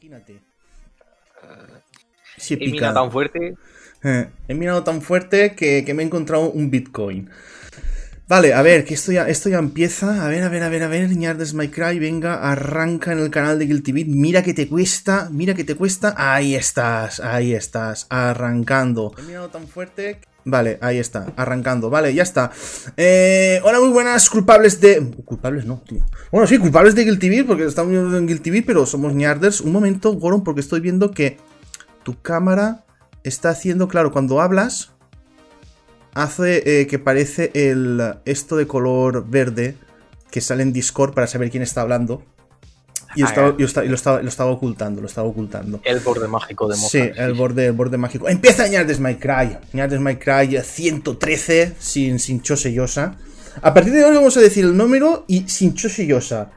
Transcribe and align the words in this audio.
Imagínate. 0.00 0.40
Sí, 2.36 2.54
he 2.54 2.70
minado 2.70 2.94
tan 2.94 3.10
fuerte. 3.10 3.54
Eh, 4.04 4.28
he 4.46 4.54
minado 4.54 4.84
tan 4.84 5.02
fuerte 5.02 5.56
que, 5.56 5.82
me 5.92 6.02
he 6.02 6.06
encontrado 6.06 6.50
un 6.50 6.70
Bitcoin. 6.70 7.30
Vale, 8.28 8.54
a 8.54 8.62
ver, 8.62 8.84
que 8.84 8.94
esto 8.94 9.10
ya, 9.10 9.28
esto 9.28 9.48
ya 9.48 9.58
empieza. 9.58 10.24
A 10.24 10.28
ver, 10.28 10.44
a 10.44 10.48
ver, 10.48 10.62
a 10.62 10.68
ver, 10.68 10.82
a 10.84 10.88
ver. 10.88 11.16
Ñardes 11.16 11.54
My 11.54 11.68
Cry, 11.68 11.98
venga, 11.98 12.48
arranca 12.48 13.12
en 13.12 13.18
el 13.18 13.30
canal 13.30 13.58
de 13.58 13.66
Guilty 13.66 13.90
Beat. 13.90 14.06
Mira 14.06 14.42
que 14.42 14.54
te 14.54 14.68
cuesta, 14.68 15.28
mira 15.32 15.54
que 15.54 15.64
te 15.64 15.74
cuesta. 15.74 16.14
Ahí 16.16 16.54
estás, 16.54 17.18
ahí 17.18 17.54
estás, 17.54 18.06
arrancando. 18.08 19.12
He 19.18 19.22
minado 19.22 19.48
tan 19.48 19.66
fuerte. 19.66 20.20
Vale, 20.44 20.78
ahí 20.80 20.98
está, 20.98 21.32
arrancando. 21.36 21.90
Vale, 21.90 22.14
ya 22.14 22.22
está. 22.22 22.50
Eh, 22.96 23.60
hola, 23.64 23.80
muy 23.80 23.90
buenas, 23.90 24.30
culpables 24.30 24.80
de. 24.80 25.00
Culpables 25.24 25.66
no, 25.66 25.82
tío. 25.86 26.04
Bueno, 26.32 26.46
sí, 26.46 26.58
culpables 26.58 26.94
de 26.94 27.04
Guilty 27.04 27.28
Beat, 27.28 27.46
porque 27.46 27.64
estamos 27.64 27.92
en 27.92 28.26
Guilty 28.26 28.50
Beat, 28.50 28.64
pero 28.66 28.86
somos 28.86 29.12
ñarders. 29.12 29.60
Un 29.60 29.72
momento, 29.72 30.12
Goron, 30.14 30.44
porque 30.44 30.60
estoy 30.60 30.80
viendo 30.80 31.10
que 31.10 31.36
tu 32.02 32.20
cámara 32.22 32.84
está 33.24 33.50
haciendo, 33.50 33.88
claro, 33.88 34.12
cuando 34.12 34.40
hablas, 34.40 34.92
hace 36.14 36.80
eh, 36.80 36.86
que 36.86 36.98
parece 36.98 37.50
el 37.54 38.16
esto 38.24 38.56
de 38.56 38.66
color 38.66 39.28
verde 39.28 39.76
que 40.30 40.40
sale 40.40 40.62
en 40.62 40.72
Discord 40.72 41.14
para 41.14 41.26
saber 41.26 41.50
quién 41.50 41.62
está 41.62 41.82
hablando. 41.82 42.22
Y, 43.14 43.22
ah, 43.22 43.54
lo, 43.56 43.94
estaba, 43.94 44.50
ocultando, 44.50 45.00
lo 45.00 45.06
estaba 45.06 45.26
ocultando. 45.26 45.80
El 45.84 46.00
borde 46.00 46.28
mágico 46.28 46.68
de 46.68 46.76
Mocha. 46.76 46.88
Sí, 46.88 47.10
el 47.16 47.32
borde, 47.32 47.66
el 47.66 47.72
borde 47.72 47.96
mágico. 47.96 48.28
Empieza 48.28 48.68
Ñardes 48.68 49.00
My 49.00 49.14
Cry. 49.14 49.56
Ñardes 49.72 50.00
My 50.00 50.16
Cry 50.16 50.60
113 50.62 51.74
sin, 51.78 52.18
sin 52.18 52.42
Chose 52.42 52.72
Yosa. 52.72 53.16
A 53.62 53.74
partir 53.74 53.92
de 53.94 54.04
hoy 54.04 54.14
vamos 54.14 54.36
a 54.36 54.40
decir 54.40 54.64
el 54.64 54.76
número 54.76 55.24
y 55.26 55.48
sin 55.48 55.74
Chose 55.74 56.06
Yosa. 56.06 56.50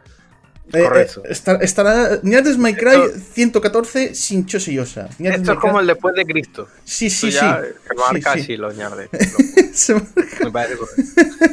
Eh, 0.74 0.84
Correcto. 0.84 1.24
Eh, 1.26 1.58
estará 1.62 2.20
Ñardes 2.24 2.58
My 2.58 2.74
Cry 2.74 3.12
114 3.34 4.14
sin 4.14 4.46
Yosa. 4.46 5.10
Esto 5.20 5.54
es 5.54 5.60
como 5.60 5.80
el 5.80 5.88
después 5.88 6.16
de 6.16 6.26
Cristo. 6.26 6.68
Sí, 6.84 7.10
sí, 7.10 7.32
sí. 7.32 7.40
Se 7.40 7.96
marca 7.96 8.34
así 8.34 8.58
los 8.58 8.76
Ñardes. 8.78 9.10
Me 10.44 10.52
parece 10.52 10.76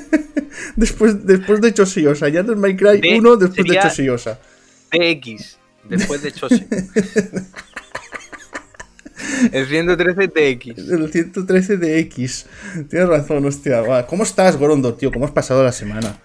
después, 0.76 1.26
después 1.26 1.60
de 1.60 1.72
Yosa. 1.72 2.28
Ñardes 2.28 2.56
My 2.56 2.76
Cry 2.76 3.16
1 3.16 3.36
después 3.36 3.96
de 3.96 4.04
Yosa. 4.04 4.38
TX, 4.90 5.58
después 5.84 6.22
de 6.22 6.32
Chose. 6.32 6.66
El 9.52 9.66
113 9.66 10.28
DX. 10.28 10.78
El 10.90 11.12
113 11.12 11.76
DX. 11.76 12.46
Tienes 12.88 13.08
razón, 13.08 13.44
hostia. 13.46 14.06
¿Cómo 14.06 14.22
estás, 14.22 14.56
Gorondor, 14.56 14.96
tío? 14.96 15.12
¿Cómo 15.12 15.24
has 15.24 15.30
pasado 15.30 15.62
la 15.62 15.72
semana? 15.72 16.18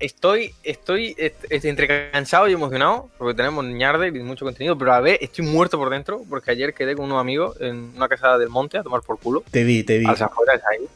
Estoy, 0.00 0.52
estoy, 0.64 1.14
entre 1.50 2.10
cansado 2.10 2.48
y 2.48 2.52
emocionado 2.52 3.08
porque 3.18 3.36
tenemos 3.36 3.64
ñarde 3.64 4.08
y 4.08 4.10
mucho 4.10 4.44
contenido, 4.44 4.76
pero 4.76 4.94
a 4.94 5.00
ver, 5.00 5.18
estoy 5.20 5.44
muerto 5.44 5.78
por 5.78 5.90
dentro 5.90 6.22
porque 6.28 6.50
ayer 6.50 6.74
quedé 6.74 6.96
con 6.96 7.04
unos 7.04 7.20
amigos 7.20 7.56
en 7.60 7.92
una 7.94 8.08
casa 8.08 8.36
del 8.36 8.48
monte 8.48 8.78
a 8.78 8.82
tomar 8.82 9.02
por 9.02 9.20
culo. 9.20 9.44
Te 9.50 9.62
vi, 9.62 9.84
te 9.84 9.98
vi. 9.98 10.06
A 10.06 10.12
las 10.12 10.22
afueras 10.22 10.60
ahí. 10.72 10.86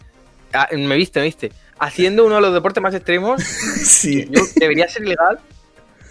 Ah, 0.53 0.69
me 0.73 0.97
viste, 0.97 1.21
me 1.21 1.27
viste. 1.27 1.53
Haciendo 1.79 2.25
uno 2.25 2.37
de 2.37 2.41
los 2.41 2.55
deportes 2.55 2.83
más 2.83 2.95
extremos. 2.95 3.41
sí. 3.85 4.29
debería 4.57 4.89
ser 4.89 5.03
ilegal. 5.03 5.39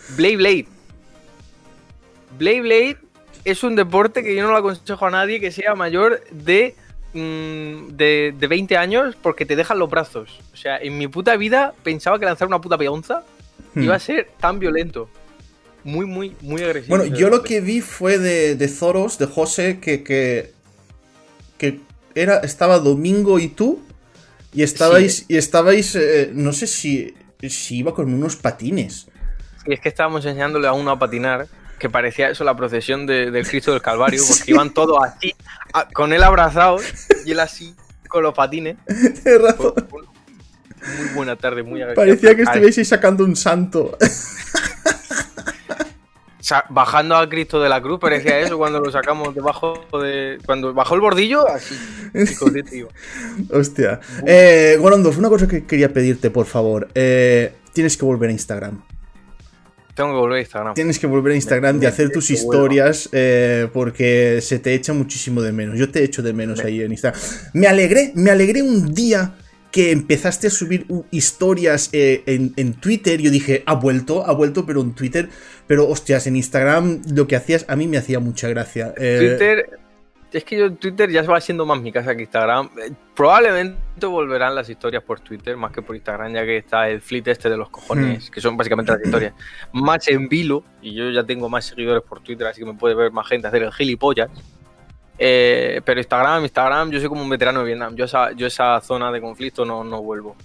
Blade 0.10 0.38
Blade. 0.38 0.66
Blade 2.38 2.62
Blade 2.62 2.98
es 3.44 3.64
un 3.64 3.76
deporte 3.76 4.24
que 4.24 4.36
yo 4.36 4.44
no 4.44 4.52
lo 4.52 4.58
aconsejo 4.58 5.06
a 5.06 5.12
nadie 5.12 5.40
que 5.40 5.52
sea 5.52 5.76
mayor 5.76 6.22
de, 6.32 6.76
mm, 7.14 7.96
de, 7.96 8.48
20 8.50 8.78
años 8.78 9.16
porque 9.22 9.46
te 9.46 9.56
dejan 9.56 9.80
los 9.80 9.90
brazos. 9.90 10.40
O 10.54 10.58
sea, 10.58 10.78
en 10.78 10.98
mi 10.98 11.08
puta 11.08 11.38
vida 11.38 11.74
pensaba 11.84 12.20
que 12.20 12.26
lanzar 12.26 12.48
una 12.48 12.60
puta 12.60 12.78
peonza 12.78 13.24
hmm. 13.76 13.84
iba 13.84 13.96
a 13.96 14.00
ser 14.00 14.30
tan 14.40 14.60
violento. 14.60 15.10
Muy, 15.84 16.08
muy, 16.08 16.36
muy 16.42 16.64
agresivo. 16.64 16.98
Bueno, 16.98 17.16
yo 17.16 17.30
lo 17.30 17.44
que 17.44 17.62
vi 17.62 17.82
fue 17.82 18.18
de, 18.18 18.56
de 18.56 18.68
Zoros, 18.68 19.20
de 19.20 19.28
José, 19.28 19.80
que, 19.80 20.04
que, 20.04 20.52
era, 22.16 22.40
estaba 22.40 22.80
Domingo 22.80 23.38
y 23.40 23.50
tú, 23.50 23.82
y 24.52 24.64
estabais, 24.64 25.26
y 25.28 25.36
estabais 25.38 25.96
eh, 25.96 26.32
no 26.34 26.54
sé 26.54 26.66
si, 26.66 27.14
si 27.48 27.78
iba 27.78 27.94
con 27.94 28.12
unos 28.12 28.36
patines. 28.36 29.08
Y 29.66 29.74
es 29.74 29.80
que 29.80 29.90
estábamos 29.90 30.26
enseñándole 30.26 30.68
a 30.68 30.74
uno 30.74 30.92
a 30.92 31.00
patinar, 31.00 31.48
que 31.80 31.90
parecía 31.90 32.30
eso 32.30 32.44
la 32.44 32.56
procesión 32.56 33.06
del 33.06 33.48
Cristo 33.48 33.72
del 33.72 33.82
Calvario, 33.82 34.22
porque 34.28 34.52
iban 34.52 34.74
todos 34.74 34.98
así, 35.04 35.36
con 35.94 36.14
él 36.14 36.24
abrazado 36.24 36.78
y 37.26 37.32
él 37.32 37.40
así, 37.40 37.76
con 38.08 38.24
los 38.24 38.34
patines. 38.34 38.78
Tienes 38.86 39.42
razón. 39.42 39.74
Muy 40.98 41.08
buena 41.16 41.36
tarde, 41.36 41.64
muy 41.64 41.82
agradable. 41.82 42.14
Parecía 42.14 42.36
que 42.36 42.44
estuvieseis 42.44 42.88
sacando 42.88 43.24
un 43.24 43.36
santo. 43.36 43.98
bajando 46.70 47.16
a 47.16 47.28
Cristo 47.28 47.60
de 47.60 47.70
la 47.70 47.82
cruz, 47.82 48.00
parecía 48.00 48.40
eso 48.40 48.58
cuando 48.58 48.80
lo 48.80 48.92
sacamos 48.92 49.34
debajo 49.34 49.88
de. 50.00 50.38
Cuando 50.46 50.74
bajó 50.74 50.96
el 50.96 51.02
bordillo, 51.02 51.48
así. 51.48 51.76
Hostia. 53.52 54.00
Eh, 54.26 54.78
Gorondos, 54.80 55.18
una 55.18 55.30
cosa 55.30 55.48
que 55.48 55.66
quería 55.66 55.92
pedirte, 55.92 56.30
por 56.30 56.46
favor. 56.46 56.88
Eh, 56.94 57.54
tienes 57.74 57.98
que 57.98 58.06
volver 58.06 58.30
a 58.30 58.34
Instagram. 58.34 58.82
Tengo 59.96 60.10
que 60.10 60.18
volver 60.18 60.38
a 60.38 60.42
Instagram. 60.42 60.74
Tienes 60.74 61.00
que 61.00 61.08
volver 61.08 61.34
a 61.34 61.36
Instagram 61.36 61.82
y 61.82 61.86
hacer 61.86 62.10
tus 62.10 62.30
historias 62.30 63.10
eh, 63.14 63.70
porque 63.72 64.40
se 64.42 64.60
te 64.60 64.74
echa 64.74 64.94
muchísimo 64.94 65.42
de 65.42 65.54
menos. 65.54 65.80
Yo 65.80 65.90
te 65.90 66.04
echo 66.04 66.22
de 66.22 66.34
menos 66.34 66.60
ahí 66.60 66.82
en 66.82 66.92
Instagram. 66.92 67.20
Me 67.54 67.68
alegré, 67.68 68.12
me 68.14 68.30
alegré 68.30 68.62
un 68.62 68.94
día 68.94 69.36
que 69.72 69.92
empezaste 69.92 70.48
a 70.48 70.50
subir 70.50 70.86
historias 71.12 71.90
eh, 71.94 72.24
en, 72.26 72.74
Twitter. 72.74 73.22
Yo 73.22 73.32
dije, 73.32 73.64
ha 73.66 73.76
vuelto, 73.76 74.26
ha 74.26 74.34
vuelto, 74.34 74.66
pero 74.66 74.82
en 74.82 74.94
Twitter. 74.94 75.30
Pero 75.66 75.88
hostias, 75.88 76.28
en 76.28 76.36
Instagram 76.36 77.02
lo 77.14 77.28
que 77.28 77.38
hacías 77.38 77.66
a 77.70 77.76
mí 77.78 77.88
me 77.88 77.98
hacía 77.98 78.20
mucha 78.20 78.50
gracia. 78.50 78.94
Eh, 78.98 79.18
Twitter 79.38 79.80
es 80.36 80.44
que 80.44 80.58
yo 80.58 80.74
Twitter 80.74 81.10
ya 81.10 81.22
va 81.22 81.40
siendo 81.40 81.66
más 81.66 81.80
mi 81.82 81.94
casa 81.94 82.14
que 82.14 82.24
Instagram. 82.24 82.70
Eh, 82.78 82.92
probablemente 83.16 84.06
volverán 84.06 84.54
las 84.54 84.70
historias 84.70 85.02
por 85.02 85.22
Twitter 85.22 85.56
más 85.56 85.72
que 85.72 85.82
por 85.82 85.96
Instagram, 85.96 86.34
ya 86.34 86.44
que 86.44 86.58
está 86.58 86.90
el 86.90 87.02
fleet 87.02 87.28
este 87.28 87.50
de 87.50 87.56
los 87.56 87.70
cojones, 87.70 88.30
hmm. 88.30 88.34
que 88.34 88.42
son 88.42 88.58
básicamente 88.58 88.92
las 88.92 89.02
historias, 89.02 89.34
más 89.72 90.06
en 90.10 90.28
vilo. 90.28 90.64
Y 90.82 90.94
yo 90.94 91.10
ya 91.10 91.24
tengo 91.24 91.48
más 91.48 91.66
seguidores 91.66 92.04
por 92.04 92.20
Twitter, 92.20 92.46
así 92.48 92.60
que 92.60 92.66
me 92.66 92.74
puede 92.74 92.96
ver 92.96 93.14
más 93.14 93.26
gente 93.28 93.48
hacer 93.48 93.64
el 93.64 93.72
gilipollas. 93.72 94.30
Eh, 95.18 95.82
pero 95.86 96.02
Instagram, 96.02 96.44
Instagram, 96.44 96.92
yo 96.92 97.00
soy 97.00 97.08
como 97.08 97.22
un 97.22 97.30
veterano 97.30 97.60
de 97.60 97.68
Vietnam. 97.68 97.96
Yo 97.96 98.04
esa, 98.04 98.34
yo 98.34 98.46
esa 98.46 98.82
zona 98.82 99.14
de 99.14 99.22
conflicto 99.22 99.64
no, 99.64 99.86
no 99.86 100.02
vuelvo. 100.02 100.36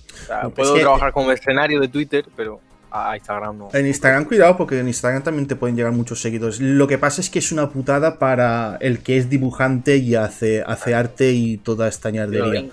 puedo 0.55 0.75
trabajar 0.77 1.13
como 1.13 1.33
escenario 1.33 1.81
de 1.81 1.89
Twitter, 1.89 2.27
pero 2.37 2.61
a 2.91 3.17
Instagram 3.17 3.59
no. 3.59 3.69
En 3.73 3.87
Instagram, 3.87 4.25
cuidado, 4.25 4.57
porque 4.57 4.79
en 4.79 4.89
Instagram 4.89 5.23
también 5.23 5.47
te 5.47 5.57
pueden 5.57 5.77
llegar 5.77 5.93
muchos 5.93 6.21
seguidores. 6.21 6.61
Lo 6.61 6.87
que 6.87 6.99
pasa 6.99 7.21
es 7.21 7.31
que 7.31 7.39
es 7.39 7.53
una 7.53 7.71
putada 7.71 8.19
para 8.19 8.77
el 8.81 9.01
que 9.01 9.17
es 9.17 9.31
dibujante 9.31 9.97
y 9.97 10.15
hace, 10.15 10.63
hace 10.67 10.95
arte 10.95 11.33
y 11.33 11.59
toda 11.59 11.89
esta 11.89 12.11
ñardería. 12.11 12.71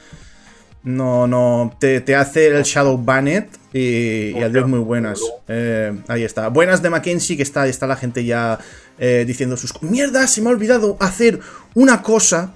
No, 0.83 1.27
no, 1.27 1.75
te, 1.79 2.15
hace 2.15 2.47
el 2.47 2.63
Shadow 2.63 2.97
Bannet 2.97 3.49
y, 3.73 4.33
adiós 4.41 4.67
muy 4.67 4.79
buenas. 4.79 5.19
Eh, 5.47 5.93
ahí 6.07 6.23
está. 6.23 6.47
Buenas 6.47 6.81
de 6.81 6.89
Mackenzie, 6.89 7.35
que 7.35 7.43
está, 7.43 7.67
está 7.67 7.87
la 7.87 7.97
gente 7.97 8.23
ya 8.23 8.57
eh, 8.97 9.25
diciendo 9.27 9.57
sus... 9.57 9.81
Mierda, 9.81 10.25
se 10.27 10.41
me 10.41 10.47
ha 10.47 10.51
olvidado 10.51 10.95
hacer 11.01 11.41
una 11.75 12.01
cosa. 12.01 12.53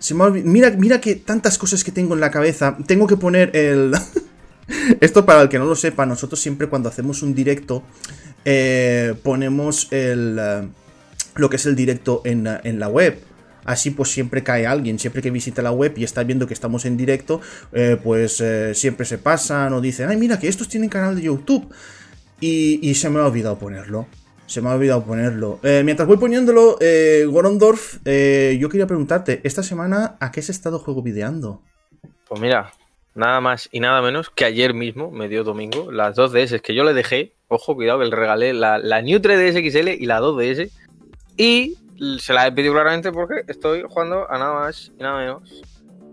Se 0.00 0.14
me 0.14 0.28
mira, 0.30 0.70
mira 0.70 1.00
que 1.00 1.14
tantas 1.14 1.56
cosas 1.56 1.84
que 1.84 1.92
tengo 1.92 2.14
en 2.14 2.20
la 2.20 2.32
cabeza. 2.32 2.76
Tengo 2.86 3.06
que 3.06 3.16
poner 3.16 3.54
el... 3.54 3.92
Esto 5.00 5.24
para 5.24 5.42
el 5.42 5.48
que 5.48 5.58
no 5.58 5.64
lo 5.64 5.74
sepa, 5.74 6.06
nosotros 6.06 6.40
siempre 6.40 6.68
cuando 6.68 6.88
hacemos 6.88 7.22
un 7.22 7.34
directo 7.34 7.82
eh, 8.44 9.14
ponemos 9.22 9.88
el, 9.92 10.38
eh, 10.40 10.68
lo 11.36 11.50
que 11.50 11.56
es 11.56 11.66
el 11.66 11.76
directo 11.76 12.22
en, 12.24 12.44
la 12.44 12.88
web. 12.88 13.20
Así 13.64 13.90
pues 13.90 14.10
siempre 14.10 14.42
cae 14.42 14.66
alguien, 14.66 14.98
siempre 14.98 15.20
que 15.20 15.30
visita 15.30 15.60
la 15.60 15.72
web 15.72 15.92
y 15.96 16.04
está 16.04 16.22
viendo 16.22 16.46
que 16.46 16.54
estamos 16.54 16.86
en 16.86 16.96
directo, 16.96 17.40
eh, 17.72 17.98
pues 18.02 18.42
siempre 18.72 19.04
se 19.04 19.18
pasan 19.18 19.72
o 19.74 19.80
dicen, 19.80 20.08
ay 20.08 20.16
mira 20.16 20.38
que 20.38 20.48
estos 20.48 20.68
tienen 20.68 20.88
canal 20.88 21.16
de 21.16 21.22
YouTube. 21.22 21.68
Y, 22.40 22.94
se 22.94 23.10
me 23.10 23.18
ha 23.18 23.26
olvidado 23.26 23.58
ponerlo. 23.58 24.06
Se 24.46 24.62
me 24.62 24.70
ha 24.70 24.74
olvidado 24.74 25.04
ponerlo. 25.04 25.58
mientras 25.84 26.06
voy 26.06 26.16
poniéndolo, 26.16 26.78
Gorondorf, 27.26 27.96
yo 28.04 28.68
quería 28.70 28.86
preguntarte, 28.86 29.40
esta 29.42 29.62
semana, 29.62 30.16
¿a 30.20 30.30
qué 30.30 30.40
has 30.40 30.48
estado 30.48 30.78
juego 30.78 31.02
videando? 31.02 31.62
Pues 32.26 32.40
mira, 32.40 32.70
nada 33.18 33.40
más 33.40 33.68
y 33.72 33.80
nada 33.80 34.00
menos 34.00 34.30
que 34.30 34.44
ayer 34.44 34.72
mismo, 34.74 35.10
medio 35.10 35.44
domingo, 35.44 35.90
las 35.92 36.14
dos 36.14 36.32
DS 36.32 36.62
que 36.62 36.74
yo 36.74 36.84
le 36.84 36.94
dejé, 36.94 37.34
ojo, 37.48 37.74
cuidado 37.74 37.98
que 37.98 38.06
le 38.06 38.16
regalé 38.16 38.52
la, 38.52 38.78
la 38.78 39.02
New 39.02 39.18
3DS 39.18 39.70
XL 39.70 39.88
y 39.88 40.06
la 40.06 40.20
2DS, 40.20 40.70
y 41.36 41.76
se 42.20 42.32
la 42.32 42.46
he 42.46 42.52
pedido 42.52 42.72
claramente 42.74 43.12
porque 43.12 43.42
estoy 43.48 43.82
jugando 43.88 44.30
a 44.30 44.38
nada 44.38 44.54
más 44.54 44.92
y 44.98 45.02
nada 45.02 45.18
menos. 45.18 45.62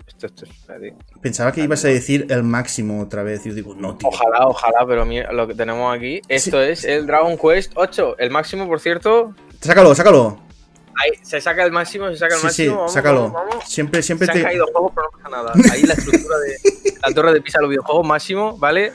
Esto, 0.07 0.27
esto, 0.27 0.45
Pensaba 1.21 1.51
que 1.51 1.61
ibas 1.61 1.83
a 1.83 1.89
decir 1.89 2.27
el 2.29 2.43
máximo 2.43 3.01
otra 3.01 3.21
vez. 3.21 3.43
Yo 3.43 3.53
digo, 3.53 3.75
no, 3.75 3.97
tío. 3.97 4.07
Ojalá, 4.07 4.47
ojalá, 4.47 4.85
pero 4.87 5.05
mira 5.05 5.31
lo 5.33 5.45
que 5.45 5.53
tenemos 5.53 5.93
aquí. 5.93 6.21
Esto 6.29 6.61
es 6.61 6.85
el 6.85 7.05
Dragon 7.05 7.37
Quest 7.37 7.73
8. 7.75 8.15
El 8.17 8.31
máximo, 8.31 8.65
por 8.67 8.79
cierto. 8.79 9.35
Sácalo, 9.59 9.93
sácalo. 9.93 10.44
Ahí 10.97 11.11
se 11.21 11.41
saca 11.41 11.63
el 11.63 11.71
máximo, 11.71 12.09
se 12.09 12.17
saca 12.17 12.35
el 12.35 12.43
máximo. 12.43 12.87
Sí, 12.87 12.93
sácalo. 12.93 13.33
Siempre, 13.65 14.01
siempre 14.01 14.27
se 14.27 14.33
te. 14.33 14.39
han 14.39 14.45
caído 14.45 14.65
juegos, 14.67 14.93
pero 14.95 15.09
no 15.11 15.17
pasa 15.17 15.29
nada. 15.29 15.53
Ahí 15.71 15.83
la 15.83 15.93
estructura 15.93 16.37
de 16.37 16.93
la 17.07 17.13
torre 17.13 17.33
de 17.33 17.41
pisa 17.41 17.59
los 17.61 17.69
videojuegos 17.69 18.07
máximo, 18.07 18.57
¿vale? 18.57 18.93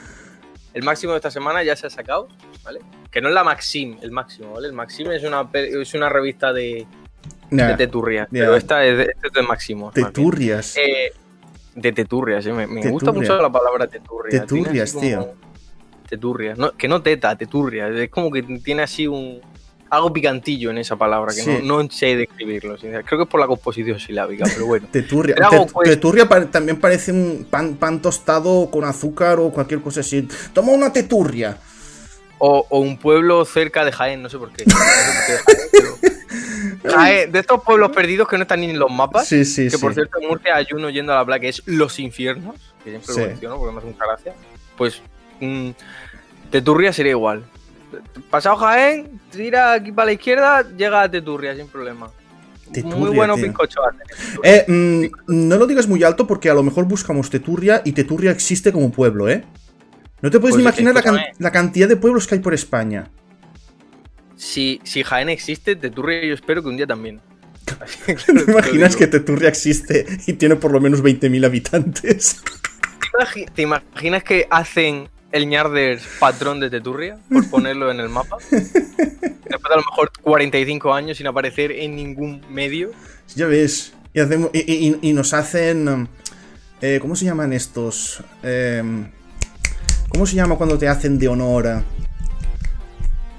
El 0.72 0.82
máximo 0.82 1.12
de 1.12 1.18
esta 1.18 1.30
semana 1.30 1.62
ya 1.62 1.76
se 1.76 1.86
ha 1.86 1.90
sacado. 1.90 2.28
¿vale? 2.64 2.80
Que 3.10 3.20
no 3.20 3.28
es 3.28 3.34
la 3.34 3.44
Maxim, 3.44 3.98
el 4.02 4.10
máximo, 4.10 4.52
¿vale? 4.52 4.68
El 4.68 4.72
Maxim 4.72 5.10
es 5.10 5.24
una, 5.24 5.48
es 5.52 5.94
una 5.94 6.08
revista 6.08 6.52
de, 6.52 6.86
de 7.50 7.74
teturrias, 7.74 8.28
pero 8.30 8.56
esta 8.56 8.84
es 8.84 8.96
de, 8.96 9.14
este 9.22 9.42
Máximo. 9.42 9.90
Teturrias. 9.90 10.76
Eh, 10.76 11.12
de 11.74 11.92
teturrias, 11.92 12.46
me, 12.46 12.66
gusta 12.90 13.12
mucho 13.12 13.40
la 13.40 13.50
palabra 13.50 13.86
teturrias. 13.86 14.42
Teturrias, 14.42 14.96
tío. 14.96 15.34
Teturrias, 16.08 16.58
que 16.76 16.88
no 16.88 17.02
teta, 17.02 17.36
teturrias. 17.36 17.94
Es 17.94 18.10
como 18.10 18.30
que 18.30 18.42
tiene 18.42 18.82
así 18.82 19.06
un 19.06 19.40
algo 19.90 20.12
picantillo 20.12 20.70
en 20.70 20.78
esa 20.78 20.96
palabra, 20.96 21.34
que 21.34 21.62
no, 21.62 21.90
sé 21.90 22.16
describirlo. 22.16 22.76
Creo 22.78 23.04
que 23.04 23.22
es 23.22 23.28
por 23.28 23.40
la 23.40 23.46
composición 23.46 23.98
silábica, 23.98 24.44
pero 24.52 24.66
bueno. 24.66 24.86
teturria. 24.92 25.34
Pues 25.72 25.90
teturria 25.90 26.28
también 26.50 26.78
parece 26.78 27.12
un 27.12 27.46
pan, 27.50 27.74
pan 27.74 28.00
tostado 28.00 28.70
con 28.70 28.84
azúcar 28.84 29.40
o 29.40 29.50
cualquier 29.50 29.80
cosa 29.80 30.00
así. 30.00 30.28
Toma 30.52 30.72
una 30.72 30.92
teturria. 30.92 31.58
O, 32.38 32.66
un 32.70 32.96
pueblo 32.96 33.44
cerca 33.44 33.84
de 33.84 33.92
Jaén, 33.92 34.22
no 34.22 34.30
sé 34.30 34.38
por 34.38 34.50
qué. 34.52 34.64
Jaén, 36.84 37.30
de 37.32 37.40
estos 37.40 37.62
pueblos 37.62 37.90
perdidos 37.90 38.28
que 38.28 38.38
no 38.38 38.42
están 38.42 38.60
ni 38.60 38.70
en 38.70 38.78
los 38.78 38.90
mapas. 38.90 39.26
Sí, 39.26 39.44
sí, 39.44 39.68
que 39.68 39.78
por 39.78 39.92
cierto 39.92 40.18
en 40.20 40.28
Murcia 40.28 40.56
hay 40.56 40.66
uno 40.72 40.88
yendo 40.88 41.12
a 41.12 41.16
la 41.16 41.24
playa 41.24 41.40
que 41.40 41.48
es 41.48 41.62
Los 41.66 41.98
Infiernos, 41.98 42.56
que 42.82 42.90
siempre 42.90 43.14
lo 43.14 43.28
menciono 43.28 43.58
porque 43.58 43.72
me 43.72 43.78
hace 43.78 43.88
mucha 43.88 44.06
gracia. 44.06 44.34
Pues 44.78 45.02
mm, 45.40 45.70
Teturria 46.50 46.92
sería 46.92 47.12
igual. 47.12 47.44
Pasado 48.30 48.56
Jaén, 48.56 49.20
tira 49.30 49.72
aquí 49.72 49.92
para 49.92 50.06
la 50.06 50.12
izquierda, 50.12 50.62
llega 50.76 51.02
a 51.02 51.10
Teturria 51.10 51.54
sin 51.54 51.68
problema. 51.68 52.10
muy 52.84 53.10
bueno 53.10 53.36
bizcocho. 53.36 53.80
Eh, 54.42 54.64
mm, 54.66 55.48
no 55.48 55.56
lo 55.56 55.66
digas 55.66 55.86
muy 55.88 56.02
alto 56.02 56.26
porque 56.26 56.50
a 56.50 56.54
lo 56.54 56.62
mejor 56.62 56.84
buscamos 56.84 57.30
Teturria 57.30 57.82
y 57.84 57.92
Teturria 57.92 58.30
existe 58.30 58.72
como 58.72 58.90
pueblo, 58.90 59.28
¿eh? 59.28 59.44
No 60.22 60.30
te 60.30 60.38
puedes 60.38 60.54
pues 60.54 60.62
imaginar 60.62 60.94
la, 61.38 61.50
cantidad 61.50 61.88
de 61.88 61.96
pueblos 61.96 62.26
que 62.26 62.34
hay 62.34 62.40
por 62.40 62.52
España. 62.52 63.10
Si, 64.36 64.80
si 64.84 65.02
Jaén 65.02 65.28
existe, 65.30 65.76
Teturria 65.76 66.24
yo 66.26 66.34
espero 66.34 66.62
que 66.62 66.68
un 66.68 66.76
día 66.76 66.86
también. 66.86 67.20
¿Te 68.06 68.50
imaginas 68.50 68.96
que 68.96 69.06
Teturria 69.06 69.48
existe 69.48 70.06
y 70.26 70.34
tiene 70.34 70.56
por 70.56 70.72
lo 70.72 70.80
menos 70.80 71.02
20.000 71.02 71.46
habitantes? 71.46 72.42
¿Te 73.54 73.62
imaginas 73.62 74.22
que 74.22 74.46
hacen 74.50 75.08
el 75.32 75.48
Ñarders 75.48 76.02
patrón 76.18 76.60
de 76.60 76.70
Teturria 76.70 77.18
por 77.32 77.48
ponerlo 77.50 77.90
en 77.90 78.00
el 78.00 78.08
mapa? 78.08 78.36
Después 78.50 78.82
de 78.82 79.74
a 79.74 79.76
lo 79.76 79.82
mejor 79.82 80.10
45 80.22 80.92
años 80.92 81.18
sin 81.18 81.26
aparecer 81.26 81.72
en 81.72 81.96
ningún 81.96 82.44
medio. 82.50 82.90
Ya 83.34 83.46
ves. 83.46 83.92
Y, 84.12 84.20
hacemos, 84.20 84.50
y, 84.52 85.12
nos 85.12 85.32
hacen... 85.34 86.08
Eh, 86.82 86.98
¿Cómo 87.00 87.14
se 87.14 87.26
llaman 87.26 87.52
estos? 87.52 88.24
Eh, 88.42 88.82
¿Cómo 90.08 90.26
se 90.26 90.34
llama 90.34 90.56
cuando 90.56 90.78
te 90.78 90.88
hacen 90.88 91.18
de 91.18 91.28
honor? 91.28 91.82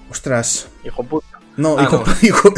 Ostras. 0.09 0.67
Hijo 0.85 1.03
puta. 1.03 1.39
No, 1.57 1.77
ah, 1.77 1.83
hijo, 1.83 2.03
Hijo, 2.21 2.53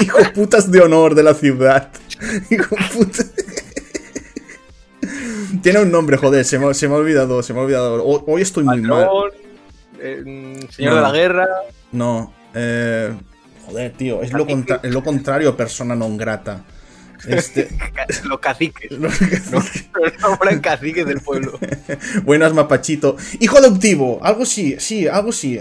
hijo, 0.00 0.18
putas 0.34 0.70
de 0.70 0.80
honor 0.80 1.14
de 1.14 1.22
la 1.22 1.34
ciudad. 1.34 1.90
Hijo 2.50 2.76
puta. 2.92 3.24
Tiene 5.64 5.80
un 5.80 5.90
nombre, 5.90 6.18
joder, 6.18 6.44
se 6.44 6.58
me, 6.58 6.66
ha 6.66 6.68
olvidado, 6.68 7.42
se 7.42 7.54
me 7.54 7.60
ha 7.60 7.62
olvidado. 7.62 8.04
Hoy 8.04 8.42
estoy 8.42 8.64
muy 8.64 8.82
mal. 8.82 9.08
Eh, 9.98 10.60
señor 10.68 10.96
de 10.96 11.00
la 11.00 11.10
guerra. 11.10 11.48
No, 11.90 12.34
eh, 12.52 13.14
joder, 13.64 13.92
tío, 13.94 14.20
es 14.20 14.30
lo, 14.34 14.46
es 14.46 14.92
lo 14.92 15.02
contrario 15.02 15.56
persona 15.56 15.96
non 15.96 16.18
grata. 16.18 16.62
Este... 17.26 17.68
los 18.24 18.38
caciques. 18.38 18.90
Los 18.98 19.18
caciques. 20.60 21.06
del 21.06 21.20
pueblo. 21.20 21.58
Buenas, 22.24 22.54
Mapachito. 22.54 23.16
Hijo 23.40 23.58
adoptivo. 23.58 24.18
Algo 24.22 24.44
sí, 24.44 24.76
sí, 24.78 25.08
algo 25.08 25.32
sí. 25.32 25.60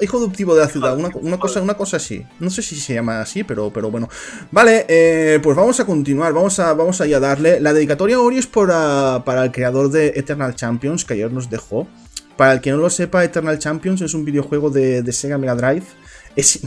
hijo 0.00 0.16
adoptivo 0.16 0.54
de 0.54 0.62
la 0.62 0.68
ciudad. 0.68 0.96
Una, 0.96 1.38
cosa, 1.38 1.60
una 1.60 1.74
cosa 1.74 1.96
así. 1.96 2.24
No 2.38 2.50
sé 2.50 2.62
si 2.62 2.76
se 2.76 2.94
llama 2.94 3.20
así, 3.20 3.44
pero, 3.44 3.72
pero 3.72 3.90
bueno. 3.90 4.08
Vale, 4.50 4.86
eh, 4.88 5.40
pues 5.42 5.56
vamos 5.56 5.78
a 5.80 5.84
continuar. 5.84 6.32
Vamos 6.32 6.58
a, 6.58 6.72
vamos 6.74 7.00
a 7.00 7.06
darle. 7.06 7.60
La 7.60 7.72
dedicatoria 7.72 8.20
Ori 8.20 8.38
es 8.38 8.46
para, 8.46 9.22
para 9.24 9.44
el 9.44 9.52
creador 9.52 9.90
de 9.90 10.08
Eternal 10.08 10.54
Champions, 10.54 11.04
que 11.04 11.14
ayer 11.14 11.32
nos 11.32 11.50
dejó. 11.50 11.88
Para 12.36 12.54
el 12.54 12.60
que 12.60 12.70
no 12.70 12.78
lo 12.78 12.88
sepa, 12.88 13.24
Eternal 13.24 13.58
Champions 13.58 14.00
es 14.00 14.14
un 14.14 14.24
videojuego 14.24 14.70
de, 14.70 15.02
de 15.02 15.12
Sega 15.12 15.36
Mega 15.36 15.54
Drive. 15.54 15.84
Es, 16.36 16.60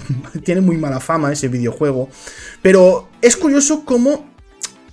tiene 0.44 0.62
muy 0.62 0.78
mala 0.78 1.00
fama 1.00 1.32
ese 1.32 1.48
videojuego. 1.48 2.10
Pero 2.62 3.10
es 3.22 3.36
curioso 3.36 3.84
cómo 3.86 4.33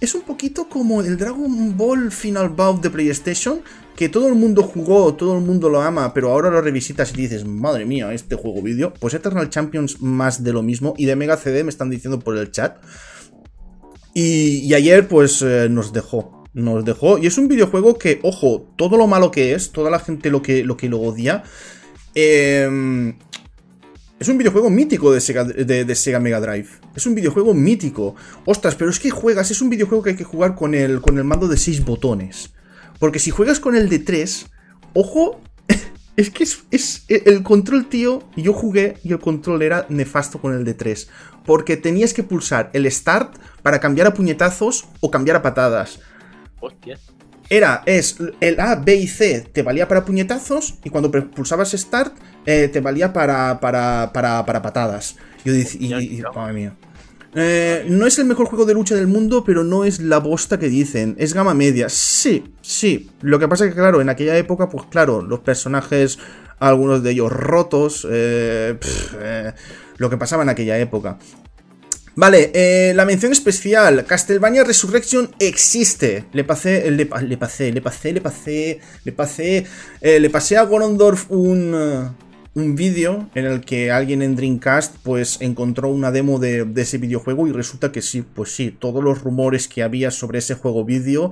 es 0.00 0.14
un 0.14 0.22
poquito 0.22 0.68
como 0.68 1.02
el 1.02 1.16
Dragon 1.18 1.76
Ball 1.76 2.10
Final 2.10 2.48
Bout 2.48 2.82
de 2.82 2.90
PlayStation, 2.90 3.60
que 3.96 4.08
todo 4.08 4.28
el 4.28 4.34
mundo 4.34 4.62
jugó, 4.62 5.14
todo 5.14 5.36
el 5.36 5.44
mundo 5.44 5.68
lo 5.68 5.82
ama, 5.82 6.14
pero 6.14 6.30
ahora 6.30 6.50
lo 6.50 6.62
revisitas 6.62 7.12
y 7.12 7.18
dices, 7.18 7.44
madre 7.44 7.84
mía, 7.84 8.12
este 8.14 8.34
juego 8.34 8.62
vídeo. 8.62 8.94
Pues 8.98 9.12
Eternal 9.12 9.50
Champions 9.50 10.00
más 10.00 10.42
de 10.42 10.54
lo 10.54 10.62
mismo, 10.62 10.94
y 10.96 11.04
de 11.04 11.16
Mega 11.16 11.36
CD 11.36 11.64
me 11.64 11.70
están 11.70 11.90
diciendo 11.90 12.18
por 12.18 12.36
el 12.38 12.50
chat. 12.50 12.78
Y, 14.14 14.72
ayer 14.72 15.06
pues 15.06 15.42
eh, 15.42 15.68
nos 15.70 15.92
dejó, 15.92 16.44
nos 16.54 16.84
dejó, 16.84 17.18
y 17.18 17.26
es 17.26 17.36
un 17.36 17.48
videojuego 17.48 17.98
que, 17.98 18.20
ojo, 18.22 18.72
todo 18.76 18.96
lo 18.96 19.06
malo 19.06 19.30
que 19.30 19.54
es, 19.54 19.70
toda 19.70 19.90
la 19.90 19.98
gente 19.98 20.30
lo 20.30 20.40
que 20.40 20.64
lo, 20.64 20.76
que 20.78 20.88
lo 20.88 20.98
odia, 21.00 21.44
eh, 22.14 23.14
es 24.20 24.28
un 24.28 24.36
videojuego 24.36 24.68
mítico 24.68 25.10
de 25.12 25.20
Sega, 25.20 26.20
Mega 26.20 26.40
Drive. 26.40 26.68
Es 26.94 27.06
un 27.06 27.14
videojuego 27.14 27.54
mítico. 27.54 28.14
Ostras, 28.44 28.74
pero 28.74 28.90
es 28.90 29.00
que 29.00 29.08
juegas, 29.08 29.50
es 29.50 29.62
un 29.62 29.70
videojuego 29.70 30.04
que 30.04 30.10
hay 30.10 30.16
que 30.16 30.24
jugar 30.24 30.54
con 30.54 30.74
el, 30.74 31.00
con 31.00 31.16
el 31.16 31.24
mando 31.24 31.48
de 31.48 31.56
6 31.56 31.86
botones. 31.86 32.52
Porque 32.98 33.18
si 33.18 33.30
juegas 33.30 33.60
con 33.60 33.74
el 33.74 33.88
de 33.88 33.98
3, 33.98 34.46
ojo, 34.92 35.40
es 36.16 36.28
que 36.28 36.44
es, 36.44 37.04
el 37.08 37.42
control, 37.42 37.88
tío. 37.88 38.22
Yo 38.36 38.52
jugué 38.52 38.98
y 39.02 39.12
el 39.12 39.20
control 39.20 39.62
era 39.62 39.86
nefasto 39.88 40.38
con 40.38 40.52
el 40.52 40.66
de 40.66 40.74
3. 40.74 41.08
Porque 41.46 41.78
tenías 41.78 42.12
que 42.12 42.22
pulsar 42.22 42.68
el 42.74 42.90
start 42.92 43.38
para 43.62 43.80
cambiar 43.80 44.06
a 44.06 44.12
puñetazos 44.12 44.86
o 45.00 45.10
cambiar 45.10 45.36
a 45.36 45.42
patadas. 45.42 45.98
Hostia 46.60 46.98
era, 47.50 47.82
es, 47.84 48.16
el 48.40 48.60
A, 48.60 48.76
B 48.76 48.94
y 48.94 49.08
C 49.08 49.40
te 49.52 49.62
valía 49.62 49.88
para 49.88 50.04
puñetazos 50.04 50.78
y 50.84 50.90
cuando 50.90 51.10
pulsabas 51.10 51.72
Start 51.72 52.14
eh, 52.46 52.68
te 52.72 52.80
valía 52.80 53.12
para, 53.12 53.58
para, 53.58 54.12
para, 54.14 54.46
para 54.46 54.62
patadas. 54.62 55.16
Yo 55.44 55.52
decía, 55.52 56.00
y, 56.00 56.22
madre 56.34 56.52
mía. 56.52 56.76
Eh, 57.34 57.86
no 57.88 58.06
es 58.06 58.18
el 58.20 58.26
mejor 58.26 58.46
juego 58.46 58.66
de 58.66 58.74
lucha 58.74 58.94
del 58.94 59.08
mundo, 59.08 59.42
pero 59.44 59.64
no 59.64 59.84
es 59.84 59.98
la 59.98 60.18
bosta 60.18 60.60
que 60.60 60.68
dicen. 60.68 61.16
Es 61.18 61.34
gama 61.34 61.52
media. 61.52 61.88
Sí, 61.88 62.54
sí. 62.60 63.10
Lo 63.20 63.40
que 63.40 63.48
pasa 63.48 63.64
es 63.64 63.70
que, 63.70 63.76
claro, 63.76 64.00
en 64.00 64.08
aquella 64.08 64.36
época, 64.36 64.68
pues 64.68 64.86
claro, 64.86 65.20
los 65.20 65.40
personajes, 65.40 66.20
algunos 66.60 67.02
de 67.02 67.10
ellos 67.10 67.32
rotos, 67.32 68.06
eh, 68.08 68.78
lo 69.96 70.08
que 70.08 70.16
pasaba 70.16 70.44
en 70.44 70.50
aquella 70.50 70.78
época. 70.78 71.18
Vale, 72.16 72.50
eh, 72.54 72.92
la 72.94 73.04
mención 73.04 73.30
especial, 73.30 74.04
Castlevania 74.04 74.64
Resurrection 74.64 75.30
existe. 75.38 76.24
Le 76.32 76.42
pasé, 76.42 76.90
le, 76.90 76.96
le 76.96 77.36
pasé, 77.36 77.72
le 77.72 77.80
pasé, 77.80 78.12
le 78.12 78.20
pasé, 78.20 78.80
le 79.04 79.12
pasé, 79.12 79.66
eh, 80.00 80.18
le 80.18 80.28
pasé 80.28 80.56
a 80.56 80.64
Gorondorf 80.64 81.30
un, 81.30 82.12
un 82.54 82.74
vídeo 82.74 83.30
en 83.36 83.46
el 83.46 83.60
que 83.60 83.92
alguien 83.92 84.22
en 84.22 84.34
Dreamcast 84.34 84.96
pues 85.04 85.40
encontró 85.40 85.88
una 85.88 86.10
demo 86.10 86.40
de, 86.40 86.66
ese 86.76 86.98
videojuego 86.98 87.46
y 87.46 87.52
resulta 87.52 87.92
que 87.92 88.02
sí, 88.02 88.22
pues 88.22 88.50
sí, 88.56 88.76
todos 88.76 89.04
los 89.04 89.22
rumores 89.22 89.68
que 89.68 89.84
había 89.84 90.10
sobre 90.10 90.40
ese 90.40 90.54
juego 90.54 90.84
vídeo 90.84 91.30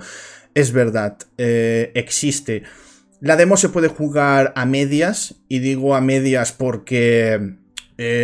es 0.55 0.71
verdad, 0.71 1.19
eh, 1.39 1.91
existe. 1.95 2.63
La 3.21 3.35
demo 3.35 3.57
se 3.57 3.69
puede 3.69 3.89
jugar 3.89 4.53
a 4.55 4.65
medias, 4.65 5.35
y 5.49 5.59
digo 5.59 5.97
a 5.97 6.01
medias 6.01 6.53
porque 6.53 7.57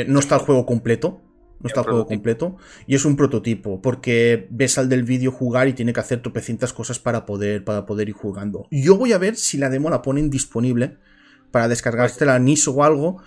no 0.07 0.21
está 0.21 0.37
el 0.37 0.43
juego 0.43 0.67
completo 0.67 1.24
no 1.65 1.69
está 1.69 1.81
el 1.81 1.87
juego 1.87 2.07
completo. 2.07 2.57
Y 2.87 2.95
es 2.95 3.07
un 3.07 3.17
prototipo, 3.17 3.81
porque 3.81 4.47
ves 4.51 4.77
al 4.77 4.91
del 4.91 5.03
vídeo 5.03 5.33
jugar 5.33 5.67
y 5.67 5.73
tiene 5.73 5.95
que 5.95 6.01
hacer 6.01 6.21
tropecientas 6.21 6.75
cosas 6.75 6.99
para 6.99 7.25
poder, 7.25 7.65
para 7.65 7.87
poder 7.87 8.11
ir 8.11 8.15
jugando. 8.15 8.69
Yo 8.71 8.97
voy 8.99 9.13
a 9.13 9.19
ver 9.19 9.35
si 9.35 9.57
la 9.57 9.71
demo 9.71 9.89
la 9.89 10.03
ponen 10.03 10.29
disponible 10.29 10.99
para 11.51 11.67
descargarte 11.67 12.27
la 12.27 12.39
NIS 12.39 12.69
o 12.69 12.85
algo. 12.85 13.23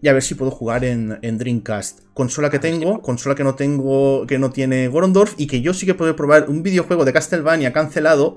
Y 0.00 0.08
a 0.08 0.12
ver 0.12 0.22
si 0.22 0.34
puedo 0.36 0.52
jugar 0.52 0.84
en, 0.84 1.18
en 1.22 1.38
Dreamcast. 1.38 2.00
Consola 2.14 2.50
que 2.50 2.60
tengo, 2.60 3.02
consola 3.02 3.34
que 3.34 3.42
no 3.42 3.56
tengo, 3.56 4.26
que 4.26 4.38
no 4.38 4.50
tiene 4.50 4.86
Gorondorf, 4.86 5.34
y 5.38 5.48
que 5.48 5.60
yo 5.60 5.74
sí 5.74 5.86
que 5.86 5.94
puedo 5.94 6.14
probar 6.14 6.48
un 6.48 6.62
videojuego 6.62 7.04
de 7.04 7.12
Castlevania 7.12 7.72
cancelado 7.72 8.36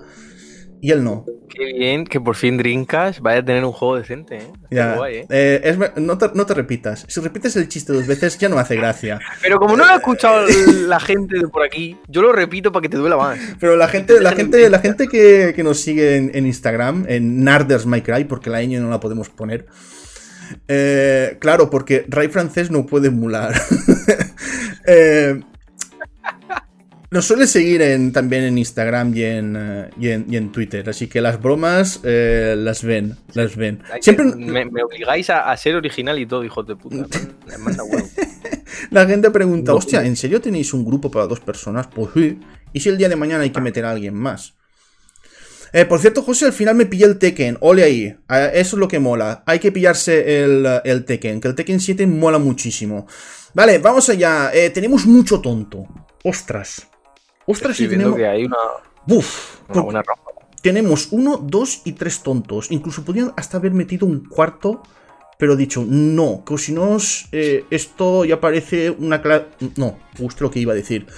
y 0.82 0.92
él 0.92 1.04
no. 1.04 1.26
Qué 1.50 1.66
bien 1.66 2.06
que 2.06 2.22
por 2.22 2.36
fin 2.36 2.58
Dreamcast 2.58 3.20
vaya 3.20 3.40
a 3.40 3.46
tener 3.46 3.66
un 3.66 3.72
juego 3.72 3.98
decente, 3.98 4.38
¿eh? 4.38 4.52
¿eh? 4.72 5.26
¿eh? 5.30 5.92
no, 5.98 6.18
te, 6.18 6.54
repitas. 6.54 7.06
Si 7.08 7.20
repites 7.22 7.56
el 7.56 7.68
chiste 7.68 7.92
dos 7.92 8.08
veces 8.08 8.38
ya 8.38 8.50
no 8.50 8.60
hace 8.60 8.76
gracia. 8.76 9.20
Pero 9.42 9.58
como 9.58 9.76
no 9.76 9.86
lo 9.86 9.92
ha 9.92 9.98
escuchado 9.98 10.46
la 10.88 11.00
gente 11.00 11.40
de 11.40 11.48
por 11.48 11.64
aquí, 11.64 11.98
yo 12.08 12.22
lo 12.22 12.32
repito 12.32 12.72
para 12.72 12.84
que 12.84 12.90
te 12.90 12.98
duela 12.98 13.18
más. 13.18 13.40
Pero 13.60 13.76
la 13.76 13.88
gente, 13.88 14.22
la 14.22 14.34
gente, 14.34 14.70
la 14.70 14.80
gente 14.80 15.08
que, 15.08 15.60
nos 15.64 15.82
sigue 15.82 16.16
en, 16.16 16.46
Instagram, 16.46 17.06
en 17.10 17.44
Narders 17.44 17.86
My 17.86 18.02
Cry, 18.02 18.26
porque 18.26 18.50
la 18.50 18.62
ñ 18.62 18.80
no 18.80 18.90
la 18.90 19.00
podemos 19.00 19.30
poner. 19.30 19.66
Eh, 20.68 21.38
claro, 21.40 21.70
porque 21.70 22.06
Ray 22.08 22.28
francés 22.30 22.72
no 22.72 22.86
puede 22.86 23.08
emular. 23.08 23.54
Nos 27.12 27.26
suele 27.26 27.48
seguir 27.48 27.82
en, 27.82 28.14
también 28.14 28.44
en 28.44 28.60
Instagram 28.60 29.16
y 29.16 29.24
en, 29.24 29.56
eh, 29.58 29.90
y 30.00 30.36
en, 30.36 30.52
Twitter, 30.52 30.88
así 30.88 31.08
que 31.08 31.22
las 31.22 31.42
bromas 31.42 32.02
eh, 32.04 32.54
las 32.56 32.84
ven, 32.84 33.18
las 33.34 33.56
ven. 33.56 33.82
Siempre... 34.00 34.26
Me, 34.26 34.84
obligáis 34.84 35.32
a, 35.32 35.58
ser 35.58 35.76
original 35.76 36.20
y 36.20 36.28
todo, 36.28 36.44
hijos 36.44 36.68
de 36.68 36.76
puta. 36.76 37.08
La 38.92 39.08
gente 39.08 39.32
pregunta, 39.32 39.74
hostia, 39.74 40.06
¿en 40.06 40.16
serio 40.16 40.40
tenéis 40.40 40.72
un 40.72 40.86
grupo 40.86 41.10
para 41.10 41.26
dos 41.26 41.40
personas? 41.40 41.88
Pues 41.88 42.12
sí. 42.14 42.40
¿Y 42.74 42.80
si 42.80 42.90
el 42.90 42.98
día 43.00 43.10
de 43.10 43.16
mañana 43.16 43.44
hay 43.44 43.50
que 43.50 43.60
meter 43.60 43.86
a 43.86 43.92
alguien 43.92 44.14
más? 44.14 44.54
Eh, 45.74 45.86
por 45.86 46.00
cierto, 46.00 46.22
José, 46.22 46.46
al 46.46 46.54
final 46.54 46.76
me 46.76 46.86
pillé 46.86 47.06
el 47.06 47.18
Tekken. 47.18 47.58
Ole 47.62 47.84
ahí. 47.84 48.16
Eso 48.54 48.76
es 48.76 48.80
lo 48.80 48.88
que 48.88 49.00
mola. 49.00 49.44
Hay 49.48 49.58
que 49.58 49.72
pillarse 49.72 50.44
el, 50.44 50.68
el 50.84 51.06
Tekken, 51.06 51.42
que 51.42 51.48
el 51.48 51.56
Tekken 51.56 51.80
7 51.80 52.06
mola 52.06 52.38
muchísimo. 52.38 53.08
Vale, 53.56 53.80
vamos 53.80 54.10
allá. 54.10 54.52
tenemos 54.74 55.08
mucho 55.08 55.42
tonto. 55.42 55.88
Ostras. 56.24 56.88
Ostras, 57.52 57.78
sí 57.78 57.88
tenemos. 57.88 58.16
Que 58.16 58.28
hay 58.28 58.46
una. 58.46 58.58
Buf. 59.08 59.58
tenemos 60.62 61.08
uno, 61.10 61.38
dos 61.38 61.82
y 61.84 61.94
tres 61.94 62.22
tontos. 62.22 62.70
Incluso 62.70 63.04
podrían 63.04 63.34
hasta 63.36 63.58
haber 63.58 63.72
metido 63.72 64.06
un 64.06 64.24
cuarto. 64.26 64.84
Pero 65.40 65.56
dicho, 65.56 65.84
no, 65.88 66.44
que 66.46 66.58
si 66.60 66.74
no, 66.74 66.98
eh, 67.32 67.66
esto 67.72 68.24
ya 68.26 68.40
parece 68.40 68.92
una 68.92 69.22
clase. 69.22 69.48
No, 69.78 69.98
justo 70.18 70.44
lo 70.44 70.52
que 70.52 70.60
iba 70.60 70.74
a 70.74 70.76
decir. 70.76 71.08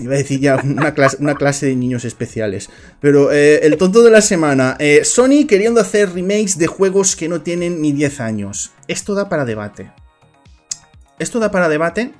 Iba 0.00 0.14
a 0.14 0.18
decir 0.18 0.38
ya 0.38 0.54
una 0.62 0.94
clase, 0.94 1.16
una 1.18 1.34
clase 1.34 1.66
de 1.66 1.74
niños 1.74 2.04
especiales. 2.04 2.70
Pero 3.00 3.32
eh, 3.32 3.66
el 3.66 3.76
tonto 3.76 4.02
de 4.04 4.12
la 4.12 4.20
semana. 4.20 4.76
Eh, 4.78 5.04
Sony 5.04 5.48
queriendo 5.48 5.80
hacer 5.80 6.12
remakes 6.12 6.58
de 6.58 6.68
juegos 6.68 7.16
que 7.16 7.28
no 7.28 7.40
tienen 7.40 7.82
ni 7.82 7.90
10 7.90 8.20
años. 8.20 8.70
Esto 8.86 9.14
da 9.16 9.28
para 9.28 9.44
debate. 9.44 9.90
Esto 11.18 11.40
da 11.40 11.50
para 11.50 11.68
debate 11.68 12.12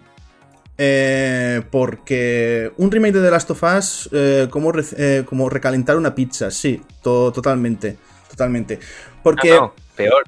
eh, 0.82 1.60
porque 1.70 2.72
un 2.78 2.90
remake 2.90 3.12
de 3.12 3.22
The 3.22 3.30
Last 3.30 3.50
of 3.50 3.62
Us, 3.62 4.08
eh, 4.12 4.48
como, 4.50 4.72
eh, 4.96 5.24
como, 5.26 5.50
recalentar 5.50 5.98
una 5.98 6.14
pizza, 6.14 6.50
sí, 6.50 6.82
totalmente, 7.02 7.98
totalmente. 8.30 8.80
Porque... 9.22 9.50
No, 9.50 9.74
peor. 9.94 10.24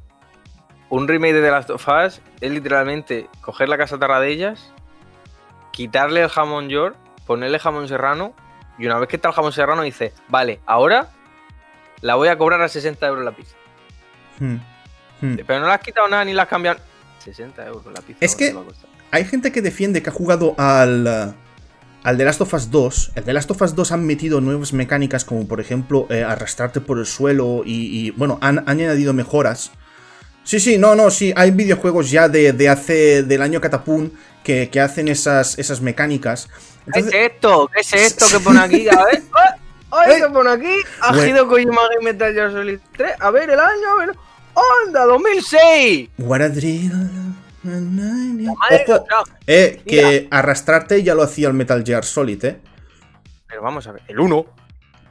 Un 0.91 1.09
remake 1.09 1.33
de 1.33 1.41
The 1.41 1.51
Last 1.51 1.71
of 1.71 1.89
Us 1.89 2.21
es 2.43 2.51
literalmente 2.51 3.31
coger 3.41 3.71
la 3.71 3.79
casa 3.79 3.97
ellas, 4.27 4.75
quitarle 5.73 6.21
el 6.21 6.29
jamón 6.29 6.69
york, 6.69 6.97
ponerle 7.27 7.59
jamón 7.59 7.89
serrano, 7.89 8.35
y 8.77 8.85
una 8.85 8.99
vez 8.99 9.09
que 9.09 9.17
está 9.17 9.29
el 9.29 9.35
jamón 9.35 9.55
serrano 9.55 9.81
dice, 9.81 10.13
vale, 10.29 10.61
ahora 10.67 11.09
la 12.03 12.17
voy 12.17 12.29
a 12.29 12.37
cobrar 12.37 12.61
a 12.61 12.69
60 12.69 13.07
euros 13.07 13.25
la 13.25 13.33
pizza. 13.33 13.57
Hmm, 14.39 14.57
hmm. 15.23 15.37
Pero 15.47 15.61
no 15.61 15.67
la 15.69 15.75
has 15.77 15.81
quitado 15.81 16.09
nada 16.09 16.27
ni 16.27 16.35
la 16.35 16.43
has 16.43 16.49
cambiado. 16.51 16.79
60 17.21 17.67
euros 17.69 17.87
la 17.87 18.03
pizza. 18.03 18.23
Es 18.23 18.37
que 18.37 18.55
hay 19.13 19.27
gente 19.27 19.53
que 19.53 19.63
defiende 19.63 20.03
que 20.03 20.09
ha 20.09 20.13
jugado 20.13 20.55
al, 20.57 21.37
al 22.03 22.17
The 22.17 22.25
Last 22.25 22.41
of 22.41 22.55
Us 22.55 22.71
2. 22.71 23.13
El 23.15 23.25
The 23.25 23.33
Last 23.35 23.51
of 23.51 23.61
Us 23.61 23.75
2 23.75 23.93
han 23.93 24.07
metido 24.07 24.41
nuevas 24.41 24.73
mecánicas 24.73 25.25
como 25.27 25.47
por 25.47 25.61
ejemplo 25.61 26.07
eh, 26.09 26.25
arrastrarte 26.25 26.81
por 26.81 26.99
el 26.99 27.05
suelo 27.05 27.63
y, 27.65 28.11
bueno, 28.13 28.39
han, 28.41 28.67
añadido 28.67 29.13
mejoras. 29.13 29.71
Sí, 30.45 30.59
sí, 30.59 30.79
no, 30.79 30.95
no, 30.95 31.11
sí, 31.11 31.33
hay 31.37 31.53
videojuegos 31.53 32.11
ya 32.11 32.29
de, 32.29 32.69
hace, 32.69 33.23
del 33.23 33.43
año 33.43 33.61
Catapún 33.61 34.13
que, 34.43 34.69
hacen 34.81 35.09
esas, 35.09 35.59
esas 35.59 35.83
mecánicas. 35.83 36.49
¿Qué 36.93 37.01
es 37.01 37.13
esto? 37.13 37.71
¿Qué 37.73 37.81
es 37.81 37.93
esto 37.93 38.27
que 38.33 38.43
pone 38.43 38.61
aquí? 38.61 38.89
A 38.89 39.05
ver, 39.05 39.23
¡ay! 39.91 40.23
¿Qué 40.23 40.29
pone 40.31 40.51
aquí? 40.51 40.75
Ha 41.03 41.15
sido 41.15 41.47
Kojima 41.47 41.83
Game 41.95 42.13
Metal 42.13 42.33
Gear 42.33 42.51
Solid 42.51 42.79
3. 42.97 43.13
A 43.21 43.31
ver, 43.31 43.51
el 43.51 43.61
año, 43.61 43.89
a 43.91 44.07
ver. 44.07 44.17
¡Onda, 44.55 45.05
2006! 45.05 46.09
What 46.19 46.41
a 46.41 46.49
drill. 46.49 47.33
Eh, 49.47 49.83
que 49.87 50.29
arrastrarte 50.31 51.03
ya 51.03 51.15
lo 51.15 51.23
hacía 51.23 51.49
el 51.49 51.55
Metal 51.55 51.83
Gear 51.85 52.05
Solid, 52.05 52.45
¿eh? 52.45 52.61
Pero 53.47 53.63
vamos 53.63 53.87
a 53.87 53.93
ver, 53.93 54.03
el 54.09 54.19
1. 54.19 54.47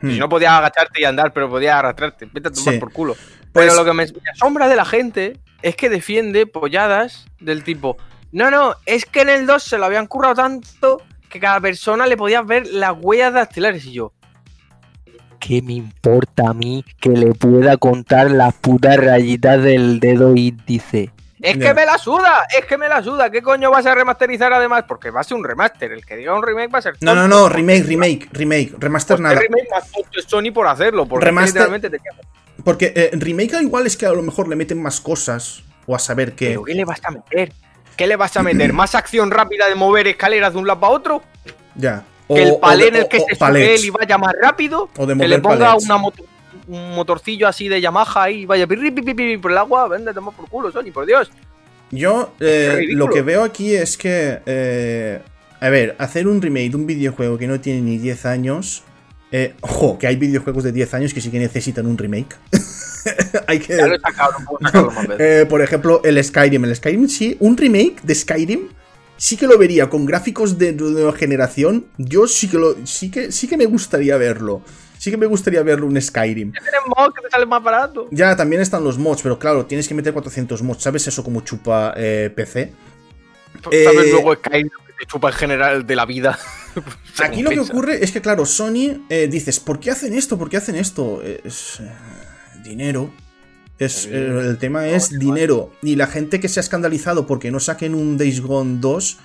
Si 0.01 0.08
hmm. 0.08 0.17
no 0.17 0.29
podías 0.29 0.53
agacharte 0.53 1.01
y 1.01 1.03
andar, 1.05 1.31
pero 1.31 1.50
podías 1.50 1.75
arrastrarte. 1.75 2.27
Vete 2.31 2.50
a 2.50 2.51
tomar 2.51 2.79
por 2.79 2.91
culo. 2.91 3.15
Pero 3.53 3.67
pues 3.67 3.75
lo 3.75 3.86
que 3.86 3.93
me 3.93 4.05
asombra 4.34 4.67
de 4.67 4.75
la 4.75 4.86
gente 4.86 5.39
es 5.62 5.75
que 5.75 5.89
defiende 5.89 6.48
polladas 6.48 7.25
del 7.39 7.63
tipo. 7.63 7.98
No, 8.31 8.50
no, 8.50 8.75
es 8.86 9.05
que 9.05 9.22
en 9.22 9.29
el 9.29 9.46
2 9.46 9.62
se 9.62 9.77
lo 9.77 9.86
habían 9.86 10.08
currado 10.08 10.36
tanto 10.36 11.01
que 11.29 11.39
cada 11.39 11.60
persona 11.60 12.08
le 12.08 12.17
podía 12.17 12.41
ver 12.41 12.67
las 12.67 12.93
huellas 13.00 13.34
dactilares. 13.34 13.86
Y 13.86 13.93
yo, 13.93 14.13
¿qué 15.39 15.62
me 15.62 15.74
importa 15.74 16.50
a 16.50 16.53
mí 16.53 16.84
que 17.00 17.10
le 17.10 17.34
pueda 17.34 17.77
contar 17.77 18.31
las 18.31 18.53
putas 18.55 18.98
rayitas 18.98 19.62
del 19.62 20.00
dedo 20.00 20.36
índice? 20.36 21.12
Es 21.41 21.57
que 21.57 21.74
me 21.74 21.86
la 21.86 21.98
suda, 21.98 22.45
es 22.57 22.65
que 22.65 22.77
me 22.77 22.88
la 22.88 23.03
suda. 23.03 23.29
¿Qué 23.29 23.41
coño 23.41 23.71
vas 23.71 23.86
a 23.86 23.95
remasterizar 23.95 24.53
además? 24.53 24.86
Porque 24.88 25.10
va 25.10 25.21
a 25.21 25.24
ser 25.24 25.38
un 25.38 25.43
remaster. 25.43 25.91
El 25.91 26.05
que 26.05 26.15
diga 26.17 26.33
un 26.33 26.43
remake 26.43 26.74
va 26.74 26.79
a 26.79 26.81
ser. 26.81 26.95
No, 27.01 27.15
no, 27.15 27.27
no, 27.27 27.50
remake, 27.50 27.83
remake, 27.86 28.29
remake. 28.31 28.74
Remaster 28.77 29.19
nada. 29.19 29.39
remake 29.39 29.67
más 29.71 29.89
Sony 30.27 30.51
por 30.53 30.67
hacerlo. 30.67 31.05
Porque 31.05 31.25
remaster. 31.25 31.81
Te 31.81 32.00
porque 32.63 32.93
eh, 32.95 33.10
remake 33.13 33.60
igual 33.62 33.88
es 33.88 33.98
que 33.98 34.05
a 34.05 34.12
lo 34.12 34.21
mejor 34.21 34.48
le 34.48 34.55
meten 34.55 34.81
más 34.81 35.01
cosas. 35.01 35.63
O 35.88 35.95
a 35.95 36.00
saber 36.00 36.33
qué. 36.33 36.50
¿Pero 36.50 36.63
qué 36.63 36.75
le 36.75 36.86
vas 36.86 37.01
a 37.03 37.12
meter? 37.12 37.51
¿Qué 37.98 38.05
le 38.05 38.15
vas 38.15 38.38
a 38.38 38.43
meter? 38.43 38.71
¿Más 38.71 38.93
acción 38.93 39.31
rápida 39.31 39.67
de 39.67 39.75
mover 39.75 40.07
escaleras 40.07 40.53
de 40.53 40.60
un 40.60 40.67
lado 40.67 40.86
a 40.86 40.89
otro? 40.89 41.24
Ya. 41.75 42.03
que 42.27 42.43
el 42.43 42.57
palé 42.57 42.89
en 42.89 42.95
el 42.98 43.07
que 43.07 43.19
se 43.19 43.36
sube 43.36 43.75
él 43.75 43.86
y 43.86 43.89
vaya 43.89 44.17
más 44.17 44.33
rápido. 44.39 44.89
O 44.95 45.05
de 45.07 45.15
mover 45.15 45.29
que 45.29 45.36
le 45.38 45.39
ponga 45.41 45.75
una 45.75 45.98
moto 45.98 46.24
un 46.71 46.95
motorcillo 46.95 47.47
así 47.47 47.67
de 47.67 47.81
Yamaha 47.81 48.23
ahí, 48.23 48.45
vaya 48.45 48.65
por 48.65 48.77
el 48.77 49.57
agua, 49.57 49.87
vende, 49.89 50.13
toma 50.13 50.31
por 50.31 50.47
culo, 50.47 50.71
Sony, 50.71 50.91
por 50.93 51.05
Dios. 51.05 51.29
Yo 51.91 52.33
eh, 52.39 52.87
lo 52.91 53.09
que 53.09 53.21
veo 53.21 53.43
aquí 53.43 53.75
es 53.75 53.97
que, 53.97 54.39
eh, 54.45 55.19
a 55.59 55.69
ver, 55.69 55.95
hacer 55.99 56.27
un 56.27 56.41
remake 56.41 56.71
de 56.71 56.77
un 56.77 56.87
videojuego 56.87 57.37
que 57.37 57.47
no 57.47 57.59
tiene 57.59 57.81
ni 57.81 57.97
10 57.97 58.25
años, 58.25 58.83
eh, 59.33 59.53
ojo, 59.59 59.99
que 59.99 60.07
hay 60.07 60.15
videojuegos 60.15 60.63
de 60.63 60.71
10 60.71 60.93
años 60.93 61.13
que 61.13 61.19
sí 61.19 61.29
que 61.29 61.39
necesitan 61.39 61.85
un 61.85 61.97
remake. 61.97 62.37
hay 63.47 63.59
que... 63.59 63.77
por 65.49 65.61
ejemplo, 65.61 66.01
el 66.05 66.23
Skyrim. 66.23 66.63
El 66.63 66.75
Skyrim 66.75 67.09
sí, 67.09 67.35
un 67.41 67.57
remake 67.57 68.01
de 68.03 68.15
Skyrim 68.15 68.69
sí 69.17 69.35
que 69.35 69.47
lo 69.47 69.57
vería 69.57 69.89
con 69.89 70.05
gráficos 70.05 70.57
de 70.57 70.71
nueva 70.71 71.11
generación. 71.11 71.85
Yo 71.97 72.27
sí 72.27 72.47
que 72.47 72.57
lo, 72.57 72.75
sí 72.85 73.11
que, 73.11 73.33
sí 73.33 73.49
que 73.49 73.57
me 73.57 73.65
gustaría 73.65 74.15
verlo. 74.15 74.61
Sí 75.01 75.10
que 75.10 75.17
me 75.17 75.25
gustaría 75.25 75.63
verlo 75.63 75.88
un 75.88 76.00
Skyrim. 76.00 76.53
Mods 76.86 77.15
que 77.15 77.24
te 77.24 77.29
sale 77.31 77.48
más 77.48 77.63
barato. 77.63 78.08
Ya, 78.12 78.36
también 78.36 78.62
están 78.62 78.84
los 78.84 79.00
mods, 79.00 79.24
pero 79.24 79.39
claro, 79.39 79.65
tienes 79.65 79.88
que 79.88 79.96
meter 79.96 80.13
400 80.13 80.62
mods. 80.62 80.84
¿Sabes 80.84 81.08
eso 81.08 81.24
como 81.24 81.41
chupa 81.41 81.96
eh, 81.98 82.31
PC? 82.36 82.72
¿Sabes 83.63 84.05
eh, 84.05 84.12
luego 84.12 84.36
Skyrim 84.36 84.70
que 84.70 84.93
te 85.00 85.05
chupa 85.08 85.29
en 85.29 85.34
general 85.34 85.88
de 85.88 85.96
la 85.96 86.05
vida? 86.05 86.38
Aquí 87.17 87.41
lo 87.41 87.50
que 87.50 87.62
ocurre 87.62 88.03
es 88.03 88.12
que, 88.12 88.22
claro, 88.22 88.46
Sony 88.46 89.01
eh, 89.10 89.27
dices, 89.27 89.60
¿por 89.60 89.79
qué 89.79 89.89
hacen 89.89 90.13
esto? 90.13 90.38
¿Por 90.38 90.51
qué 90.51 90.58
hacen 90.58 90.75
esto? 90.75 91.24
Es 91.24 91.81
dinero. 92.63 93.10
Es, 93.79 94.05
el 94.05 94.60
tema 94.60 94.88
es 94.88 95.17
dinero. 95.17 95.72
Y 95.81 95.96
la 95.96 96.05
gente 96.05 96.39
que 96.39 96.48
se 96.48 96.60
ha 96.60 96.62
escandalizado 96.62 97.25
porque 97.25 97.50
no 97.50 97.60
saquen 97.60 97.96
un 97.96 98.20
Days 98.20 98.39
Gone 98.39 98.77
2. 98.79 99.17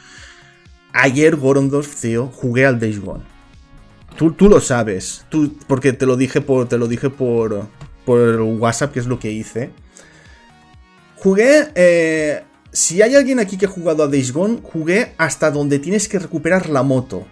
Ayer, 0.95 1.37
Goron 1.37 1.69
2, 1.69 1.87
CEO, 1.87 2.29
jugué 2.29 2.65
al 2.65 2.81
Days 2.81 2.99
Gone. 2.99 3.36
Tú, 4.17 4.49
lo 4.49 4.61
sabes. 4.61 5.25
Tú, 5.29 5.57
porque 5.67 5.93
te 5.93 6.07
lo 6.07 6.17
dije 6.17 6.41
por. 6.41 6.69
Te 6.69 6.79
lo 6.79 6.89
dije 6.89 7.11
por. 7.11 7.67
Por 8.05 8.41
WhatsApp, 8.41 8.93
que 8.93 9.01
es 9.01 9.07
lo 9.07 9.19
que 9.19 9.31
hice. 9.31 9.71
Jugué. 11.17 11.69
Eh, 11.75 12.43
si 12.73 13.01
hay 13.01 13.15
alguien 13.15 13.39
aquí 13.41 13.57
que 13.57 13.67
ha 13.67 13.71
jugado 13.71 14.03
a 14.03 14.07
Days 14.07 14.33
Gone, 14.33 14.61
jugué 14.63 15.15
hasta 15.17 15.51
donde 15.51 15.79
tienes 15.79 16.09
que 16.09 16.19
recuperar 16.19 16.69
la 16.69 16.83
moto. 16.83 17.27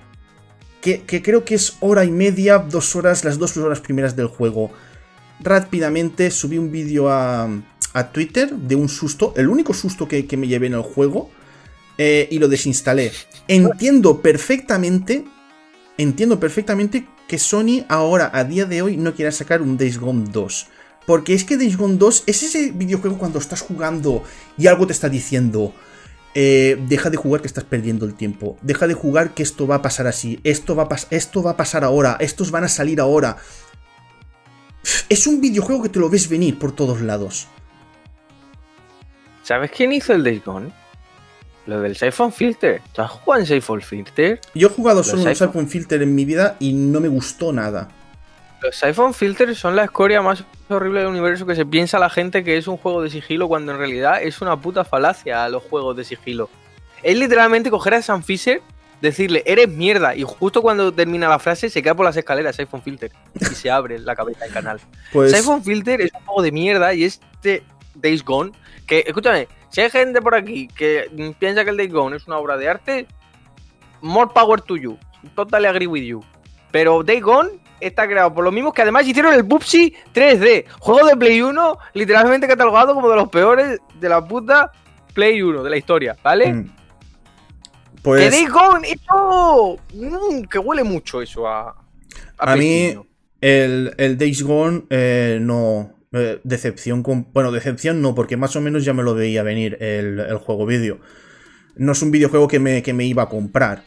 Que, 0.80 1.02
creo 1.22 1.44
que 1.44 1.54
es 1.54 1.76
hora 1.80 2.04
y 2.04 2.10
media, 2.10 2.58
dos 2.58 2.94
horas, 2.94 3.24
las 3.24 3.38
dos 3.38 3.56
horas 3.56 3.80
primeras 3.80 4.16
del 4.16 4.26
juego. 4.26 4.70
Rápidamente 5.40 6.30
subí 6.30 6.58
un 6.58 6.70
vídeo 6.70 7.10
a, 7.10 7.48
a 7.94 8.12
Twitter 8.12 8.54
de 8.54 8.74
un 8.74 8.88
susto, 8.88 9.32
el 9.36 9.48
único 9.48 9.72
susto 9.72 10.06
que, 10.08 10.26
me 10.36 10.46
llevé 10.48 10.66
en 10.66 10.74
el 10.74 10.82
juego, 10.82 11.30
eh, 11.96 12.28
y 12.30 12.38
lo 12.38 12.48
desinstalé. 12.48 13.12
Entiendo 13.48 14.20
perfectamente 14.20 15.24
entiendo 15.98 16.40
perfectamente 16.40 17.06
que 17.28 17.38
Sony 17.38 17.84
ahora, 17.88 18.30
a 18.32 18.44
día 18.44 18.64
de 18.64 18.82
hoy, 18.82 18.96
no 18.96 19.14
quiera 19.14 19.32
sacar 19.32 19.62
un 19.62 19.76
Days 19.76 19.98
Gone 19.98 20.26
2. 20.30 20.66
Porque 21.06 21.34
es 21.34 21.44
que 21.44 21.56
Days 21.56 21.76
Gone 21.76 21.96
2 21.96 22.24
es 22.26 22.42
ese 22.42 22.70
videojuego 22.72 23.18
cuando 23.18 23.38
estás 23.38 23.60
jugando 23.60 24.22
y 24.56 24.66
algo 24.66 24.86
te 24.86 24.92
está 24.92 25.08
diciendo. 25.08 25.74
Eh, 26.36 26.76
deja 26.88 27.10
de 27.10 27.16
jugar 27.16 27.40
que 27.40 27.46
estás 27.46 27.64
perdiendo 27.64 28.06
el 28.06 28.14
tiempo. 28.14 28.56
Deja 28.62 28.86
de 28.86 28.94
jugar 28.94 29.34
que 29.34 29.42
esto 29.42 29.66
va 29.66 29.76
a 29.76 29.82
pasar 29.82 30.06
así. 30.06 30.40
Esto 30.44 30.74
va 30.74 30.84
a, 30.84 30.96
esto 31.10 31.42
va 31.42 31.52
a 31.52 31.56
pasar 31.56 31.84
ahora. 31.84 32.16
Estos 32.20 32.50
van 32.50 32.64
a 32.64 32.68
salir 32.68 33.00
ahora. 33.00 33.36
Es 35.08 35.26
un 35.26 35.40
videojuego 35.40 35.82
que 35.82 35.88
te 35.88 36.00
lo 36.00 36.10
ves 36.10 36.28
venir 36.28 36.58
por 36.58 36.72
todos 36.72 37.00
lados. 37.00 37.46
¿Sabes 39.42 39.70
quién 39.70 39.92
hizo 39.92 40.12
el 40.14 40.24
Days 40.24 40.44
Gone? 40.44 40.83
Lo 41.66 41.80
del 41.80 41.96
Siphon 41.96 42.32
Filter. 42.32 42.82
¿Tú 42.92 43.02
has 43.02 43.10
jugado 43.10 43.40
en 43.40 43.46
Siphon 43.46 43.80
Filter? 43.80 44.40
Yo 44.54 44.68
he 44.68 44.70
jugado 44.70 45.02
solo 45.02 45.28
en 45.28 45.34
Siphon 45.34 45.68
Filter 45.68 46.02
en 46.02 46.14
mi 46.14 46.24
vida 46.24 46.56
y 46.58 46.72
no 46.72 47.00
me 47.00 47.08
gustó 47.08 47.52
nada. 47.52 47.88
Los 48.60 48.76
Siphon 48.76 49.14
Filters 49.14 49.58
son 49.58 49.76
la 49.76 49.84
escoria 49.84 50.22
más 50.22 50.44
horrible 50.68 51.00
del 51.00 51.08
universo 51.08 51.46
que 51.46 51.54
se 51.54 51.66
piensa 51.66 51.98
la 51.98 52.10
gente 52.10 52.44
que 52.44 52.56
es 52.56 52.66
un 52.66 52.76
juego 52.76 53.02
de 53.02 53.10
sigilo 53.10 53.48
cuando 53.48 53.72
en 53.72 53.78
realidad 53.78 54.22
es 54.22 54.40
una 54.40 54.60
puta 54.60 54.84
falacia 54.84 55.44
a 55.44 55.48
los 55.48 55.62
juegos 55.62 55.96
de 55.96 56.04
sigilo. 56.04 56.48
Es 57.02 57.16
literalmente 57.18 57.70
coger 57.70 57.94
a 57.94 58.02
Sam 58.02 58.22
Fisher 58.22 58.62
decirle, 59.00 59.42
eres 59.46 59.68
mierda. 59.68 60.16
Y 60.16 60.22
justo 60.22 60.62
cuando 60.62 60.92
termina 60.92 61.28
la 61.28 61.38
frase 61.38 61.68
se 61.68 61.82
queda 61.82 61.94
por 61.94 62.06
las 62.06 62.16
escaleras 62.16 62.58
iPhone 62.58 62.82
Filter 62.82 63.12
y 63.38 63.44
se 63.44 63.70
abre 63.70 63.98
la 63.98 64.16
cabeza 64.16 64.44
del 64.44 64.52
canal. 64.52 64.80
Pues... 65.12 65.32
iPhone 65.32 65.62
Filter 65.62 66.00
es 66.00 66.12
un 66.12 66.20
juego 66.24 66.42
de 66.42 66.50
mierda 66.50 66.92
y 66.92 67.04
este 67.04 67.62
Days 67.94 68.24
Gone, 68.24 68.50
que 68.86 69.04
escúchame, 69.06 69.46
si 69.74 69.80
hay 69.80 69.90
gente 69.90 70.22
por 70.22 70.36
aquí 70.36 70.68
que 70.68 71.10
piensa 71.40 71.64
que 71.64 71.70
el 71.70 71.76
Days 71.76 71.92
Gone 71.92 72.16
es 72.16 72.28
una 72.28 72.38
obra 72.38 72.56
de 72.56 72.68
arte, 72.68 73.08
more 74.00 74.30
power 74.32 74.60
to 74.60 74.76
you. 74.76 74.96
Totally 75.34 75.66
agree 75.66 75.88
with 75.88 76.04
you. 76.04 76.22
Pero 76.70 77.02
Days 77.02 77.22
Gone 77.22 77.50
está 77.80 78.06
creado 78.06 78.32
por 78.32 78.44
los 78.44 78.52
mismos 78.52 78.72
que 78.72 78.82
además 78.82 79.04
hicieron 79.04 79.34
el 79.34 79.44
Pupsi 79.44 79.92
3D, 80.14 80.66
juego 80.78 81.08
de 81.08 81.16
Play 81.16 81.42
1, 81.42 81.78
literalmente 81.94 82.46
catalogado 82.46 82.94
como 82.94 83.10
de 83.10 83.16
los 83.16 83.28
peores 83.30 83.80
de 83.98 84.08
la 84.08 84.24
puta 84.24 84.70
Play 85.12 85.42
1 85.42 85.64
de 85.64 85.70
la 85.70 85.76
historia, 85.76 86.16
¿vale? 86.22 86.52
Mm. 86.52 86.70
Pues... 88.00 88.22
Que 88.22 88.30
Days 88.30 88.50
Gone, 88.50 88.88
eso. 88.88 89.76
Mm, 89.92 90.44
que 90.44 90.58
huele 90.60 90.84
mucho 90.84 91.20
eso 91.20 91.48
a. 91.48 91.74
A, 92.38 92.54
mí, 92.54 92.96
el, 93.40 93.92
el, 93.98 94.16
Days 94.16 94.40
Gone 94.40 94.84
eh, 94.88 95.38
no. 95.40 95.90
Eh, 96.16 96.40
decepción 96.44 97.02
con. 97.02 97.26
Bueno, 97.32 97.50
decepción 97.50 98.00
no, 98.00 98.14
porque 98.14 98.36
más 98.36 98.54
o 98.54 98.60
menos 98.60 98.84
ya 98.84 98.94
me 98.94 99.02
lo 99.02 99.14
veía 99.14 99.42
venir 99.42 99.76
el, 99.80 100.20
el 100.20 100.36
juego 100.38 100.64
vídeo. 100.64 101.00
No 101.74 101.90
es 101.90 102.02
un 102.02 102.12
videojuego 102.12 102.46
que 102.46 102.60
me, 102.60 102.84
que 102.84 102.92
me 102.92 103.04
iba 103.04 103.24
a 103.24 103.28
comprar. 103.28 103.82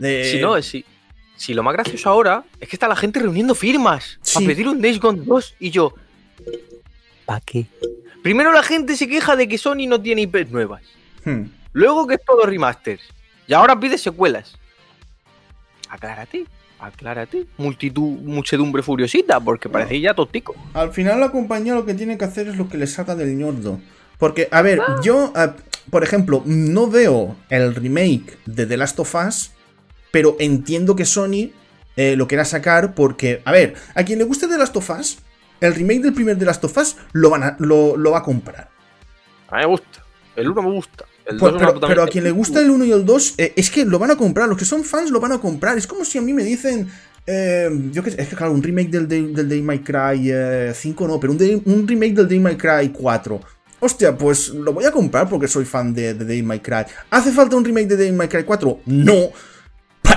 Si 0.00 0.40
no, 0.40 0.56
es 0.56 0.66
si, 0.66 0.84
si 1.36 1.54
lo 1.54 1.62
más 1.62 1.74
gracioso 1.74 2.10
ahora 2.10 2.42
es 2.58 2.68
que 2.68 2.74
está 2.74 2.88
la 2.88 2.96
gente 2.96 3.20
reuniendo 3.20 3.54
firmas 3.54 4.18
a 4.34 4.40
pedir 4.40 4.66
un 4.66 4.80
Days 4.80 4.98
Gone 4.98 5.22
2 5.24 5.56
y 5.60 5.70
yo. 5.70 5.94
¿Para 7.24 7.40
qué? 7.40 7.66
Primero 8.22 8.52
la 8.52 8.64
gente 8.64 8.96
se 8.96 9.06
queja 9.06 9.36
de 9.36 9.46
que 9.46 9.56
Sony 9.56 9.86
no 9.86 10.00
tiene 10.00 10.22
IPs 10.22 10.50
nuevas. 10.50 10.82
Hmm. 11.24 11.44
Luego 11.72 12.06
que 12.06 12.14
es 12.14 12.20
todo 12.26 12.46
remasters. 12.46 13.02
Y 13.46 13.52
ahora 13.52 13.78
pide 13.78 13.96
secuelas. 13.96 14.58
Aclárate, 15.88 16.46
aclárate. 16.80 17.46
Multitud, 17.58 18.18
muchedumbre 18.22 18.82
furiosita, 18.82 19.40
porque 19.40 19.68
parece 19.68 20.00
ya 20.00 20.14
tostico. 20.14 20.54
Al 20.74 20.92
final 20.92 21.20
la 21.20 21.30
compañía 21.30 21.74
lo 21.74 21.84
que 21.84 21.94
tiene 21.94 22.18
que 22.18 22.24
hacer 22.24 22.48
es 22.48 22.56
lo 22.56 22.68
que 22.68 22.78
le 22.78 22.86
saca 22.86 23.14
del 23.14 23.36
ñordo. 23.36 23.80
Porque, 24.18 24.48
a 24.50 24.62
ver, 24.62 24.80
ah. 24.80 25.00
yo, 25.02 25.32
por 25.90 26.02
ejemplo, 26.02 26.42
no 26.44 26.88
veo 26.88 27.36
el 27.48 27.74
remake 27.74 28.38
de 28.46 28.66
The 28.66 28.76
Last 28.76 28.98
of 29.00 29.14
Us, 29.14 29.52
pero 30.10 30.36
entiendo 30.38 30.96
que 30.96 31.04
Sony 31.04 31.50
eh, 31.96 32.16
lo 32.16 32.28
quiera 32.28 32.44
sacar 32.44 32.94
porque, 32.94 33.42
a 33.44 33.52
ver, 33.52 33.74
a 33.94 34.04
quien 34.04 34.18
le 34.18 34.24
guste 34.24 34.48
The 34.48 34.58
Last 34.58 34.76
of 34.76 34.90
Us, 34.90 35.18
el 35.60 35.74
remake 35.74 36.00
del 36.00 36.14
primer 36.14 36.38
The 36.38 36.44
Last 36.44 36.64
of 36.64 36.76
Us 36.76 36.96
lo, 37.12 37.30
van 37.30 37.56
lo, 37.58 37.96
lo 37.96 38.10
va 38.10 38.18
a 38.18 38.22
comprar. 38.22 38.68
A 39.48 39.56
mí 39.56 39.62
me 39.62 39.66
gusta. 39.66 40.04
El 40.36 40.48
1 40.48 40.62
me 40.62 40.70
gusta. 40.70 41.04
Pues, 41.38 41.54
pero, 41.86 42.02
a 42.02 42.06
quien 42.06 42.24
le 42.24 42.30
gusta 42.30 42.60
el 42.60 42.70
1 42.70 42.84
y 42.84 42.92
el 42.92 43.04
2, 43.04 43.34
eh, 43.38 43.52
es 43.56 43.70
que 43.70 43.84
lo 43.84 43.98
van 43.98 44.10
a 44.10 44.16
comprar. 44.16 44.48
Los 44.48 44.58
que 44.58 44.64
son 44.64 44.84
fans 44.84 45.10
lo 45.10 45.20
van 45.20 45.32
a 45.32 45.38
comprar. 45.38 45.78
Es 45.78 45.86
como 45.86 46.04
si 46.04 46.18
a 46.18 46.22
mí 46.22 46.32
me 46.32 46.44
dicen. 46.44 46.88
Eh, 47.26 47.68
yo 47.92 48.02
que 48.02 48.10
es 48.10 48.28
que 48.28 48.34
claro, 48.34 48.52
un 48.52 48.62
remake 48.62 48.88
del, 48.88 49.06
del, 49.06 49.48
Day 49.48 49.60
My 49.60 49.80
Cry 49.80 50.32
5 50.74 51.04
eh, 51.04 51.06
no, 51.06 51.20
pero 51.20 51.32
un, 51.32 51.62
un, 51.66 51.86
remake 51.86 52.14
del 52.14 52.28
Day 52.28 52.40
My 52.40 52.56
Cry 52.56 52.88
4. 52.88 53.40
Hostia, 53.78 54.16
pues 54.16 54.48
lo 54.48 54.72
voy 54.72 54.84
a 54.84 54.90
comprar 54.90 55.28
porque 55.28 55.46
soy 55.46 55.64
fan 55.64 55.94
de, 55.94 56.14
de 56.14 56.24
Day 56.24 56.42
My 56.42 56.58
Cry. 56.58 56.84
¿Hace 57.10 57.30
falta 57.30 57.56
un 57.56 57.64
remake 57.64 57.88
de 57.88 57.96
Day 57.96 58.12
My 58.12 58.26
Cry 58.26 58.44
4? 58.44 58.80
No 58.86 59.30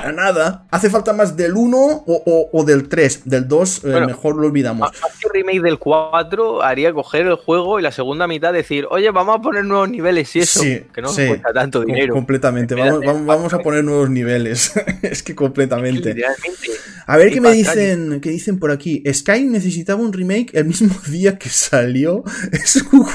para 0.04 0.16
nada. 0.16 0.66
Hace 0.70 0.90
falta 0.90 1.14
más 1.14 1.38
del 1.38 1.54
1 1.54 2.04
o, 2.06 2.64
del 2.66 2.90
3. 2.90 3.22
Del 3.26 3.48
2, 3.48 3.84
eh, 3.86 3.88
mejor 4.06 4.36
lo 4.36 4.48
olvidamos. 4.48 4.92
Un 5.26 5.34
remake 5.34 5.62
del 5.62 5.80
4 5.80 6.62
haría 6.62 6.94
coger 6.94 7.28
el 7.28 7.36
juego 7.36 7.80
y 7.80 7.84
la 7.84 7.92
segunda 7.92 8.28
mitad 8.28 8.54
decir, 8.54 8.86
oye, 8.90 9.10
vamos 9.12 9.40
a 9.40 9.42
poner 9.42 9.64
nuevos 9.64 9.90
niveles 9.90 10.36
y 10.36 10.40
eso, 10.40 10.62
que 10.62 11.02
no 11.02 11.08
nos 11.08 11.16
cuesta 11.16 11.54
tanto 11.54 11.82
dinero. 11.82 12.14
Completamente, 12.14 12.76
vamos, 12.76 13.54
a 13.54 13.60
poner 13.60 13.84
nuevos 13.84 14.10
niveles. 14.10 14.74
es 15.02 15.24
que 15.24 15.36
completamente. 15.36 16.16
A 17.06 17.18
ver 17.18 17.32
qué 17.32 17.42
me 17.42 17.52
dicen, 17.52 18.20
qué 18.22 18.30
dicen 18.30 18.60
por 18.60 18.72
aquí. 18.72 19.04
Sky 19.12 19.46
necesitaba 19.46 20.02
un 20.02 20.14
remake 20.14 20.52
el 20.54 20.66
mismo 20.66 20.96
día 21.10 21.38
que 21.38 21.50
salió. 21.50 22.24
Es 22.52 22.84
un 22.92 23.06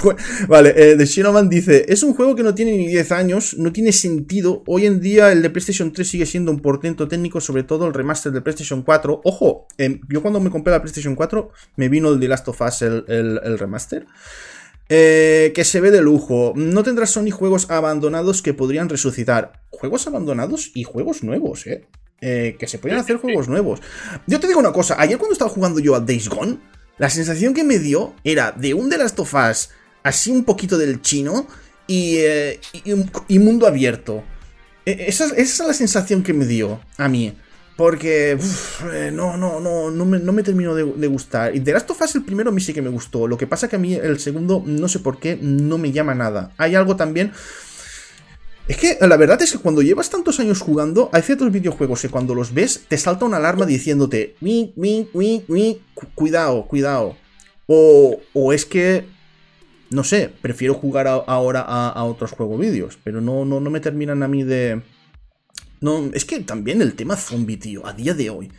Vale, 0.49 0.75
eh, 0.77 0.97
The 0.97 1.05
Shinoman 1.07 1.49
dice, 1.49 1.87
es 1.89 2.03
un 2.03 2.15
juego 2.15 2.35
que 2.35 2.43
no 2.43 2.55
tiene 2.55 2.73
ni 2.73 2.87
10 2.87 3.13
años, 3.13 3.57
no 3.59 3.73
tiene 3.73 3.93
sentido. 3.93 4.63
Hoy 4.67 4.87
en 4.87 5.01
día 5.01 5.33
el 5.33 5.43
de 5.43 5.51
PlayStation 5.51 5.93
3 5.93 6.07
sigue 6.07 6.27
siendo 6.27 6.51
un 6.51 6.61
portento 6.79 7.09
técnico, 7.09 7.41
sobre 7.41 7.65
todo 7.65 7.89
el 7.89 7.93
remaster 7.93 8.31
de 8.31 8.41
PlayStation 8.41 8.83
4. 8.83 9.21
Ojo, 9.25 9.67
em, 9.79 10.01
yo 10.09 10.23
cuando 10.23 10.39
me 10.39 10.49
compré 10.49 10.71
la 10.71 10.81
PlayStation 10.81 11.17
4 11.17 11.51
me 11.75 11.89
vino 11.89 12.09
el 12.09 12.21
The 12.21 12.29
Last 12.29 12.47
of 12.47 12.61
Us, 12.61 12.83
el, 12.83 13.59
remaster. 13.59 14.07
Eh, 14.89 15.53
que 15.55 15.65
se 15.65 15.81
ve 15.81 15.91
de 15.91 16.01
lujo. 16.01 16.53
No 16.55 16.83
tendrá 16.85 17.05
Sony 17.05 17.31
juegos 17.31 17.69
abandonados 17.69 18.43
que 18.43 18.55
podrían 18.55 18.89
resucitar. 18.89 19.61
Juegos 19.71 20.07
abandonados 20.07 20.71
y 20.73 20.85
juegos 20.85 21.25
nuevos, 21.25 21.67
¿eh? 21.67 21.87
eh 22.21 22.57
que 22.59 22.69
se 22.69 22.79
podrían 22.79 23.01
hacer 23.01 23.17
juegos 23.17 23.49
nuevos. 23.49 23.81
Yo 24.29 24.39
te 24.39 24.47
digo 24.47 24.61
una 24.61 24.73
cosa, 24.73 24.95
ayer 24.99 25.19
cuando 25.19 25.33
estaba 25.33 25.51
jugando 25.51 25.81
yo 25.81 25.97
a 25.97 26.01
Days 26.01 26.29
Gone, 26.29 26.59
la 26.97 27.11
sensación 27.11 27.55
que 27.55 27.65
me 27.65 27.79
dio 27.79 28.15
era 28.23 28.53
de 28.53 28.73
un 28.73 28.89
The 28.89 28.99
Last 28.99 29.19
of 29.19 29.35
Us 29.35 29.71
así 30.05 30.31
un 30.31 30.45
poquito 30.45 30.79
del 30.79 31.03
chino 31.03 31.47
y, 31.87 32.19
eh, 32.19 32.61
y 33.29 33.39
mundo 33.41 33.67
abierto. 33.67 34.23
E, 34.89 35.07
esa, 35.07 35.27
es 35.37 35.59
la 35.59 35.75
sensación 35.75 36.23
que 36.23 36.33
me 36.33 36.47
dio 36.47 36.81
a 36.97 37.09
mí. 37.09 37.37
Porque 37.77 38.39
eh, 38.93 39.11
no, 39.13 39.37
no, 39.37 39.61
no, 39.61 39.91
no 39.91 40.05
me, 40.05 40.19
no 40.19 40.33
me 40.33 40.43
terminó 40.43 40.75
de, 40.75 41.07
gustar. 41.07 41.55
Y 41.55 41.61
The 41.61 41.73
Last 41.73 41.91
of 41.91 42.01
Us 42.01 42.15
el 42.17 42.25
primero 42.25 42.49
a 42.49 42.53
mí 42.53 42.61
sí 42.61 42.73
que 42.73 42.83
me 42.83 42.89
gustó. 42.89 43.29
Lo 43.29 43.37
que 43.37 43.47
pasa 43.47 43.69
que 43.69 43.77
a 43.77 43.79
mí 43.79 43.95
el 43.95 44.19
segundo, 44.19 44.63
no 44.65 44.89
sé 44.89 44.99
por 44.99 45.21
qué, 45.21 45.39
no 45.41 45.77
me 45.77 45.93
llama 45.93 46.15
nada. 46.15 46.53
Hay 46.57 46.75
algo 46.75 46.97
también... 46.97 47.33
Es 48.67 48.77
que 48.77 48.99
la 49.01 49.17
verdad 49.17 49.41
es 49.41 49.53
que 49.53 49.59
cuando 49.59 49.81
llevas 49.81 50.11
tantos 50.11 50.41
años 50.41 50.61
jugando, 50.61 51.09
hay 51.13 51.23
ciertos 51.23 51.51
videojuegos 51.51 52.03
que 52.03 52.11
cuando 52.11 52.35
los 52.35 52.53
ves 52.53 52.85
te 52.87 52.99
salta 52.99 53.25
una 53.25 53.39
alarma 53.39 53.65
diciéndote, 53.65 54.37
mi, 54.41 54.75
mi, 54.77 55.09
mi, 55.15 55.43
mi, 55.49 55.81
cuidado, 56.15 56.67
cuidado. 56.67 57.17
O, 57.67 58.21
o 58.35 58.53
es 58.53 58.67
que 58.67 59.07
no 59.91 60.05
sé, 60.05 60.31
prefiero 60.41 60.75
jugar 60.75 61.07
ahora 61.07 61.63
a, 61.63 62.05
otros 62.05 62.33
juegos 62.33 62.61
vídeos, 62.61 62.99
pero 63.03 63.21
no, 63.21 63.45
no, 63.45 63.61
no 63.61 63.71
me 63.71 63.81
terminan 63.81 64.23
a 64.23 64.29
mí 64.29 64.43
de... 64.43 64.83
No, 65.81 66.11
es 66.13 66.25
que 66.25 66.41
también 66.41 66.83
el 66.83 66.95
tema 66.95 67.17
zombie, 67.17 67.57
tío, 67.57 67.87
a 67.87 67.93
día 67.93 68.13
de 68.13 68.31
hoy. 68.31 68.51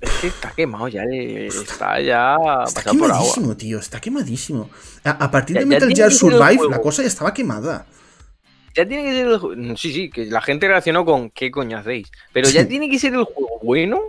Es 0.00 0.10
que 0.20 0.26
está 0.26 0.52
quemado 0.54 0.88
ya, 0.88 1.02
eh, 1.04 1.46
está 1.46 2.00
ya. 2.00 2.36
Está 2.66 2.82
quemadísimo, 2.82 3.56
tío, 3.56 3.78
está 3.78 4.00
quemadísimo. 4.00 4.68
A, 5.02 5.30
partir 5.30 5.58
de 5.58 5.64
Metal 5.64 5.88
Gear 5.88 6.12
Survive, 6.12 6.68
la 6.70 6.80
cosa 6.80 7.02
ya 7.02 7.08
estaba 7.08 7.32
quemada. 7.32 7.86
Ya 8.74 8.86
tiene 8.86 9.04
que 9.04 9.12
ser 9.12 9.26
el 9.26 9.38
juego. 9.38 9.76
Sí, 9.76 9.92
sí, 9.92 10.10
que 10.10 10.26
la 10.26 10.42
gente 10.42 10.68
reaccionó 10.68 11.06
con 11.06 11.30
¿qué 11.30 11.50
coño 11.50 11.78
hacéis? 11.78 12.08
Pero 12.34 12.50
ya 12.50 12.68
tiene 12.68 12.90
que 12.90 12.98
ser 12.98 13.14
el 13.14 13.24
juego 13.24 13.58
bueno. 13.62 14.00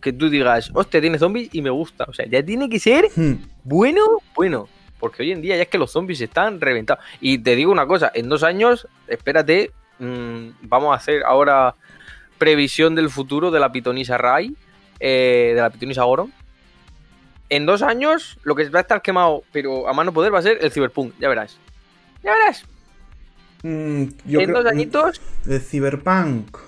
Que 0.00 0.14
tú 0.14 0.30
digas, 0.30 0.70
hostia, 0.72 1.00
tiene 1.02 1.18
zombies 1.18 1.50
y 1.52 1.60
me 1.60 1.70
gusta. 1.70 2.04
O 2.08 2.14
sea, 2.14 2.26
ya 2.26 2.42
tiene 2.42 2.70
que 2.70 2.80
ser 2.80 3.10
hmm. 3.14 3.34
bueno, 3.64 4.02
bueno 4.34 4.68
porque 4.98 5.22
hoy 5.22 5.32
en 5.32 5.42
día 5.42 5.56
ya 5.56 5.62
es 5.62 5.68
que 5.68 5.78
los 5.78 5.92
zombies 5.92 6.20
están 6.20 6.60
reventados. 6.60 7.04
Y 7.20 7.38
te 7.38 7.56
digo 7.56 7.72
una 7.72 7.86
cosa, 7.86 8.10
en 8.14 8.28
dos 8.28 8.42
años, 8.42 8.88
espérate, 9.06 9.72
mm, 9.98 10.48
vamos 10.62 10.92
a 10.92 10.96
hacer 10.96 11.22
ahora 11.24 11.74
previsión 12.38 12.94
del 12.94 13.10
futuro 13.10 13.50
de 13.50 13.60
la 13.60 13.72
pitonisa 13.72 14.18
Rai, 14.18 14.54
eh, 15.00 15.52
de 15.54 15.60
la 15.60 15.70
pitonisa 15.70 16.04
Goron. 16.04 16.32
En 17.50 17.66
dos 17.66 17.82
años, 17.82 18.38
lo 18.42 18.54
que 18.54 18.68
va 18.70 18.80
a 18.80 18.82
estar 18.82 19.02
quemado, 19.02 19.44
pero 19.52 19.88
a 19.88 19.92
mano 19.92 20.12
poder, 20.12 20.32
va 20.32 20.38
a 20.38 20.42
ser 20.42 20.58
el 20.60 20.72
Cyberpunk, 20.72 21.14
ya 21.20 21.28
verás. 21.28 21.58
Ya 22.22 22.32
verás. 22.32 22.64
Mm, 23.62 24.04
en 24.26 24.52
dos 24.52 24.66
añitos. 24.66 25.20
El 25.46 25.60
Cyberpunk. 25.60 26.58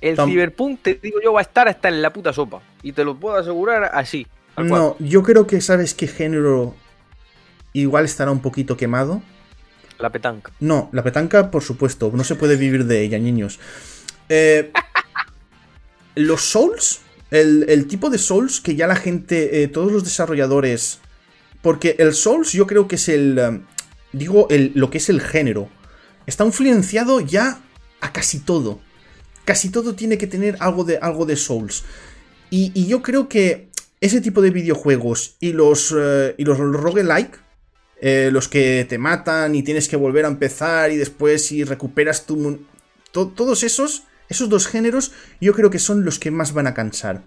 El 0.00 0.16
Cyberpunk, 0.16 0.80
te 0.82 0.94
digo 0.94 1.20
yo, 1.22 1.32
va 1.32 1.40
a 1.40 1.42
estar 1.42 1.68
hasta 1.68 1.88
en 1.88 2.02
la 2.02 2.12
puta 2.12 2.32
sopa. 2.32 2.60
Y 2.82 2.92
te 2.92 3.04
lo 3.04 3.16
puedo 3.16 3.36
asegurar 3.36 3.90
así. 3.94 4.26
No, 4.56 4.96
yo 4.98 5.22
creo 5.22 5.46
que 5.46 5.60
sabes 5.60 5.94
qué 5.94 6.06
género 6.06 6.74
igual 7.72 8.04
estará 8.04 8.30
un 8.30 8.40
poquito 8.40 8.76
quemado. 8.76 9.22
La 9.98 10.10
petanca. 10.10 10.52
No, 10.60 10.90
la 10.92 11.02
petanca, 11.02 11.50
por 11.50 11.62
supuesto, 11.62 12.10
no 12.12 12.24
se 12.24 12.34
puede 12.34 12.56
vivir 12.56 12.86
de 12.86 13.02
ella, 13.02 13.18
niños. 13.18 13.60
Eh, 14.28 14.72
los 16.16 16.42
Souls, 16.42 17.00
el, 17.30 17.86
tipo 17.86 18.10
de 18.10 18.18
Souls 18.18 18.60
que 18.60 18.74
ya 18.74 18.86
la 18.86 18.96
gente, 18.96 19.62
eh, 19.62 19.68
todos 19.68 19.92
los 19.92 20.04
desarrolladores... 20.04 20.98
Porque 21.62 21.94
el 22.00 22.12
Souls 22.12 22.50
yo 22.50 22.66
creo 22.66 22.88
que 22.88 22.96
es 22.96 23.08
el... 23.08 23.38
Eh, 23.38 23.60
digo, 24.12 24.48
el, 24.50 24.72
lo 24.74 24.90
que 24.90 24.98
es 24.98 25.08
el 25.08 25.20
género. 25.20 25.68
Está 26.26 26.44
influenciado 26.44 27.20
ya 27.20 27.60
a 28.00 28.12
casi 28.12 28.40
todo. 28.40 28.80
Casi 29.44 29.68
todo 29.68 29.94
tiene 29.94 30.18
que 30.18 30.26
tener 30.26 30.56
algo 30.58 30.82
de, 30.82 30.98
algo 30.98 31.24
de 31.24 31.36
Souls. 31.36 31.84
Y, 32.50 32.72
y 32.74 32.88
yo 32.88 33.00
creo 33.00 33.28
que 33.28 33.68
ese 34.00 34.20
tipo 34.20 34.42
de 34.42 34.50
videojuegos 34.50 35.36
y 35.38 35.52
los, 35.52 35.94
y 36.36 36.44
los 36.44 36.58
roguelike 36.58 37.38
eh, 38.04 38.30
los 38.32 38.48
que 38.48 38.84
te 38.88 38.98
matan 38.98 39.54
y 39.54 39.62
tienes 39.62 39.88
que 39.88 39.94
volver 39.94 40.24
a 40.24 40.28
empezar 40.28 40.90
y 40.90 40.96
después 40.96 41.46
si 41.46 41.62
recuperas 41.62 42.26
tu... 42.26 42.66
todos 43.12 43.62
esos, 43.62 44.02
esos 44.28 44.48
dos 44.48 44.66
géneros, 44.66 45.12
yo 45.40 45.54
creo 45.54 45.70
que 45.70 45.78
son 45.78 46.04
los 46.04 46.18
que 46.18 46.32
más 46.32 46.52
van 46.52 46.66
a 46.66 46.74
cansar. 46.74 47.22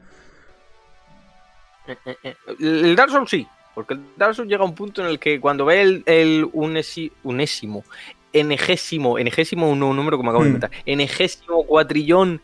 Eh, 1.87 1.95
eh, 2.23 2.35
el 2.59 2.93
Dark 2.93 3.09
Souls 3.09 3.29
sí, 3.29 3.47
porque 3.73 3.93
el 3.93 4.01
Dark 4.17 4.35
Souls 4.35 4.49
llega 4.49 4.63
a 4.63 4.67
un 4.67 4.75
punto 4.75 5.01
en 5.01 5.07
el 5.07 5.17
que 5.17 5.39
cuando 5.39 5.63
ve 5.63 6.03
el, 6.05 6.49
unésimo, 6.51 7.85
enegésimo, 8.33 9.17
enegésimo 9.17 9.71
un 9.71 9.79
número 9.79 10.17
como 10.17 10.31
acabo 10.31 10.43
de 10.43 10.49
hmm. 10.49 10.55
inventar, 10.55 10.71
enegésimo 10.85 11.65
cuatrillón 11.65 12.41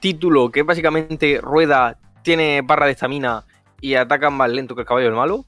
título 0.00 0.50
que 0.50 0.64
básicamente 0.64 1.40
rueda, 1.40 1.96
tiene 2.22 2.60
barra 2.60 2.84
de 2.84 2.92
estamina 2.92 3.46
y 3.80 3.94
atacan 3.94 4.34
más 4.34 4.50
lento 4.50 4.74
que 4.74 4.82
el 4.82 4.86
caballo 4.86 5.06
del 5.06 5.16
malo, 5.16 5.46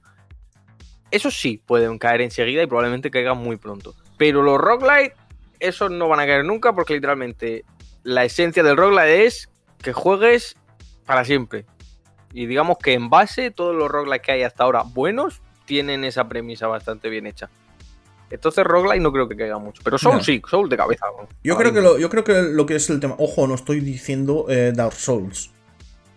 eso 1.12 1.31
sí 1.31 1.62
pueden 1.64 1.98
caer 1.98 2.22
enseguida 2.22 2.62
y 2.62 2.66
probablemente 2.66 3.11
caigan 3.11 3.38
muy 3.38 3.57
pronto. 3.57 3.94
Pero 4.16 4.42
los 4.42 4.59
roguelite, 4.59 5.14
esos 5.61 5.90
no 5.90 6.09
van 6.09 6.20
a 6.20 6.27
caer 6.27 6.44
nunca 6.44 6.75
porque 6.75 6.94
literalmente 6.94 7.64
la 8.03 8.25
esencia 8.25 8.62
del 8.62 8.77
roguelite 8.77 9.27
es 9.27 9.48
que 9.79 9.92
juegues 9.92 10.57
para 11.07 11.25
siempre. 11.25 11.66
Y 12.33 12.46
digamos 12.46 12.79
que 12.79 12.94
en 12.94 13.11
base, 13.11 13.51
todos 13.51 13.77
los 13.77 13.90
roguelites 13.90 14.22
que 14.22 14.33
hay 14.33 14.42
hasta 14.42 14.64
ahora 14.64 14.83
buenos 14.83 15.42
tienen 15.66 16.05
esa 16.05 16.29
premisa 16.29 16.66
bastante 16.66 17.11
bien 17.11 17.27
hecha. 17.27 17.51
Entonces 18.31 18.64
roguelite 18.64 19.01
no 19.01 19.12
creo 19.12 19.29
que 19.29 19.37
caiga 19.37 19.59
mucho. 19.59 19.83
Pero 19.85 19.98
Soul 19.98 20.25
sí, 20.25 20.40
Soul 20.48 20.70
de 20.70 20.79
cabeza. 20.79 21.05
Yo 21.44 21.59
creo, 21.59 21.75
que 21.75 21.83
lo, 21.83 21.98
yo 21.98 22.09
creo 22.09 22.25
que 22.25 22.33
lo 22.40 22.64
que 22.64 22.77
es 22.77 22.88
el 22.88 22.98
tema... 22.98 23.16
Ojo, 23.18 23.46
no 23.46 23.55
estoy 23.55 23.81
diciendo 23.81 24.46
eh, 24.48 24.72
Dark 24.75 24.94
Souls. 24.94 25.51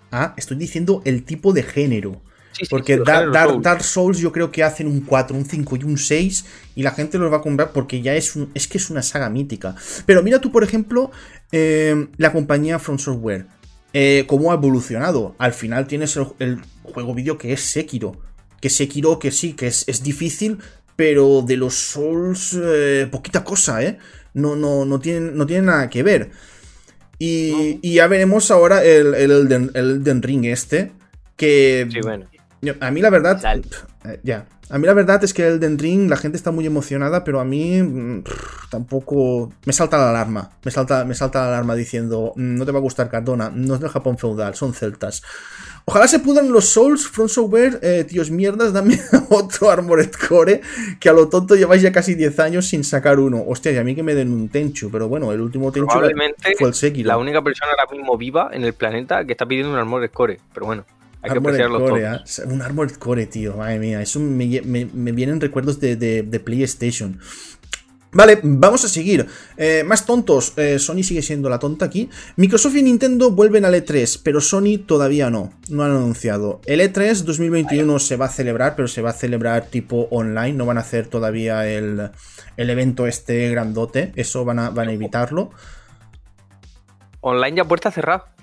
Ah, 0.10 0.34
estoy 0.38 0.56
diciendo 0.56 1.02
el 1.04 1.26
tipo 1.26 1.52
de 1.52 1.64
género. 1.64 2.22
Porque 2.70 2.98
Dark, 2.98 3.84
Souls. 3.84 4.20
yo 4.20 4.32
creo 4.32 4.52
que 4.52 4.64
hacen 4.64 4.88
un 4.88 5.02
4, 5.02 5.36
un 5.36 5.46
5 5.46 5.76
y 5.78 5.84
un 5.84 5.98
6 5.98 6.46
y 6.76 6.84
la 6.84 6.92
gente 6.92 7.18
los 7.18 7.32
va 7.32 7.38
a 7.38 7.42
comprar 7.42 7.72
porque 7.72 8.02
ya 8.02 8.16
es, 8.16 8.36
un, 8.36 8.50
es 8.54 8.68
que 8.68 8.78
es 8.78 8.90
una 8.90 9.02
saga 9.02 9.30
mítica. 9.30 9.76
Pero 10.06 10.24
mira 10.24 10.40
tú, 10.40 10.52
por 10.52 10.64
ejemplo, 10.64 11.12
eh, 11.52 12.08
la 12.18 12.32
compañía 12.32 12.80
From 12.80 12.98
Software. 12.98 13.48
Eh, 13.94 14.26
cómo 14.28 14.52
ha 14.52 14.56
evolucionado. 14.56 15.36
Al 15.38 15.54
final 15.54 15.88
tienes 15.88 16.18
el, 16.40 16.60
juego 16.84 17.14
vídeo 17.14 17.38
que 17.38 17.54
es 17.54 17.62
Sekiro. 17.62 18.18
Que 18.60 18.70
Sekiro, 18.70 19.20
que 19.20 19.32
sí, 19.32 19.54
que 19.54 19.68
es, 19.68 20.04
difícil, 20.04 20.58
pero 20.96 21.42
de 21.42 21.56
los 21.56 21.76
Souls, 21.76 22.58
eh, 22.62 23.08
poquita 23.10 23.44
cosa, 23.44 23.84
¿eh? 23.84 23.98
No, 24.34 24.56
no, 24.56 24.84
no, 24.84 25.00
tienen, 25.00 25.38
no 25.38 25.46
nada 25.46 25.90
que 25.90 26.04
ver. 26.04 26.32
Y, 27.20 27.90
ya 27.90 28.08
veremos 28.08 28.52
ahora 28.52 28.84
el, 28.84 29.16
el, 29.16 29.32
Elden, 29.74 30.22
Ring 30.22 30.46
este. 30.46 30.92
Que 31.38 31.88
sí, 31.90 32.00
bueno. 32.02 32.28
A 32.80 32.92
mí 32.92 33.02
la 33.02 33.10
verdad... 33.10 33.40
Eh, 34.06 34.20
ya. 34.24 34.46
A 34.70 34.80
mí 34.80 34.88
la 34.88 34.94
verdad 34.94 35.24
es 35.24 35.34
que 35.34 35.46
el 35.46 35.54
Elden 35.56 35.78
Ring, 35.78 36.10
la 36.10 36.18
gente 36.18 36.38
está 36.38 36.50
muy 36.50 36.66
emocionada, 36.66 37.24
pero 37.24 37.40
a 37.40 37.46
mí 37.46 37.82
mm, 37.82 38.24
tampoco... 38.72 39.52
Me 39.66 39.74
salta 39.74 39.98
la 39.98 40.10
alarma. 40.10 40.52
Me 40.64 40.72
salta, 40.72 41.06
me 41.06 41.14
salta 41.14 41.42
la 41.42 41.50
alarma 41.50 41.76
diciendo, 41.76 42.34
mm, 42.36 42.56
no 42.56 42.66
te 42.66 42.72
va 42.72 42.80
a 42.80 42.82
gustar 42.82 43.10
Cardona, 43.10 43.52
no 43.54 43.76
es 43.76 43.80
del 43.80 43.90
Japón 43.90 44.18
feudal, 44.18 44.56
son 44.56 44.74
celtas. 44.74 45.22
Ojalá 45.88 46.08
se 46.08 46.18
pudan 46.18 46.52
los 46.52 46.70
Souls, 46.70 47.08
Front 47.08 47.30
Software, 47.30 47.80
eh, 47.84 48.06
tíos 48.06 48.32
mierdas, 48.32 48.74
dame 48.74 49.00
otro 49.30 49.70
Armored 49.70 50.12
Core, 50.28 50.62
que 51.00 51.10
a 51.10 51.14
lo 51.14 51.30
tonto 51.30 51.56
lleváis 51.56 51.84
ya 51.84 51.92
casi 51.92 52.16
10 52.16 52.40
años 52.40 52.66
sin 52.66 52.84
sacar 52.84 53.20
uno. 53.20 53.44
Hostia, 53.46 53.72
y 53.72 53.78
a 53.78 53.84
mí 53.84 53.94
que 53.94 54.02
me 54.02 54.16
den 54.16 54.34
un 54.34 54.50
Tenchu, 54.50 54.90
pero 54.90 55.08
bueno, 55.08 55.32
el 55.32 55.42
último 55.42 55.72
Tenchu 55.72 56.00
fue 56.58 56.68
el 56.68 56.74
Sekiro. 56.74 57.08
La 57.08 57.20
única 57.20 57.44
persona 57.44 57.72
ahora 57.78 57.92
mismo 57.96 58.18
viva 58.18 58.50
en 58.52 58.64
el 58.64 58.74
planeta 58.74 59.26
que 59.26 59.34
está 59.34 59.46
pidiendo 59.46 59.72
un 59.72 59.78
Armored 59.78 60.10
Core, 60.10 60.40
pero 60.56 60.66
bueno. 60.66 60.86
Hay 61.26 61.32
que 61.32 61.38
apreciarlo 61.40 61.80
Core, 61.80 62.04
¿eh? 62.04 62.20
Un 62.46 62.62
Armored 62.62 62.96
Core, 62.98 63.26
tío. 63.26 63.58
Madre 63.58 63.80
mía. 63.80 64.02
Eso 64.02 64.20
me, 64.20 64.46
vienen 64.46 65.42
recuerdos 65.42 65.80
de, 65.80 66.42
PlayStation. 66.44 67.20
Vale, 68.12 68.40
vamos 68.44 68.86
a 68.86 68.88
seguir. 68.88 69.28
Eh, 69.58 69.84
más 69.84 70.06
tontos. 70.06 70.54
Eh, 70.58 70.80
Sony 70.80 71.04
sigue 71.04 71.22
siendo 71.22 71.50
la 71.50 71.60
tonta 71.60 71.86
aquí. 71.86 72.10
Microsoft 72.38 72.76
y 72.76 72.84
Nintendo 72.84 73.32
vuelven 73.32 73.66
al 73.66 73.74
E3, 73.74 74.22
pero 74.24 74.40
Sony 74.40 74.78
todavía 74.86 75.30
no. 75.30 75.52
No 75.70 75.84
han 75.84 75.92
anunciado. 75.92 76.62
El 76.66 76.80
E3 76.80 77.24
2021 77.24 78.00
se 78.00 78.16
va 78.16 78.28
a 78.28 78.30
celebrar, 78.30 78.76
pero 78.76 78.88
se 78.88 79.02
va 79.02 79.10
a 79.10 79.14
celebrar 79.14 79.66
tipo 79.66 80.08
online. 80.12 80.54
No 80.54 80.66
van 80.66 80.78
a 80.78 80.82
hacer 80.82 81.08
todavía 81.08 81.68
el, 81.68 82.12
evento 82.56 83.08
este 83.08 83.50
grandote. 83.50 84.14
Eso 84.16 84.46
van 84.46 84.60
a, 84.60 84.70
van 84.70 84.90
a 84.90 84.94
evitarlo. 84.94 85.50
Online 87.20 87.58
ya 87.58 87.66
puerta 87.66 87.90
cerrada 87.90 88.35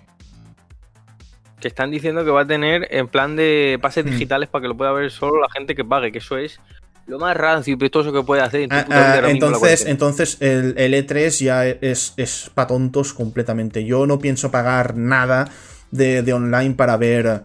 que 1.62 1.68
están 1.68 1.90
diciendo 1.90 2.24
que 2.24 2.30
va 2.30 2.42
a 2.42 2.46
tener 2.46 2.88
en 2.90 3.08
plan 3.08 3.36
de 3.36 3.78
pases 3.80 4.04
hmm. 4.04 4.10
digitales 4.10 4.48
para 4.48 4.62
que 4.62 4.68
lo 4.68 4.76
pueda 4.76 4.92
ver 4.92 5.10
solo 5.10 5.40
la 5.40 5.48
gente 5.50 5.74
que 5.74 5.84
pague, 5.84 6.12
que 6.12 6.18
eso 6.18 6.36
es 6.36 6.60
lo 7.06 7.18
más 7.18 7.36
rancio 7.36 7.72
y 7.72 7.76
pestoso 7.76 8.12
que 8.12 8.22
puede 8.22 8.42
hacer. 8.42 8.68
Ah, 8.70 8.86
ah, 8.90 9.20
entonces, 9.28 9.86
entonces 9.86 10.36
el, 10.40 10.74
E3 10.76 11.44
ya 11.44 11.66
es, 11.66 12.14
es 12.16 12.50
para 12.52 12.68
tontos 12.68 13.12
completamente. 13.12 13.84
Yo 13.84 14.06
no 14.06 14.18
pienso 14.18 14.50
pagar 14.50 14.96
nada 14.96 15.48
de, 15.90 16.32
online 16.32 16.74
para 16.74 16.96
ver 16.96 17.42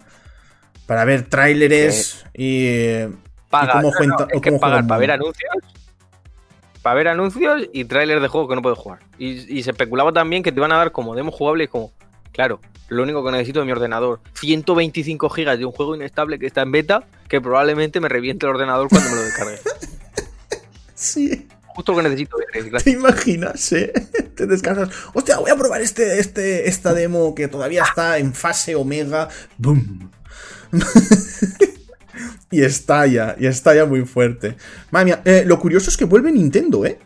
para 0.85 1.05
ver 1.05 1.23
tráileres 1.23 2.25
y, 2.33 3.01
cómo 3.49 3.91
cuenta, 3.91 4.27
pagar 4.59 4.87
para 4.87 4.99
ver 4.99 5.11
anuncios 5.11 5.53
para 6.81 6.95
ver 6.95 7.07
anuncios 7.09 7.63
y 7.73 7.83
tráiler 7.85 8.21
de 8.21 8.29
juego 8.29 8.47
que 8.47 8.55
no 8.55 8.61
puedes 8.61 8.79
jugar. 8.79 8.99
Y, 9.19 9.57
y, 9.57 9.63
se 9.63 9.71
especulaba 9.71 10.13
también 10.13 10.41
que 10.41 10.53
te 10.53 10.61
van 10.61 10.71
a 10.71 10.77
dar 10.77 10.93
como 10.93 11.15
demo 11.15 11.31
jugable 11.31 11.67
como 11.67 11.91
Claro, 12.31 12.59
lo 12.89 13.03
único 13.03 13.23
que 13.25 13.31
necesito 13.31 13.59
es 13.59 13.65
mi 13.65 13.71
ordenador. 13.71 14.19
125 14.33 15.29
gigas 15.29 15.59
de 15.59 15.65
un 15.65 15.71
juego 15.71 15.95
inestable 15.95 16.39
que 16.39 16.47
está 16.47 16.61
en 16.61 16.71
beta, 16.71 17.03
que 17.27 17.41
probablemente 17.41 17.99
me 17.99 18.09
reviente 18.09 18.45
el 18.45 18.51
ordenador 18.51 18.87
cuando 18.89 19.09
me 19.09 19.15
lo 19.15 19.23
descargue. 19.23 19.59
sí. 20.95 21.47
Justo 21.67 21.91
lo 21.91 21.99
que 21.99 22.03
necesito. 22.05 22.37
¿Te 22.83 22.89
imaginas, 22.89 23.71
eh? 23.71 23.93
Te 24.35 24.47
descansas. 24.47 24.89
Hostia, 25.13 25.37
voy 25.37 25.51
a 25.51 25.55
probar 25.55 25.81
este, 25.81 26.19
este, 26.19 26.67
esta 26.67 26.93
demo 26.93 27.35
que 27.35 27.47
todavía 27.47 27.83
está 27.83 28.17
en 28.17 28.33
fase 28.33 28.75
omega. 28.75 29.29
¡Bum! 29.59 30.09
y 32.51 32.63
estalla, 32.63 33.35
y 33.37 33.45
estalla 33.45 33.85
muy 33.85 34.05
fuerte. 34.05 34.57
Madre 34.89 35.05
mía, 35.05 35.21
eh, 35.25 35.43
lo 35.45 35.59
curioso 35.59 35.91
es 35.91 35.97
que 35.97 36.05
vuelve 36.05 36.31
Nintendo, 36.31 36.83
¿eh? 36.83 36.97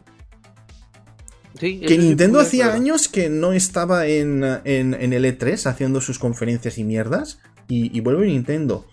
Que 1.62 1.98
Nintendo 1.98 2.40
hacía 2.40 2.74
años 2.74 3.08
que 3.08 3.30
no 3.30 3.54
estaba 3.54 4.08
en, 4.08 4.44
el 4.44 5.26
E3 5.26 5.68
haciendo 5.68 6.02
sus 6.02 6.18
conferencias 6.18 6.78
y 6.80 6.84
mierdas. 6.84 7.40
Y, 7.68 8.00
vuelve 8.02 8.26
Nintendo. 8.26 8.88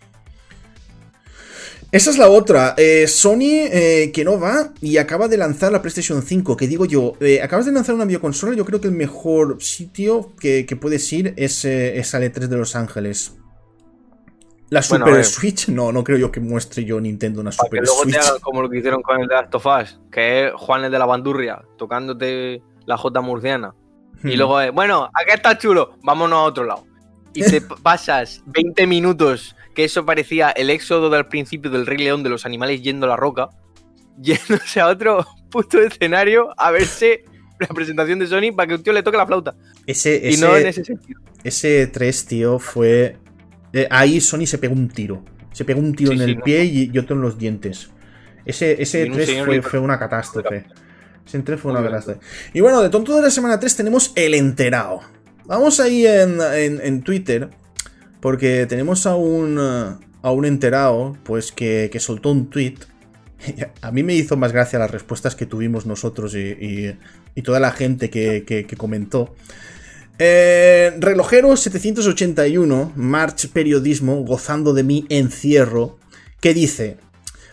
Esa 1.90 2.11
es 2.11 2.18
la 2.18 2.28
otra. 2.28 2.74
Eh, 2.76 3.09
Sony 3.09 3.66
eh, 3.72 4.11
que 4.12 4.22
no 4.22 4.38
va 4.38 4.74
y 4.81 4.98
acaba 4.98 5.26
de 5.26 5.38
lanzar 5.38 5.72
la 5.72 5.81
PlayStation 5.81 6.22
5. 6.22 6.57
Que 6.57 6.68
digo 6.68 6.85
yo, 6.85 7.14
eh, 7.20 7.40
acabas 7.40 7.64
de 7.64 7.72
lanzar 7.72 7.94
una 7.94 8.04
videoconsola. 8.04 8.54
Yo 8.54 8.66
creo 8.66 8.81
que 8.81 8.88
el 8.88 8.94
mejor 8.94 9.62
sitio 9.62 10.35
que, 10.38 10.64
puedes 10.81 11.11
ir 11.12 11.33
es, 11.37 11.64
es 11.64 12.14
al 12.14 12.22
E3 12.22 12.46
de 12.46 12.57
Los 12.57 12.76
Ángeles. 12.76 13.33
La 14.70 14.83
Super 14.83 15.24
Switch, 15.24 15.68
no, 15.68 15.92
no 15.92 16.04
creo 16.04 16.18
yo 16.18 16.31
que 16.31 16.40
muestre 16.40 16.85
yo 16.85 17.00
Nintendo 17.00 17.40
una 17.40 17.52
Super 17.52 17.81
que 17.81 17.87
luego 17.87 18.04
Te 18.04 18.18
hagan 18.18 18.40
como 18.40 18.62
lo 18.62 18.68
que 18.68 18.78
hicieron 18.78 19.02
con 19.02 19.20
el 19.20 19.26
de 19.26 19.35
Last 19.35 19.54
of 19.54 19.66
Us, 19.66 19.98
que 20.12 20.46
es 20.46 20.52
Juan 20.54 20.85
el 20.85 20.92
de 20.92 20.98
la 20.98 21.07
Bandurria, 21.07 21.62
tocándote 21.78 22.62
la 22.85 22.96
J 22.98 23.20
murciana. 23.22 23.74
Y 24.22 24.35
hmm. 24.35 24.37
luego, 24.37 24.61
es, 24.61 24.72
bueno, 24.72 25.04
acá 25.04 25.35
está 25.35 25.57
chulo, 25.57 25.94
vámonos 26.02 26.38
a 26.38 26.42
otro 26.42 26.64
lado. 26.64 26.85
Y 27.33 27.42
te 27.42 27.61
pasas 27.83 28.42
20 28.46 28.87
minutos, 28.87 29.57
que 29.74 29.85
eso 29.85 30.04
parecía 30.04 30.50
el 30.50 30.68
éxodo 30.70 31.09
del 31.09 31.26
principio 31.26 31.70
del 31.70 31.87
Rey 31.87 31.98
León 31.98 32.22
de 32.22 32.28
los 32.28 32.44
animales 32.44 32.83
yendo 32.83 33.07
a 33.07 33.11
la 33.11 33.16
roca, 33.16 33.48
yéndose 34.20 34.81
a 34.81 34.88
otro 34.88 35.26
puto 35.50 35.81
escenario 35.81 36.48
a 36.59 36.70
verse 36.70 37.24
la 37.59 37.68
presentación 37.68 38.18
de 38.18 38.26
Sony 38.26 38.52
para 38.54 38.66
que 38.66 38.74
un 38.74 38.83
tío 38.83 38.92
le 38.92 39.02
toque 39.02 39.16
la 39.16 39.26
flauta. 39.26 39.54
Ese, 39.87 40.31
y 40.31 40.37
no 40.37 40.57
en 40.57 40.66
ese 40.66 40.85
sentido. 40.85 41.20
Ese 41.42 41.87
3, 41.87 42.26
tío, 42.26 42.59
fue 42.59 43.16
eh, 43.72 43.87
ahí 43.90 44.20
Sony 44.20 44.46
se 44.46 44.59
pegó 44.59 44.74
un 44.74 44.88
tiro. 44.88 45.22
Se 45.52 45.64
pegó 45.64 45.81
un 45.81 45.94
tiro 45.94 46.12
en 46.12 46.20
el 46.20 46.38
pie 46.40 46.64
y, 46.64 46.98
otro 46.98 47.16
en 47.16 47.22
los 47.22 47.38
dientes. 47.38 47.90
Ese, 48.44 48.81
ese 48.81 49.07
3 49.07 49.62
fue, 49.62 49.78
una 49.78 49.98
catástrofe. 49.98 50.66
Ese 51.26 51.40
3 51.40 51.61
fue 51.61 51.72
una 51.72 51.83
catástrofe. 51.83 52.20
Y 52.52 52.61
bueno, 52.61 52.81
de 52.81 52.88
tonto 52.88 53.16
de 53.16 53.22
la 53.22 53.31
semana 53.31 53.59
3 53.59 53.76
tenemos 53.76 54.12
el 54.14 54.35
enterado. 54.35 55.00
Vamos 55.46 55.81
ahí 55.81 56.07
en, 56.07 57.02
Twitter. 57.02 57.50
Porque 58.20 58.66
tenemos 58.66 59.07
a 59.07 59.14
un, 59.14 59.59
a 59.59 60.31
un 60.33 60.44
enterado, 60.44 61.16
pues 61.24 61.52
que, 61.52 61.90
soltó 61.98 62.33
un 62.33 62.50
tweet. 62.50 62.74
A 63.83 63.92
mí 63.92 64.02
me 64.02 64.14
hizo 64.14 64.37
más 64.37 64.52
gracia 64.52 64.78
las 64.78 64.90
respuestas 64.90 65.37
que 65.37 65.46
tuvimos 65.46 65.87
nosotros 65.87 66.35
y, 66.35 66.96
toda 67.42 67.61
la 67.61 67.70
gente 67.70 68.11
que 68.11 68.76
comentó. 68.76 69.35
Eh, 70.20 70.96
relojero 70.98 71.57
781, 71.57 72.92
March 72.96 73.48
Periodismo, 73.52 74.16
gozando 74.24 74.74
de 74.74 74.83
mi 74.83 75.07
encierro, 75.11 75.96
que 76.40 76.54
dice, 76.54 76.96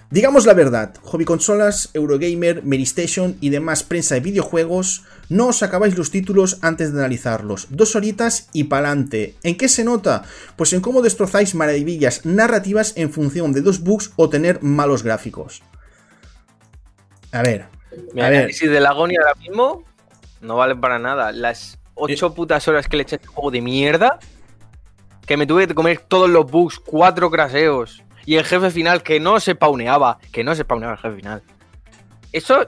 digamos 0.09 0.47
la 0.47 0.55
verdad, 0.55 0.95
hobby 1.03 1.25
consolas, 1.25 1.91
Eurogamer, 1.93 2.63
Meristation 2.63 3.37
y 3.39 3.51
demás 3.51 3.83
prensa 3.83 4.15
de 4.15 4.21
videojuegos, 4.21 5.03
no 5.29 5.47
os 5.47 5.61
acabáis 5.61 5.95
los 5.95 6.09
títulos 6.09 6.57
antes 6.63 6.91
de 6.91 6.99
analizarlos, 6.99 7.67
dos 7.69 7.95
horitas 7.95 8.49
y 8.51 8.63
pa'lante. 8.63 9.35
¿En 9.43 9.57
qué 9.57 9.69
se 9.69 9.83
nota? 9.83 10.23
Pues 10.55 10.73
en 10.73 10.81
cómo 10.81 11.03
destrozáis 11.03 11.53
maravillas 11.53 12.25
narrativas 12.25 12.93
en 12.95 13.11
función 13.11 13.53
de 13.53 13.61
dos 13.61 13.81
bugs 13.81 14.11
o 14.15 14.29
tener 14.29 14.63
malos 14.63 15.03
gráficos. 15.03 15.61
A 17.31 17.43
ver. 17.43 17.65
Mi 18.13 18.21
análisis 18.21 18.69
de 18.69 18.79
la 18.79 18.89
agonía 18.89 19.19
ahora 19.21 19.39
mismo 19.39 19.83
no 20.41 20.55
vale 20.55 20.75
para 20.75 20.99
nada. 20.99 21.31
Las 21.31 21.77
ocho 21.95 22.33
putas 22.33 22.67
horas 22.67 22.87
que 22.87 22.97
le 22.97 23.03
eché 23.03 23.15
este 23.15 23.27
juego 23.27 23.51
de 23.51 23.61
mierda. 23.61 24.19
Que 25.25 25.37
me 25.37 25.47
tuve 25.47 25.67
que 25.67 25.73
comer 25.73 25.99
todos 26.07 26.29
los 26.29 26.49
bugs, 26.49 26.79
cuatro 26.79 27.31
craseos. 27.31 28.03
Y 28.25 28.35
el 28.35 28.43
jefe 28.43 28.69
final 28.69 29.01
que 29.01 29.19
no 29.19 29.39
se 29.39 29.55
pauneaba. 29.55 30.19
Que 30.31 30.43
no 30.43 30.53
se 30.53 30.65
pauneaba 30.65 30.93
el 30.93 30.99
jefe 30.99 31.15
final. 31.15 31.43
Eso. 32.31 32.67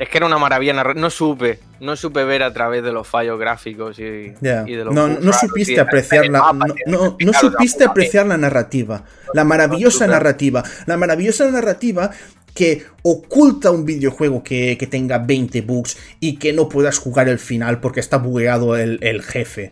Es 0.00 0.08
que 0.08 0.16
era 0.16 0.26
una 0.26 0.38
maravilla 0.38 0.72
No 0.94 1.10
supe, 1.10 1.60
no 1.80 1.94
supe 1.94 2.24
ver 2.24 2.42
a 2.42 2.54
través 2.54 2.82
de 2.82 2.90
los 2.90 3.06
fallos 3.06 3.38
gráficos 3.38 3.98
y, 3.98 4.30
de 4.40 4.82
los. 4.82 4.94
No, 4.94 5.06
no 5.06 5.30
supiste 5.34 5.78
apreciar 5.78 6.26
la. 6.26 6.54
No, 6.86 7.18
no, 7.20 7.32
supiste 7.34 7.84
apreciar 7.84 8.26
la 8.26 8.38
narrativa. 8.38 9.04
La 9.34 9.44
maravillosa 9.44 10.06
narrativa. 10.06 10.64
La 10.86 10.96
maravillosa 10.96 11.50
narrativa 11.50 12.10
que 12.54 12.86
oculta 13.02 13.70
un 13.70 13.84
videojuego 13.84 14.42
que, 14.42 14.88
tenga 14.90 15.18
20 15.18 15.60
bugs 15.60 15.98
y 16.18 16.36
que 16.36 16.54
no 16.54 16.70
puedas 16.70 16.98
jugar 16.98 17.28
el 17.28 17.38
final 17.38 17.80
porque 17.80 18.00
está 18.00 18.16
bugueado 18.16 18.76
el, 18.76 18.98
el 19.02 19.22
jefe. 19.22 19.70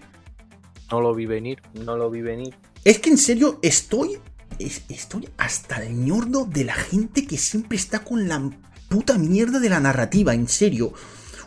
No 0.91 1.01
lo 1.01 1.15
vi 1.15 1.25
venir, 1.25 1.63
no 1.73 1.97
lo 1.97 2.11
vi 2.11 2.21
venir. 2.21 2.55
Es 2.85 2.99
que 2.99 3.09
en 3.09 3.17
serio 3.19 3.59
estoy. 3.63 4.19
Estoy 4.59 5.29
hasta 5.39 5.83
el 5.85 6.05
ñordo 6.05 6.45
de 6.45 6.65
la 6.65 6.75
gente 6.75 7.27
que 7.27 7.39
siempre 7.39 7.77
está 7.79 8.01
con 8.01 8.29
la 8.29 8.41
puta 8.89 9.19
mierda 9.19 9.61
de 9.61 9.69
la 9.69 9.81
narrativa, 9.81 10.35
en 10.35 10.49
serio. 10.49 10.93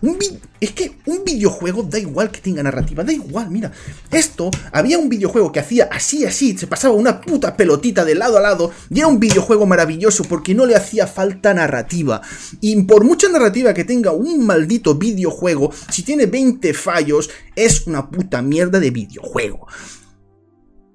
Un 0.01 0.17
es 0.59 0.71
que 0.71 0.97
un 1.05 1.23
videojuego 1.23 1.83
da 1.83 1.99
igual 1.99 2.31
que 2.31 2.41
tenga 2.41 2.63
narrativa, 2.63 3.03
da 3.03 3.13
igual, 3.13 3.51
mira. 3.51 3.71
Esto, 4.09 4.49
había 4.71 4.97
un 4.97 5.09
videojuego 5.09 5.51
que 5.51 5.59
hacía 5.59 5.89
así, 5.91 6.25
así, 6.25 6.57
se 6.57 6.65
pasaba 6.65 6.95
una 6.95 7.21
puta 7.21 7.55
pelotita 7.55 8.03
de 8.03 8.15
lado 8.15 8.37
a 8.37 8.41
lado, 8.41 8.71
y 8.89 8.99
era 8.99 9.07
un 9.07 9.19
videojuego 9.19 9.67
maravilloso 9.67 10.23
porque 10.23 10.55
no 10.55 10.65
le 10.65 10.75
hacía 10.75 11.05
falta 11.05 11.53
narrativa. 11.53 12.21
Y 12.61 12.81
por 12.83 13.03
mucha 13.03 13.29
narrativa 13.29 13.75
que 13.75 13.83
tenga 13.83 14.11
un 14.11 14.43
maldito 14.43 14.95
videojuego, 14.95 15.71
si 15.91 16.01
tiene 16.01 16.25
20 16.25 16.73
fallos, 16.73 17.29
es 17.55 17.85
una 17.85 18.09
puta 18.09 18.41
mierda 18.41 18.79
de 18.79 18.89
videojuego. 18.89 19.67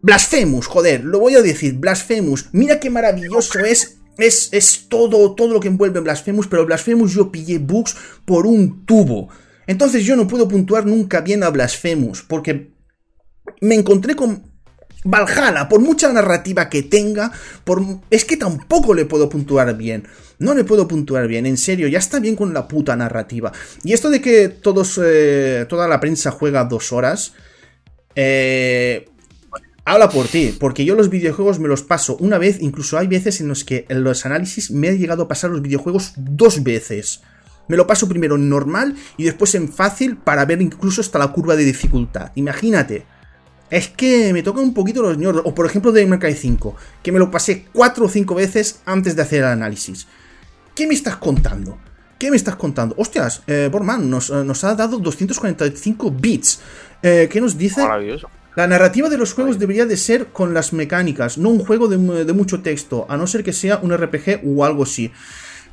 Blasphemous, 0.03 0.67
joder, 0.67 1.05
lo 1.05 1.21
voy 1.21 1.37
a 1.37 1.43
decir, 1.43 1.75
Blasphemous. 1.75 2.49
Mira 2.53 2.81
qué 2.81 2.91
maravilloso 2.91 3.61
es 3.61 3.99
es, 4.19 4.87
todo, 4.89 5.35
todo 5.35 5.53
lo 5.53 5.61
que 5.61 5.69
envuelve 5.69 6.01
Blasphemous, 6.01 6.47
pero 6.47 6.67
Blasphemous 6.67 7.13
yo 7.13 7.31
pillé 7.31 7.59
bugs 7.59 7.97
por 8.25 8.47
un 8.47 8.85
tubo. 8.87 9.29
Entonces 9.67 10.05
yo 10.05 10.17
no 10.17 10.27
puedo 10.27 10.49
puntuar 10.49 10.87
nunca 10.87 11.21
bien 11.21 11.43
a 11.43 11.51
Blasphemous, 11.51 12.23
porque 12.23 12.73
me 13.61 13.75
encontré 13.75 14.15
con 14.15 14.43
Valhalla, 15.05 15.69
por 15.69 15.81
mucha 15.81 16.13
narrativa 16.13 16.69
que 16.69 16.83
tenga, 16.83 17.31
por... 17.65 17.83
es 18.11 18.25
que 18.25 18.37
tampoco 18.37 18.95
le 18.95 19.05
puedo 19.05 19.29
puntuar 19.29 19.77
bien. 19.77 20.07
No 20.39 20.55
le 20.55 20.65
puedo 20.65 20.87
puntuar 20.87 21.27
bien, 21.29 21.47
en 21.47 21.57
serio, 21.57 21.89
ya 21.89 21.99
está 21.99 22.21
bien 22.21 22.37
con 22.37 22.53
la 22.53 22.69
puta 22.69 22.95
narrativa. 22.97 23.53
Y 23.85 23.93
esto 23.93 24.11
de 24.11 24.21
que 24.21 24.49
todos, 24.49 25.01
eh, 25.03 25.67
toda 25.69 25.89
la 25.89 26.01
prensa 26.01 26.31
juega 26.31 26.65
dos 26.65 26.93
horas, 26.93 27.33
eh, 28.15 29.09
Habla 29.89 30.09
por 30.09 30.27
ti, 30.27 30.53
porque 30.59 30.85
yo 30.85 30.97
los 30.97 31.11
videojuegos 31.11 31.61
me 31.61 31.69
los 31.69 31.85
paso 31.85 32.17
una 32.19 32.39
vez, 32.39 32.59
incluso 32.61 32.99
hay 32.99 33.07
veces 33.07 33.41
en 33.41 33.47
los 33.47 33.63
que 33.63 33.87
en 33.89 34.03
los 34.03 34.27
análisis 34.27 34.73
me 34.73 34.89
he 34.89 34.99
llegado 34.99 35.23
a 35.23 35.29
pasar 35.29 35.51
los 35.51 35.63
videojuegos 35.63 36.15
dos 36.17 36.65
veces. 36.65 37.23
Me 37.69 37.77
lo 37.77 37.87
paso 37.87 38.09
primero 38.09 38.35
en 38.35 38.49
normal 38.49 38.97
y 39.17 39.23
después 39.23 39.55
en 39.55 39.69
fácil 39.69 40.17
para 40.17 40.45
ver 40.45 40.61
incluso 40.61 41.01
hasta 41.01 41.21
la 41.21 41.29
curva 41.29 41.55
de 41.55 41.63
dificultad. 41.63 42.33
Imagínate. 42.35 43.07
Es 43.71 43.87
que 43.87 44.33
me 44.33 44.43
toca 44.43 44.61
un 44.61 44.75
poquito 44.75 45.03
los 45.03 45.19
ñordos. 45.19 45.43
O 45.47 45.55
por 45.55 45.67
ejemplo 45.67 45.93
de 45.93 46.19
Cry 46.19 46.35
5, 46.35 46.75
que 47.01 47.13
me 47.13 47.21
lo 47.21 47.31
pasé 47.31 47.67
cuatro 47.73 48.07
o 48.07 48.09
cinco 48.09 48.35
veces 48.35 48.81
antes 48.87 49.15
de 49.15 49.23
hacer 49.23 49.39
el 49.45 49.51
análisis. 49.51 50.09
¿Qué 50.75 50.89
me 50.89 50.95
estás 50.95 51.15
contando? 51.19 51.79
¿Qué 52.19 52.33
me 52.33 52.37
estás 52.37 52.57
contando? 52.57 52.97
Hostias, 52.99 53.45
eh, 53.47 53.69
Borman 53.71 54.11
nos, 54.11 54.31
eh, 54.31 54.43
nos, 54.43 54.65
ha 54.65 54.75
dado 54.75 54.99
245 54.99 56.11
bits. 56.11 56.61
Eh, 57.03 57.29
¿Qué 57.31 57.41
nos 57.41 57.57
dice? 57.57 57.83
Maravilloso. 57.83 58.29
La 58.57 58.67
narrativa 58.67 59.11
de 59.11 59.19
los 59.19 59.35
juegos 59.35 59.59
debería 59.59 59.85
de 59.85 59.99
ser 59.99 60.29
con 60.29 60.55
las 60.55 60.73
mecánicas, 60.73 61.37
no 61.37 61.51
un 61.51 61.59
juego 61.59 61.89
de, 61.89 61.99
mucho 62.33 62.63
texto, 62.63 63.05
a 63.09 63.19
no 63.19 63.27
ser 63.27 63.45
que 63.45 63.53
sea 63.53 63.81
un 63.83 63.95
RPG 63.95 64.41
o 64.47 64.65
algo 64.65 64.85
así. 64.85 65.13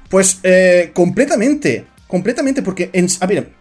Pues 0.09 0.39
eh, 0.43 0.91
completamente, 0.93 1.87
completamente, 2.07 2.61
porque, 2.61 2.89
en, 2.91 3.07
a 3.21 3.25
ver, 3.25 3.53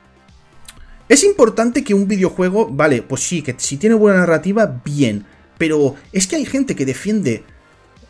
es 1.08 1.22
importante 1.22 1.84
que 1.84 1.94
un 1.94 2.08
videojuego, 2.08 2.68
vale, 2.68 3.02
pues 3.02 3.22
sí, 3.22 3.42
que 3.42 3.54
si 3.58 3.76
tiene 3.76 3.94
buena 3.94 4.18
narrativa, 4.18 4.80
bien, 4.84 5.24
pero 5.56 5.94
es 6.12 6.26
que 6.26 6.34
hay 6.34 6.44
gente 6.44 6.74
que 6.74 6.84
defiende 6.84 7.44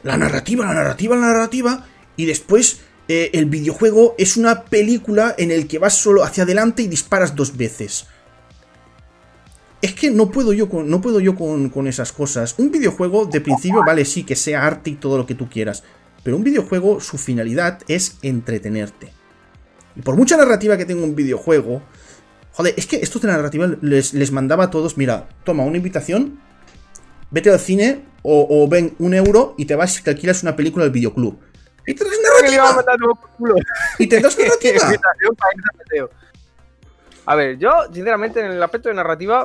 la 0.03 0.17
narrativa, 0.17 0.65
la 0.65 0.73
narrativa, 0.73 1.15
la 1.15 1.27
narrativa, 1.27 1.87
y 2.17 2.25
después 2.25 2.81
eh, 3.09 3.29
el 3.35 3.47
videojuego 3.47 4.15
es 4.17 4.39
una 4.39 4.65
película 4.65 5.35
en 5.37 5.51
el 5.51 5.69
que 5.69 5.79
vas 5.79 5.95
solo 5.95 6.25
hacia 6.25 6.45
adelante 6.45 6.83
y 6.83 6.89
disparas 6.89 7.37
dos 7.37 7.55
veces. 7.55 8.07
Es 9.83 9.95
que 9.95 10.11
no 10.11 10.31
puedo 10.31 10.53
yo 10.53 10.69
con, 10.69 10.89
no 10.89 11.01
puedo 11.01 11.19
yo 11.19 11.35
con, 11.35 11.87
esas 11.89 12.13
cosas. 12.13 12.55
Un 12.57 12.71
videojuego, 12.71 13.27
de 13.27 13.41
principio, 13.41 13.83
vale, 13.85 14.05
sí, 14.05 14.23
que 14.23 14.37
sea 14.37 14.65
arte 14.65 14.91
y 14.91 14.95
todo 14.95 15.19
lo 15.19 15.27
que 15.27 15.35
tú 15.35 15.51
quieras. 15.51 15.83
Pero 16.23 16.37
un 16.37 16.45
videojuego, 16.45 17.01
su 17.01 17.19
finalidad 17.19 17.81
es 17.89 18.17
entretenerte. 18.23 19.13
Y 19.97 20.03
por 20.03 20.17
mucha 20.17 20.37
narrativa 20.37 20.77
que 20.77 20.85
tenga 20.85 21.03
un 21.03 21.17
videojuego. 21.17 21.83
Joder, 22.53 22.75
es 22.77 22.87
que 22.87 22.97
esto 22.97 23.19
de 23.19 23.27
narrativa 23.27 23.67
les, 23.81 24.31
mandaba 24.31 24.65
a 24.65 24.71
todos: 24.71 24.97
mira, 24.97 25.29
toma 25.43 25.65
una 25.65 25.79
invitación, 25.79 26.39
vete 27.33 27.51
al 27.51 27.59
cine 27.59 28.05
o, 28.23 28.69
ven 28.69 28.95
un 29.01 29.15
euro 29.15 29.57
y 29.59 29.65
te 29.65 29.75
vas 29.75 29.99
y 29.99 30.03
te 30.05 30.11
alquilas 30.11 30.45
una 30.45 30.55
película 30.55 30.85
del 30.85 30.93
videoclub. 30.93 31.41
Y 31.89 31.95
te 31.95 32.05
das 32.05 32.15
narrativa. 32.23 32.85
Y 33.99 34.07
te 34.07 34.21
das 34.21 34.39
narrativa. 34.39 36.09
A 37.27 37.35
ver, 37.35 37.59
yo, 37.59 37.73
sinceramente, 37.93 38.41
en 38.41 38.53
el 38.53 38.63
aspecto 38.63 38.89
de 38.89 38.95
narrativa, 38.95 39.45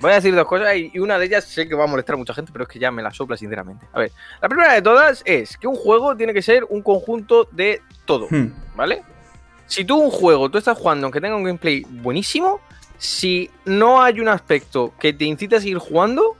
Voy 0.00 0.12
a 0.12 0.16
decir 0.16 0.34
dos 0.34 0.46
cosas 0.46 0.74
y 0.76 0.98
una 0.98 1.18
de 1.18 1.26
ellas 1.26 1.44
sé 1.44 1.68
que 1.68 1.74
va 1.74 1.84
a 1.84 1.86
molestar 1.86 2.14
a 2.14 2.18
mucha 2.18 2.34
gente, 2.34 2.52
pero 2.52 2.64
es 2.64 2.68
que 2.68 2.78
ya 2.78 2.90
me 2.90 3.02
la 3.02 3.12
sopla 3.12 3.36
sinceramente. 3.36 3.86
A 3.92 4.00
ver, 4.00 4.12
la 4.40 4.48
primera 4.48 4.74
de 4.74 4.82
todas 4.82 5.22
es 5.24 5.56
que 5.56 5.66
un 5.66 5.76
juego 5.76 6.16
tiene 6.16 6.34
que 6.34 6.42
ser 6.42 6.64
un 6.68 6.82
conjunto 6.82 7.48
de 7.50 7.80
todo, 8.04 8.26
hmm. 8.30 8.76
¿vale? 8.76 9.02
Si 9.66 9.84
tú 9.84 9.96
un 9.96 10.10
juego, 10.10 10.50
tú 10.50 10.58
estás 10.58 10.78
jugando 10.78 11.06
aunque 11.06 11.20
tenga 11.20 11.36
un 11.36 11.44
gameplay 11.44 11.82
buenísimo, 11.88 12.60
si 12.98 13.50
no 13.64 14.02
hay 14.02 14.20
un 14.20 14.28
aspecto 14.28 14.92
que 14.98 15.12
te 15.12 15.24
incite 15.24 15.56
a 15.56 15.60
seguir 15.60 15.78
jugando, 15.78 16.36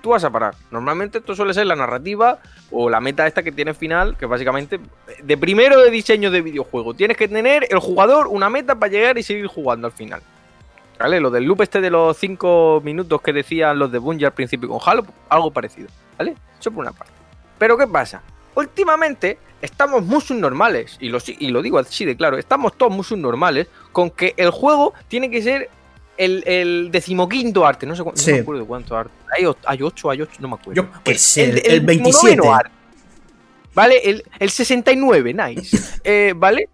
tú 0.00 0.10
vas 0.10 0.24
a 0.24 0.30
parar. 0.30 0.54
Normalmente 0.70 1.18
esto 1.18 1.34
suele 1.34 1.54
ser 1.54 1.66
la 1.66 1.76
narrativa 1.76 2.40
o 2.70 2.90
la 2.90 3.00
meta 3.00 3.26
esta 3.26 3.42
que 3.42 3.52
tiene 3.52 3.74
final, 3.74 4.16
que 4.16 4.26
básicamente 4.26 4.80
de 5.22 5.36
primero 5.36 5.80
de 5.80 5.90
diseño 5.90 6.30
de 6.30 6.42
videojuego. 6.42 6.94
Tienes 6.94 7.16
que 7.16 7.28
tener 7.28 7.66
el 7.70 7.78
jugador 7.78 8.28
una 8.28 8.50
meta 8.50 8.74
para 8.74 8.92
llegar 8.92 9.18
y 9.18 9.22
seguir 9.22 9.46
jugando 9.46 9.86
al 9.86 9.92
final. 9.92 10.20
¿Vale? 10.98 11.20
Lo 11.20 11.30
del 11.30 11.44
loop 11.44 11.62
este 11.62 11.80
de 11.80 11.90
los 11.90 12.16
5 12.16 12.80
minutos 12.84 13.20
que 13.22 13.32
decían 13.32 13.78
los 13.78 13.92
de 13.92 13.98
Bungie 13.98 14.26
al 14.26 14.32
principio 14.32 14.68
con 14.68 14.80
Halo, 14.84 15.06
algo 15.28 15.50
parecido, 15.50 15.88
¿vale? 16.16 16.34
Eso 16.58 16.70
por 16.70 16.82
una 16.82 16.92
parte. 16.92 17.12
Pero 17.58 17.76
¿qué 17.78 17.86
pasa? 17.86 18.22
Últimamente 18.54 19.38
estamos 19.62 20.04
muy 20.04 20.20
subnormales, 20.20 20.96
y 21.00 21.08
lo, 21.08 21.18
y 21.26 21.48
lo 21.48 21.62
digo 21.62 21.78
así 21.78 22.04
de 22.04 22.16
claro, 22.16 22.38
estamos 22.38 22.76
todos 22.76 22.92
muy 22.92 23.04
subnormales 23.04 23.68
con 23.92 24.10
que 24.10 24.34
el 24.36 24.50
juego 24.50 24.92
tiene 25.08 25.30
que 25.30 25.42
ser 25.42 25.70
el, 26.16 26.90
decimoquinto 26.90 27.64
arte, 27.64 27.86
no 27.86 27.94
sé 27.94 28.02
no 28.02 28.12
me 28.12 28.40
acuerdo 28.40 28.66
cuánto 28.66 28.96
arte. 28.96 29.12
Hay, 29.36 29.44
hay 29.66 29.82
8, 29.82 30.10
hay 30.10 30.22
8, 30.22 30.32
no 30.40 30.48
me 30.48 30.54
acuerdo. 30.54 30.82
Yo 30.82 30.88
qué 31.04 31.16
sé, 31.16 31.44
el, 31.44 31.62
el, 31.64 31.80
27. 31.80 32.42
¿Vale? 33.74 34.00
El, 34.02 34.24
el 34.40 34.50
69, 34.50 35.34
nice. 35.34 36.00
eh, 36.04 36.34
¿Vale? 36.36 36.68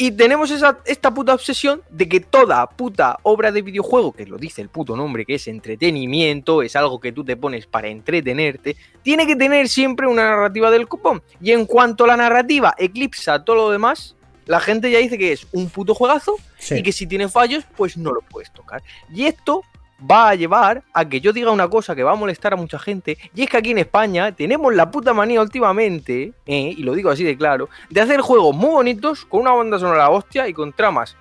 Y 0.00 0.12
tenemos 0.12 0.52
esa, 0.52 0.78
esta 0.86 1.12
puta 1.12 1.34
obsesión 1.34 1.82
de 1.90 2.08
que 2.08 2.20
toda 2.20 2.64
puta 2.68 3.18
obra 3.24 3.50
de 3.50 3.62
videojuego, 3.62 4.12
que 4.12 4.26
lo 4.26 4.38
dice 4.38 4.62
el 4.62 4.68
puto 4.68 4.96
nombre, 4.96 5.26
que 5.26 5.34
es 5.34 5.48
entretenimiento, 5.48 6.62
es 6.62 6.76
algo 6.76 7.00
que 7.00 7.10
tú 7.10 7.24
te 7.24 7.36
pones 7.36 7.66
para 7.66 7.88
entretenerte, 7.88 8.76
tiene 9.02 9.26
que 9.26 9.34
tener 9.34 9.68
siempre 9.68 10.06
una 10.06 10.22
narrativa 10.22 10.70
del 10.70 10.86
cupón. 10.86 11.20
Y 11.40 11.50
en 11.50 11.66
cuanto 11.66 12.04
a 12.04 12.06
la 12.06 12.16
narrativa 12.16 12.76
eclipsa 12.78 13.44
todo 13.44 13.56
lo 13.56 13.70
demás, 13.70 14.14
la 14.46 14.60
gente 14.60 14.88
ya 14.88 14.98
dice 14.98 15.18
que 15.18 15.32
es 15.32 15.48
un 15.50 15.68
puto 15.68 15.96
juegazo 15.96 16.36
y 16.70 16.80
que 16.84 16.92
si 16.92 17.08
tiene 17.08 17.28
fallos, 17.28 17.64
pues 17.76 17.96
no 17.96 18.12
lo 18.12 18.20
puedes 18.22 18.52
tocar. 18.52 18.84
Y 19.12 19.26
esto 19.26 19.62
va 19.98 20.30
a 20.30 20.34
llevar 20.34 20.84
a 20.92 21.08
que 21.08 21.20
yo 21.20 21.32
diga 21.32 21.50
una 21.50 21.68
cosa 21.68 21.94
que 21.96 22.02
va 22.02 22.12
a 22.12 22.16
molestar 22.16 22.52
a 22.52 22.56
mucha 22.56 22.78
gente, 22.78 23.18
y 23.34 23.42
es 23.42 23.50
que 23.50 23.56
aquí 23.56 23.70
en 23.70 23.78
España 23.78 24.32
tenemos 24.32 24.74
la 24.74 24.90
puta 24.90 25.12
manía 25.12 25.40
últimamente, 25.40 26.32
eh, 26.46 26.74
y 26.76 26.82
lo 26.82 26.94
digo 26.94 27.10
así 27.10 27.24
de 27.24 27.36
claro, 27.36 27.68
de 27.90 28.00
hacer 28.00 28.20
juegos 28.20 28.54
muy 28.54 28.70
bonitos, 28.70 29.24
con 29.24 29.40
una 29.40 29.52
banda 29.52 29.78
sonora 29.78 30.10
hostia 30.10 30.48
y 30.48 30.52
con 30.52 30.72
tramas 30.72 31.16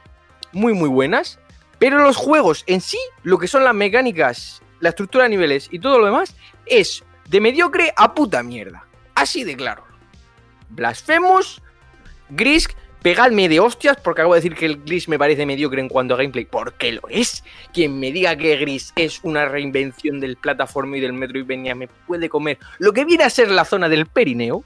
muy 0.52 0.74
muy 0.74 0.90
buenas, 0.90 1.40
pero 1.80 2.00
los 2.00 2.18
juegos 2.18 2.64
en 2.68 2.82
sí, 2.82 3.00
lo 3.24 3.38
que 3.38 3.48
son 3.48 3.64
las 3.64 3.76
mecánicas, 3.76 4.62
la 4.80 4.90
estructura 4.90 5.26
de 5.26 5.32
niveles 5.32 5.68
y 5.72 5.80
todo 5.80 6.00
lo 6.00 6.06
demás, 6.06 6.36
es 6.66 7.04
de 7.28 7.42
mediocre 7.42 7.94
a 7.96 8.14
puta 8.14 8.44
mierda. 8.44 8.86
Así 9.16 9.44
de 9.44 9.56
claro. 9.56 9.84
Blasphemous, 10.70 11.62
Grisk, 12.30 12.72
pegadme 13.08 13.48
de 13.48 13.62
hostias 13.62 13.96
porque 14.04 14.20
acabo 14.20 14.34
de 14.34 14.42
decir 14.42 14.54
que 14.54 14.66
el 14.66 14.84
Gris 14.84 15.08
me 15.08 15.18
parece 15.18 15.46
mediocre 15.46 15.80
en 15.80 15.88
cuanto 15.88 16.14
a 16.14 16.18
gameplay, 16.18 16.44
porque 16.44 16.92
lo 16.92 17.04
es. 17.08 17.42
Quien 17.74 17.98
me 17.98 18.12
diga 18.12 18.36
que 18.36 18.58
Gris 18.58 18.92
es 18.98 19.22
una 19.24 19.46
reinvención 19.46 20.20
del 20.20 20.36
plataforma 20.36 20.98
y 20.98 21.00
del 21.00 21.14
Metroidvania 21.14 21.74
me 21.74 21.88
puede 21.88 22.28
comer 22.28 22.58
lo 22.80 22.92
que 22.92 23.06
viene 23.06 23.24
a 23.24 23.30
ser 23.30 23.50
la 23.50 23.64
zona 23.64 23.88
del 23.88 24.08
Perineo. 24.08 24.62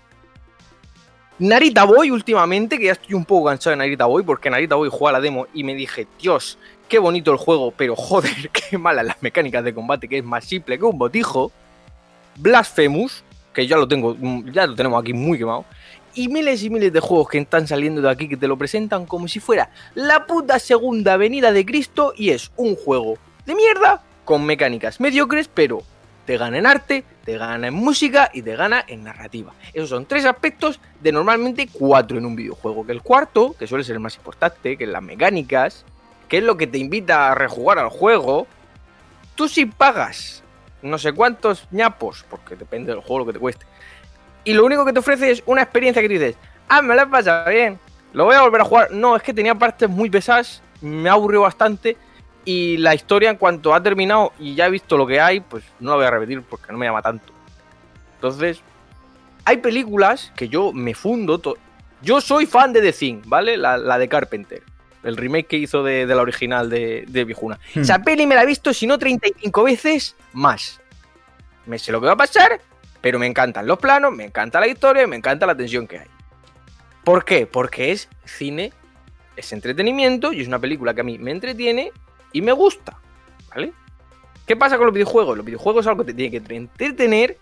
Narita 1.37 1.83
Boy 1.83 2.09
últimamente, 2.09 2.79
que 2.79 2.85
ya 2.85 2.93
estoy 2.93 3.13
un 3.13 3.25
poco 3.25 3.49
cansado 3.49 3.73
de 3.73 3.77
Narita 3.77 4.05
Boy, 4.05 4.23
porque 4.23 4.49
Narita 4.49 4.73
Boy 4.73 4.89
juega 4.91 5.19
la 5.19 5.21
demo 5.21 5.45
y 5.53 5.63
me 5.63 5.75
dije, 5.75 6.07
Dios, 6.19 6.57
qué 6.89 6.97
bonito 6.97 7.31
el 7.31 7.37
juego, 7.37 7.69
pero 7.69 7.95
joder, 7.95 8.49
qué 8.71 8.75
malas 8.79 9.05
las 9.05 9.21
mecánicas 9.21 9.63
de 9.63 9.75
combate, 9.75 10.07
que 10.07 10.17
es 10.17 10.23
más 10.23 10.45
simple 10.45 10.79
que 10.79 10.85
un 10.85 10.97
botijo. 10.97 11.51
Blasphemous, 12.37 13.23
que 13.53 13.67
ya 13.67 13.77
lo 13.77 13.87
tengo, 13.87 14.17
ya 14.51 14.65
lo 14.65 14.73
tenemos 14.73 14.99
aquí 14.99 15.13
muy 15.13 15.37
quemado 15.37 15.63
y 16.13 16.27
miles 16.27 16.63
y 16.63 16.69
miles 16.69 16.93
de 16.93 16.99
juegos 16.99 17.29
que 17.29 17.37
están 17.37 17.67
saliendo 17.67 18.01
de 18.01 18.09
aquí 18.09 18.27
que 18.27 18.37
te 18.37 18.47
lo 18.47 18.57
presentan 18.57 19.05
como 19.05 19.27
si 19.27 19.39
fuera 19.39 19.69
la 19.95 20.25
puta 20.25 20.59
segunda 20.59 21.17
venida 21.17 21.51
de 21.51 21.65
Cristo 21.65 22.13
y 22.15 22.29
es 22.29 22.51
un 22.57 22.75
juego 22.75 23.17
de 23.45 23.55
mierda 23.55 24.03
con 24.25 24.45
mecánicas 24.45 24.99
mediocres, 24.99 25.49
pero 25.53 25.83
te 26.25 26.37
gana 26.37 26.57
en 26.57 26.65
arte, 26.65 27.03
te 27.25 27.37
gana 27.37 27.67
en 27.67 27.73
música 27.73 28.29
y 28.33 28.41
te 28.41 28.55
gana 28.55 28.83
en 28.87 29.03
narrativa. 29.03 29.53
Esos 29.73 29.89
son 29.89 30.05
tres 30.05 30.25
aspectos 30.25 30.79
de 31.01 31.11
normalmente 31.11 31.67
cuatro 31.71 32.17
en 32.17 32.25
un 32.25 32.35
videojuego. 32.35 32.85
Que 32.85 32.91
el 32.91 33.01
cuarto, 33.01 33.55
que 33.57 33.67
suele 33.67 33.83
ser 33.83 33.95
el 33.95 33.99
más 33.99 34.15
importante, 34.15 34.77
que 34.77 34.83
es 34.83 34.89
las 34.89 35.01
mecánicas, 35.01 35.85
que 36.29 36.37
es 36.37 36.43
lo 36.43 36.57
que 36.57 36.67
te 36.67 36.77
invita 36.77 37.31
a 37.31 37.35
rejugar 37.35 37.79
al 37.79 37.89
juego, 37.89 38.47
tú 39.35 39.47
si 39.47 39.65
pagas 39.65 40.43
no 40.81 40.97
sé 40.97 41.13
cuántos 41.13 41.67
ñapos, 41.71 42.25
porque 42.29 42.55
depende 42.55 42.91
del 42.91 43.01
juego 43.01 43.19
lo 43.19 43.25
que 43.25 43.33
te 43.33 43.39
cueste, 43.39 43.65
y 44.43 44.53
lo 44.53 44.65
único 44.65 44.85
que 44.85 44.93
te 44.93 44.99
ofrece 44.99 45.31
es 45.31 45.43
una 45.45 45.61
experiencia 45.61 46.01
que 46.01 46.07
dices, 46.07 46.35
ah, 46.67 46.81
me 46.81 46.95
la 46.95 47.03
he 47.03 47.07
pasado 47.07 47.49
bien, 47.49 47.79
lo 48.13 48.25
voy 48.25 48.35
a 48.35 48.41
volver 48.41 48.61
a 48.61 48.65
jugar. 48.65 48.91
No, 48.91 49.15
es 49.15 49.23
que 49.23 49.33
tenía 49.33 49.55
partes 49.55 49.89
muy 49.89 50.09
pesadas, 50.09 50.61
me 50.81 51.09
ha 51.09 51.13
aburrido 51.13 51.41
bastante 51.41 51.97
y 52.43 52.77
la 52.77 52.95
historia, 52.95 53.29
en 53.29 53.37
cuanto 53.37 53.73
ha 53.73 53.83
terminado 53.83 54.33
y 54.39 54.55
ya 54.55 54.65
he 54.65 54.71
visto 54.71 54.97
lo 54.97 55.05
que 55.05 55.21
hay, 55.21 55.41
pues 55.41 55.63
no 55.79 55.91
la 55.91 55.95
voy 55.97 56.05
a 56.05 56.11
repetir 56.11 56.41
porque 56.41 56.71
no 56.71 56.77
me 56.77 56.85
llama 56.85 57.01
tanto. 57.01 57.31
Entonces, 58.15 58.61
hay 59.45 59.57
películas 59.57 60.31
que 60.35 60.49
yo 60.49 60.73
me 60.73 60.93
fundo. 60.93 61.41
Yo 62.01 62.21
soy 62.21 62.45
fan 62.45 62.73
de 62.73 62.81
The 62.81 62.93
Thing, 62.93 63.21
¿vale? 63.25 63.57
La, 63.57 63.97
de 63.97 64.07
Carpenter. 64.07 64.63
El 65.03 65.17
remake 65.17 65.47
que 65.47 65.57
hizo 65.57 65.83
de, 65.83 66.05
la 66.05 66.21
original 66.21 66.69
de, 66.69 67.05
de 67.07 67.25
Viejuna. 67.25 67.59
Hmm. 67.73 67.81
Esa 67.81 67.99
peli 67.99 68.25
me 68.25 68.35
la 68.35 68.43
he 68.43 68.45
visto, 68.45 68.73
si 68.73 68.87
no 68.87 68.97
35 68.97 69.63
veces 69.63 70.15
más. 70.33 70.79
Me 71.65 71.77
sé 71.77 71.91
lo 71.91 71.99
que 71.99 72.07
va 72.07 72.13
a 72.13 72.17
pasar, 72.17 72.59
pero 73.01 73.19
me 73.19 73.27
encantan 73.27 73.67
los 73.67 73.79
planos, 73.79 74.13
me 74.13 74.25
encanta 74.25 74.59
la 74.59 74.67
historia, 74.67 75.07
me 75.07 75.15
encanta 75.15 75.45
la 75.45 75.55
tensión 75.55 75.87
que 75.87 75.99
hay. 75.99 76.07
¿Por 77.03 77.25
qué? 77.25 77.47
Porque 77.47 77.91
es 77.91 78.07
cine, 78.25 78.71
es 79.35 79.51
entretenimiento 79.53 80.31
y 80.31 80.41
es 80.41 80.47
una 80.47 80.59
película 80.59 80.93
que 80.93 81.01
a 81.01 81.03
mí 81.03 81.17
me 81.17 81.31
entretiene 81.31 81.91
y 82.31 82.41
me 82.41 82.51
gusta, 82.51 82.99
¿vale? 83.49 83.73
¿Qué 84.45 84.55
pasa 84.55 84.77
con 84.77 84.85
los 84.85 84.93
videojuegos? 84.93 85.35
Los 85.35 85.45
videojuegos 85.45 85.85
es 85.85 85.87
algo 85.87 86.05
que 86.05 86.13
te 86.13 86.17
tiene 86.17 86.39
que 86.39 86.55
entretener, 86.55 87.37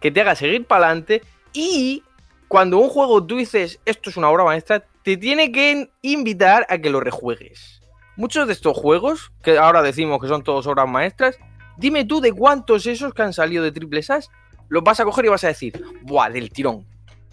que 0.00 0.10
te 0.10 0.20
haga 0.20 0.34
seguir 0.34 0.66
para 0.66 0.86
adelante 0.86 1.22
y 1.52 2.02
cuando 2.48 2.78
un 2.78 2.88
juego 2.88 3.24
tú 3.24 3.36
dices 3.36 3.80
esto 3.84 4.10
es 4.10 4.16
una 4.16 4.28
obra 4.30 4.44
maestra, 4.44 4.84
te 5.02 5.16
tiene 5.16 5.52
que 5.52 5.90
invitar 6.02 6.66
a 6.68 6.78
que 6.78 6.90
lo 6.90 7.00
rejuegues. 7.00 7.80
Muchos 8.16 8.46
de 8.46 8.52
estos 8.52 8.76
juegos, 8.76 9.32
que 9.42 9.58
ahora 9.58 9.80
decimos 9.80 10.20
que 10.20 10.28
son 10.28 10.42
todos 10.42 10.66
obras 10.66 10.88
maestras, 10.88 11.38
dime 11.76 12.04
tú 12.04 12.20
de 12.20 12.32
cuántos 12.32 12.86
esos 12.86 13.14
que 13.14 13.22
han 13.22 13.32
salido 13.32 13.62
de 13.62 13.72
triple 13.72 14.02
SAS 14.02 14.30
los 14.68 14.82
vas 14.82 15.00
a 15.00 15.04
coger 15.04 15.26
y 15.26 15.28
vas 15.28 15.44
a 15.44 15.48
decir, 15.48 15.82
¡buah, 16.02 16.30
del 16.30 16.50
tirón! 16.50 16.86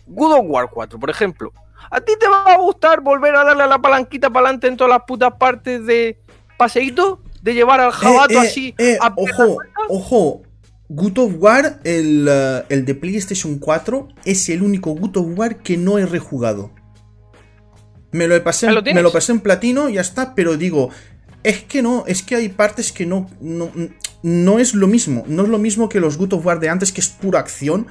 Good 0.08 0.32
of 0.32 0.46
War 0.46 0.70
4, 0.72 1.00
por 1.00 1.10
ejemplo. 1.10 1.52
¿A 1.92 2.02
ti 2.02 2.14
te 2.20 2.28
va 2.28 2.54
a 2.54 2.58
gustar 2.58 3.02
volver 3.02 3.36
a 3.36 3.44
darle 3.44 3.64
a 3.64 3.68
la 3.68 3.80
palanquita 3.80 4.30
para 4.30 4.48
adelante 4.48 4.68
en 4.68 4.78
todas 4.78 4.92
las 4.92 5.04
putas 5.06 5.34
partes 5.38 5.86
de, 5.86 6.20
paseíto 6.58 7.22
de 7.42 7.54
llevar 7.54 7.80
al 7.80 7.92
jabato 7.92 8.34
eh, 8.34 8.38
eh, 8.38 8.48
así. 8.48 8.76
Eh, 8.78 8.98
ojo, 9.16 9.58
ojo. 9.90 10.42
Good 10.88 11.18
of 11.18 11.34
War, 11.40 11.80
el, 11.84 12.30
el, 12.70 12.86
de 12.86 12.94
PlayStation 12.94 13.58
4, 13.58 14.08
es 14.24 14.50
el 14.50 14.62
único 14.62 14.92
Good 14.92 15.18
of 15.18 15.28
War 15.36 15.58
que 15.58 15.78
no 15.78 15.98
he 15.98 16.06
rejugado. 16.06 16.72
Me 18.12 18.28
lo, 18.28 18.42
pasé, 18.44 18.68
me 18.70 19.02
lo 19.02 19.12
pasé 19.12 19.32
en 19.32 19.40
platino, 19.40 19.90
ya 19.90 20.02
está, 20.02 20.36
pero 20.36 20.58
digo, 20.58 20.92
es 21.42 21.64
que 21.64 21.82
no, 21.82 22.04
es 22.06 22.22
que 22.22 22.36
hay 22.36 22.50
partes 22.50 22.92
que 22.92 23.08
no, 23.08 23.28
no, 23.42 23.72
no 24.26 24.60
es 24.60 24.74
lo 24.74 24.88
mismo. 24.88 25.24
No 25.28 25.44
es 25.44 25.50
lo 25.50 25.58
mismo 25.58 25.88
que 25.88 26.00
los 26.00 26.18
Good 26.18 26.34
of 26.34 26.46
War 26.46 26.60
de 26.60 26.70
antes, 26.70 26.92
que 26.92 27.02
es 27.02 27.10
pura 27.10 27.40
acción. 27.40 27.88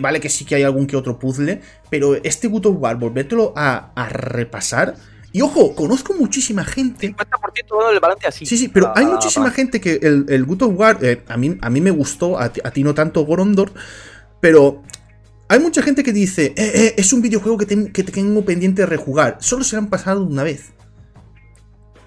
vale 0.00 0.20
que 0.20 0.28
sí 0.28 0.44
que 0.44 0.56
hay 0.56 0.64
algún 0.64 0.86
que 0.86 0.96
otro 0.96 1.18
puzzle, 1.18 1.60
pero 1.88 2.16
este 2.16 2.48
Good 2.48 2.66
of 2.66 2.76
War, 2.78 2.96
volvértelo 2.96 3.52
a, 3.54 3.92
a 3.94 4.08
repasar, 4.08 4.96
y 5.32 5.42
ojo, 5.42 5.74
conozco 5.74 6.14
muchísima 6.14 6.64
gente. 6.64 7.14
50% 7.14 7.90
del 7.90 8.00
balance 8.00 8.26
así. 8.26 8.46
Sí, 8.46 8.58
sí, 8.58 8.68
pero 8.68 8.92
hay 8.96 9.06
muchísima 9.06 9.50
gente 9.50 9.80
que 9.80 10.00
el, 10.02 10.26
el 10.28 10.44
Good 10.44 10.62
of 10.62 10.72
War, 10.74 10.98
eh, 11.02 11.22
a, 11.28 11.36
mí, 11.36 11.56
a 11.60 11.70
mí 11.70 11.80
me 11.80 11.90
gustó, 11.90 12.38
a 12.38 12.50
ti, 12.50 12.82
no 12.82 12.94
tanto 12.94 13.24
Gorondor, 13.24 13.72
pero 14.40 14.82
hay 15.48 15.60
mucha 15.60 15.82
gente 15.82 16.02
que 16.02 16.12
dice, 16.12 16.46
eh, 16.56 16.72
eh, 16.74 16.94
es 16.96 17.12
un 17.12 17.22
videojuego 17.22 17.58
que, 17.58 17.66
tengo 17.66 18.44
pendiente 18.44 18.82
de 18.82 18.86
rejugar. 18.86 19.38
Solo 19.40 19.62
se 19.62 19.76
han 19.76 19.88
pasado 19.88 20.24
una 20.24 20.42
vez. 20.42 20.72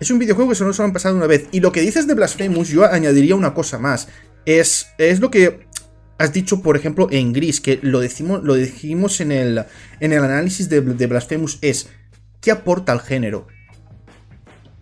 Es 0.03 0.11
un 0.11 0.19
videojuego 0.19 0.49
que 0.49 0.55
solo 0.55 0.73
se 0.73 0.83
han 0.83 0.91
pasado 0.91 1.15
una 1.15 1.27
vez. 1.27 1.45
Y 1.53 1.61
lo 1.61 1.71
que 1.71 1.79
dices 1.79 2.07
de 2.07 2.13
Blasphemous, 2.13 2.67
yo 2.67 2.83
añadiría 2.83 3.37
una 3.37 3.53
cosa 3.53 3.79
más. 3.79 4.09
Es, 4.45 4.87
es 4.97 5.21
lo 5.21 5.31
que 5.31 5.65
has 6.17 6.33
dicho, 6.33 6.61
por 6.61 6.75
ejemplo, 6.75 7.07
en 7.09 7.31
Gris, 7.31 7.61
que 7.61 7.79
lo, 7.81 8.01
decimos, 8.01 8.43
lo 8.43 8.55
dijimos 8.55 9.21
en 9.21 9.31
el, 9.31 9.63
en 10.01 10.11
el 10.11 10.21
análisis 10.21 10.67
de, 10.67 10.81
de 10.81 11.07
Blasphemous, 11.07 11.57
es 11.61 11.87
¿qué 12.41 12.51
aporta 12.51 12.91
al 12.91 12.99
género? 12.99 13.47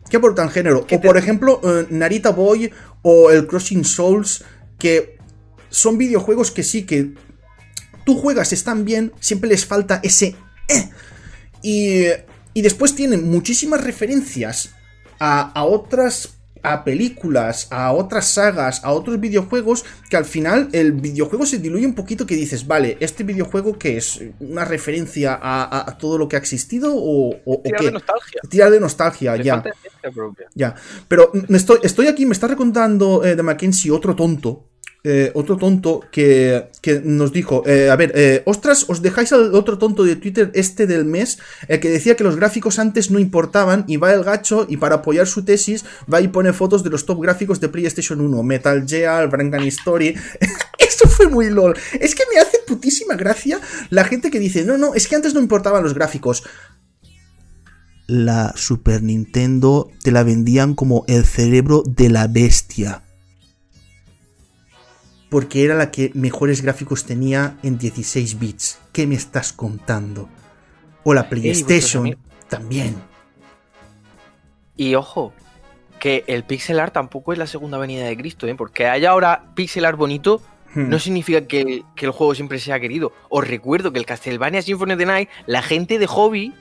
¿Qué 0.09 0.17
aporta 0.17 0.41
al 0.41 0.49
género? 0.49 0.87
O 0.89 1.01
por 1.01 1.15
ejemplo, 1.15 1.61
eh, 1.63 1.85
Narita 1.91 2.31
Boy 2.31 2.71
o 3.03 3.29
el 3.29 3.45
Crossing 3.45 3.85
Souls, 3.85 4.43
que 4.79 5.19
son 5.69 5.99
videojuegos 5.99 6.49
que 6.49 6.63
sí, 6.63 6.81
que 6.81 7.13
tú 8.07 8.17
juegas, 8.17 8.53
están 8.53 8.85
bien, 8.85 9.13
siempre 9.19 9.51
les 9.51 9.67
falta 9.67 9.99
ese... 10.01 10.35
Eh, 10.67 10.89
y, 11.61 12.05
y, 12.55 12.63
después 12.63 12.95
tienen 12.95 13.29
muchísimas 13.29 13.83
referencias 13.83 14.71
a, 15.21 15.51
a 15.51 15.63
otras 15.63 16.41
a 16.63 16.83
películas, 16.83 17.67
a 17.71 17.91
otras 17.93 18.27
sagas, 18.27 18.83
a 18.83 18.91
otros 18.91 19.19
videojuegos, 19.19 19.85
que 20.09 20.17
al 20.17 20.25
final 20.25 20.69
el 20.73 20.93
videojuego 20.93 21.45
se 21.45 21.57
diluye 21.57 21.85
un 21.85 21.95
poquito 21.95 22.25
que 22.25 22.35
dices, 22.35 22.67
vale, 22.67 22.97
¿este 22.99 23.23
videojuego 23.23 23.77
qué 23.77 23.97
es? 23.97 24.21
¿Una 24.39 24.65
referencia 24.65 25.39
a, 25.41 25.97
todo 25.99 26.17
lo 26.17 26.27
que 26.27 26.35
ha 26.35 26.39
existido 26.39 26.93
o, 26.95 27.35
o 27.45 27.61
Tirar 27.61 27.81
de 27.81 27.91
nostalgia. 27.91 28.41
Tirar 28.49 28.71
de 28.71 28.79
nostalgia, 28.79 29.35
ya. 29.37 29.63
Ya. 30.55 30.75
Pero 31.07 31.31
estoy, 31.49 31.79
estoy 31.83 32.07
aquí, 32.07 32.25
me 32.25 32.33
está 32.33 32.47
recontando 32.47 33.23
eh, 33.23 33.35
de 33.35 33.43
Mackenzie 33.43 33.91
otro 33.91 34.15
tonto, 34.15 34.70
eh, 35.03 35.31
otro 35.33 35.57
tonto 35.57 36.01
que, 36.11 36.69
nos 37.03 37.33
dijo, 37.33 37.63
eh, 37.65 37.89
a 37.89 37.95
ver, 37.95 38.11
eh, 38.13 38.43
ostras, 38.45 38.85
os 38.87 39.01
dejáis 39.01 39.33
al 39.33 39.55
otro 39.55 39.79
tonto 39.79 40.03
de 40.03 40.15
Twitter 40.15 40.51
este 40.53 40.85
del 40.85 41.05
mes, 41.05 41.39
el 41.67 41.79
que 41.79 41.89
decía 41.89 42.15
que 42.15 42.23
los 42.23 42.35
gráficos 42.35 42.77
antes 42.77 43.09
no 43.09 43.17
importaban 43.17 43.83
y 43.87 43.97
va 43.97 44.13
el 44.13 44.23
gacho 44.23 44.67
y 44.69 44.77
para 44.77 44.97
apoyar 44.97 45.25
su 45.25 45.43
tesis 45.43 45.85
va 46.11 46.21
y 46.21 46.27
pone 46.27 46.53
fotos 46.53 46.83
de 46.83 46.91
los 46.91 47.07
top 47.07 47.19
gráficos 47.19 47.59
de 47.59 47.69
PlayStation 47.69 48.21
1, 48.21 48.43
Metal 48.43 48.85
Gear, 48.87 49.27
Brangan 49.27 49.63
Story. 49.63 50.15
Esto 50.77 51.09
fue 51.09 51.27
muy 51.27 51.49
lol. 51.49 51.75
Es 51.99 52.13
que 52.13 52.23
me 52.31 52.39
hace 52.39 52.59
putísima 52.67 53.15
gracia 53.15 53.59
la 53.89 54.03
gente 54.03 54.29
que 54.29 54.37
dice, 54.37 54.65
no, 54.65 54.77
no, 54.77 54.93
es 54.93 55.07
que 55.07 55.15
antes 55.15 55.33
no 55.33 55.39
importaban 55.39 55.81
los 55.83 55.95
gráficos 55.95 56.43
la 58.07 58.53
Super 58.57 59.01
Nintendo 59.01 59.89
te 60.03 60.11
la 60.11 60.23
vendían 60.23 60.75
como 60.75 61.05
el 61.07 61.23
cerebro 61.23 61.81
de 61.87 62.09
la 62.09 62.27
bestia 62.27 63.03
porque 65.31 65.63
era 65.63 65.75
la 65.75 65.91
que 65.91 66.11
mejores 66.13 66.61
gráficos 66.61 67.05
tenía 67.05 67.55
en 67.63 67.77
16 67.77 68.37
bits. 68.37 68.79
¿Qué 68.91 69.07
me 69.07 69.15
estás 69.15 69.53
contando? 69.53 70.27
O 71.05 71.13
la 71.13 71.29
PlayStation 71.29 72.17
también. 72.49 72.97
Y 74.75 74.95
ojo, 74.95 75.31
que 76.01 76.25
el 76.27 76.43
pixel 76.43 76.81
art 76.81 76.93
tampoco 76.93 77.31
es 77.31 77.39
la 77.39 77.47
segunda 77.47 77.77
venida 77.77 78.03
de 78.03 78.17
Cristo, 78.17 78.45
¿eh? 78.45 78.55
porque 78.55 78.87
haya 78.87 79.11
ahora 79.11 79.45
pixel 79.55 79.85
art 79.85 79.97
bonito 79.97 80.41
hmm. 80.75 80.89
no 80.89 80.99
significa 80.99 81.47
que, 81.47 81.85
que, 81.95 82.05
el 82.05 82.11
juego 82.11 82.35
siempre 82.35 82.59
sea 82.59 82.81
querido. 82.81 83.13
Os 83.29 83.47
recuerdo 83.47 83.93
que 83.93 83.99
el 83.99 84.05
Castlevania 84.05 84.61
Symphony 84.61 84.91
of 84.91 84.99
the 84.99 85.05
Night, 85.05 85.29
la 85.45 85.61
gente 85.61 85.97
de 85.97 86.07
hobby 86.07 86.53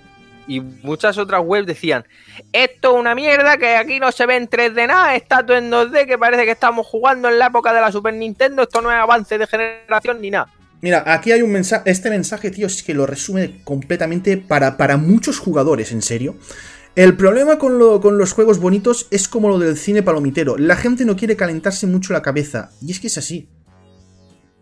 y 0.51 0.61
muchas 0.61 1.17
otras 1.17 1.43
webs 1.45 1.65
decían, 1.65 2.05
esto 2.53 2.93
es 2.93 3.01
una 3.01 3.15
mierda, 3.15 3.57
que 3.57 3.77
aquí 3.77 4.01
no 4.01 4.11
se 4.11 4.27
ve 4.27 4.35
en 4.35 4.51
3D 4.51 4.89
nada, 4.89 5.15
está 5.15 5.47
todo 5.47 5.57
en 5.57 5.71
2D, 5.71 6.07
que 6.07 6.19
parece 6.19 6.45
que 6.45 6.51
estamos 6.51 6.89
jugando 6.89 7.29
en 7.29 7.39
la 7.39 7.47
época 7.47 7.73
de 7.73 7.81
la 7.81 7.93
Super 7.93 8.15
Nintendo, 8.15 8.63
esto 8.63 8.81
no 8.83 8.91
es 8.91 8.99
avance 8.99 9.39
de 9.39 9.47
generación 9.47 10.21
ni 10.21 10.31
nada. 10.31 10.49
Mira, 10.81 11.05
aquí 11.07 11.31
hay 11.31 11.43
un 11.43 11.53
mensaje, 11.53 11.89
este 11.89 12.11
mensaje, 12.11 12.51
tío, 12.51 12.67
es 12.67 12.83
que 12.83 12.95
lo 12.95 13.07
resume 13.07 13.63
completamente 13.63 14.39
para, 14.39 14.77
para 14.77 14.97
muchos 14.97 15.39
jugadores, 15.39 15.93
en 15.93 16.03
serio. 16.03 16.35
El 16.97 17.17
problema 17.17 17.57
con, 17.57 18.01
con, 18.01 18.19
los 18.19 18.33
juegos 18.33 18.59
bonitos 18.59 19.07
es 19.13 19.29
como 19.29 19.49
lo 19.49 19.61
del 19.61 19.77
cine 19.77 20.03
palomitero. 20.03 20.59
La 20.59 20.75
gente 20.75 21.05
no 21.05 21.15
quiere 21.15 21.37
calentarse 21.37 21.87
mucho 21.87 22.13
la 22.13 22.23
cabeza. 22.23 22.71
Y 22.83 22.91
es 22.91 22.99
que 22.99 23.07
es 23.07 23.17
así. 23.17 23.49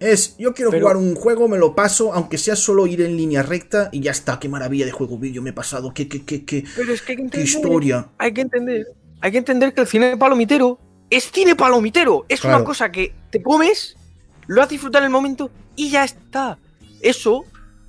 Es, 0.01 0.37
yo 0.39 0.55
quiero 0.55 0.71
jugar 0.71 0.97
un 0.97 1.15
juego, 1.15 1.49
me 1.49 1.59
lo 1.59 1.75
paso, 1.75 2.13
aunque 2.13 2.39
sea 2.39 2.55
solo 2.55 2.87
ir 2.87 3.01
en 3.01 3.17
línea 3.17 3.43
recta 3.43 3.89
y 3.91 4.01
ya 4.01 4.13
está. 4.13 4.39
Qué 4.39 4.49
maravilla 4.49 4.87
de 4.87 4.93
juego 4.93 5.19
vídeo 5.19 5.43
me 5.43 5.51
he 5.51 5.53
pasado, 5.53 5.93
qué, 5.93 6.09
qué, 6.09 6.25
qué, 6.25 6.45
qué, 6.45 6.65
Pero 6.77 6.93
es 6.93 7.03
que 7.03 7.13
hay 7.13 7.17
que 7.17 7.23
entender, 7.23 7.49
historia. 7.49 8.09
Hay 8.19 8.33
que 8.33 8.43
entender, 8.43 8.87
hay 9.21 9.33
que 9.33 9.39
entender 9.39 9.75
que 9.75 9.81
el 9.81 9.87
cine 9.89 10.17
palomitero 10.17 10.79
es 11.11 11.31
cine 11.31 11.57
palomitero. 11.57 12.27
Es 12.29 12.45
una 12.45 12.63
cosa 12.63 12.93
que 12.93 13.13
te 13.31 13.43
comes, 13.43 13.97
lo 14.47 14.63
haces 14.63 14.71
disfrutar 14.71 15.03
en 15.03 15.07
el 15.07 15.13
momento 15.13 15.51
y 15.75 15.91
ya 15.91 16.05
está. 16.05 16.59
Eso 17.01 17.45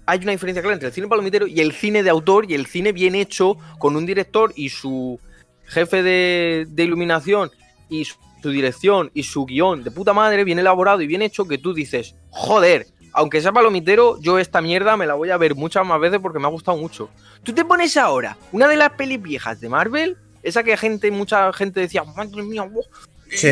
hay 0.06 0.20
una 0.20 0.32
diferencia 0.32 0.62
clara 0.64 0.74
entre 0.74 0.88
el 0.88 0.94
cine 0.94 1.08
palomitero 1.08 1.46
y 1.46 1.60
el 1.60 1.74
cine 1.74 2.02
de 2.02 2.10
autor 2.10 2.50
y 2.50 2.56
el 2.56 2.66
cine 2.66 2.92
bien 2.92 3.14
hecho 3.14 3.58
con 3.78 3.96
un 3.96 4.08
director 4.08 4.52
y 4.56 4.70
su 4.70 5.20
jefe 5.66 6.02
de, 6.02 6.66
de 6.68 6.84
iluminación 6.84 7.52
y 7.90 8.06
su 8.06 8.18
su 8.42 8.50
dirección 8.50 9.12
y 9.14 9.24
su 9.24 9.46
guion 9.46 9.84
de 9.84 9.92
puta 9.92 10.14
madre, 10.14 10.44
bien 10.44 10.60
elaborado 10.60 11.02
y 11.02 11.08
bien 11.08 11.22
hecho, 11.22 11.48
que 11.48 11.58
tú 11.58 11.74
dices, 11.74 12.16
joder, 12.30 12.88
aunque 13.14 13.42
sea 13.42 13.52
palomitero, 13.52 14.20
yo 14.22 14.40
esta 14.40 14.62
mierda 14.62 14.96
me 14.98 15.06
la 15.06 15.16
voy 15.16 15.30
a 15.30 15.38
ver 15.38 15.56
muchas 15.56 15.86
más 15.86 16.00
veces 16.00 16.20
porque 16.20 16.40
me 16.40 16.46
ha 16.46 16.52
gustado 16.52 16.78
mucho. 16.78 17.10
Tú 17.44 17.54
te 17.54 17.66
pones 17.66 17.98
ahora 17.98 18.38
una 18.52 18.68
de 18.68 18.78
las 18.78 18.92
pelis 18.92 19.22
viejas 19.22 19.60
de 19.60 19.70
Marvel, 19.70 20.18
esa 20.44 20.64
que 20.64 20.78
gente, 20.78 21.12
mucha 21.12 21.52
gente 21.54 21.80
decía, 21.80 22.04
madre 22.04 22.44
mía, 22.44 22.70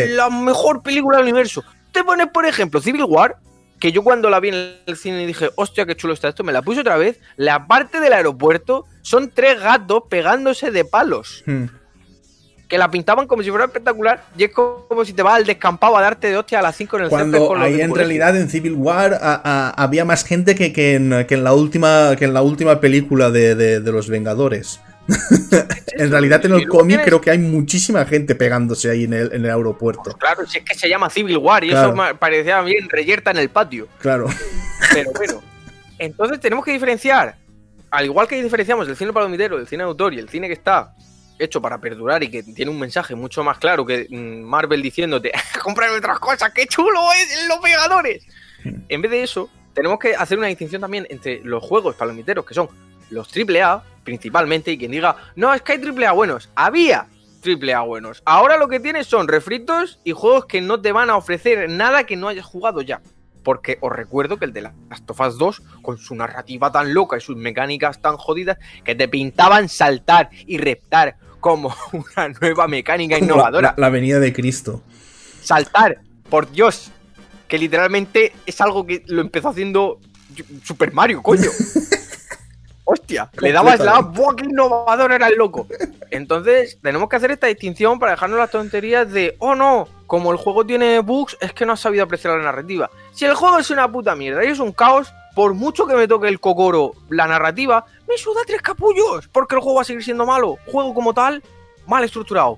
la 0.09 0.29
mejor 0.29 0.81
película 0.81 1.17
del 1.17 1.25
universo. 1.25 1.63
Te 1.91 2.03
pones, 2.03 2.27
por 2.27 2.45
ejemplo, 2.45 2.79
Civil 2.79 3.03
War, 3.03 3.37
que 3.79 3.91
yo 3.91 4.03
cuando 4.03 4.29
la 4.29 4.39
vi 4.39 4.49
en 4.49 4.75
el 4.85 4.97
cine 4.97 5.25
dije, 5.25 5.49
hostia, 5.55 5.85
qué 5.85 5.95
chulo 5.95 6.13
está 6.13 6.29
esto, 6.29 6.43
me 6.43 6.53
la 6.53 6.61
puse 6.61 6.81
otra 6.81 6.97
vez. 6.97 7.19
La 7.35 7.67
parte 7.67 7.99
del 7.99 8.13
aeropuerto 8.13 8.85
son 9.01 9.29
tres 9.29 9.59
gatos 9.59 10.03
pegándose 10.09 10.71
de 10.71 10.85
palos. 10.85 11.43
Hmm. 11.45 11.65
Que 12.67 12.77
la 12.77 12.91
pintaban 12.91 13.27
como 13.27 13.43
si 13.43 13.49
fuera 13.49 13.65
espectacular 13.65 14.25
y 14.37 14.43
es 14.43 14.51
como 14.51 15.05
si 15.05 15.13
te 15.13 15.23
vas 15.23 15.35
al 15.35 15.45
descampado 15.45 15.95
a 15.95 16.01
darte 16.01 16.29
de 16.29 16.37
hostia 16.37 16.59
a 16.59 16.61
las 16.61 16.75
5 16.75 16.97
en 16.97 17.03
el 17.03 17.09
Cuando 17.09 17.55
ahí 17.55 17.79
en 17.79 17.95
realidad 17.95 18.35
en 18.35 18.49
Civil 18.49 18.73
War 18.73 19.17
había 19.21 20.03
más 20.03 20.25
gente 20.25 20.55
que, 20.55 20.95
en, 20.95 21.43
la 21.43 21.53
última, 21.53 22.15
que 22.17 22.25
en 22.25 22.33
la 22.33 22.41
última 22.41 22.81
película 22.81 23.31
de 23.31 23.79
los 23.85 24.09
Vengadores. 24.09 24.81
en 25.93 26.11
realidad 26.11 26.45
en 26.45 26.53
el 26.53 26.67
cómic 26.67 27.03
creo 27.03 27.21
que 27.21 27.31
hay 27.31 27.37
muchísima 27.37 28.05
gente 28.05 28.35
pegándose 28.35 28.89
ahí 28.89 29.05
en 29.05 29.13
el, 29.13 29.33
en 29.33 29.45
el 29.45 29.51
aeropuerto. 29.51 30.03
Pues 30.03 30.15
claro, 30.15 30.45
si 30.45 30.59
es 30.59 30.65
que 30.65 30.75
se 30.75 30.89
llama 30.89 31.09
Civil 31.09 31.37
War 31.37 31.63
y 31.63 31.71
eso 31.71 31.93
parecía 32.19 32.61
bien 32.61 32.89
reyerta 32.89 33.31
en 33.31 33.37
el 33.37 33.49
patio. 33.49 33.87
Claro. 33.99 34.27
Pero 34.93 35.11
bueno, 35.13 35.41
entonces 35.97 36.39
tenemos 36.39 36.65
que 36.65 36.71
diferenciar, 36.71 37.35
al 37.89 38.05
igual 38.05 38.27
que 38.27 38.41
diferenciamos 38.41 38.87
el 38.87 38.95
cine 38.95 39.13
palomitero, 39.13 39.57
el 39.57 39.67
cine 39.67 39.83
autor 39.83 40.13
y 40.13 40.19
el 40.19 40.29
cine 40.29 40.47
que 40.47 40.53
está 40.53 40.93
hecho 41.39 41.61
para 41.61 41.79
perdurar 41.79 42.23
y 42.23 42.29
que 42.29 42.43
tiene 42.43 42.71
un 42.71 42.79
mensaje 42.79 43.15
mucho 43.15 43.43
más 43.43 43.57
claro 43.57 43.85
que 43.85 44.07
mm, 44.09 44.41
Marvel 44.43 44.81
diciéndote, 44.81 45.31
comprarme 45.63 45.97
otras 45.97 46.19
cosas, 46.19 46.51
qué 46.53 46.65
chulo 46.67 46.99
es 47.13 47.47
los 47.47 47.59
pegadores. 47.59 48.25
Hmm. 48.63 48.81
En 48.89 49.01
vez 49.01 49.11
de 49.11 49.23
eso, 49.23 49.49
tenemos 49.73 49.99
que 49.99 50.15
hacer 50.15 50.37
una 50.37 50.47
distinción 50.47 50.81
también 50.81 51.05
entre 51.09 51.41
los 51.43 51.63
juegos 51.63 51.95
palomiteros, 51.95 52.45
que 52.45 52.53
son 52.53 52.67
los 53.09 53.29
AAA, 53.35 53.83
principalmente, 54.03 54.71
y 54.71 54.77
quien 54.77 54.91
diga, 54.91 55.15
no, 55.35 55.53
es 55.53 55.61
que 55.61 55.73
hay 55.73 55.77
triple 55.79 56.07
A 56.07 56.13
buenos. 56.13 56.49
Había 56.55 57.07
triple 57.41 57.73
A 57.73 57.81
buenos. 57.81 58.21
Ahora 58.25 58.57
lo 58.57 58.67
que 58.67 58.79
tienes 58.79 59.07
son 59.07 59.27
refritos 59.27 59.99
y 60.03 60.13
juegos 60.13 60.45
que 60.45 60.61
no 60.61 60.81
te 60.81 60.91
van 60.91 61.09
a 61.09 61.17
ofrecer 61.17 61.69
nada 61.69 62.05
que 62.05 62.15
no 62.15 62.27
hayas 62.27 62.45
jugado 62.45 62.81
ya. 62.81 63.01
Porque 63.43 63.77
os 63.79 63.93
recuerdo 63.93 64.37
que 64.37 64.45
el 64.45 64.51
de 64.51 64.63
Last 64.63 65.09
of 65.09 65.21
Us 65.21 65.37
2, 65.37 65.61
con 65.81 65.97
su 65.97 66.15
narrativa 66.15 66.71
tan 66.71 66.93
loca 66.93 67.17
y 67.17 67.21
sus 67.21 67.37
mecánicas 67.37 68.01
tan 68.01 68.17
jodidas, 68.17 68.57
que 68.83 68.95
te 68.95 69.07
pintaban 69.07 69.69
saltar 69.69 70.29
y 70.45 70.57
reptar 70.57 71.17
como 71.39 71.75
una 71.93 72.29
nueva 72.41 72.67
mecánica 72.67 73.17
innovadora. 73.17 73.73
La, 73.77 73.83
la 73.83 73.89
venida 73.89 74.19
de 74.19 74.33
Cristo. 74.33 74.81
Saltar, 75.41 75.99
por 76.29 76.51
Dios, 76.51 76.91
que 77.47 77.57
literalmente 77.57 78.33
es 78.45 78.59
algo 78.61 78.85
que 78.85 79.03
lo 79.07 79.21
empezó 79.21 79.49
haciendo 79.49 79.99
Super 80.63 80.93
Mario, 80.93 81.21
coño. 81.21 81.49
hostia, 82.89 83.29
le 83.41 83.51
dabas 83.51 83.79
la 83.81 83.99
¡buah, 83.99 84.35
qué 84.35 84.45
innovador 84.45 85.11
era 85.11 85.27
el 85.27 85.35
loco! 85.35 85.67
Entonces, 86.09 86.79
tenemos 86.81 87.09
que 87.09 87.17
hacer 87.17 87.31
esta 87.31 87.47
distinción 87.47 87.99
para 87.99 88.13
dejarnos 88.13 88.39
las 88.39 88.49
tonterías 88.49 89.11
de, 89.11 89.35
oh 89.39 89.55
no, 89.55 89.89
como 90.07 90.31
el 90.31 90.37
juego 90.37 90.65
tiene 90.65 90.99
bugs, 90.99 91.37
es 91.41 91.51
que 91.51 91.65
no 91.65 91.73
has 91.73 91.81
sabido 91.81 92.05
apreciar 92.05 92.37
la 92.37 92.43
narrativa. 92.43 92.89
Si 93.13 93.25
el 93.25 93.35
juego 93.35 93.59
es 93.59 93.69
una 93.71 93.91
puta 93.91 94.15
mierda 94.15 94.43
y 94.45 94.47
es 94.47 94.59
un 94.59 94.71
caos, 94.71 95.13
por 95.37 95.53
mucho 95.53 95.85
que 95.85 95.93
me 95.93 96.07
toque 96.07 96.27
el 96.27 96.39
cocoro 96.39 96.93
la 97.11 97.27
narrativa, 97.27 97.85
me 98.09 98.17
suda 98.17 98.41
tres 98.47 98.59
capullos, 98.59 99.27
porque 99.31 99.53
el 99.53 99.61
juego 99.61 99.75
va 99.75 99.81
a 99.83 99.85
seguir 99.85 100.03
siendo 100.03 100.25
malo. 100.25 100.57
Juego 100.65 100.95
como 100.95 101.13
tal, 101.13 101.43
mal 101.85 102.03
estructurado. 102.03 102.57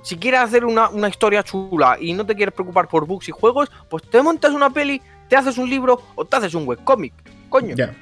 Si 0.00 0.16
quieres 0.16 0.40
hacer 0.40 0.64
una, 0.64 0.88
historia 1.10 1.42
chula 1.42 1.98
y 2.00 2.14
no 2.14 2.24
te 2.24 2.34
quieres 2.34 2.54
preocupar 2.54 2.88
por 2.88 3.06
bugs 3.06 3.28
y 3.28 3.32
juegos, 3.32 3.70
pues 3.90 4.02
te 4.04 4.22
montas 4.22 4.52
una 4.52 4.70
peli, 4.70 5.02
te 5.28 5.36
haces 5.36 5.58
un 5.58 5.68
libro 5.68 6.00
o 6.14 6.24
te 6.24 6.36
haces 6.36 6.54
un 6.54 6.66
webcomic. 6.66 7.12
Coño. 7.50 7.76
Ya. 7.76 7.94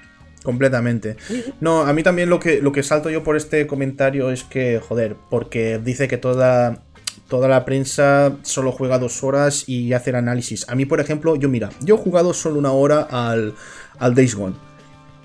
Completamente. 0.45 1.17
No, 1.61 1.81
a 1.81 1.93
mí 1.93 2.05
también 2.05 2.31
lo 2.31 2.39
que, 2.39 2.63
lo 2.63 2.71
que 2.71 2.85
salto 2.85 3.11
yo 3.11 3.25
por 3.25 3.35
este 3.35 3.67
comentario 3.67 4.31
es 4.31 4.45
que, 4.45 4.79
joder, 4.79 5.17
porque 5.29 5.81
dice 5.83 6.07
que 6.07 6.19
toda, 6.19 6.85
toda 7.29 7.49
la 7.49 7.65
prensa 7.65 8.37
solo 8.43 8.71
juega 8.71 9.01
dos 9.01 9.25
horas 9.25 9.69
y 9.69 9.93
hace 9.93 10.15
análisis. 10.15 10.69
A 10.69 10.77
mí, 10.77 10.85
por 10.85 11.01
ejemplo, 11.01 11.35
yo 11.35 11.49
mira, 11.49 11.71
yo 11.81 11.97
he 11.97 11.99
jugado 11.99 12.33
solo 12.33 12.61
una 12.61 12.71
hora 12.71 13.01
al, 13.01 13.55
al 13.99 14.15
Days 14.15 14.35
Gone. 14.35 14.57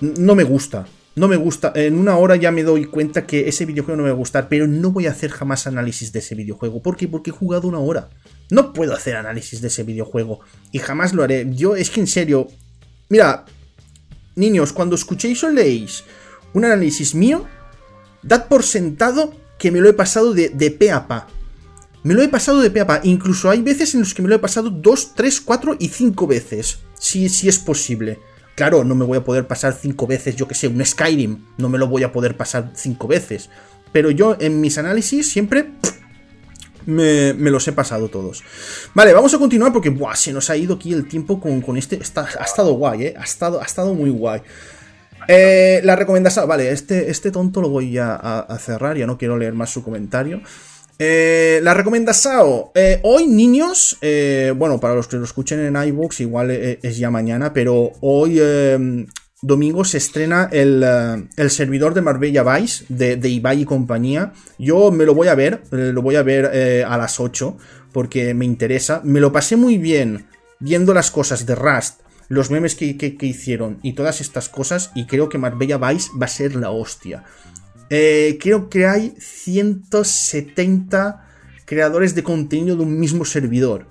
No 0.01 0.36
me 0.36 0.43
gusta. 0.43 0.88
No 1.15 1.28
me 1.28 1.36
gusta. 1.36 1.74
En 1.76 1.97
una 1.97 2.17
hora 2.17 2.36
ya 2.36 2.51
me 2.51 2.63
doy 2.63 2.86
cuenta 2.86 3.26
que 3.26 3.49
ese 3.49 3.65
videojuego 3.65 3.97
no 3.97 4.03
me 4.03 4.09
va 4.09 4.15
a 4.15 4.17
gustar, 4.17 4.47
pero 4.47 4.67
no 4.67 4.91
voy 4.91 5.07
a 5.07 5.11
hacer 5.11 5.32
jamás 5.32 5.67
análisis 5.67 6.13
de 6.13 6.20
ese 6.20 6.36
videojuego. 6.36 6.82
¿Por 6.82 6.95
qué? 6.95 7.07
Porque 7.07 7.32
he 7.32 7.34
jugado 7.34 7.67
una 7.67 7.80
hora. 7.80 8.09
No 8.49 8.74
puedo 8.74 8.93
hacer 8.93 9.15
análisis 9.15 9.61
de 9.61 9.67
ese 9.67 9.84
videojuego. 9.84 10.39
Y 10.72 10.80
jamás 10.80 11.13
lo 11.13 11.24
haré. 11.24 11.47
Yo, 11.51 11.76
es 11.76 11.89
que 11.89 11.99
en 11.99 12.07
serio. 12.07 12.47
Mira, 13.09 13.45
Niños, 14.39 14.72
cuando 14.72 14.95
escuchéis 14.95 15.43
o 15.43 15.49
leéis 15.49 16.05
un 16.53 16.63
análisis 16.63 17.13
mío, 17.13 17.45
dad 18.24 18.47
por 18.47 18.63
sentado 18.63 19.36
que 19.57 19.70
me 19.70 19.82
lo 19.82 19.89
he 19.89 19.93
pasado 19.93 20.34
de, 20.34 20.47
de 20.47 20.72
pe 20.72 20.91
a 20.91 21.07
pa. 21.07 21.28
Me 22.03 22.13
lo 22.13 22.22
he 22.22 22.30
pasado 22.30 22.61
de 22.61 22.72
pe 22.72 22.80
a 22.80 22.88
pa. 22.88 23.01
Incluso 23.03 23.49
hay 23.49 23.61
veces 23.61 23.93
en 23.93 23.99
los 23.99 24.13
que 24.13 24.22
me 24.22 24.30
lo 24.30 24.36
he 24.36 24.39
pasado 24.39 24.70
dos, 24.70 25.13
tres, 25.13 25.41
cuatro 25.41 25.76
y 25.78 25.89
cinco 25.89 26.26
veces. 26.26 26.80
Si, 26.97 27.28
si 27.28 27.49
es 27.49 27.59
posible. 27.59 28.20
Claro, 28.60 28.84
no 28.84 28.93
me 28.93 29.05
voy 29.05 29.18
a 29.18 29.24
poder 29.24 29.47
pasar 29.47 29.72
cinco 29.72 30.05
veces, 30.05 30.36
yo 30.36 30.45
que 30.45 30.53
sé, 30.53 30.68
un 30.68 30.86
Skyrim. 30.86 31.45
No 31.55 31.70
me 31.70 31.78
lo 31.78 31.88
voy 31.88 32.03
a 32.03 32.12
poder 32.12 32.36
pasar 32.36 32.72
cinco 32.76 33.07
veces. 33.07 33.49
Pero 33.93 34.12
yo 34.12 34.36
en 34.38 34.60
mis 34.60 34.78
análisis 34.78 35.32
siempre 35.32 35.72
me, 36.86 37.34
los 37.36 37.66
he 37.70 37.72
pasado 37.72 38.10
todos. 38.10 38.43
Vale, 38.93 39.14
vamos 39.14 39.34
a 39.34 39.38
continuar 39.38 39.72
porque 39.72 39.89
buah, 39.89 40.14
se 40.14 40.34
nos 40.34 40.49
ha 40.49 40.57
ido 40.57 40.76
aquí 40.76 40.91
el 40.91 41.07
tiempo 41.07 41.39
con, 41.39 41.78
este. 41.78 42.01
ha 42.18 42.43
estado 42.43 42.74
guay, 42.74 43.05
¿eh? 43.05 43.14
Ha 43.18 43.24
estado, 43.24 43.62
ha 43.62 43.64
estado 43.64 43.93
muy 43.93 44.10
guay. 44.10 44.41
Eh, 45.30 45.80
la 45.86 45.95
recomendación. 45.95 46.45
Vale, 46.45 46.70
este, 46.70 47.10
este 47.10 47.32
tonto 47.32 47.62
lo 47.62 47.70
voy 47.70 47.97
a, 47.97 48.45
cerrar, 48.60 48.97
ya 48.97 49.07
no 49.07 49.18
quiero 49.18 49.38
leer 49.38 49.53
más 49.53 49.70
su 49.70 49.84
comentario. 49.84 50.41
Eh, 51.02 51.62
la 51.64 51.74
recomendación. 51.74 52.66
Eh, 52.76 53.00
hoy, 53.04 53.26
niños, 53.26 53.97
eh, 54.02 54.54
bueno, 54.56 54.82
para 54.82 54.95
los 54.95 55.08
que 55.08 55.16
lo 55.16 55.24
escuchen 55.24 55.62
en 55.62 55.82
iBooks, 55.82 56.20
igual 56.20 56.52
es 56.52 56.97
ya 56.97 57.10
mañana, 57.10 57.54
pero 57.54 57.93
hoy 58.02 58.41
domingo 59.41 59.86
se 59.86 59.97
estrena 59.97 60.50
eh, 60.52 61.26
el, 61.38 61.50
servidor 61.50 61.93
de 61.93 62.02
Marbella 62.02 62.43
Vice 62.43 62.84
de, 62.89 63.16
de, 63.16 63.30
Ibai 63.30 63.62
y 63.62 63.66
compañía. 63.66 64.34
Yo 64.58 64.91
me 64.91 65.06
lo 65.06 65.16
voy 65.16 65.30
a 65.30 65.36
ver, 65.36 65.64
lo 65.72 66.02
voy 66.02 66.18
a 66.18 66.24
ver 66.24 66.84
a 66.86 66.97
las 66.97 67.22
8 67.22 67.58
porque 67.93 68.34
me 68.34 68.43
interesa. 68.43 69.02
Me 69.06 69.22
lo 69.22 69.32
pasé 69.32 69.56
muy 69.56 69.78
bien 69.78 70.28
viendo 70.60 70.93
las 70.93 71.12
cosas 71.12 71.45
de 71.45 71.56
Rust, 71.56 72.02
los 72.28 72.52
memes 72.52 72.76
que, 72.76 73.18
hicieron 73.22 73.80
y 73.82 73.93
todas 73.93 74.20
estas 74.20 74.50
cosas 74.50 74.91
y 74.93 75.06
creo 75.06 75.30
que 75.30 75.38
Marbella 75.38 75.78
Vice 75.78 76.10
va 76.22 76.26
a 76.26 76.30
ser 76.30 76.56
la 76.56 76.72
hostia. 76.72 77.24
Creo 77.90 78.70
que 78.70 78.86
hay 78.86 79.16
170 79.18 81.26
creadores 81.66 82.14
de 82.16 82.24
contenido 82.24 82.76
de 82.76 82.84
un 82.84 83.00
mismo 83.00 83.24
servidor. 83.26 83.88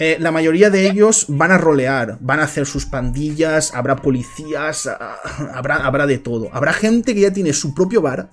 Eh, 0.00 0.16
la 0.20 0.30
mayoría 0.30 0.70
de 0.70 0.88
ellos 0.88 1.26
van 1.28 1.50
a 1.50 1.58
rolear, 1.58 2.18
van 2.20 2.38
a 2.38 2.44
hacer 2.44 2.66
sus 2.66 2.86
pandillas, 2.86 3.74
habrá 3.74 3.96
policías, 3.96 4.86
ah, 4.86 5.18
habrá, 5.54 5.78
habrá 5.78 6.06
de 6.06 6.18
todo. 6.18 6.50
Habrá 6.52 6.72
gente 6.72 7.14
que 7.14 7.22
ya 7.22 7.32
tiene 7.32 7.52
su 7.52 7.74
propio 7.74 8.00
bar, 8.00 8.30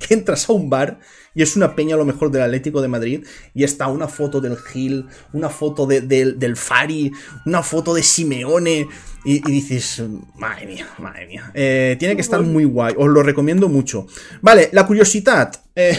que 0.00 0.14
entras 0.14 0.50
a 0.50 0.54
un 0.54 0.68
bar 0.68 0.98
y 1.34 1.42
es 1.42 1.56
una 1.56 1.74
peña 1.74 1.94
a 1.94 1.98
lo 1.98 2.04
mejor 2.04 2.30
del 2.30 2.42
Atlético 2.42 2.82
de 2.82 2.88
Madrid 2.88 3.24
y 3.54 3.64
está 3.64 3.88
una 3.88 4.08
foto 4.08 4.40
del 4.40 4.56
Gil, 4.56 5.06
una 5.32 5.48
foto 5.48 5.86
del 5.86 6.56
Fari, 6.56 7.12
una 7.46 7.62
foto 7.62 7.94
de 7.94 8.02
Simeone 8.02 8.88
y, 9.24 9.40
dices, 9.40 10.02
madre 10.36 10.66
mía, 10.66 10.86
madre 10.98 11.26
mía. 11.26 11.50
Eh, 11.54 11.96
tiene 11.98 12.16
que 12.16 12.22
estar 12.22 12.42
muy 12.42 12.64
guay, 12.64 12.94
os 12.96 13.08
lo 13.08 13.22
recomiendo 13.22 13.68
mucho. 13.68 14.06
Vale, 14.40 14.68
la 14.72 14.86
curiosidad. 14.86 15.52
Eh, 15.76 15.98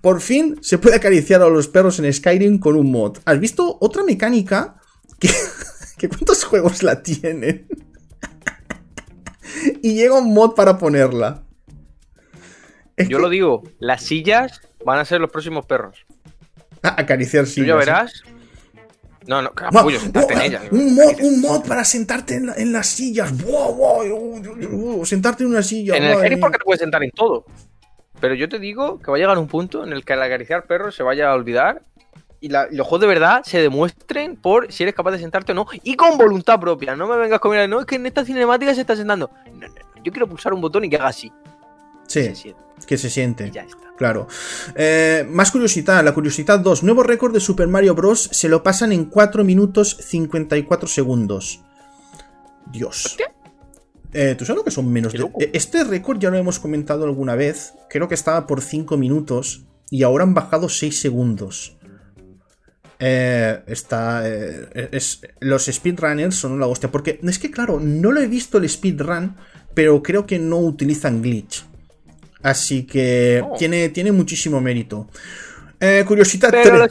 por 0.00 0.20
fin 0.20 0.58
se 0.62 0.78
puede 0.78 0.96
acariciar 0.96 1.42
a 1.42 1.48
los 1.48 1.68
perros 1.68 1.98
en 1.98 2.12
Skyrim 2.12 2.58
con 2.58 2.76
un 2.76 2.90
mod. 2.90 3.18
¿Has 3.24 3.38
visto 3.38 3.76
otra 3.80 4.02
mecánica? 4.04 4.76
Que, 5.96 6.08
¿Cuántos 6.08 6.42
juegos 6.42 6.82
la 6.82 7.04
tienen? 7.04 7.68
y 9.82 9.94
llega 9.94 10.18
un 10.18 10.34
mod 10.34 10.54
para 10.54 10.76
ponerla. 10.76 11.43
Yo 12.96 13.18
lo 13.18 13.28
digo, 13.28 13.62
las 13.78 14.02
sillas 14.02 14.60
van 14.84 14.98
a 14.98 15.04
ser 15.04 15.20
los 15.20 15.30
próximos 15.30 15.66
perros. 15.66 16.06
Ah, 16.82 16.96
acariciar 16.98 17.46
sillas. 17.46 17.66
Tú 17.66 17.68
ya 17.68 17.76
verás. 17.76 18.22
No, 19.26 19.40
no, 19.40 19.52
capullo, 19.52 19.98
sentarte 19.98 20.34
en 20.34 20.40
ellas. 20.42 20.62
Un 20.70 20.94
mod, 20.94 21.14
un 21.20 21.40
mod 21.40 21.66
para 21.66 21.84
sentarte 21.84 22.34
en, 22.34 22.72
las 22.72 22.86
sillas. 22.86 23.32
sentarte 25.04 25.44
en 25.44 25.50
una 25.50 25.62
silla. 25.62 25.96
En 25.96 26.04
el 26.04 26.16
Skyrim 26.18 26.40
porque 26.40 26.58
te 26.58 26.64
puedes 26.64 26.80
sentar 26.80 27.02
en 27.02 27.10
todo. 27.10 27.46
Pero 28.20 28.34
yo 28.34 28.48
te 28.48 28.58
digo 28.58 29.00
que 29.00 29.10
va 29.10 29.16
a 29.16 29.20
llegar 29.20 29.38
un 29.38 29.48
punto 29.48 29.84
en 29.84 29.92
el 29.92 30.04
que 30.04 30.12
al 30.12 30.22
acariciar 30.22 30.66
perros 30.66 30.94
se 30.94 31.02
vaya 31.02 31.30
a 31.30 31.34
olvidar 31.34 31.82
y 32.40 32.48
los 32.48 32.86
juegos 32.86 33.00
de 33.00 33.06
verdad 33.06 33.42
se 33.42 33.62
demuestren 33.62 34.36
por 34.36 34.70
si 34.70 34.82
eres 34.82 34.94
capaz 34.94 35.12
de 35.12 35.18
sentarte 35.18 35.52
o 35.52 35.54
no 35.54 35.66
y 35.82 35.96
con 35.96 36.18
voluntad 36.18 36.60
propia. 36.60 36.94
No 36.94 37.06
me 37.06 37.16
vengas 37.16 37.40
con 37.40 37.70
no, 37.70 37.80
es 37.80 37.86
que 37.86 37.96
en 37.96 38.04
esta 38.04 38.24
cinemática 38.24 38.74
se 38.74 38.82
está 38.82 38.94
sentando. 38.94 39.30
No, 39.50 39.66
no, 39.66 39.74
yo 40.04 40.12
quiero 40.12 40.28
pulsar 40.28 40.52
un 40.52 40.60
botón 40.60 40.84
y 40.84 40.90
que 40.90 40.96
haga 40.96 41.08
así. 41.08 41.32
Sí, 42.06 42.34
que 42.86 42.98
se 42.98 43.10
siente. 43.10 43.50
ya 43.50 43.62
está. 43.62 43.84
Claro. 43.96 44.26
Eh, 44.74 45.26
más 45.28 45.50
curiosidad, 45.50 46.04
la 46.04 46.14
curiosidad 46.14 46.58
2. 46.58 46.82
Nuevo 46.82 47.02
récord 47.02 47.32
de 47.32 47.40
Super 47.40 47.68
Mario 47.68 47.94
Bros. 47.94 48.28
se 48.32 48.48
lo 48.48 48.62
pasan 48.62 48.92
en 48.92 49.04
4 49.04 49.44
minutos 49.44 49.96
54 50.00 50.88
segundos. 50.88 51.60
Dios. 52.72 53.16
Eh, 54.12 54.34
¿Tú 54.36 54.44
sabes 54.44 54.58
lo 54.58 54.64
que 54.64 54.70
son 54.70 54.92
menos 54.92 55.12
de... 55.12 55.20
Eh, 55.40 55.50
este 55.52 55.82
récord 55.84 56.18
ya 56.18 56.30
lo 56.30 56.38
hemos 56.38 56.58
comentado 56.58 57.04
alguna 57.04 57.34
vez. 57.34 57.74
Creo 57.88 58.08
que 58.08 58.14
estaba 58.14 58.46
por 58.46 58.62
5 58.62 58.96
minutos 58.96 59.64
y 59.90 60.02
ahora 60.02 60.24
han 60.24 60.34
bajado 60.34 60.68
6 60.68 60.98
segundos. 60.98 61.76
Eh, 63.00 63.60
está. 63.66 64.26
es, 64.26 65.20
los 65.40 65.66
speedrunners 65.66 66.36
son 66.36 66.52
una 66.52 66.66
hostia. 66.66 66.90
Porque 66.90 67.20
es 67.22 67.38
que, 67.38 67.50
claro, 67.50 67.80
no 67.80 68.12
lo 68.12 68.20
he 68.20 68.28
visto 68.28 68.58
el 68.58 68.68
speedrun, 68.68 69.36
pero 69.74 70.02
creo 70.02 70.26
que 70.26 70.38
no 70.38 70.58
utilizan 70.58 71.20
glitch. 71.20 71.64
Así 72.44 72.84
que 72.84 73.42
oh. 73.42 73.56
tiene, 73.56 73.88
tiene 73.88 74.12
muchísimo 74.12 74.60
mérito. 74.60 75.08
Eh, 75.80 76.04
curiosidad 76.06 76.50
Pero 76.50 76.86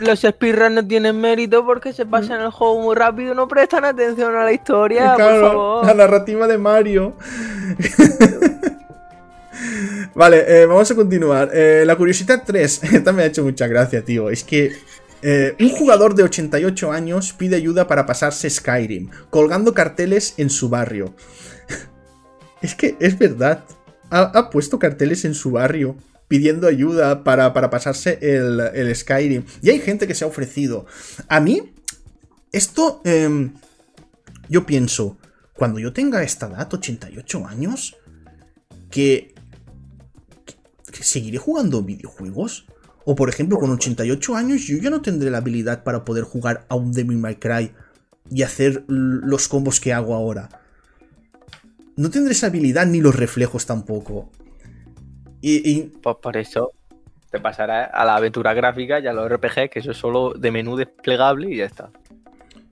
los 0.00 0.20
speedruns 0.20 0.74
no 0.74 0.86
tienen 0.86 1.20
mérito 1.20 1.66
porque 1.66 1.92
se 1.92 2.06
pasan 2.06 2.40
el 2.40 2.50
juego 2.50 2.80
muy 2.80 2.96
rápido, 2.96 3.34
no 3.34 3.46
prestan 3.46 3.84
atención 3.84 4.34
a 4.34 4.44
la 4.44 4.52
historia, 4.52 5.14
por 5.16 5.40
favor. 5.40 5.86
La 5.86 5.94
narrativa 5.94 6.46
de 6.46 6.58
Mario. 6.58 7.16
vale, 10.14 10.44
eh, 10.46 10.66
vamos 10.66 10.90
a 10.90 10.94
continuar. 10.94 11.50
Eh, 11.52 11.82
la 11.84 11.96
curiosidad 11.96 12.44
3. 12.46 12.84
Esta 12.94 13.12
me 13.12 13.24
ha 13.24 13.26
hecho 13.26 13.42
mucha 13.42 13.66
gracia, 13.66 14.04
tío. 14.04 14.30
Es 14.30 14.44
que 14.44 14.72
eh, 15.22 15.56
un 15.58 15.70
jugador 15.70 16.14
de 16.14 16.22
88 16.22 16.92
años 16.92 17.32
pide 17.32 17.56
ayuda 17.56 17.88
para 17.88 18.06
pasarse 18.06 18.48
Skyrim, 18.48 19.10
colgando 19.28 19.74
carteles 19.74 20.34
en 20.36 20.50
su 20.50 20.68
barrio. 20.68 21.14
es 22.62 22.76
que 22.76 22.96
es 23.00 23.18
verdad. 23.18 23.64
Ha 24.12 24.50
puesto 24.50 24.78
carteles 24.78 25.24
en 25.24 25.34
su 25.34 25.52
barrio 25.52 25.96
pidiendo 26.32 26.66
ayuda 26.66 27.24
para, 27.24 27.52
pasarse 27.52 28.18
el, 28.22 28.96
Skyrim. 28.96 29.44
Y 29.60 29.68
hay 29.68 29.80
gente 29.80 30.06
que 30.06 30.14
se 30.14 30.24
ha 30.24 30.26
ofrecido. 30.26 30.86
A 31.28 31.40
mí, 31.40 31.74
esto, 32.52 33.02
em, 33.04 33.52
yo 34.48 34.64
pienso, 34.64 35.18
cuando 35.52 35.78
yo 35.78 35.92
tenga 35.92 36.22
esta 36.22 36.46
edad, 36.46 36.72
88 36.72 37.46
años, 37.46 37.98
que, 38.90 39.34
seguiré 40.90 41.36
jugando 41.36 41.82
videojuegos. 41.82 42.64
O 43.04 43.14
por 43.14 43.28
ejemplo, 43.28 43.58
con 43.58 43.70
88 43.70 44.34
años 44.34 44.62
yo 44.62 44.78
ya 44.78 44.88
no 44.88 45.02
tendré 45.02 45.30
la 45.30 45.36
habilidad 45.36 45.84
para 45.84 46.02
poder 46.02 46.24
jugar 46.24 46.64
a 46.70 46.76
un 46.76 46.92
Devil 46.92 47.18
May 47.18 47.36
Cry 47.36 47.72
y 48.30 48.42
hacer 48.42 48.84
los 48.88 49.48
combos 49.48 49.80
que 49.80 49.92
hago 49.92 50.14
ahora. 50.14 50.61
No 52.02 52.10
tendré 52.10 52.32
esa 52.32 52.48
habilidad 52.48 52.84
ni 52.86 53.00
los 53.00 53.14
reflejos 53.14 53.64
tampoco. 53.64 54.28
Y, 55.40 55.82
Pues 56.02 56.16
por 56.20 56.36
eso 56.36 56.72
te 57.30 57.38
pasará 57.38 57.84
a 57.84 58.04
la 58.04 58.16
aventura 58.16 58.54
gráfica 58.54 58.98
y 58.98 59.06
a 59.06 59.12
los 59.12 59.30
RPG, 59.30 59.70
que 59.70 59.78
eso 59.78 59.92
es 59.92 59.98
solo 59.98 60.32
de 60.32 60.50
menú 60.50 60.74
desplegable 60.76 61.52
y 61.52 61.58
ya 61.58 61.66
está. 61.66 61.90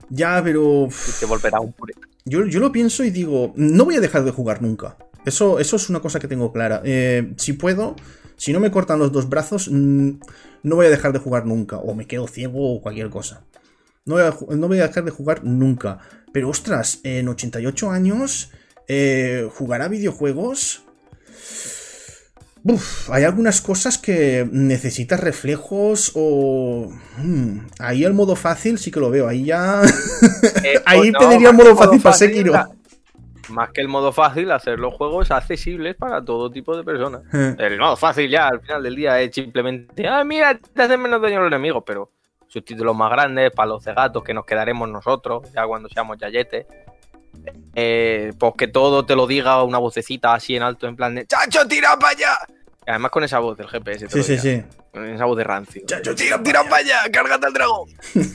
Ya, 0.09 0.41
pero. 0.43 0.87
Y 0.87 1.11
te 1.17 1.25
volverá 1.25 1.61
un 1.61 1.71
pureta. 1.71 2.01
Yo, 2.25 2.45
yo, 2.45 2.59
lo 2.59 2.73
pienso 2.73 3.05
y 3.05 3.09
digo, 3.09 3.53
no 3.55 3.85
voy 3.85 3.95
a 3.95 4.01
dejar 4.01 4.25
de 4.25 4.31
jugar 4.31 4.61
nunca. 4.61 4.97
Eso, 5.23 5.59
eso 5.59 5.77
es 5.77 5.89
una 5.89 6.01
cosa 6.01 6.19
que 6.19 6.27
tengo 6.27 6.51
clara. 6.51 6.81
Eh, 6.83 7.31
si 7.37 7.53
puedo, 7.53 7.95
si 8.35 8.51
no 8.51 8.59
me 8.59 8.69
cortan 8.69 8.99
los 8.99 9.13
dos 9.13 9.29
brazos, 9.29 9.69
mm, 9.71 10.11
no 10.63 10.75
voy 10.75 10.87
a 10.87 10.89
dejar 10.89 11.13
de 11.13 11.19
jugar 11.19 11.45
nunca. 11.45 11.77
O 11.77 11.95
me 11.95 12.05
quedo 12.05 12.27
ciego 12.27 12.75
o 12.75 12.81
cualquier 12.81 13.09
cosa. 13.09 13.45
No 14.03 14.15
voy 14.15 14.23
a, 14.23 14.35
no 14.57 14.67
voy 14.67 14.79
a 14.79 14.87
dejar 14.87 15.05
de 15.05 15.11
jugar 15.11 15.45
nunca. 15.45 15.99
Pero 16.33 16.49
ostras, 16.49 16.99
en 17.03 17.29
88 17.29 17.91
años, 17.91 18.51
eh, 18.93 19.49
jugar 19.49 19.81
a 19.81 19.87
videojuegos 19.87 20.83
hay 23.11 23.23
algunas 23.23 23.61
cosas 23.61 23.97
que 23.97 24.47
necesitas 24.51 25.19
reflejos 25.19 26.11
o... 26.15 26.89
Hmm, 27.17 27.61
ahí 27.79 28.03
el 28.03 28.13
modo 28.13 28.35
fácil 28.35 28.77
sí 28.77 28.91
que 28.91 28.99
lo 28.99 29.09
veo. 29.09 29.27
Ahí 29.27 29.45
ya... 29.45 29.81
Eh, 30.63 30.79
ahí 30.85 31.11
pues 31.11 31.25
pediría 31.25 31.49
el 31.49 31.55
modo 31.55 31.75
fácil, 31.75 32.01
para 32.01 32.15
Sekiro. 32.15 32.53
Más 33.49 33.71
que 33.71 33.81
el 33.81 33.87
modo 33.87 34.11
fácil, 34.11 34.51
hacer 34.51 34.79
los 34.79 34.93
juegos 34.93 35.31
accesibles 35.31 35.95
para 35.95 36.23
todo 36.23 36.51
tipo 36.51 36.75
de 36.75 36.83
personas. 36.83 37.21
Eh. 37.33 37.55
el 37.57 37.79
modo 37.79 37.95
fácil 37.95 38.29
ya 38.29 38.47
al 38.47 38.61
final 38.61 38.83
del 38.83 38.95
día 38.95 39.19
es 39.21 39.33
simplemente... 39.33 40.07
Ah, 40.07 40.23
mira, 40.23 40.57
te 40.57 40.81
hacen 40.81 41.01
menos 41.01 41.21
daño 41.21 41.39
los 41.39 41.47
enemigos, 41.47 41.83
pero 41.85 42.11
subtítulos 42.47 42.95
más 42.95 43.11
grandes, 43.11 43.51
para 43.51 43.69
los 43.69 43.83
gatos 43.83 44.23
que 44.23 44.33
nos 44.33 44.45
quedaremos 44.45 44.87
nosotros, 44.89 45.51
ya 45.53 45.65
cuando 45.65 45.89
seamos 45.89 46.17
yayetes. 46.19 46.65
Eh, 47.73 48.33
pues 48.37 48.53
que 48.57 48.67
todo 48.67 49.05
te 49.05 49.15
lo 49.15 49.27
diga 49.27 49.63
una 49.63 49.77
vocecita 49.77 50.33
así 50.33 50.55
en 50.55 50.63
alto, 50.63 50.87
en 50.87 50.95
plan 50.95 51.15
de 51.15 51.25
¡Chacho, 51.25 51.67
tira 51.67 51.97
para 51.97 52.11
allá! 52.11 52.37
Además 52.85 53.11
con 53.11 53.23
esa 53.23 53.39
voz 53.39 53.57
del 53.57 53.67
GPS. 53.67 54.09
Sí, 54.09 54.23
sí, 54.23 54.37
sí. 54.37 54.63
Con 54.91 55.07
esa 55.07 55.25
voz 55.25 55.37
de 55.37 55.43
rancio. 55.43 55.83
¡Chacho, 55.85 56.13
tira, 56.15 56.41
tira 56.43 56.63
para 56.63 56.77
allá! 56.77 57.11
¡Cárgate 57.11 57.47
al 57.47 57.53
dragón! 57.53 57.89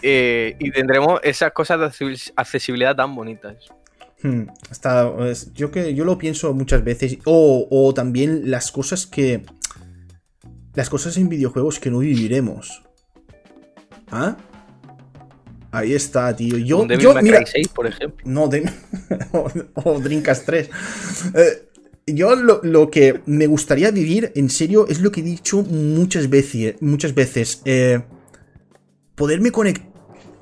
Eh, 0.00 0.54
y 0.60 0.70
tendremos 0.70 1.18
esas 1.24 1.50
cosas 1.50 1.98
de 1.98 2.16
accesibilidad 2.36 2.94
tan 2.94 3.16
bonitas. 3.16 3.56
Hmm, 4.22 4.44
hasta, 4.70 5.12
yo, 5.54 5.72
que, 5.72 5.92
yo 5.92 6.04
lo 6.04 6.18
pienso 6.18 6.54
muchas 6.54 6.84
veces. 6.84 7.18
O, 7.24 7.66
o 7.68 7.92
también 7.92 8.48
las 8.48 8.70
cosas 8.70 9.08
que. 9.08 9.44
Las 10.74 10.88
cosas 10.88 11.16
en 11.16 11.28
videojuegos 11.28 11.80
que 11.80 11.90
no 11.90 11.98
viviremos. 11.98 12.84
¿Ah? 14.12 14.36
Ahí 15.70 15.94
está, 15.94 16.34
tío. 16.34 16.56
Yo, 16.58 16.86
yo 16.86 17.14
mira, 17.22 17.44
6, 17.44 17.68
por 17.68 17.86
ejemplo. 17.86 18.24
No, 18.24 18.48
de, 18.48 18.70
o, 19.74 20.00
Drinkas 20.00 20.44
3. 20.44 20.70
Eh, 21.34 21.68
yo 22.06 22.34
lo, 22.36 22.90
que 22.90 23.20
me 23.26 23.46
gustaría 23.46 23.90
vivir, 23.90 24.32
en 24.34 24.48
serio, 24.48 24.86
es 24.88 25.00
lo 25.00 25.12
que 25.12 25.20
he 25.20 25.24
dicho 25.24 25.62
muchas 25.62 26.30
veces. 26.30 26.76
Muchas 26.80 27.14
veces. 27.14 27.60
Eh, 27.64 28.00
poderme 29.14 29.50
conectar. 29.50 29.86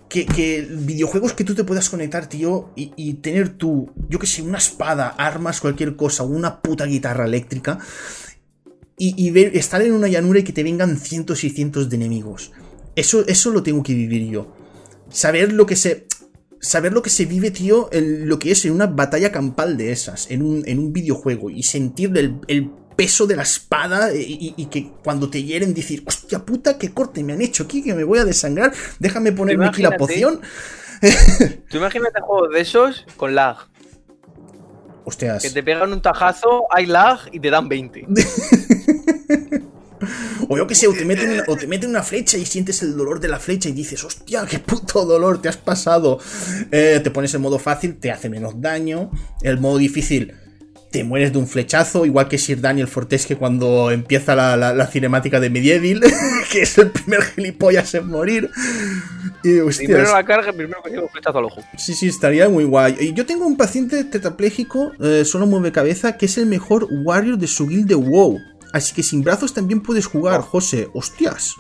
Que, 0.09 0.67
videojuegos 0.71 1.33
que 1.33 1.43
tú 1.43 1.55
te 1.55 1.65
puedas 1.65 1.91
conectar, 1.91 2.29
tío, 2.29 2.71
y, 2.77 3.15
tener 3.15 3.51
tú, 3.51 3.91
yo 4.09 4.21
que 4.21 4.27
sé, 4.27 4.41
una 4.41 4.57
espada, 4.57 5.09
armas, 5.09 5.61
cualquier 5.61 5.97
cosa, 5.97 6.23
una 6.23 6.63
puta 6.63 6.87
guitarra 6.87 7.27
eléctrica, 7.27 7.81
y, 8.97 9.15
y 9.23 9.31
ver, 9.31 9.55
estar 9.57 9.83
en 9.83 9.93
una 9.93 10.07
llanura 10.07 10.39
y 10.39 10.45
que 10.45 10.53
te 10.55 10.63
vengan 10.63 10.97
cientos 10.97 11.43
y 11.45 11.51
cientos 11.51 11.91
de 11.91 11.97
enemigos. 11.97 12.53
Eso, 12.95 13.27
eso 13.27 13.51
lo 13.51 13.63
tengo 13.63 13.83
que 13.83 13.93
vivir 13.93 14.31
yo 14.31 14.56
saber 15.17 15.53
lo 15.53 15.67
que 15.67 15.77
se. 15.77 16.07
Saber 16.59 16.93
lo 16.93 17.03
que 17.03 17.11
se 17.11 17.27
vive, 17.27 17.51
tío, 17.51 17.91
lo 17.93 18.39
que 18.39 18.51
es 18.51 18.65
en 18.65 18.73
una 18.73 18.87
batalla 18.87 19.31
campal 19.31 19.77
de 19.77 19.93
esas, 19.93 20.31
en 20.31 20.41
un, 20.43 20.63
en 20.67 20.79
un 20.79 20.93
videojuego, 20.93 21.51
y 21.51 21.63
sentir 21.63 22.13
el, 22.17 22.71
peso 22.97 23.27
de 23.27 23.37
la 23.37 23.43
espada 23.43 24.09
y, 24.15 24.67
que 24.71 24.91
cuando 25.05 25.29
te 25.29 25.43
hieren 25.43 25.75
decir, 25.75 26.03
hostia 26.07 26.39
puta, 26.47 26.79
qué 26.79 26.95
corte 26.95 27.23
me 27.23 27.35
han 27.35 27.43
hecho 27.43 27.65
aquí, 27.65 27.83
que 27.85 27.95
me 27.95 28.05
voy 28.05 28.19
a 28.19 28.25
desangrar, 28.25 28.73
déjame 28.99 29.33
ponerme 29.33 29.67
aquí 29.67 29.83
la 29.83 29.99
poción. 29.99 30.41
Tú 31.69 31.77
imagínate 31.77 32.23
juegos 32.23 32.51
de 32.55 32.61
esos 32.63 33.05
con 33.19 33.35
lag. 33.35 33.59
Hostias. 35.05 35.43
Que 35.43 35.51
te 35.51 35.63
pegan 35.63 35.93
un 35.93 36.01
tajazo, 36.01 36.65
hay 36.71 36.87
lag 36.87 37.19
y 37.33 37.39
te 37.39 37.51
dan 37.51 37.69
20. 37.69 38.07
O 40.49 40.57
yo 40.57 40.67
que 40.67 40.75
sé, 40.75 40.87
o 40.87 40.93
te, 40.93 41.05
meten, 41.05 41.43
o 41.47 41.57
te 41.57 41.67
meten 41.67 41.91
una 41.91 42.03
flecha 42.03 42.39
y 42.39 42.47
sientes 42.47 42.83
el 42.83 42.97
dolor 42.97 43.21
de 43.21 43.29
la 43.29 43.39
flecha 43.39 43.69
y 43.69 43.73
dices, 43.73 44.05
hostia, 44.05 44.47
qué 44.47 44.59
puto 44.59 45.05
dolor 45.05 45.41
te 45.41 45.49
has 45.49 45.57
pasado. 45.57 46.19
Eh, 46.71 47.01
te 47.03 47.11
pones 47.11 47.35
en 47.35 47.43
modo 47.43 47.59
fácil, 47.59 47.97
te 47.97 48.11
hace 48.11 48.29
menos 48.29 48.61
daño. 48.61 49.11
El 49.43 49.59
modo 49.59 49.79
difícil, 49.79 50.35
te 50.91 51.05
mueres 51.05 51.33
de 51.33 51.39
un 51.39 51.47
flechazo, 51.47 52.07
igual 52.07 52.29
que 52.29 52.39
Sir 52.39 52.61
Daniel 52.61 52.89
Fortesque 52.89 53.37
cuando 53.37 53.91
empieza 53.91 54.35
la, 54.35 54.87
cinemática 54.87 55.41
de 55.41 55.51
Medieval, 55.51 56.01
que 56.51 56.63
es 56.63 56.79
el 56.79 56.91
primer 56.91 57.23
gilipollas 57.23 57.95
en 57.95 58.07
morir. 58.07 58.51
Y, 59.43 59.61
primero 59.61 60.13
la 60.13 60.25
carga, 60.25 60.53
primero 60.53 60.83
que 60.83 60.99
un 60.99 61.09
flechazo 61.09 61.39
al 61.39 61.45
ojo. 61.45 61.61
Sí, 61.77 61.95
sí, 61.95 62.09
estaría 62.09 62.49
muy 62.49 62.65
guay. 62.65 62.97
Y 62.99 63.13
yo 63.13 63.27
tengo 63.27 63.47
un 63.47 63.57
paciente 63.57 64.05
tetrapléjico, 64.05 64.93
eh, 65.01 65.25
solo 65.25 65.47
mueve 65.47 65.73
cabeza, 65.73 66.17
que 66.17 66.27
es 66.27 66.39
el 66.39 66.47
mejor 66.47 66.89
warrior 66.91 67.37
de 67.37 67.47
su 67.47 67.67
guild 67.67 67.89
de 67.89 67.95
WoW. 67.95 68.39
Así 68.77 68.95
que 68.95 69.03
sin 69.03 69.23
brazos 69.23 69.55
también 69.55 69.81
puedes 69.81 70.05
jugar. 70.05 70.43
José. 70.43 70.91
¡Hostias! 70.93 71.55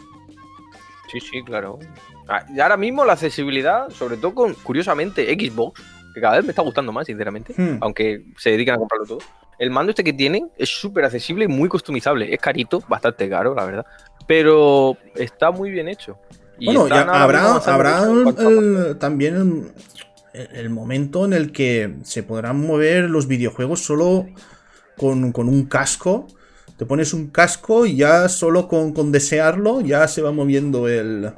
Sí, 1.11 1.19
sí, 1.19 1.43
claro. 1.43 1.79
Ah, 2.29 2.45
y 2.55 2.61
ahora 2.61 2.77
mismo 2.77 3.07
la 3.07 3.15
accesibilidad, 3.15 3.89
sobre 3.89 4.19
todo 4.19 4.35
con, 4.35 4.53
curiosamente, 4.53 5.25
Xbox, 5.25 5.81
que 6.13 6.21
cada 6.21 6.37
vez 6.37 6.45
me 6.45 6.51
está 6.51 6.61
gustando 6.61 6.93
más, 6.93 7.07
sinceramente, 7.07 7.55
hmm. 7.57 7.79
aunque 7.81 8.27
se 8.37 8.51
dedican 8.51 8.75
a 8.75 8.79
comprarlo 8.79 9.07
todo. 9.07 9.19
El 9.59 9.71
mando 9.71 9.91
este 9.91 10.05
que 10.05 10.13
tienen 10.13 10.51
es 10.59 10.69
súper 10.69 11.07
accesible 11.07 11.47
y 11.47 11.49
muy 11.49 11.71
customizable. 11.71 12.35
Es 12.35 12.39
carito, 12.39 12.83
bastante 12.87 13.31
caro, 13.31 13.55
la 13.55 13.65
verdad. 13.65 13.87
Pero 14.27 14.99
está 15.15 15.51
muy 15.51 15.71
bien 15.71 15.89
hecho. 15.89 16.19
bueno, 16.63 16.87
ya 16.87 17.01
habrá, 17.01 17.55
habrá 17.55 18.99
también 18.99 19.73
el, 20.35 20.69
momento 20.69 21.25
en 21.25 21.33
el 21.33 21.51
que 21.51 21.95
se 22.03 22.23
podrán 22.23 22.61
mover 22.61 23.09
los 23.09 23.27
videojuegos 23.27 23.81
solo 23.81 24.27
con, 24.99 25.33
con 25.33 25.49
un 25.49 25.65
casco 25.65 26.27
te 26.77 26.85
pones 26.85 27.15
un 27.15 27.29
casco 27.31 27.87
y 27.87 27.97
ya 27.97 28.29
solo 28.29 28.69
con, 28.69 29.13
desearlo 29.13 29.81
ya 29.81 30.07
se 30.09 30.23
va 30.23 30.33
moviendo 30.33 30.89
el, 30.89 31.33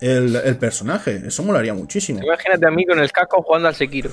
el, 0.00 0.56
personaje. 0.56 1.22
Eso 1.26 1.42
molaría 1.42 1.74
muchísimo. 1.74 2.22
Imagínate 2.22 2.66
a 2.66 2.70
mí 2.70 2.86
con 2.86 2.98
el 2.98 3.12
casco 3.12 3.42
jugando 3.42 3.68
al 3.68 3.74
Sekiro. 3.74 4.10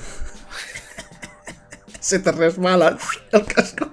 se 2.00 2.18
te 2.18 2.32
resbala 2.32 2.98
el 3.32 3.44
casco. 3.46 3.90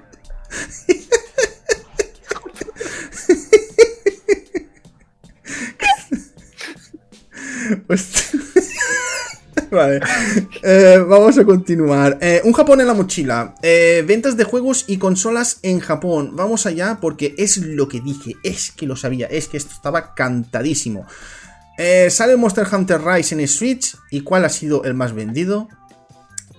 vale. 9.72 10.02
Eh, 10.62 11.04
vamos 11.08 11.38
a 11.38 11.46
continuar. 11.46 12.18
Eh, 12.22 12.42
un 12.44 12.52
Japón 12.54 12.82
en 12.82 12.88
la 12.88 12.94
mochila. 12.94 13.56
Eh, 13.62 14.04
ventas 14.08 14.38
de 14.38 14.44
juegos 14.44 14.86
y 14.88 14.98
consolas 14.98 15.60
en 15.62 15.80
Japón. 15.80 16.32
Vamos 16.34 16.66
allá 16.66 16.98
porque 17.02 17.36
es 17.38 17.58
lo 17.58 17.88
que 17.88 18.02
dije. 18.02 18.34
Es 18.44 18.72
que 18.72 18.86
lo 18.86 18.96
sabía. 18.96 19.28
Es 19.28 19.48
que 19.48 19.58
esto 19.58 19.74
estaba 19.74 20.16
cantadísimo. 20.16 21.06
sale 22.10 22.36
Monster 22.36 22.68
Hunter 22.72 23.02
Rise 23.02 23.40
en 23.40 23.48
Switch. 23.48 23.96
¿Y 24.12 24.22
cuál 24.22 24.46
ha 24.46 24.50
sido 24.50 24.84
el 24.84 24.94
más 24.94 25.14
vendido? 25.14 25.68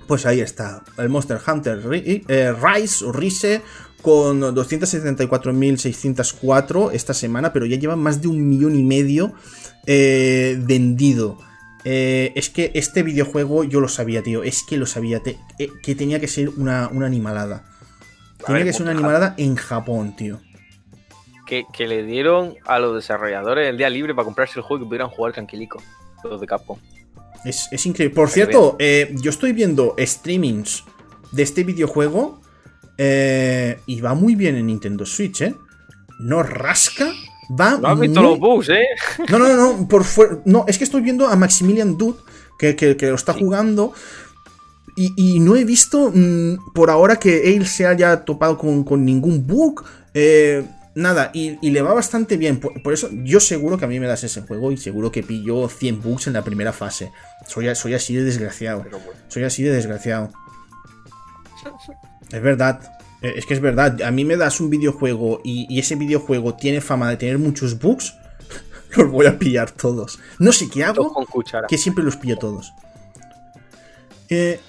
Pues 0.06 0.26
ahí 0.26 0.40
está. 0.40 0.82
El 0.98 1.08
Monster 1.08 1.38
Hunter 1.46 1.88
Rise 1.88 3.04
o 3.04 3.12
Rise 3.12 3.62
con 4.02 4.40
274.604 4.40 6.90
esta 6.92 7.12
semana, 7.12 7.52
pero 7.52 7.66
ya 7.66 7.76
lleva 7.76 7.96
más 7.96 8.22
de 8.22 8.28
un 8.28 8.48
millón 8.48 8.76
y 8.76 8.84
medio 8.84 9.34
vendido. 9.84 11.38
Eh, 11.88 12.32
es 12.34 12.50
que 12.50 12.72
este 12.74 13.04
videojuego 13.04 13.62
yo 13.62 13.78
lo 13.78 13.86
sabía, 13.86 14.20
tío. 14.20 14.42
Es 14.42 14.64
que 14.64 14.76
lo 14.76 14.86
sabía. 14.86 15.22
Eh, 15.24 15.68
que 15.84 15.94
tenía 15.94 16.18
que 16.18 16.26
ser 16.26 16.48
una, 16.48 16.86
animalada. 16.86 17.64
Tenía 18.44 18.64
que 18.64 18.72
ser 18.72 18.82
una 18.82 18.90
animalada 18.90 19.36
en 19.38 19.54
Japón, 19.54 20.16
tío. 20.16 20.40
Que, 21.46 21.64
le 21.86 22.02
dieron 22.02 22.56
a 22.66 22.80
los 22.80 22.96
desarrolladores 22.96 23.68
el 23.68 23.78
día 23.78 23.88
libre 23.88 24.16
para 24.16 24.24
comprarse 24.24 24.58
el 24.58 24.64
juego 24.64 24.82
y 24.82 24.84
que 24.84 24.88
pudieran 24.88 25.10
jugar 25.10 25.32
tranquilico. 25.32 25.80
Los 26.24 26.40
de 26.40 26.48
Capcom. 26.48 26.76
Es, 27.44 27.86
increíble. 27.86 28.16
Por 28.16 28.30
cierto, 28.30 28.74
eh, 28.80 29.14
yo 29.22 29.30
estoy 29.30 29.52
viendo 29.52 29.94
streamings 29.96 30.82
de 31.30 31.44
este 31.44 31.62
videojuego. 31.62 32.40
y 32.98 34.00
va 34.00 34.14
muy 34.14 34.34
bien 34.34 34.56
en 34.56 34.66
Nintendo 34.66 35.06
Switch, 35.06 35.42
¿eh? 35.42 35.54
No 36.18 36.42
rasca 36.42 37.12
Va 37.48 37.78
no 37.78 37.88
has 37.88 38.00
visto 38.00 38.22
los 38.22 38.38
bugs, 38.38 38.68
¿eh? 38.70 38.86
No, 39.30 39.38
no, 39.38 39.56
no, 39.56 39.88
por 39.88 40.04
no, 40.44 40.64
es 40.66 40.78
que 40.78 40.84
estoy 40.84 41.02
viendo 41.02 41.28
a 41.28 41.36
Maximilian 41.36 41.96
Dude, 41.96 42.18
que, 42.58 42.96
lo 43.00 43.14
está 43.14 43.32
jugando. 43.32 43.92
Y, 44.96 45.40
no 45.40 45.56
he 45.56 45.64
visto 45.64 46.10
mm, 46.12 46.72
por 46.72 46.90
ahora 46.90 47.16
que 47.16 47.54
él 47.54 47.66
se 47.66 47.86
haya 47.86 48.24
topado 48.24 48.56
con, 48.56 49.04
ningún 49.04 49.46
bug. 49.46 49.84
Eh, 50.14 50.64
nada, 50.94 51.30
y, 51.34 51.58
le 51.70 51.82
va 51.82 51.92
bastante 51.92 52.36
bien. 52.36 52.58
Por, 52.58 52.92
eso, 52.92 53.10
yo 53.12 53.38
seguro 53.38 53.76
que 53.76 53.84
a 53.84 53.88
mí 53.88 54.00
me 54.00 54.06
das 54.06 54.24
ese 54.24 54.40
juego 54.40 54.72
y 54.72 54.78
seguro 54.78 55.12
que 55.12 55.22
pillo 55.22 55.68
100 55.68 56.02
bugs 56.02 56.26
en 56.26 56.32
la 56.32 56.42
primera 56.42 56.72
fase. 56.72 57.12
Soy, 57.46 57.72
soy 57.74 57.94
así 57.94 58.14
de 58.14 58.24
desgraciado. 58.24 58.84
Soy 59.28 59.44
así 59.44 59.62
de 59.62 59.72
desgraciado. 59.72 60.32
Es 62.32 62.42
verdad. 62.42 62.95
Eh, 63.22 63.34
es 63.36 63.46
que 63.46 63.54
es 63.54 63.60
verdad, 63.60 64.02
a 64.02 64.10
mí 64.10 64.24
me 64.24 64.36
das 64.36 64.60
un 64.60 64.70
videojuego 64.70 65.40
y, 65.42 65.78
ese 65.78 65.96
videojuego 65.96 66.54
tiene 66.54 66.80
fama 66.80 67.10
de 67.10 67.16
tener 67.16 67.38
muchos 67.38 67.78
bugs, 67.78 68.14
los 68.96 69.10
voy 69.10 69.26
a 69.26 69.38
pillar 69.38 69.70
todos. 69.70 70.18
No 70.38 70.52
sé 70.52 70.68
qué 70.68 70.84
hago, 70.84 71.26
que 71.68 71.78
siempre 71.78 72.04
los 72.04 72.16
pillo 72.16 72.36
todos. 72.36 72.72
Eh, 74.28 74.60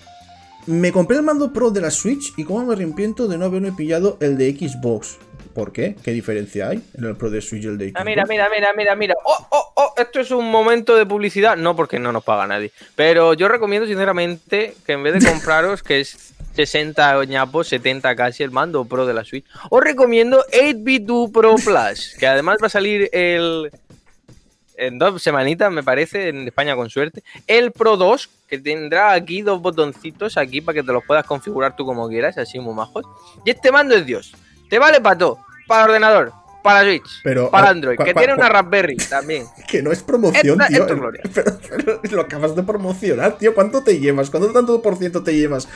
me 0.68 0.92
compré 0.92 1.18
el 1.18 1.24
mando 1.24 1.54
Pro 1.54 1.72
de 1.72 1.82
la 1.82 1.92
Switch 1.92 2.34
y 2.38 2.44
como 2.44 2.66
me 2.66 2.74
arrepiento 2.74 3.28
de 3.28 3.38
no 3.38 3.46
haberme 3.46 3.72
pillado 3.72 4.18
el 4.20 4.38
de 4.38 4.52
Xbox. 4.52 5.18
¿Por 5.54 5.72
qué? 5.72 5.96
¿Qué 6.04 6.12
diferencia 6.12 6.70
hay 6.70 6.84
en 6.96 7.06
el 7.06 7.16
Pro 7.16 7.32
de 7.32 7.42
Switch 7.42 7.64
y 7.64 7.68
el 7.68 7.78
de 7.78 7.86
Xbox? 7.90 8.02
Ah, 8.02 8.04
mira, 8.04 8.26
mira, 8.28 8.48
mira, 8.54 8.74
mira, 8.76 8.96
mira. 8.96 9.16
Oh, 9.26 9.48
oh, 9.50 9.74
oh, 9.76 9.94
esto 9.98 10.20
es 10.20 10.30
un 10.30 10.52
momento 10.52 10.96
de 10.96 11.06
publicidad. 11.06 11.58
No, 11.58 11.76
porque 11.76 12.00
no 12.00 12.12
nos 12.12 12.24
paga 12.24 12.46
nadie. 12.46 12.72
Pero 12.96 13.34
yo 13.34 13.48
recomiendo 13.48 13.88
sinceramente 13.88 14.76
que 14.86 14.92
en 14.92 15.04
vez 15.04 15.14
de 15.14 15.28
compraros, 15.32 15.82
que 15.82 16.02
es 16.02 16.34
60 16.58 17.24
ñapos, 17.26 17.68
70 17.68 18.16
casi 18.16 18.44
el 18.44 18.52
mando 18.52 18.84
Pro 18.86 19.06
de 19.06 19.14
la 19.14 19.24
Switch. 19.24 19.46
Os 19.70 19.82
recomiendo 19.82 20.44
8 20.52 21.32
Pro 21.32 21.56
Plus, 21.56 22.16
que 22.20 22.28
además 22.28 22.58
va 22.62 22.68
a 22.68 22.70
salir 22.70 23.10
el 23.14 23.72
en 24.78 25.00
dos 25.00 25.22
semanitas, 25.22 25.72
me 25.72 25.84
parece, 25.84 26.30
en 26.30 26.48
España 26.48 26.76
con 26.76 26.90
suerte. 26.90 27.24
El 27.48 27.72
Pro 27.72 27.98
2, 27.98 28.30
que 28.48 28.60
tendrá 28.60 29.12
aquí 29.12 29.42
dos 29.42 29.60
botoncitos 29.60 30.38
aquí 30.38 30.62
para 30.62 30.76
que 30.76 30.84
te 30.84 30.94
los 30.94 31.04
puedas 31.04 31.26
configurar 31.26 31.76
tú 31.76 31.86
como 31.86 32.08
quieras, 32.08 32.38
así 32.38 32.60
muy 32.60 32.76
majos. 32.76 33.06
Y 33.44 33.50
este 33.50 33.72
mando 33.72 33.96
es 33.96 34.06
Dios. 34.06 34.34
Te 34.70 34.80
vale 34.80 35.02
para 35.02 35.18
todo, 35.18 35.40
para 35.68 35.86
ordenador, 35.86 36.32
para 36.68 36.84
Switch, 36.84 37.24
para 37.50 37.70
Android, 37.70 37.98
que 37.98 38.14
tiene 38.14 38.34
una 38.34 38.50
Raspberry 38.50 38.98
también. 39.10 39.46
Que 39.68 39.82
no 39.82 39.92
es 39.92 40.04
promoción, 40.04 40.60
tío. 40.68 40.86
pero, 41.34 42.02
lo 42.12 42.22
acabas 42.22 42.56
de 42.56 42.64
promocionar, 42.64 43.38
tío. 43.38 43.56
¿Cuánto 43.56 43.84
te 43.84 44.00
llevas? 44.00 44.30
¿Cuánto 44.30 44.52
tanto 44.52 44.82
por 44.82 44.98
ciento 44.98 45.24
te 45.24 45.34
llevas 45.34 45.68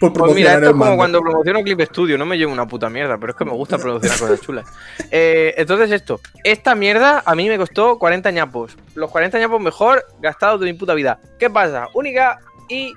por 0.00 0.12
pues 0.12 0.34
mira, 0.34 0.54
esto 0.54 0.66
es 0.66 0.72
como 0.72 0.96
cuando 0.96 1.20
promociono 1.20 1.62
Clip 1.62 1.80
Studio. 1.82 2.18
No 2.18 2.26
me 2.26 2.36
llevo 2.36 2.52
una 2.52 2.66
puta 2.66 2.90
mierda, 2.90 3.18
pero 3.18 3.32
es 3.32 3.38
que 3.38 3.44
me 3.44 3.52
gusta 3.52 3.78
promocionar 3.78 4.18
cosas 4.18 4.40
chulas. 4.40 4.66
Eh, 5.12 5.54
entonces, 5.56 5.92
esto. 5.92 6.20
Esta 6.42 6.74
mierda 6.74 7.22
a 7.24 7.34
mí 7.36 7.48
me 7.48 7.56
costó 7.56 7.98
40 7.98 8.32
ñapos. 8.32 8.76
Los 8.96 9.10
40 9.12 9.38
ñapos 9.38 9.60
mejor 9.60 10.04
gastados 10.20 10.58
de 10.60 10.66
mi 10.66 10.72
puta 10.72 10.94
vida. 10.94 11.20
¿Qué 11.38 11.50
pasa? 11.50 11.86
Única 11.94 12.40
y 12.68 12.92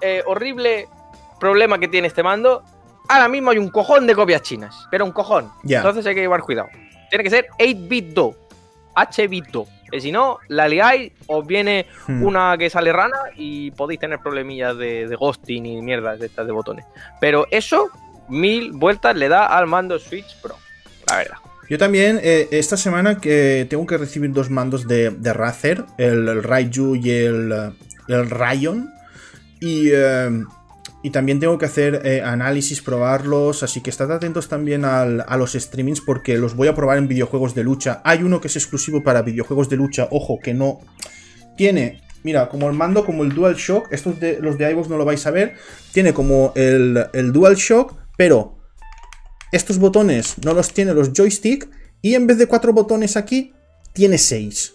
eh, 0.00 0.22
horrible 0.26 0.88
problema 1.38 1.78
que 1.78 1.86
tiene 1.86 2.08
este 2.08 2.24
mando 2.24 2.64
ahora 3.08 3.28
mismo 3.28 3.50
hay 3.50 3.58
un 3.58 3.68
cojón 3.68 4.06
de 4.06 4.14
copias 4.14 4.42
chinas, 4.42 4.86
pero 4.90 5.04
un 5.04 5.12
cojón. 5.12 5.50
Entonces 5.64 6.06
hay 6.06 6.14
que 6.14 6.20
llevar 6.20 6.42
cuidado. 6.42 6.68
Tiene 7.10 7.24
que 7.24 7.30
ser 7.30 7.46
8-bit 7.58 8.14
do, 8.14 8.36
H-bit 8.96 9.46
do. 9.48 9.66
Que 9.90 10.00
si 10.00 10.10
no, 10.10 10.38
la 10.48 10.66
liáis, 10.66 11.12
os 11.28 11.46
viene 11.46 11.86
hmm. 12.08 12.24
una 12.24 12.58
que 12.58 12.68
sale 12.68 12.92
rana 12.92 13.18
y 13.36 13.70
podéis 13.70 14.00
tener 14.00 14.18
problemillas 14.18 14.76
de, 14.76 15.14
ghosting 15.16 15.64
y 15.64 15.80
mierdas 15.80 16.18
de 16.18 16.26
estas 16.26 16.46
de 16.46 16.52
botones. 16.52 16.84
Pero 17.20 17.46
eso, 17.52 17.90
mil 18.28 18.72
vueltas 18.72 19.14
le 19.14 19.28
da 19.28 19.46
al 19.46 19.68
mando 19.68 19.98
Switch 20.00 20.40
Pro, 20.42 20.56
la 21.08 21.18
verdad. 21.18 21.36
Yo 21.68 21.78
también, 21.78 22.18
eh, 22.22 22.48
esta 22.50 22.76
semana 22.76 23.20
que 23.20 23.66
tengo 23.70 23.86
que 23.86 23.96
recibir 23.96 24.32
dos 24.32 24.50
mandos 24.50 24.88
de, 24.88 25.10
de 25.10 25.32
Razer, 25.32 25.84
el, 25.98 26.42
Raiju 26.42 26.96
y 26.96 27.10
el, 27.10 27.72
el 28.08 28.30
Rayon. 28.30 28.92
Y 29.60 29.90
eh, 29.92 30.44
y 31.06 31.10
también 31.10 31.38
tengo 31.38 31.56
que 31.56 31.66
hacer 31.66 32.02
eh, 32.04 32.20
análisis, 32.20 32.82
probarlos, 32.82 33.62
así 33.62 33.80
que 33.80 33.90
estad 33.90 34.10
atentos 34.10 34.48
también 34.48 34.84
a 34.84 35.36
los 35.36 35.52
streamings 35.52 36.00
porque 36.00 36.36
los 36.36 36.56
voy 36.56 36.66
a 36.66 36.74
probar 36.74 36.98
en 36.98 37.06
videojuegos 37.06 37.54
de 37.54 37.62
lucha. 37.62 38.00
Hay 38.02 38.24
uno 38.24 38.40
que 38.40 38.48
es 38.48 38.56
exclusivo 38.56 39.04
para 39.04 39.22
videojuegos 39.22 39.68
de 39.68 39.76
lucha, 39.76 40.08
ojo, 40.10 40.40
que 40.42 40.52
no 40.52 40.80
tiene... 41.56 42.02
Mira, 42.24 42.48
como 42.48 42.68
el 42.68 42.72
mando, 42.72 43.06
como 43.06 43.22
el 43.22 43.32
DualShock, 43.32 43.92
estos 43.92 44.18
de 44.18 44.40
los 44.40 44.58
de 44.58 44.68
iVoox 44.72 44.88
no 44.88 44.96
lo 44.96 45.04
vais 45.04 45.24
a 45.28 45.30
ver, 45.30 45.54
tiene 45.92 46.12
como 46.12 46.52
el, 46.56 47.06
el 47.12 47.32
DualShock, 47.32 47.94
pero 48.16 48.58
estos 49.52 49.78
botones 49.78 50.34
no 50.44 50.54
los 50.54 50.72
tiene 50.72 50.92
los 50.92 51.12
joystick 51.12 51.68
y 52.02 52.16
en 52.16 52.26
vez 52.26 52.38
de 52.38 52.48
cuatro 52.48 52.72
botones 52.72 53.16
aquí, 53.16 53.52
tiene 53.92 54.18
seis. 54.18 54.74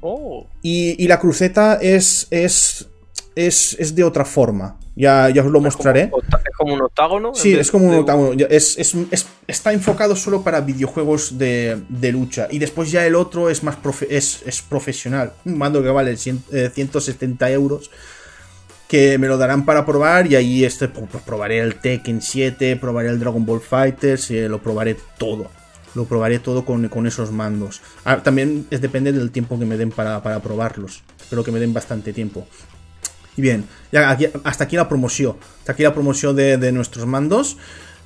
Oh. 0.00 0.46
Y, 0.62 0.96
y 0.96 1.06
la 1.08 1.20
cruceta 1.20 1.74
es, 1.74 2.26
es, 2.30 2.88
es, 3.34 3.76
es 3.78 3.94
de 3.94 4.02
otra 4.02 4.24
forma. 4.24 4.80
Ya, 4.96 5.28
ya 5.28 5.44
os 5.44 5.50
lo 5.52 5.60
mostraré. 5.60 6.10
¿Es 6.10 6.56
como 6.56 6.72
un 6.72 6.80
octágono? 6.80 7.34
Sí, 7.34 7.52
es 7.52 7.70
como 7.70 7.86
un 7.86 7.94
octágono. 7.96 8.32
Es, 8.48 8.96
está 9.46 9.72
enfocado 9.74 10.16
solo 10.16 10.42
para 10.42 10.62
videojuegos 10.62 11.36
de, 11.36 11.78
lucha. 12.12 12.48
Y 12.50 12.58
después 12.58 12.90
ya 12.90 13.06
el 13.06 13.14
otro 13.14 13.50
es 13.50 13.62
más 13.62 13.76
es, 14.08 14.64
profesional. 14.66 15.34
Un 15.44 15.58
mando 15.58 15.82
que 15.82 15.90
vale 15.90 16.16
170 16.16 17.50
eh, 17.50 17.52
euros. 17.52 17.90
Que 18.88 19.18
me 19.18 19.26
lo 19.26 19.36
darán 19.36 19.66
para 19.66 19.84
probar. 19.84 20.32
Y 20.32 20.34
ahí 20.34 20.64
este, 20.64 20.88
pues, 20.88 21.06
pues, 21.12 21.22
probaré 21.22 21.58
el 21.58 21.74
Tekken 21.74 22.22
7, 22.22 22.76
probaré 22.76 23.10
el 23.10 23.20
Dragon 23.20 23.44
Ball 23.44 23.60
Fighters. 23.60 24.30
Y 24.30 24.48
lo 24.48 24.62
probaré 24.62 24.96
todo. 25.18 25.50
Lo 25.94 26.06
probaré 26.06 26.38
todo 26.38 26.64
con, 26.64 27.06
esos 27.06 27.32
mandos. 27.32 27.82
Ah, 28.06 28.22
también 28.22 28.66
es, 28.70 28.80
depende 28.80 29.12
del 29.12 29.30
tiempo 29.30 29.58
que 29.58 29.66
me 29.66 29.76
den 29.76 29.90
para, 29.90 30.22
para 30.22 30.40
probarlos. 30.40 31.02
Espero 31.20 31.44
que 31.44 31.52
me 31.52 31.60
den 31.60 31.74
bastante 31.74 32.14
tiempo. 32.14 32.46
Y 33.36 33.42
bien, 33.42 33.64
hasta 34.44 34.64
aquí 34.64 34.76
la 34.76 34.88
promoción. 34.88 35.36
Hasta 35.58 35.72
aquí 35.72 35.82
la 35.82 35.92
promoción 35.94 36.34
de, 36.34 36.72
nuestros 36.72 37.06
mandos. 37.06 37.56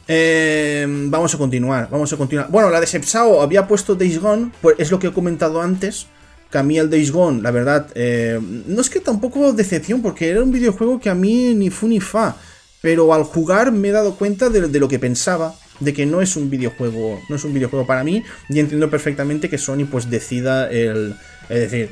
Eh, 0.09 0.85
vamos 0.89 1.35
a 1.35 1.39
continuar, 1.39 1.89
vamos 1.91 2.12
a 2.12 2.16
continuar. 2.16 2.51
Bueno, 2.51 2.68
la 2.68 2.81
de 2.81 2.87
Sepsao 2.87 3.41
había 3.41 3.68
puesto 3.68 3.95
Days 3.95 4.18
Gone, 4.18 4.51
pues 4.61 4.76
es 4.78 4.91
lo 4.91 4.99
que 4.99 5.09
he 5.09 5.12
comentado 5.12 5.62
antes. 5.62 6.07
Que 6.51 6.59
a 6.59 6.64
mí 6.64 6.78
el 6.78 6.91
Days 6.91 7.12
Gone, 7.12 7.43
la 7.43 7.53
verdad, 7.53 7.87
eh, 7.95 8.41
no 8.43 8.81
es 8.81 8.91
que 8.91 8.99
tampoco 8.99 9.53
decepción, 9.53 10.03
porque 10.03 10.31
era 10.31 10.43
un 10.43 10.51
videojuego 10.51 10.99
que 10.99 11.09
a 11.09 11.14
mí 11.14 11.55
ni 11.55 11.70
fu 11.70 11.87
ni 11.87 12.01
fa. 12.01 12.37
Pero 12.83 13.14
al 13.14 13.22
jugar 13.22 13.70
me 13.70 13.89
he 13.89 13.93
dado 13.93 14.16
cuenta 14.16 14.49
de, 14.49 14.81
lo 14.81 14.89
que 14.89 14.99
pensaba, 14.99 15.55
de 15.78 15.95
que 15.95 16.07
no 16.07 16.20
es 16.20 16.35
un 16.35 16.51
videojuego, 16.51 17.20
no 17.28 17.37
es 17.37 17.45
un 17.45 17.55
videojuego 17.55 17.87
para 17.87 18.03
mí. 18.03 18.24
Y 18.49 18.59
entiendo 18.59 18.91
perfectamente 18.91 19.49
que 19.49 19.59
Sony 19.59 19.87
pues 19.89 20.11
decida 20.11 20.68
el, 20.68 21.14
es 21.49 21.70
decir, 21.70 21.91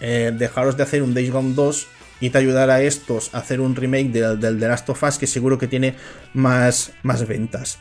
eh, 0.00 0.34
dejaros 0.36 0.76
de 0.76 0.82
hacer 0.82 1.02
un 1.02 1.14
Days 1.14 1.30
Gone 1.30 1.54
2 1.54 1.86
y 2.24 2.30
te 2.30 2.38
ayudará 2.38 2.76
a 2.76 2.82
estos 2.82 3.34
a 3.34 3.38
hacer 3.38 3.60
un 3.60 3.76
remake 3.76 4.08
del, 4.08 4.40
del 4.40 4.58
The 4.58 4.66
Last 4.66 4.88
of 4.88 5.02
Us 5.02 5.18
que 5.18 5.26
seguro 5.26 5.58
que 5.58 5.68
tiene 5.68 5.94
más, 6.32 6.92
más 7.02 7.28
ventas. 7.28 7.78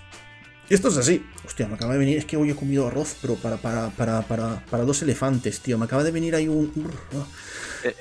Esto 0.70 0.90
es 0.90 0.98
así. 0.98 1.26
Hostia, 1.46 1.66
me 1.66 1.76
acaba 1.76 1.94
de 1.94 2.00
venir. 2.00 2.18
Es 2.18 2.26
que 2.26 2.36
hoy 2.36 2.50
he 2.50 2.56
comido 2.56 2.88
arroz, 2.88 3.16
pero 3.22 3.36
para, 3.36 3.56
para, 3.56 3.90
para, 3.92 4.22
para, 4.70 4.84
dos 4.84 5.02
elefantes, 5.02 5.62
tío. 5.62 5.78
Me 5.78 5.86
acaba 5.86 6.04
de 6.04 6.12
venir 6.12 6.36
ahí 6.36 6.50
un. 6.50 6.74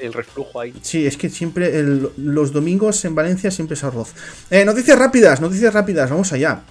El, 0.01 0.12
reflujo 0.12 0.61
ahí. 0.61 0.74
Sí, 0.82 1.07
es 1.07 1.16
que 1.16 1.30
siempre. 1.30 1.80
los 2.16 2.53
domingos 2.53 3.05
en 3.05 3.14
Valencia 3.14 3.53
siempre 3.53 3.74
es 3.74 3.84
arroz. 3.84 4.12
Eh, 4.51 4.64
noticias 4.64 4.99
rápidas, 4.99 5.40
noticias 5.40 5.72
rápidas. 5.72 6.11
Vamos 6.11 6.32
allá. 6.32 6.64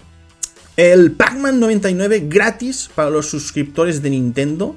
El 0.76 1.14
Pac-Man 1.14 1.62
99 1.62 2.26
gratis 2.28 2.90
para 2.94 3.10
los 3.10 3.30
suscriptores 3.30 4.02
de 4.02 4.10
Nintendo. 4.10 4.76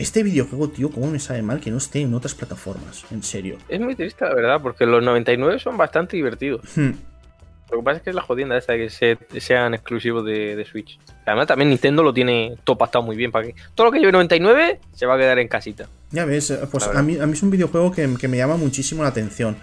Este 0.00 0.22
videojuego, 0.22 0.70
tío, 0.70 0.90
cómo 0.90 1.08
me 1.08 1.18
sabe 1.18 1.42
mal 1.42 1.60
que 1.60 1.70
no 1.70 1.76
esté 1.76 2.00
en 2.00 2.14
otras 2.14 2.34
plataformas, 2.34 3.04
en 3.10 3.22
serio. 3.22 3.58
Es 3.68 3.78
muy 3.78 3.94
triste, 3.94 4.24
la 4.24 4.32
verdad, 4.32 4.58
porque 4.62 4.86
los 4.86 5.04
99 5.04 5.58
son 5.58 5.76
bastante 5.76 6.16
divertidos. 6.16 6.62
Hmm. 6.74 6.92
Lo 7.70 7.78
que 7.78 7.84
pasa 7.84 7.96
es 7.98 8.02
que 8.04 8.08
es 8.08 8.16
la 8.16 8.22
jodienda 8.22 8.56
esta 8.56 8.72
de 8.72 8.88
que 8.88 9.40
sean 9.42 9.74
exclusivos 9.74 10.24
de, 10.24 10.64
Switch. 10.64 10.98
Además, 11.26 11.48
también 11.48 11.68
Nintendo 11.68 12.02
lo 12.02 12.14
tiene 12.14 12.56
topastado 12.64 13.04
muy 13.04 13.14
bien 13.14 13.30
para 13.30 13.48
que 13.48 13.54
todo 13.74 13.88
lo 13.88 13.92
que 13.92 13.98
lleve 13.98 14.12
99 14.12 14.80
se 14.94 15.04
va 15.04 15.16
a 15.16 15.18
quedar 15.18 15.38
en 15.38 15.48
casita. 15.48 15.86
Ya 16.12 16.24
ves, 16.24 16.50
eh, 16.50 16.60
pues 16.70 16.86
a 16.86 17.02
mí, 17.02 17.18
a 17.18 17.26
mí 17.26 17.34
es 17.34 17.42
un 17.42 17.50
videojuego 17.50 17.92
que, 17.92 18.08
me 18.08 18.38
llama 18.38 18.56
muchísimo 18.56 19.02
la 19.02 19.10
atención. 19.10 19.58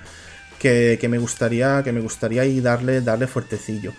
Que, 0.60 1.04
me 1.10 1.18
gustaría 1.18 1.82
que 1.82 1.92
me 1.92 2.00
gustaría 2.00 2.46
y 2.46 2.62
darle, 2.62 3.02
darle 3.02 3.26
fuertecillo. 3.26 3.92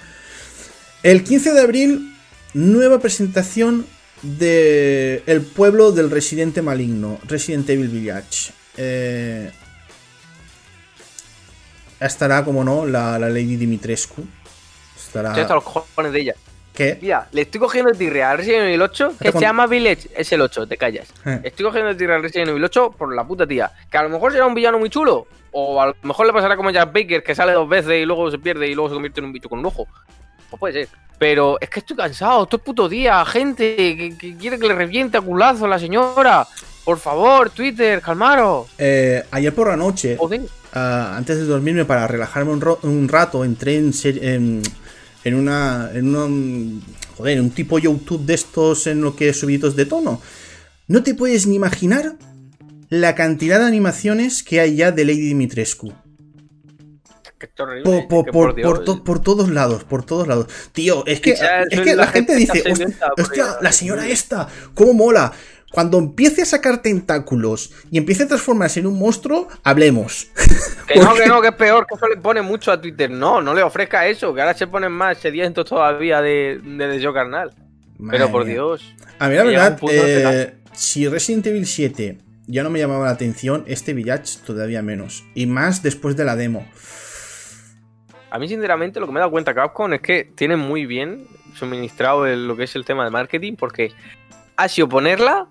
El 1.03 1.25
15 1.25 1.53
de 1.53 1.61
abril, 1.61 2.15
nueva 2.55 3.01
presentación 3.01 3.87
de 4.23 5.23
El 5.27 5.43
pueblo 5.43 5.93
del 5.93 6.11
residente 6.11 6.63
maligno, 6.63 7.19
Resident 7.25 7.69
Evil 7.69 7.89
Village. 7.89 8.53
Eh, 8.77 9.51
estará, 12.01 12.45
como 12.45 12.65
no, 12.65 12.87
la, 12.87 13.19
Lady 13.19 13.57
Dimitrescu. 13.57 14.25
Estará. 14.97 15.33
hasta 15.33 15.55
los 15.55 15.65
cojones 15.65 16.13
de 16.13 16.21
ella. 16.21 16.35
¿Qué? 16.75 16.97
Mira, 17.03 17.27
le 17.33 17.43
estoy 17.43 17.61
cogiendo 17.61 17.91
el 17.91 17.99
tirre 17.99 18.23
al 18.23 18.39
Resident 18.39 18.67
Evil 18.67 18.83
8, 18.83 19.15
que 19.21 19.33
se 19.33 19.41
llama 19.41 19.67
Village. 19.67 20.09
Es 20.15 20.31
el 20.33 20.41
8, 20.41 20.69
te 20.69 20.77
callas. 20.77 21.13
Eh. 21.27 21.41
Estoy 21.43 21.67
cogiendo 21.67 21.91
el 21.91 21.97
tirre 21.97 22.15
al 22.15 22.23
Resident 22.23 22.51
Evil 22.51 22.63
8 22.63 22.95
por 22.97 23.13
la 23.13 23.27
puta 23.27 23.49
tía. 23.49 23.73
Que 23.91 23.99
a 23.99 24.05
lo 24.05 24.11
mejor 24.11 24.31
será 24.31 24.47
un 24.47 24.55
villano 24.55 24.79
muy 24.79 24.89
chulo. 24.89 25.27
O 25.51 25.83
a 25.83 25.89
lo 25.89 25.97
mejor 26.03 26.27
le 26.27 26.33
pasará 26.33 26.57
como 26.57 26.71
Jack 26.71 26.93
Baker, 26.93 27.25
que 27.25 27.35
sale 27.35 27.53
dos 27.53 27.69
veces 27.69 28.01
y 28.01 28.05
luego 28.05 28.31
se 28.31 28.39
pierde 28.39 28.69
y 28.69 28.75
luego 28.75 28.91
se 28.91 28.95
convierte 28.95 29.19
en 29.19 29.27
un 29.27 29.33
bicho 29.33 29.49
con 29.49 29.59
un 29.59 29.67
ojo. 29.67 29.89
Pues 30.51 30.61
puede 30.61 30.73
ser. 30.73 30.89
Pero 31.19 31.59
es 31.61 31.69
que 31.69 31.81
estoy 31.81 31.97
cansado, 31.97 32.47
todo 32.47 32.59
es 32.59 32.63
puto 32.63 32.89
día, 32.89 33.25
gente 33.25 33.75
que, 33.77 34.37
quiere 34.37 34.59
que 34.59 34.69
le 34.69 34.75
reviente 34.75 35.19
a 35.19 35.21
culazo 35.21 35.65
a 35.65 35.69
la 35.69 35.79
señora. 35.79 36.47
Por 36.85 36.99
favor, 36.99 37.51
Twitter, 37.51 38.01
calmaros. 38.01 38.69
Eh, 38.79 39.25
ayer 39.33 39.53
por 39.53 39.69
la 39.69 39.77
noche, 39.77 40.17
ah, 40.73 41.15
antes 41.17 41.37
de 41.37 41.45
dormirme 41.45 41.85
para 41.85 42.07
relajarme 42.07 42.53
un, 42.53 43.09
rato, 43.09 43.45
entré 43.45 43.77
en, 43.77 43.93
en, 44.05 44.63
en, 45.25 45.35
una. 45.35 45.91
En 45.93 46.15
un, 46.15 46.83
joder, 47.17 47.39
en 47.39 47.45
un 47.45 47.51
tipo 47.51 47.79
YouTube 47.81 48.25
de 48.25 48.35
estos 48.35 48.87
en 48.87 49.01
lo 49.01 49.17
que 49.17 49.31
es 49.31 49.41
subidos 49.41 49.75
de 49.75 49.87
tono. 49.87 50.23
No 50.87 51.03
te 51.03 51.15
puedes 51.15 51.47
ni 51.47 51.57
imaginar 51.57 52.15
la 52.89 53.15
cantidad 53.15 53.59
de 53.59 53.67
animaciones 53.67 54.43
que 54.43 54.61
hay 54.61 54.77
ya 54.77 54.93
de 54.93 55.05
Lady 55.05 55.29
Dimitrescu. 55.29 55.93
Por, 59.05 59.23
todos 59.23 59.51
lados, 59.51 59.85
por 59.85 60.05
todos 60.05 60.27
lados. 60.27 60.47
Tío, 60.73 61.05
es 61.07 61.21
que, 61.21 61.31
es 61.71 61.81
que 61.81 61.95
la, 61.95 62.07
gente, 62.07 62.35
dice, 62.35 62.65
hostia, 63.17 63.57
la 63.61 63.73
señora 63.73 64.07
esta, 64.07 64.49
¿cómo 64.75 64.93
mola? 64.93 65.33
Cuando 65.71 65.99
empiece 65.99 66.43
a 66.43 66.47
sacar 66.47 66.81
tentáculos 66.81 67.73
y 67.91 67.99
empiece 67.99 68.23
a 68.23 68.29
transformarse 68.29 68.81
en 68.81 68.87
un 68.87 68.99
monstruo, 68.99 69.49
hablemos. 69.63 70.29
Que 70.89 71.01
no, 71.01 71.15
que 71.15 71.27
no, 71.27 71.43
que 71.43 71.49
es 71.49 71.55
peor, 71.55 71.87
que 71.87 71.97
eso 71.97 72.09
le 72.09 72.17
pone 72.17 72.41
mucho 72.41 72.73
a 72.73 72.81
Twitter. 72.81 73.11
No, 73.11 73.43
no 73.43 73.53
le 73.53 73.63
ofrezca 73.63 74.07
eso, 74.07 74.33
que 74.33 74.41
ahora 74.41 74.55
se 74.55 74.67
ponen 74.67 74.91
más 74.91 75.19
sedientos 75.19 75.67
todavía 75.67 76.23
de, 76.23 76.59
de, 76.65 76.99
yo 76.99 77.13
carnal. 77.13 77.53
Pero 78.11 78.33
por 78.33 78.47
Dios. 78.47 78.95
A 79.19 79.29
mí 79.29 79.35
la 79.35 79.45
verdad, 79.45 79.79
eh, 79.91 80.55
si 80.73 81.07
Resident 81.07 81.47
Evil 81.49 81.67
7 81.67 82.17
ya 82.47 82.63
no 82.63 82.71
me 82.71 82.79
llamaba 82.79 83.05
la 83.05 83.11
atención, 83.11 83.65
este 83.67 83.93
Village 83.93 84.39
todavía 84.47 84.81
menos. 84.81 85.25
Y 85.35 85.45
más 85.45 85.83
después 85.83 86.17
de 86.17 86.25
la 86.25 86.35
demo. 86.35 86.67
A 88.31 88.39
mí, 88.39 88.49
sinceramente, 88.49 89.01
lo 89.01 89.07
que 89.07 89.13
me 89.13 89.19
he 89.19 89.21
dado 89.21 89.31
cuenta 89.31 89.55
Capcom 89.55 89.93
es 89.95 90.01
que 90.01 90.25
tienen 90.35 90.59
muy 90.59 90.87
bien 90.87 91.27
suministrado 91.55 92.27
lo 92.27 92.57
que 92.57 92.65
es 92.65 92.77
el 92.77 92.85
tema 92.85 93.05
de 93.05 93.11
marketing, 93.11 93.55
porque 93.57 93.93
ha 94.57 94.69
sido 94.69 94.89
ponerla 94.89 95.49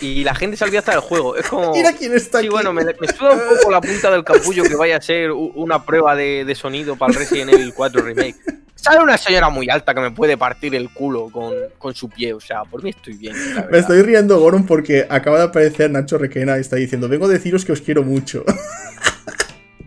y 0.00 0.22
la 0.24 0.34
gente 0.34 0.56
se 0.56 0.64
olvida 0.64 0.80
hasta 0.80 0.92
del 0.92 1.00
juego. 1.00 1.36
Es 1.36 1.46
como. 1.46 1.72
Mira 1.74 1.92
quién 1.92 2.14
está 2.14 2.40
sí, 2.40 2.48
bueno, 2.48 2.72
me, 2.72 2.84
me 2.84 2.92
estuda 3.02 3.32
un 3.32 3.40
poco 3.56 3.70
la 3.70 3.80
punta 3.80 4.10
del 4.10 4.24
capullo 4.24 4.62
que 4.64 4.76
vaya 4.76 4.96
a 4.96 5.00
ser 5.00 5.32
una 5.32 5.84
prueba 5.84 6.14
de, 6.14 6.54
sonido 6.54 6.96
para 6.96 7.12
el 7.12 7.18
Resident 7.18 7.52
Evil 7.52 7.72
4 7.74 8.02
Remake. 8.02 8.36
Sale 8.74 9.00
una 9.00 9.18
señora 9.18 9.48
muy 9.48 9.68
alta 9.68 9.92
que 9.92 10.00
me 10.00 10.12
puede 10.12 10.36
partir 10.36 10.74
el 10.76 10.90
culo 10.90 11.30
con, 11.30 11.94
su 11.94 12.08
pie. 12.08 12.32
O 12.32 12.40
sea, 12.40 12.62
por 12.62 12.82
mí 12.82 12.90
estoy 12.90 13.14
bien. 13.14 13.34
Me 13.70 13.78
estoy 13.78 14.02
riendo, 14.02 14.38
Goron, 14.38 14.66
porque 14.66 15.04
acaba 15.08 15.38
de 15.38 15.44
aparecer 15.44 15.90
Nacho 15.90 16.16
Requena 16.16 16.56
y 16.58 16.60
está 16.60 16.76
diciendo: 16.76 17.08
Vengo 17.08 17.26
a 17.26 17.28
deciros 17.28 17.64
que 17.64 17.72
os 17.72 17.80
quiero 17.80 18.04
mucho. 18.04 18.44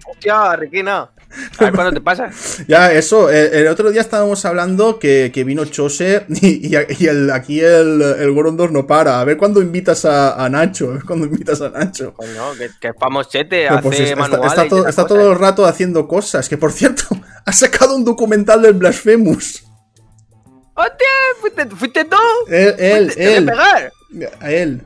Hostia, 0.07 0.55
Requena. 0.57 1.09
A 1.57 1.65
ver 1.65 1.73
cuándo 1.75 1.93
te 1.93 2.01
pasa. 2.01 2.29
Ya, 2.67 2.91
eso. 2.91 3.29
El, 3.29 3.67
otro 3.67 3.91
día 3.91 4.01
estábamos 4.01 4.43
hablando 4.45 4.99
que, 4.99 5.31
vino 5.45 5.65
Chose 5.65 6.25
y, 6.41 6.75
aquí 6.75 7.59
el, 7.59 8.01
el 8.01 8.31
Gorondor 8.31 8.71
no 8.71 8.87
para. 8.87 9.19
A 9.19 9.23
ver 9.23 9.37
cuándo 9.37 9.61
invitas 9.61 10.05
a, 10.05 10.47
Nacho. 10.49 10.91
A 10.91 10.93
ver 10.93 11.03
cuándo 11.03 11.25
invitas 11.25 11.61
a 11.61 11.69
Nacho. 11.69 12.13
Coño, 12.13 12.53
que, 12.57 12.69
que 12.79 12.91
vamos 12.99 13.29
chete, 13.29 13.67
hace 13.67 13.81
pues 13.81 13.99
está, 13.99 14.67
todo, 14.67 14.87
está 14.87 15.05
todo 15.05 15.31
el 15.31 15.39
rato 15.39 15.65
haciendo 15.65 16.07
cosas. 16.07 16.49
Que 16.49 16.57
por 16.57 16.71
cierto, 16.71 17.03
ha 17.45 17.53
sacado 17.53 17.95
un 17.95 18.03
documental 18.03 18.61
del 18.61 18.73
Blasphemous. 18.73 19.65
¡Hostia! 20.73 21.07
¿Fuiste, 21.39 21.65
fuiste 21.67 22.05
tú? 22.05 22.17
Él, 22.47 22.75
él, 22.79 23.13
él. 23.17 23.45
Pegar? 23.45 23.91
A 24.39 24.51
él. 24.51 24.81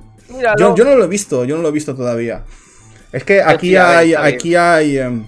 Yo, 0.57 0.75
yo, 0.75 0.83
no 0.83 0.95
lo 0.95 1.03
he 1.03 1.07
visto, 1.07 1.45
yo 1.45 1.55
no 1.55 1.61
lo 1.61 1.69
he 1.69 1.71
visto 1.71 1.95
todavía. 1.95 2.43
Es 3.11 3.23
que 3.23 3.41
aquí 3.41 3.75
hay, 3.75 4.13
aquí 4.13 4.55
hay. 4.55 4.97
Em, 4.97 5.27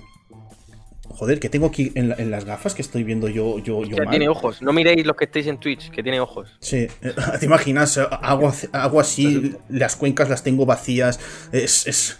Joder, 1.17 1.39
que 1.39 1.49
tengo 1.49 1.65
aquí 1.65 1.91
en, 1.95 2.29
las 2.29 2.45
gafas 2.45 2.75
que 2.75 2.83
estoy 2.83 3.03
viendo 3.03 3.27
yo. 3.27 3.57
yo, 3.57 3.83
yo 3.83 3.97
tiene 4.07 4.29
ojos. 4.29 4.61
No 4.61 4.71
miréis 4.71 5.03
los 5.03 5.15
que 5.15 5.25
estéis 5.25 5.47
en 5.47 5.57
Twitch, 5.57 5.89
que 5.89 6.03
tiene 6.03 6.19
ojos. 6.19 6.55
Sí, 6.59 6.87
te 7.39 7.45
imaginas, 7.45 7.97
hago, 7.97 8.99
así, 8.99 9.55
las 9.67 9.95
cuencas 9.95 10.29
las 10.29 10.43
tengo 10.43 10.67
vacías. 10.67 11.19
Es. 11.51 11.87
es... 11.87 12.19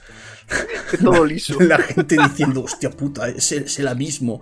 Todo 1.04 1.24
liso. 1.26 1.58
La 1.60 1.78
gente 1.78 2.18
diciendo, 2.18 2.64
hostia 2.64 2.90
puta, 2.90 3.30
es 3.30 3.52
el, 3.52 3.66
es 3.66 3.78
el 3.78 3.88
abismo. 3.88 4.42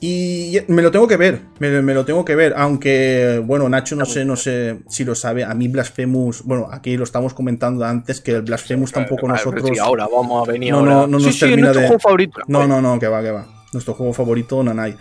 Y 0.00 0.58
me 0.68 0.82
lo 0.82 0.92
tengo 0.92 1.08
que 1.08 1.16
ver, 1.16 1.40
me, 1.58 1.80
lo 1.82 2.04
tengo 2.04 2.24
que 2.24 2.36
ver, 2.36 2.54
aunque, 2.56 3.42
bueno, 3.44 3.68
Nacho 3.68 3.96
no 3.96 4.04
sé, 4.04 4.26
no 4.26 4.36
sé 4.36 4.80
si 4.88 5.04
lo 5.04 5.14
sabe, 5.14 5.42
a 5.42 5.54
mí 5.54 5.68
Blasphemous, 5.68 6.44
bueno, 6.44 6.68
aquí 6.70 6.98
lo 6.98 7.04
estamos 7.04 7.32
comentando 7.32 7.82
antes, 7.82 8.20
que 8.20 8.32
el 8.32 8.42
Blasphemous 8.42 8.92
tampoco 8.92 9.26
nosotros... 9.26 9.66
ahora 9.80 10.06
vamos 10.06 10.46
a 10.46 10.52
venir 10.52 10.70
no, 10.70 10.84
No, 10.84 11.06
no 11.06 11.18
nos 11.18 11.38
termina 11.38 11.72
de... 11.72 11.98
No, 12.46 12.68
no, 12.68 12.82
no, 12.82 13.00
que 13.00 13.08
va, 13.08 13.22
que 13.22 13.30
va. 13.30 13.55
Nuestro 13.76 13.92
juego 13.92 14.14
favorito, 14.14 14.62
Nanai. 14.62 14.96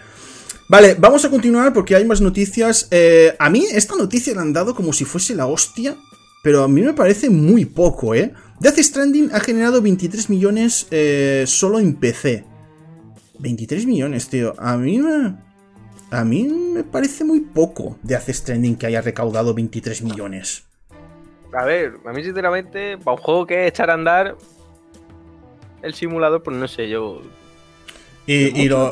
Vale, 0.68 0.96
vamos 1.00 1.24
a 1.24 1.30
continuar 1.30 1.72
porque 1.72 1.96
hay 1.96 2.04
más 2.04 2.20
noticias. 2.20 2.90
Eh, 2.92 3.34
a 3.40 3.50
mí 3.50 3.66
esta 3.72 3.96
noticia 3.96 4.36
la 4.36 4.42
han 4.42 4.52
dado 4.52 4.76
como 4.76 4.92
si 4.92 5.06
fuese 5.06 5.34
la 5.34 5.46
hostia, 5.46 5.96
pero 6.44 6.62
a 6.62 6.68
mí 6.68 6.82
me 6.82 6.94
parece 6.94 7.30
muy 7.30 7.64
poco, 7.64 8.14
¿eh? 8.14 8.34
Death 8.60 8.80
Stranding 8.80 9.30
ha 9.34 9.40
generado 9.40 9.82
23 9.82 10.30
millones 10.30 10.88
eh, 10.92 11.46
solo 11.48 11.80
en 11.80 11.96
PC. 11.96 12.44
23 13.40 13.86
millones, 13.86 14.28
tío. 14.28 14.54
A 14.58 14.76
mí 14.76 15.00
me... 15.00 15.38
A 16.12 16.24
mí 16.24 16.44
me 16.44 16.84
parece 16.84 17.24
muy 17.24 17.40
poco 17.40 17.98
Death 18.04 18.30
Stranding 18.30 18.76
que 18.76 18.88
haya 18.88 19.02
recaudado 19.02 19.54
23 19.54 20.02
millones. 20.02 20.66
A 21.54 21.64
ver, 21.64 21.94
a 22.06 22.12
mí 22.12 22.24
sinceramente, 22.24 22.98
para 22.98 23.16
un 23.16 23.24
juego 23.24 23.48
que 23.48 23.64
es 23.64 23.70
echar 23.70 23.90
a 23.90 23.94
andar 23.94 24.36
el 25.82 25.94
simulador, 25.94 26.44
pues 26.44 26.58
no 26.58 26.68
sé, 26.68 26.90
yo 26.90 27.22
y, 28.28 28.68
lo, 28.68 28.92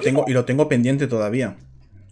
tengo, 0.00 0.24
y 0.26 0.32
lo 0.32 0.44
tengo 0.44 0.68
pendiente 0.68 1.06
todavía. 1.06 1.56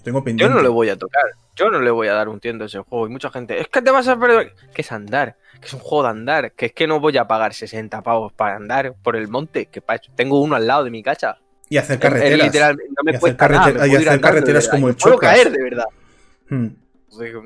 Tengo 0.02 0.22
pendiente. 0.22 0.52
Yo 0.52 0.56
no 0.56 0.62
le 0.62 0.68
voy 0.68 0.88
a 0.88 0.96
tocar. 0.96 1.24
Yo 1.56 1.70
no 1.70 1.80
le 1.80 1.90
voy 1.90 2.08
a 2.08 2.12
dar 2.12 2.28
un 2.28 2.38
tiento 2.38 2.64
a 2.64 2.66
ese 2.66 2.78
juego. 2.78 3.06
Y 3.06 3.10
mucha 3.10 3.30
gente, 3.30 3.60
es 3.60 3.68
que 3.68 3.82
te 3.82 3.90
vas 3.90 4.06
a 4.08 4.18
perder. 4.18 4.52
Que 4.74 4.82
es 4.82 4.92
andar. 4.92 5.36
Que 5.60 5.66
es 5.66 5.74
un 5.74 5.80
juego 5.80 6.04
de 6.04 6.10
andar. 6.10 6.52
Que 6.52 6.66
es 6.66 6.72
que 6.72 6.86
no 6.86 7.00
voy 7.00 7.16
a 7.16 7.26
pagar 7.26 7.54
60 7.54 8.02
pavos 8.02 8.32
para 8.32 8.56
andar 8.56 8.94
por 9.02 9.16
el 9.16 9.28
monte. 9.28 9.66
Que 9.66 9.82
tengo 10.14 10.40
uno 10.40 10.54
al 10.54 10.66
lado 10.66 10.84
de 10.84 10.90
mi 10.90 11.02
cacha. 11.02 11.38
Y 11.68 11.78
hacer 11.78 11.98
carreteras. 11.98 12.76
no 12.76 13.02
me 13.02 13.12
y 13.12 13.16
hacer, 13.16 13.88
y 13.88 13.96
hacer 13.96 14.20
carreteras 14.20 14.68
como 14.68 14.88
el 14.88 14.96
Puedo 14.96 15.18
caer, 15.18 15.50
de 15.50 15.62
verdad. 15.62 15.86
Hmm. 16.48 16.68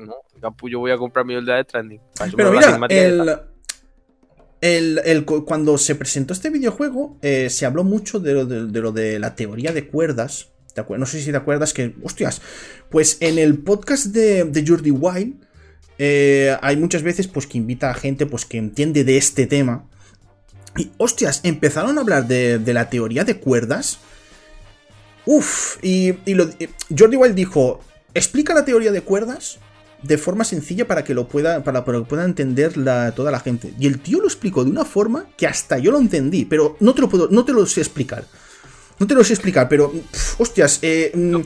no, 0.05 0.55
yo 0.67 0.79
voy 0.79 0.91
a 0.91 0.97
comprar 0.97 1.25
mi 1.25 1.33
de 1.33 1.63
Stranding. 1.63 2.01
Pero 2.35 2.51
mira, 2.51 2.77
el, 2.89 3.39
el, 4.61 5.25
cuando 5.25 5.77
se 5.77 5.95
presentó 5.95 6.33
este 6.33 6.49
videojuego, 6.49 7.17
eh, 7.21 7.49
se 7.49 7.65
habló 7.65 7.83
mucho 7.83 8.19
de 8.19 8.33
lo 8.33 8.91
de, 8.91 9.19
la 9.19 9.35
teoría 9.35 9.71
de 9.71 9.87
cuerdas. 9.87 10.49
no 10.97 11.05
sé 11.05 11.21
si 11.21 11.31
te 11.31 11.37
acuerdas 11.37 11.73
que, 11.73 11.95
hostias, 12.03 12.41
pues 12.89 13.17
en 13.19 13.39
el 13.39 13.57
podcast 13.59 14.07
de, 14.07 14.43
de 14.45 14.65
Jordi 14.65 14.91
Wild 14.91 15.35
eh, 16.03 16.57
hay 16.63 16.77
muchas 16.77 17.03
veces 17.03 17.27
pues 17.27 17.45
que 17.45 17.59
invita 17.59 17.91
a 17.91 17.93
gente 17.93 18.25
pues 18.25 18.43
que 18.43 18.57
entiende 18.57 19.03
de 19.03 19.17
este 19.17 19.45
tema. 19.45 19.87
Y, 20.75 20.89
hostias, 20.97 21.41
empezaron 21.43 21.97
a 21.97 22.01
hablar 22.01 22.27
de, 22.27 22.59
la 22.73 22.89
teoría 22.89 23.23
de 23.23 23.37
cuerdas. 23.37 23.99
Uf, 25.27 25.77
y, 25.83 26.15
Jordi 26.97 27.17
Wild 27.17 27.35
dijo, 27.35 27.81
explica 28.15 28.55
la 28.55 28.65
teoría 28.65 28.91
de 28.91 29.01
cuerdas 29.01 29.59
de 30.03 30.17
forma 30.17 30.43
sencilla 30.43 30.87
para 30.87 31.03
que 31.03 31.13
lo 31.13 31.27
pueda, 31.27 31.63
para, 31.63 31.83
que 31.83 32.01
pueda 32.01 32.25
entender 32.25 32.73
toda 33.15 33.31
la 33.31 33.39
gente. 33.39 33.73
Y 33.79 33.87
el 33.87 33.99
tío 33.99 34.19
lo 34.19 34.27
explicó 34.27 34.63
de 34.63 34.71
una 34.71 34.85
forma 34.85 35.25
que 35.37 35.47
hasta 35.47 35.77
yo 35.77 35.91
lo 35.91 35.99
entendí, 35.99 36.45
pero 36.45 36.77
no 36.79 36.93
te 36.93 37.01
lo 37.01 37.09
puedo, 37.09 37.27
no 37.29 37.45
te 37.45 37.53
lo 37.53 37.65
sé 37.65 37.81
explicar. 37.81 38.25
No 39.01 39.07
te 39.07 39.15
lo 39.15 39.23
sé 39.23 39.33
explicar, 39.33 39.67
pero. 39.67 39.91
hostias, 40.37 40.77
eh, 40.83 41.11
mm, 41.15 41.41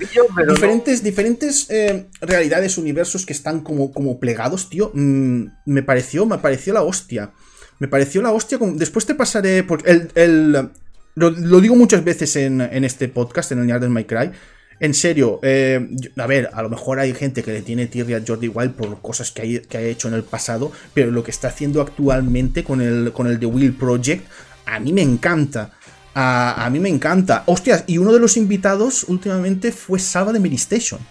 diferentes, 0.45 1.01
diferentes 1.01 1.69
eh, 1.69 2.07
realidades, 2.19 2.77
universos 2.77 3.25
que 3.25 3.31
están 3.31 3.61
como, 3.61 3.93
como 3.93 4.19
plegados, 4.19 4.69
tío. 4.69 4.91
Mm, 4.93 5.45
me 5.65 5.81
pareció, 5.81 6.25
me 6.25 6.37
pareció 6.37 6.73
la 6.73 6.81
hostia. 6.81 7.31
Me 7.79 7.87
pareció 7.87 8.21
la 8.21 8.33
hostia. 8.33 8.59
Después 8.61 9.05
te 9.05 9.15
pasaré. 9.15 9.63
Porque 9.63 10.09
el. 10.15 10.69
lo, 11.15 11.61
digo 11.61 11.77
muchas 11.77 12.03
veces 12.03 12.35
en, 12.35 12.59
este 12.83 13.07
podcast, 13.07 13.53
en 13.53 13.59
el 13.59 13.67
Yard 13.67 13.87
My 13.87 14.03
Cry. 14.03 14.31
En 14.79 14.93
serio, 14.93 15.39
eh, 15.41 15.87
a 16.17 16.27
ver, 16.27 16.49
a 16.53 16.61
lo 16.61 16.69
mejor 16.69 16.99
hay 16.99 17.13
gente 17.13 17.43
que 17.43 17.53
le 17.53 17.61
tiene 17.61 17.87
tirria 17.87 18.17
a 18.17 18.21
Jordi 18.25 18.49
Wild 18.49 18.73
por 18.73 19.01
cosas 19.01 19.31
que, 19.31 19.61
que, 19.61 19.77
ha 19.77 19.81
hecho 19.81 20.09
en 20.09 20.15
el 20.15 20.23
pasado, 20.23 20.71
pero 20.93 21.11
lo 21.11 21.23
que 21.23 21.31
está 21.31 21.47
haciendo 21.47 21.81
actualmente 21.81 22.63
con 22.63 22.81
el, 22.81 23.13
con 23.13 23.27
el 23.27 23.39
The 23.39 23.45
Will 23.45 23.73
Project, 23.73 24.25
a 24.65 24.79
mí 24.79 24.91
me 24.91 25.01
encanta. 25.01 25.71
A, 26.17 26.69
mí 26.71 26.79
me 26.79 26.87
encanta. 26.87 27.43
Hostias, 27.45 27.83
y 27.87 27.97
uno 27.97 28.13
de 28.13 28.21
los 28.21 28.37
invitados 28.37 29.03
últimamente 29.09 29.73
fue 29.73 29.99
Salva 29.99 30.31
de 30.31 30.39
Meristation. 30.39 31.01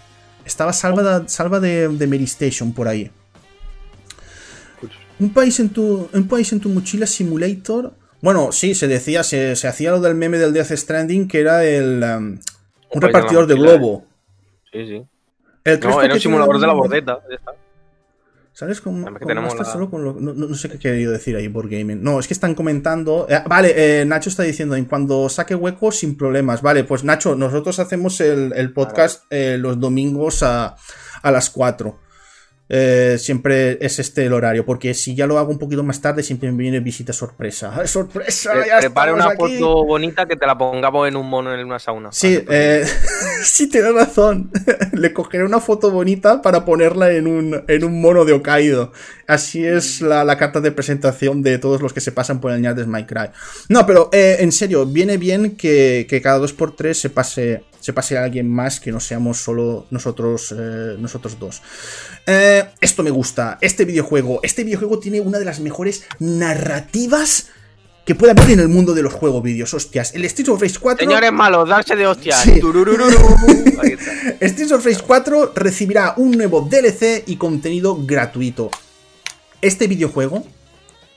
Estaba 0.43 0.73
Salva, 0.73 1.27
Salva 1.27 1.59
de, 1.59 1.87
de 1.89 2.07
Meristation 2.07 2.73
por 2.73 2.87
ahí. 2.87 3.11
Un 5.19 5.29
país, 5.29 5.59
en 5.59 5.69
tu, 5.69 6.09
un 6.11 6.27
país 6.27 6.51
en 6.53 6.59
tu 6.59 6.69
mochila 6.69 7.05
simulator. 7.05 7.93
Bueno, 8.21 8.51
sí, 8.51 8.73
se 8.73 8.87
decía, 8.87 9.23
se, 9.23 9.51
hacía 9.51 9.91
lo 9.91 10.01
del 10.01 10.15
meme 10.15 10.39
del 10.39 10.53
Death 10.53 10.71
Stranding, 10.71 11.27
que 11.27 11.39
era 11.39 11.63
el 11.63 12.03
um, 12.03 12.39
un 12.95 13.01
repartidor 13.01 13.47
de 13.47 13.55
globo. 13.55 14.05
Sí, 14.71 14.85
sí. 14.87 15.05
El 15.63 15.79
no, 15.79 16.01
era 16.01 16.13
un 16.13 16.19
simulador 16.19 16.59
de 16.59 16.67
la 16.67 16.73
bordeta. 16.73 17.19
Ya 17.29 17.35
está. 17.35 17.51
¿Sabes 18.53 18.79
cómo, 18.79 19.05
solo 19.65 19.89
con 19.89 20.05
lo, 20.05 20.13
no, 20.13 20.55
sé 20.55 20.69
qué 20.69 20.75
he 20.75 20.79
querido 20.79 21.11
decir 21.11 21.35
ahí 21.35 21.49
por 21.49 21.67
gaming. 21.67 22.01
No, 22.01 22.19
es 22.19 22.27
que 22.27 22.33
están 22.33 22.55
comentando. 22.55 23.27
Eh, 23.29 23.43
vale, 23.45 23.73
eh, 23.75 24.05
Nacho 24.05 24.29
está 24.29 24.43
diciendo, 24.43 24.77
en 24.77 24.85
cuando 24.85 25.27
saque 25.27 25.55
hueco, 25.55 25.91
sin 25.91 26.15
problemas. 26.15 26.61
Vale, 26.61 26.85
pues 26.85 27.03
Nacho, 27.03 27.35
nosotros 27.35 27.79
hacemos 27.79 28.21
el, 28.21 28.71
podcast 28.71 29.25
eh, 29.29 29.57
los 29.59 29.77
domingos 29.77 30.41
a, 30.41 30.77
a 31.21 31.31
las 31.31 31.49
4. 31.49 31.99
Eh, 32.67 33.17
siempre 33.19 33.77
es 33.79 33.99
este 33.99 34.25
el 34.25 34.33
horario, 34.33 34.65
porque 34.65 34.95
si 34.95 35.13
ya 35.13 35.27
lo 35.27 35.37
hago 35.37 35.51
un 35.51 35.59
poquito 35.59 35.83
más 35.83 36.01
tarde, 36.01 36.23
siempre 36.23 36.51
me 36.51 36.57
viene 36.57 36.79
visita 36.79 37.13
sorpresa. 37.13 37.85
¡Sorpresa! 37.85 38.53
prepara 38.79 39.13
una 39.13 39.31
foto 39.31 39.85
bonita 39.85 40.25
que 40.25 40.35
te 40.35 40.47
la 40.47 40.57
pongamos 40.57 41.07
en 41.07 41.15
un 41.15 41.29
mono 41.29 41.53
en 41.53 41.63
una 41.63 41.77
sauna. 41.77 42.11
Sí, 42.11 42.43
eh, 42.49 42.83
sí, 43.43 43.69
tienes 43.69 43.93
razón. 43.93 44.49
Le 44.93 45.13
cogeré 45.13 45.43
una 45.43 45.59
foto 45.59 45.91
bonita 45.91 46.41
para 46.41 46.65
ponerla 46.65 47.11
en 47.11 47.27
un, 47.27 47.63
en 47.67 47.83
un 47.83 48.01
mono 48.01 48.25
de 48.25 48.33
Hokkaido. 48.33 48.91
Así 49.27 49.63
es 49.63 50.01
la, 50.01 50.35
carta 50.37 50.59
de 50.59 50.71
presentación 50.71 51.43
de 51.43 51.59
todos 51.59 51.81
los 51.81 51.93
que 51.93 52.01
se 52.01 52.11
pasan 52.11 52.41
por 52.41 52.51
el 52.51 52.61
ñar 52.61 52.75
de 52.75 53.05
Cry. 53.05 53.29
No, 53.69 53.85
pero 53.85 54.09
eh, 54.11 54.37
en 54.39 54.51
serio, 54.51 54.85
viene 54.85 55.17
bien 55.17 55.55
que, 55.55 56.07
que 56.09 56.21
cada 56.21 56.39
2x3 56.39 56.93
se 56.93 57.09
pase 57.09 57.63
se 57.85 57.93
pase 57.93 58.17
a 58.17 58.23
alguien 58.23 58.49
más 58.49 58.79
que 58.79 58.91
no 58.91 58.99
seamos 58.99 59.37
solo 59.37 59.85
nosotros, 59.91 60.51
eh, 60.57 60.95
nosotros 60.97 61.37
dos. 61.37 61.61
Eh, 62.25 62.63
esto 62.81 63.03
me 63.03 63.11
gusta, 63.11 63.59
este 63.61 63.85
videojuego. 63.85 64.39
Este 64.41 64.63
videojuego 64.63 64.97
tiene 64.97 65.21
una 65.21 65.37
de 65.37 65.45
las 65.45 65.59
mejores 65.59 66.03
narrativas 66.17 67.49
que 68.03 68.15
puede 68.15 68.31
haber 68.31 68.49
en 68.49 68.61
el 68.61 68.69
mundo 68.69 68.95
de 68.95 69.03
los 69.03 69.13
juegos 69.13 69.43
vídeos. 69.43 69.71
Hostias, 69.75 70.15
el 70.15 70.27
Streets 70.27 70.49
of 70.49 70.63
Rage 70.63 70.79
4. 70.79 71.05
Señores 71.05 71.31
malos, 71.31 71.69
darse 71.69 71.95
de 71.95 72.07
hostias. 72.07 72.39
Streets 74.41 74.71
of 74.71 74.83
Rage 74.83 75.03
4 75.05 75.53
recibirá 75.53 76.15
un 76.17 76.31
nuevo 76.31 76.61
DLC 76.61 77.21
y 77.27 77.35
contenido 77.35 78.03
gratuito. 78.03 78.71
Este 79.61 79.85
videojuego 79.85 80.43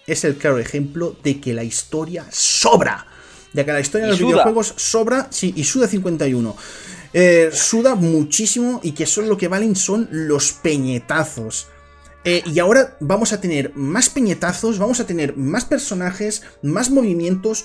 es 0.07 0.23
el 0.25 0.37
claro 0.37 0.59
ejemplo 0.59 1.17
de 1.25 1.41
que 1.41 1.55
la 1.55 1.65
historia 1.65 2.27
sobra 2.31 3.07
ya 3.53 3.65
que 3.65 3.73
la 3.73 3.81
historia 3.81 4.07
de 4.07 4.13
los 4.13 4.21
videojuegos 4.21 4.75
sobra, 4.77 5.29
sí, 5.31 5.53
y 5.57 5.65
suda 5.65 5.89
51. 5.89 6.57
Eh, 7.15 7.51
suda 7.53 7.95
muchísimo 7.95 8.81
y 8.83 8.93
que 8.93 9.07
son 9.07 9.29
lo 9.29 9.37
que 9.37 9.49
valen 9.49 9.77
son 9.77 10.09
los 10.11 10.53
peñetazos. 10.53 11.69
Eh, 12.25 12.43
y 12.45 12.59
ahora 12.59 12.97
vamos 13.01 13.33
a 13.33 13.41
tener 13.41 13.73
más 13.75 14.11
peñetazos, 14.11 14.79
vamos 14.79 15.01
a 15.01 15.07
tener 15.07 15.37
más 15.37 15.65
personajes, 15.65 16.43
más 16.63 16.91
movimientos. 16.91 17.65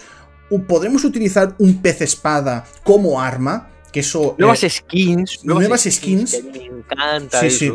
Podremos 0.68 1.04
utilizar 1.04 1.56
un 1.58 1.82
pez 1.82 2.02
espada 2.02 2.66
como 2.84 3.22
arma. 3.22 3.70
Que 3.92 4.00
eso. 4.00 4.36
Nuevas 4.40 4.64
eh, 4.64 4.70
skins. 4.70 5.44
Nuevas, 5.44 5.84
skins. 5.90 6.44
me 6.44 6.66
encanta 6.66 7.42
sí, 7.42 7.50
Sí. 7.50 7.74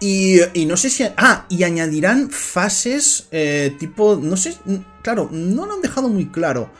Y, 0.00 0.40
y, 0.54 0.66
no 0.66 0.76
sé 0.76 0.90
si. 0.90 1.04
Ah, 1.16 1.46
y 1.48 1.62
añadirán 1.62 2.30
fases 2.30 3.28
tipo. 3.78 4.16
No 4.16 4.36
sé. 4.36 4.56
Claro, 5.02 5.28
no 5.30 5.66
lo 5.66 5.74
han 5.74 5.82
dejado 5.82 6.08
muy 6.08 6.26
claro. 6.26 6.70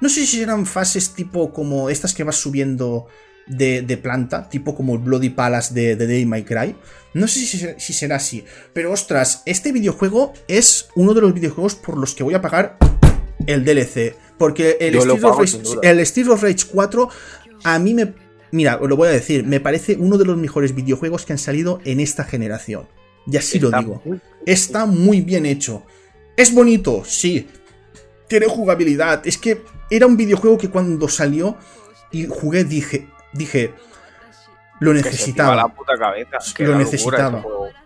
No 0.00 0.08
sé 0.08 0.26
si 0.26 0.38
serán 0.38 0.66
fases 0.66 1.10
tipo 1.14 1.52
como 1.52 1.90
estas 1.90 2.14
que 2.14 2.24
vas 2.24 2.36
subiendo 2.36 3.06
de, 3.46 4.00
planta, 4.02 4.48
tipo 4.48 4.74
como 4.74 4.94
el 4.94 5.00
Bloody 5.00 5.30
Palace 5.30 5.74
de, 5.74 5.96
de 5.96 6.06
Day 6.06 6.24
My 6.24 6.42
Cry. 6.42 6.74
No 7.14 7.26
sé 7.26 7.40
si, 7.40 7.92
será 7.92 8.16
así. 8.16 8.44
Pero 8.72 8.92
ostras, 8.92 9.42
este 9.46 9.72
videojuego 9.72 10.32
es 10.46 10.88
uno 10.94 11.14
de 11.14 11.20
los 11.20 11.34
videojuegos 11.34 11.74
por 11.74 11.98
los 11.98 12.14
que 12.14 12.22
voy 12.22 12.34
a 12.34 12.40
pagar 12.40 12.78
el 13.46 13.64
DLC. 13.64 14.14
Porque 14.38 14.78
el, 14.80 14.94
Street 14.94 15.24
of, 15.24 15.38
Rage, 15.38 15.58
el 15.82 16.00
Street 16.00 16.28
of 16.28 16.42
Rage 16.42 16.66
4 16.72 17.08
a 17.64 17.78
mí 17.78 17.94
me... 17.94 18.14
Mira, 18.52 18.78
os 18.80 18.88
lo 18.88 18.96
voy 18.96 19.08
a 19.08 19.12
decir, 19.12 19.44
me 19.44 19.60
parece 19.60 19.96
uno 19.96 20.18
de 20.18 20.24
los 20.24 20.36
mejores 20.36 20.74
videojuegos 20.74 21.24
que 21.24 21.32
han 21.32 21.38
salido 21.38 21.80
en 21.84 22.00
esta 22.00 22.24
generación. 22.24 22.88
Y 23.26 23.36
así 23.36 23.58
lo 23.58 23.70
digo. 23.70 24.02
Está 24.46 24.86
muy 24.86 25.20
bien 25.20 25.46
hecho. 25.46 25.84
Es 26.36 26.54
bonito, 26.54 27.04
sí. 27.04 27.46
Tiene 28.30 28.46
jugabilidad. 28.46 29.26
Es 29.26 29.36
que 29.36 29.64
era 29.90 30.06
un 30.06 30.16
videojuego 30.16 30.56
que 30.56 30.70
cuando 30.70 31.08
salió 31.08 31.56
y 32.12 32.28
jugué 32.28 32.62
dije, 32.62 33.08
dije, 33.32 33.74
lo 34.78 34.94
necesitaba. 34.94 35.72
lo 36.58 36.78
necesitaba. 36.78 37.42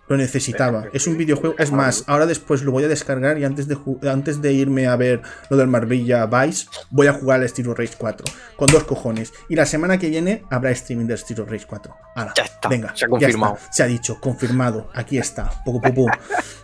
Lo 0.06 0.18
necesitaba. 0.18 0.84
Es 0.92 1.06
un 1.06 1.16
videojuego. 1.16 1.54
Es 1.58 1.72
más, 1.72 2.04
ahora 2.06 2.26
después 2.26 2.62
lo 2.62 2.72
voy 2.72 2.84
a 2.84 2.88
descargar 2.88 3.38
y 3.38 3.44
antes 3.44 3.66
de, 3.68 3.78
antes 4.06 4.42
de 4.42 4.52
irme 4.52 4.86
a 4.86 4.96
ver 4.96 5.22
lo 5.48 5.56
del 5.56 5.66
Marbella 5.66 6.26
Vice, 6.26 6.66
voy 6.90 7.06
a 7.06 7.14
jugar 7.14 7.40
al 7.40 7.48
Steel 7.48 7.74
Race 7.74 7.94
4. 7.96 8.26
Con 8.56 8.70
dos 8.70 8.84
cojones. 8.84 9.32
Y 9.48 9.54
la 9.54 9.64
semana 9.64 9.98
que 9.98 10.10
viene 10.10 10.44
habrá 10.50 10.70
streaming 10.72 11.06
del 11.06 11.16
Steel 11.16 11.46
Race 11.46 11.64
4. 11.66 11.96
Ahora, 12.16 12.34
ya 12.36 12.44
está. 12.44 12.68
Venga, 12.68 12.94
se 12.94 13.06
ha 13.06 13.08
confirmado. 13.08 13.56
Se 13.72 13.82
ha 13.82 13.86
dicho, 13.86 14.20
confirmado. 14.20 14.90
Aquí 14.92 15.16
está. 15.16 15.50
Poco, 15.64 15.80
poco. 15.80 16.10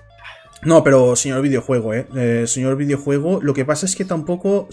No, 0.63 0.85
pero 0.85 1.17
señor 1.17 1.41
videojuego, 1.41 1.95
¿eh? 1.95 2.07
¿eh? 2.15 2.45
Señor 2.47 2.77
videojuego, 2.77 3.41
lo 3.41 3.55
que 3.55 3.65
pasa 3.65 3.87
es 3.87 3.97
que 3.97 4.05
tampoco 4.05 4.69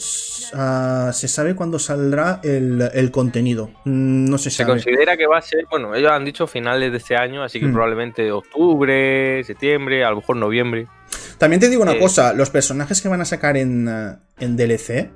ah, 0.53 1.11
se 1.13 1.27
sabe 1.27 1.55
cuándo 1.55 1.79
saldrá 1.79 2.41
el, 2.43 3.09
contenido. 3.11 3.69
Mm, 3.85 4.29
no 4.29 4.37
se 4.37 4.49
sabe. 4.49 4.79
Se 4.79 4.85
considera 4.85 5.15
que 5.15 5.27
va 5.27 5.37
a 5.37 5.41
ser, 5.41 5.65
bueno, 5.69 5.95
ellos 5.95 6.11
han 6.11 6.25
dicho 6.25 6.45
finales 6.45 6.91
de 6.91 6.97
este 6.97 7.15
año, 7.15 7.41
así 7.41 7.59
que 7.59 7.67
mm. 7.67 7.73
probablemente 7.73 8.31
octubre, 8.31 9.43
septiembre, 9.45 10.03
a 10.03 10.09
lo 10.09 10.17
mejor 10.17 10.35
noviembre. 10.35 10.87
También 11.37 11.61
te 11.61 11.69
digo 11.69 11.83
una 11.83 11.93
eh, 11.93 11.99
cosa, 11.99 12.33
los 12.33 12.49
personajes 12.49 13.01
que 13.01 13.07
van 13.07 13.21
a 13.21 13.25
sacar 13.25 13.55
en, 13.55 13.87
en 14.39 14.57
DLC 14.57 15.09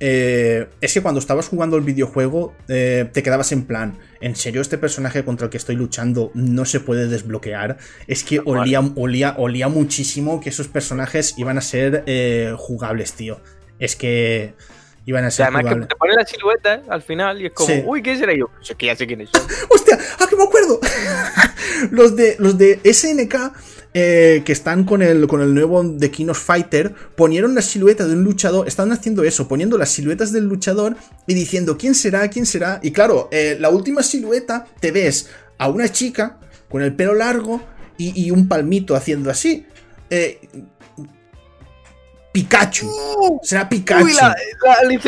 eh, 0.00 0.68
es 0.80 0.92
que 0.92 1.02
cuando 1.02 1.20
estabas 1.20 1.48
jugando 1.48 1.76
el 1.76 1.82
videojuego 1.82 2.54
eh, 2.68 3.08
te 3.12 3.22
quedabas 3.22 3.52
en 3.52 3.64
plan, 3.64 3.98
¿en 4.20 4.34
serio 4.34 4.60
este 4.60 4.76
personaje 4.76 5.24
contra 5.24 5.46
el 5.46 5.50
que 5.50 5.56
estoy 5.56 5.76
luchando 5.76 6.30
no 6.34 6.64
se 6.64 6.80
puede 6.80 7.06
desbloquear? 7.08 7.78
Es 8.06 8.24
que 8.24 8.40
olía, 8.44 8.80
olía, 8.96 9.34
olía 9.38 9.68
muchísimo 9.68 10.40
que 10.40 10.48
esos 10.48 10.68
personajes 10.68 11.38
iban 11.38 11.58
a 11.58 11.60
ser 11.60 12.02
eh, 12.06 12.54
jugables, 12.58 13.12
tío. 13.12 13.40
Es 13.78 13.94
que 13.94 14.54
iban 15.06 15.24
a 15.24 15.30
ser. 15.30 15.46
además 15.46 15.74
que 15.74 15.86
te 15.86 15.96
pone 15.96 16.14
la 16.14 16.26
silueta 16.26 16.82
al 16.88 17.02
final 17.02 17.40
y 17.40 17.46
es 17.46 17.52
como, 17.52 17.74
uy, 17.86 18.02
¿qué 18.02 18.16
será 18.16 18.34
yo? 18.34 18.50
Es 18.62 18.74
que 18.76 18.86
ya 18.86 18.96
sé 18.96 19.06
quién 19.06 19.20
es. 19.20 19.30
¡Hostia! 19.68 19.98
¡Ah, 20.18 20.26
que 20.28 20.36
me 20.36 20.44
acuerdo! 20.44 20.80
los, 21.90 22.16
de, 22.16 22.36
los 22.38 22.58
de 22.58 22.80
SNK 22.84 23.34
eh, 23.96 24.42
que 24.44 24.52
están 24.52 24.82
con 24.84 25.02
el, 25.02 25.28
con 25.28 25.40
el 25.40 25.54
nuevo 25.54 25.88
The 25.98 26.10
King 26.10 26.26
of 26.26 26.38
Fighter, 26.38 26.92
ponieron 27.16 27.54
la 27.54 27.62
silueta 27.62 28.04
de 28.04 28.14
un 28.14 28.24
luchador, 28.24 28.66
estaban 28.66 28.90
haciendo 28.90 29.22
eso, 29.22 29.46
poniendo 29.46 29.78
las 29.78 29.90
siluetas 29.90 30.32
del 30.32 30.44
luchador 30.44 30.96
y 31.28 31.34
diciendo 31.34 31.78
quién 31.78 31.94
será, 31.94 32.28
quién 32.28 32.44
será. 32.44 32.80
Y 32.82 32.90
claro, 32.90 33.28
eh, 33.30 33.56
la 33.60 33.70
última 33.70 34.02
silueta 34.02 34.66
te 34.80 34.90
ves 34.90 35.28
a 35.58 35.68
una 35.68 35.88
chica 35.88 36.40
con 36.68 36.82
el 36.82 36.96
pelo 36.96 37.14
largo 37.14 37.62
y, 37.96 38.32
un 38.32 38.48
palmito 38.48 38.96
haciendo 38.96 39.30
así. 39.30 39.64
Eh, 40.10 40.40
Pikachu. 42.34 42.88
Uh, 42.88 43.38
Será 43.44 43.68
Pikachu. 43.68 44.08
la, 44.08 44.34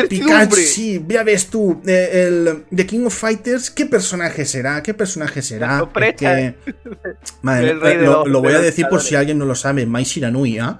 Pikachu, 0.07 0.55
sí, 0.55 1.03
ya 1.09 1.23
ves 1.23 1.47
tú. 1.47 1.81
Eh, 1.85 2.25
el 2.25 2.63
The 2.73 2.85
King 2.85 3.05
of 3.05 3.13
Fighters, 3.13 3.69
¿qué 3.69 3.85
personaje 3.85 4.45
será? 4.45 4.81
¿Qué 4.81 4.93
personaje 4.93 5.41
será? 5.41 5.89
madre, 7.41 7.73
lo, 7.73 8.41
voy 8.41 8.53
a 8.53 8.59
decir 8.59 8.87
por 8.89 9.01
si 9.01 9.15
alguien 9.15 9.37
no 9.37 9.43
lo 9.43 9.55
sabe. 9.55 9.85
Mai 9.85 10.05
Shiranui, 10.05 10.59
¿ah? 10.59 10.79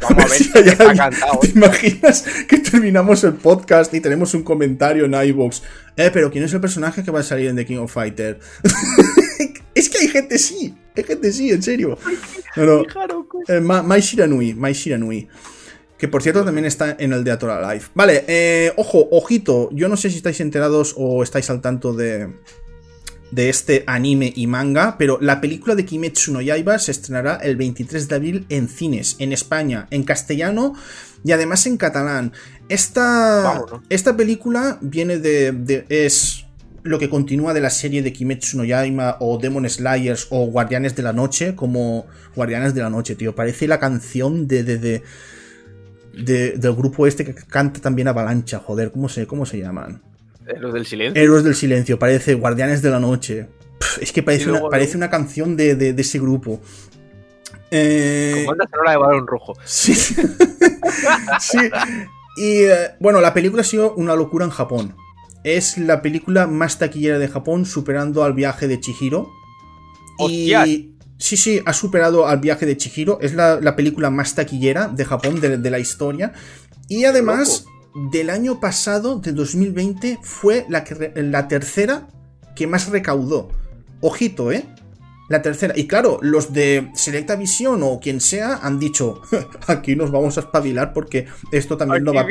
Vamos 0.00 0.24
a 0.24 0.28
ver, 0.28 0.30
si 0.30 0.52
¿Te 0.52 0.70
¿eh? 0.70 1.52
imaginas 1.54 2.24
que 2.48 2.58
terminamos 2.60 3.22
el 3.24 3.34
podcast 3.34 3.92
y 3.92 4.00
tenemos 4.00 4.32
un 4.32 4.44
comentario 4.44 5.04
en 5.04 5.12
iVoox? 5.12 5.60
Eh, 5.98 6.10
pero 6.10 6.30
¿quién 6.30 6.44
es 6.44 6.52
el 6.54 6.62
personaje 6.62 7.02
que 7.04 7.10
va 7.10 7.20
a 7.20 7.22
salir 7.22 7.48
en 7.48 7.56
The 7.56 7.66
King 7.66 7.76
of 7.76 7.92
Fighters? 7.92 8.38
es 9.74 9.90
que 9.90 9.98
hay 9.98 10.08
gente 10.08 10.38
sí, 10.38 10.74
hay 10.96 11.04
gente 11.04 11.30
sí, 11.30 11.50
en 11.50 11.62
serio. 11.62 11.98
No, 12.56 12.64
no. 12.64 12.84
Eh, 13.48 13.60
Mai 13.60 14.00
Shiranui, 14.00 14.54
Mai 14.54 14.72
Shiranui. 14.72 15.28
Que 15.98 16.08
por 16.08 16.22
cierto 16.22 16.44
también 16.44 16.64
está 16.64 16.96
en 16.98 17.12
el 17.12 17.24
de 17.24 17.32
Atora 17.32 17.60
Live. 17.72 17.86
Vale, 17.94 18.24
eh, 18.28 18.72
ojo, 18.76 19.08
ojito. 19.10 19.68
Yo 19.72 19.88
no 19.88 19.96
sé 19.96 20.10
si 20.10 20.16
estáis 20.16 20.40
enterados 20.40 20.94
o 20.96 21.22
estáis 21.22 21.50
al 21.50 21.60
tanto 21.60 21.92
de, 21.92 22.28
de 23.30 23.48
este 23.48 23.84
anime 23.86 24.32
y 24.34 24.46
manga, 24.46 24.96
pero 24.96 25.18
la 25.20 25.40
película 25.40 25.74
de 25.74 25.84
Kimetsu 25.84 26.32
no 26.32 26.40
Yaiba 26.40 26.78
se 26.78 26.92
estrenará 26.92 27.36
el 27.36 27.56
23 27.56 28.08
de 28.08 28.14
abril 28.14 28.46
en 28.48 28.68
cines, 28.68 29.16
en 29.18 29.32
España, 29.32 29.88
en 29.90 30.04
castellano 30.04 30.74
y 31.24 31.32
además 31.32 31.66
en 31.66 31.76
catalán. 31.76 32.32
Esta, 32.68 33.62
esta 33.88 34.16
película 34.16 34.78
viene 34.80 35.18
de, 35.18 35.52
de, 35.52 35.84
es 35.88 36.44
lo 36.84 36.98
que 36.98 37.10
continúa 37.10 37.54
de 37.54 37.60
la 37.60 37.70
serie 37.70 38.02
de 38.02 38.12
Kimetsu 38.12 38.56
no 38.56 38.64
Yaiba 38.64 39.16
o 39.20 39.36
Demon 39.38 39.68
Slayers 39.68 40.28
o 40.30 40.46
Guardianes 40.46 40.94
de 40.94 41.02
la 41.02 41.12
Noche, 41.12 41.54
como 41.54 42.06
Guardianes 42.34 42.72
de 42.74 42.82
la 42.82 42.90
Noche, 42.90 43.14
tío. 43.14 43.34
Parece 43.34 43.66
la 43.66 43.78
canción 43.78 44.46
de, 44.46 44.62
de, 44.62 44.78
de 44.78 45.02
del 46.24 46.74
grupo 46.74 47.06
este 47.06 47.24
que 47.24 47.34
canta 47.34 47.80
también 47.80 48.08
Avalancha, 48.08 48.58
joder, 48.58 48.90
¿cómo 48.90 49.08
se, 49.08 49.26
cómo 49.26 49.46
se 49.46 49.58
llaman? 49.58 50.02
Héroes 50.46 50.74
del 50.74 50.86
Silencio. 50.86 51.22
Héroes 51.22 51.44
del 51.44 51.54
Silencio, 51.54 51.98
parece 51.98 52.34
Guardianes 52.34 52.82
de 52.82 52.90
la 52.90 53.00
Noche. 53.00 53.48
es 54.00 54.12
que 54.12 54.22
parece, 54.22 54.50
una, 54.50 54.60
parece 54.68 54.96
una 54.96 55.10
canción 55.10 55.56
de, 55.56 55.74
de, 55.74 56.00
ese 56.00 56.18
grupo. 56.18 56.60
Eh... 57.70 58.44
Como 58.46 58.56
sonora 58.70 58.90
de 58.92 58.96
balón 58.96 59.26
rojo. 59.26 59.56
Sí. 59.64 59.94
sí. 61.40 61.58
Y 62.36 62.62
eh, 62.62 62.94
bueno, 62.98 63.20
la 63.20 63.34
película 63.34 63.62
ha 63.62 63.64
sido 63.64 63.94
una 63.94 64.14
locura 64.14 64.44
en 64.44 64.50
Japón. 64.50 64.94
Es 65.44 65.76
la 65.78 66.02
película 66.02 66.46
más 66.46 66.78
taquillera 66.78 67.18
de 67.18 67.28
Japón, 67.28 67.66
superando 67.66 68.24
al 68.24 68.32
viaje 68.32 68.68
de 68.68 68.80
Chihiro. 68.80 69.30
Y 70.28 70.94
Sí, 71.18 71.36
sí, 71.36 71.60
ha 71.66 71.72
superado 71.72 72.26
al 72.26 72.38
viaje 72.38 72.64
de 72.64 72.76
Chihiro. 72.76 73.18
Es 73.20 73.34
la, 73.34 73.76
película 73.76 74.08
más 74.10 74.34
taquillera 74.34 74.88
de 74.88 75.04
Japón 75.04 75.40
de, 75.40 75.70
la 75.70 75.78
historia. 75.78 76.32
Y 76.88 77.04
además, 77.04 77.66
del 78.12 78.30
año 78.30 78.60
pasado, 78.60 79.18
de 79.18 79.32
2020, 79.32 80.18
fue 80.22 80.64
la, 80.68 80.84
la 81.16 81.48
tercera 81.48 82.06
que 82.54 82.66
más 82.66 82.88
recaudó. 82.88 83.50
Ojito, 84.00 84.52
¿eh? 84.52 84.64
La 85.28 85.42
tercera. 85.42 85.74
Y 85.76 85.86
claro, 85.86 86.18
los 86.22 86.52
de 86.52 86.90
Selecta 86.94 87.36
Visión 87.36 87.82
o 87.82 88.00
quien 88.00 88.20
sea 88.20 88.60
han 88.62 88.78
dicho, 88.78 89.20
aquí 89.66 89.94
nos 89.94 90.10
vamos 90.10 90.38
a 90.38 90.40
espabilar 90.40 90.92
porque 90.94 91.26
esto 91.52 91.76
también 91.76 92.04
lo 92.04 92.14
va 92.14 92.22
a... 92.22 92.26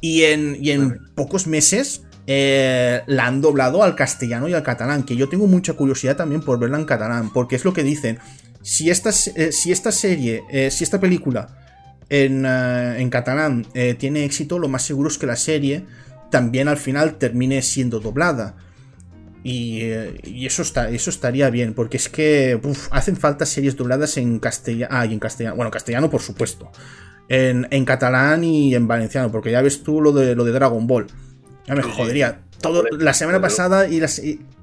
Y 0.00 0.22
en, 0.22 0.56
y 0.60 0.70
en 0.70 1.00
pocos 1.14 1.46
meses 1.46 2.02
eh, 2.28 3.02
la 3.06 3.26
han 3.26 3.40
doblado 3.40 3.84
al 3.84 3.94
castellano 3.94 4.48
y 4.48 4.54
al 4.54 4.64
catalán, 4.64 5.04
que 5.04 5.14
yo 5.14 5.28
tengo 5.28 5.46
mucha 5.46 5.74
curiosidad 5.74 6.16
también 6.16 6.40
por 6.40 6.58
verla 6.58 6.76
en 6.76 6.84
catalán, 6.84 7.32
porque 7.32 7.54
es 7.54 7.64
lo 7.64 7.72
que 7.72 7.84
dicen, 7.84 8.18
si 8.62 8.90
esta, 8.90 9.10
eh, 9.10 9.52
si 9.52 9.70
esta 9.70 9.92
serie, 9.92 10.42
eh, 10.50 10.72
si 10.72 10.82
esta 10.82 10.98
película 10.98 11.56
en, 12.08 12.44
en 12.44 13.10
catalán 13.10 13.66
tiene 13.98 14.24
éxito, 14.24 14.58
lo 14.58 14.68
más 14.68 14.82
seguro 14.82 15.08
es 15.08 15.18
que 15.18 15.26
la 15.26 15.36
serie 15.36 15.84
también 16.30 16.68
al 16.68 16.76
final 16.76 17.14
termine 17.14 17.62
siendo 17.62 18.00
doblada. 18.00 18.56
Y, 19.42 19.80
eso, 20.44 20.62
está, 20.62 20.90
eso 20.90 21.10
estaría 21.10 21.50
bien, 21.50 21.74
porque 21.74 21.96
es 21.96 22.08
que 22.08 22.60
hacen 22.90 23.16
falta 23.16 23.46
series 23.46 23.76
dobladas 23.76 24.16
en 24.16 24.40
castellano. 24.40 24.92
Ah, 24.92 25.06
y 25.06 25.12
en 25.12 25.20
castellano. 25.20 25.54
Bueno, 25.54 25.70
castellano, 25.70 26.10
por 26.10 26.20
supuesto. 26.20 26.72
En, 27.28 27.68
en, 27.70 27.84
catalán 27.84 28.42
y 28.42 28.74
en 28.74 28.88
valenciano, 28.88 29.30
porque 29.30 29.52
ya 29.52 29.62
ves 29.62 29.84
tú 29.84 30.00
lo 30.00 30.10
de, 30.10 30.34
lo 30.34 30.44
de 30.44 30.50
Dragon 30.50 30.88
Ball. 30.88 31.06
Ya 31.66 31.74
me 31.74 31.82
jodería. 31.82 32.40
Todo, 32.60 32.84
la 32.90 33.12
semana 33.14 33.40
pasada 33.40 33.88
y, 33.88 34.00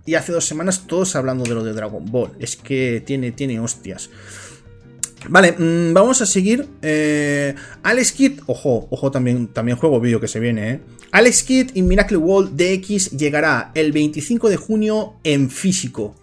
y, 0.06 0.16
hace 0.16 0.32
dos 0.32 0.46
semanas 0.46 0.88
todos 0.88 1.16
hablando 1.16 1.44
de 1.44 1.54
lo 1.54 1.64
de 1.64 1.74
Dragon 1.74 2.04
Ball. 2.06 2.32
Es 2.40 2.56
que 2.56 3.04
tiene, 3.06 3.32
tiene 3.32 3.60
hostias. 3.60 4.10
Vale, 5.30 5.54
mm, 5.54 5.94
vamos 5.94 6.22
a 6.22 6.26
seguir. 6.26 6.68
Eh, 6.82 7.56
Alex 7.84 8.12
Kidd, 8.12 8.40
ojo, 8.48 8.88
ojo, 8.90 9.12
también, 9.12 9.48
también 9.48 9.78
juego 9.78 10.00
vídeo 10.00 10.20
que 10.20 10.28
se 10.28 10.40
viene, 10.40 10.72
¿eh? 10.72 10.82
Alex 11.12 11.44
Kidd 11.44 11.72
y 11.76 11.82
Miracle 11.84 12.18
World 12.18 12.60
DX 12.60 13.12
llegará 13.12 13.72
el 13.76 13.92
25 13.92 14.50
de 14.50 14.58
junio 14.58 15.14
en 15.24 15.50
físico. 15.50 16.16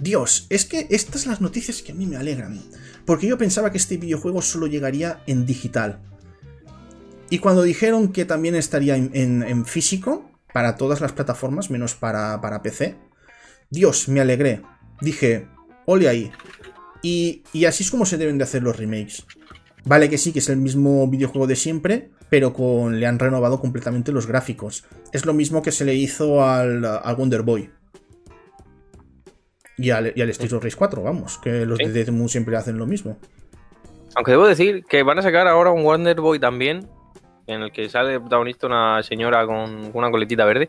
Dios, 0.00 0.46
es 0.50 0.64
que 0.64 0.86
estas 0.90 1.22
son 1.22 1.30
las 1.30 1.40
noticias 1.40 1.80
que 1.80 1.92
a 1.92 1.94
mí 1.94 2.06
me 2.06 2.16
alegran. 2.16 2.60
Porque 3.04 3.26
yo 3.26 3.38
pensaba 3.38 3.70
que 3.70 3.78
este 3.78 3.96
videojuego 3.96 4.42
solo 4.42 4.66
llegaría 4.66 5.22
en 5.26 5.46
digital. 5.46 6.00
Y 7.28 7.38
cuando 7.38 7.62
dijeron 7.62 8.12
que 8.12 8.24
también 8.24 8.54
estaría 8.54 8.96
en, 8.96 9.66
físico, 9.66 10.30
para 10.52 10.76
todas 10.76 11.00
las 11.00 11.12
plataformas, 11.12 11.70
menos 11.70 11.94
para, 11.94 12.40
para, 12.40 12.62
PC, 12.62 12.96
Dios, 13.70 14.08
me 14.08 14.20
alegré. 14.20 14.62
Dije, 15.00 15.48
ole 15.86 16.08
ahí. 16.08 16.30
Y, 17.02 17.42
y 17.52 17.64
así 17.64 17.82
es 17.82 17.90
como 17.90 18.06
se 18.06 18.16
deben 18.16 18.38
de 18.38 18.44
hacer 18.44 18.62
los 18.62 18.76
remakes. 18.76 19.24
Vale 19.84 20.08
que 20.08 20.18
sí, 20.18 20.32
que 20.32 20.38
es 20.38 20.48
el 20.48 20.56
mismo 20.56 21.06
videojuego 21.08 21.46
de 21.46 21.56
siempre, 21.56 22.10
pero 22.28 22.52
con, 22.52 22.98
le 22.98 23.06
han 23.06 23.18
renovado 23.18 23.60
completamente 23.60 24.12
los 24.12 24.26
gráficos. 24.26 24.84
Es 25.12 25.26
lo 25.26 25.32
mismo 25.32 25.62
que 25.62 25.72
se 25.72 25.84
le 25.84 25.94
hizo 25.94 26.44
al, 26.44 26.82
Wonder 27.16 27.42
Boy. 27.42 27.70
Y 29.78 29.90
al, 29.90 30.12
y 30.16 30.22
al 30.22 30.30
Street 30.30 30.52
of 30.54 30.64
Race 30.64 30.76
4, 30.76 31.02
vamos, 31.02 31.38
que 31.38 31.66
los 31.66 31.78
de 31.78 31.92
Deathmoon 31.92 32.28
siempre 32.28 32.56
hacen 32.56 32.78
lo 32.78 32.86
mismo. 32.86 33.18
Aunque 34.14 34.30
debo 34.30 34.46
decir 34.46 34.84
que 34.88 35.02
van 35.02 35.18
a 35.18 35.22
sacar 35.22 35.46
ahora 35.46 35.70
un 35.70 35.84
Wonder 35.84 36.20
Boy 36.20 36.40
también, 36.40 36.88
en 37.46 37.62
el 37.62 37.72
que 37.72 37.88
sale 37.88 38.18
protagonista 38.20 38.66
una 38.66 39.02
señora 39.02 39.46
con 39.46 39.90
una 39.92 40.10
coletita 40.10 40.44
verde. 40.44 40.68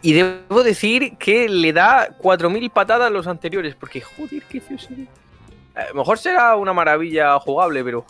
Y 0.00 0.12
debo 0.12 0.62
decir 0.62 1.16
que 1.18 1.48
le 1.48 1.72
da 1.72 2.16
4.000 2.18 2.70
patadas 2.70 3.08
a 3.08 3.10
los 3.10 3.26
anteriores, 3.26 3.74
porque 3.74 4.00
joder, 4.00 4.42
qué 4.48 4.60
feo 4.60 4.78
sería. 4.78 5.06
A 5.74 5.88
lo 5.88 5.94
mejor 5.96 6.18
será 6.18 6.56
una 6.56 6.72
maravilla 6.72 7.38
jugable, 7.40 7.82
pero... 7.82 8.04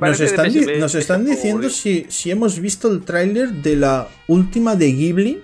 nos 0.00 0.20
están, 0.20 0.52
nos 0.80 0.94
están 0.94 1.24
diciendo 1.24 1.68
si, 1.70 2.06
si 2.08 2.30
hemos 2.30 2.58
visto 2.58 2.90
el 2.90 3.04
tráiler 3.04 3.50
de 3.50 3.76
la 3.76 4.08
última 4.26 4.74
de 4.74 4.92
Ghibli. 4.92 5.42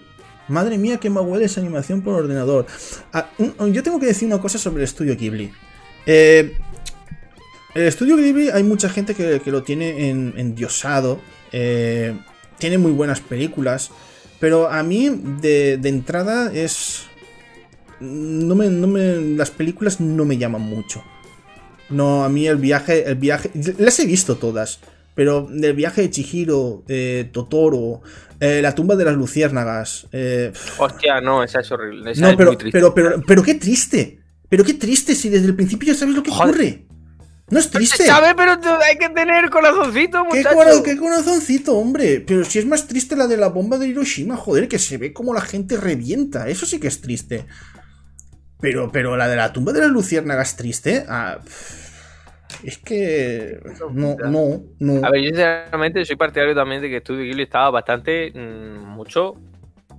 Madre 0.49 0.79
mía, 0.79 0.99
qué 0.99 1.09
me 1.09 1.21
huele 1.21 1.45
esa 1.45 1.61
animación 1.61 2.03
por 2.03 2.15
ordenador. 2.15 2.67
Ah, 3.13 3.29
yo 3.39 3.83
tengo 3.85 4.01
que 4.01 4.07
decir 4.07 4.27
una 4.27 4.41
cosa 4.41 4.59
sobre 4.59 4.79
el 4.79 4.85
estudio 4.85 5.17
Ghibli. 5.17 5.53
Eh, 6.07 6.57
el 7.75 7.83
estudio 7.83 8.17
Ghibli 8.17 8.51
hay 8.51 8.65
mucha 8.65 8.89
gente 8.89 9.15
que, 9.15 9.41
lo 9.51 9.63
tiene 9.63 10.09
en, 10.09 10.35
endiosado. 10.37 11.21
Eh, 11.53 12.17
tiene 12.59 12.79
muy 12.79 12.93
buenas 12.93 13.21
películas. 13.21 13.91
Pero 14.39 14.71
a 14.71 14.83
mí, 14.83 15.09
de, 15.41 15.79
entrada, 15.85 16.53
es. 16.53 17.07
No 18.01 18.55
me, 18.55 18.69
no 18.71 18.87
me, 18.87 19.21
las 19.37 19.51
películas 19.51 20.01
no 20.01 20.25
me 20.25 20.39
llaman 20.39 20.63
mucho. 20.63 21.05
No, 21.91 22.25
a 22.25 22.29
mí 22.29 22.47
el 22.47 22.57
viaje. 22.57 23.09
El 23.09 23.17
viaje. 23.17 23.51
Las 23.79 23.99
he 24.01 24.07
visto 24.07 24.37
todas. 24.37 24.81
Pero 25.15 25.49
el 25.51 25.75
viaje 25.75 26.03
de 26.03 26.11
Chihiro, 26.11 26.85
eh, 26.89 27.29
Totoro, 27.31 28.01
eh, 28.39 28.61
la 28.63 28.75
tumba 28.75 28.97
de 28.97 29.05
las 29.05 29.15
luciérnagas. 29.15 30.07
Hostia, 30.79 31.21
no, 31.21 31.45
esa 31.45 31.61
es 31.61 31.71
horrible. 31.71 32.15
no, 32.17 32.37
pero, 32.37 32.57
pero, 32.73 32.95
pero, 32.95 33.23
pero, 33.27 33.43
qué 33.43 33.55
triste. 33.57 34.19
Pero 34.49 34.65
qué 34.65 34.75
triste 34.75 35.15
si 35.15 35.29
desde 35.29 35.47
el 35.47 35.55
principio 35.55 35.93
ya 35.93 35.99
sabes 35.99 36.15
lo 36.15 36.23
que 36.23 36.31
ocurre. 36.31 36.90
No 37.51 37.59
es 37.59 37.71
triste. 37.71 37.99
Se 37.99 38.07
sabe, 38.07 38.35
pero 38.37 38.53
hay 38.53 38.97
que 38.97 39.09
tener 39.09 39.51
corazoncito, 39.51 40.25
muchacho. 40.25 40.83
¿Qué, 40.85 40.97
corazoncito, 40.97 41.77
hombre? 41.77 42.21
Pero 42.21 42.45
si 42.45 42.61
es 42.61 42.67
más 42.67 42.87
triste 42.87 43.17
la 43.17 43.27
de 43.27 43.37
la 43.37 43.49
bomba 43.49 43.77
de 43.77 43.89
Hiroshima, 43.89 44.37
joder, 44.37 44.69
que 44.69 44.79
se 44.79 44.99
ve 44.99 45.13
como 45.13 45.35
la 45.35 45.41
gente 45.41 45.77
revienta. 45.77 46.49
Eso 46.49 46.65
sí 46.65 46.79
que 46.79 46.87
es 46.87 47.01
triste. 47.01 47.47
Pero, 48.61 48.93
pero 48.93 49.17
la 49.17 49.27
de 49.27 49.37
la 49.37 49.53
tumba 49.53 49.73
de 49.73 49.81
las 49.81 49.91
luciérnagas 49.91 50.57
triste. 50.57 51.05
Ah, 51.09 51.41
es 52.63 52.79
que. 52.79 53.59
No, 53.93 54.17
no, 54.17 54.63
no. 54.79 55.05
A 55.05 55.11
ver, 55.11 55.23
yo 55.23 55.29
sinceramente 55.29 56.05
soy 56.05 56.17
partidario 56.17 56.55
también 56.55 56.81
de 56.81 56.89
que 56.89 57.01
Studio 57.01 57.25
Ghibli 57.25 57.43
estaba 57.43 57.71
bastante. 57.71 58.31
Mm, 58.33 58.85
mucho 58.91 59.35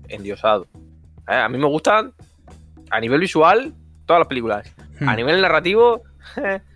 endiosado. 0.07 0.67
Eh, 1.27 1.35
a 1.35 1.49
mí 1.49 1.57
me 1.57 1.67
gustan, 1.67 2.13
a 2.89 2.99
nivel 2.99 3.19
visual, 3.19 3.73
todas 4.05 4.21
las 4.21 4.27
películas. 4.27 4.73
A 5.01 5.13
hmm. 5.13 5.15
nivel 5.17 5.41
narrativo. 5.41 6.03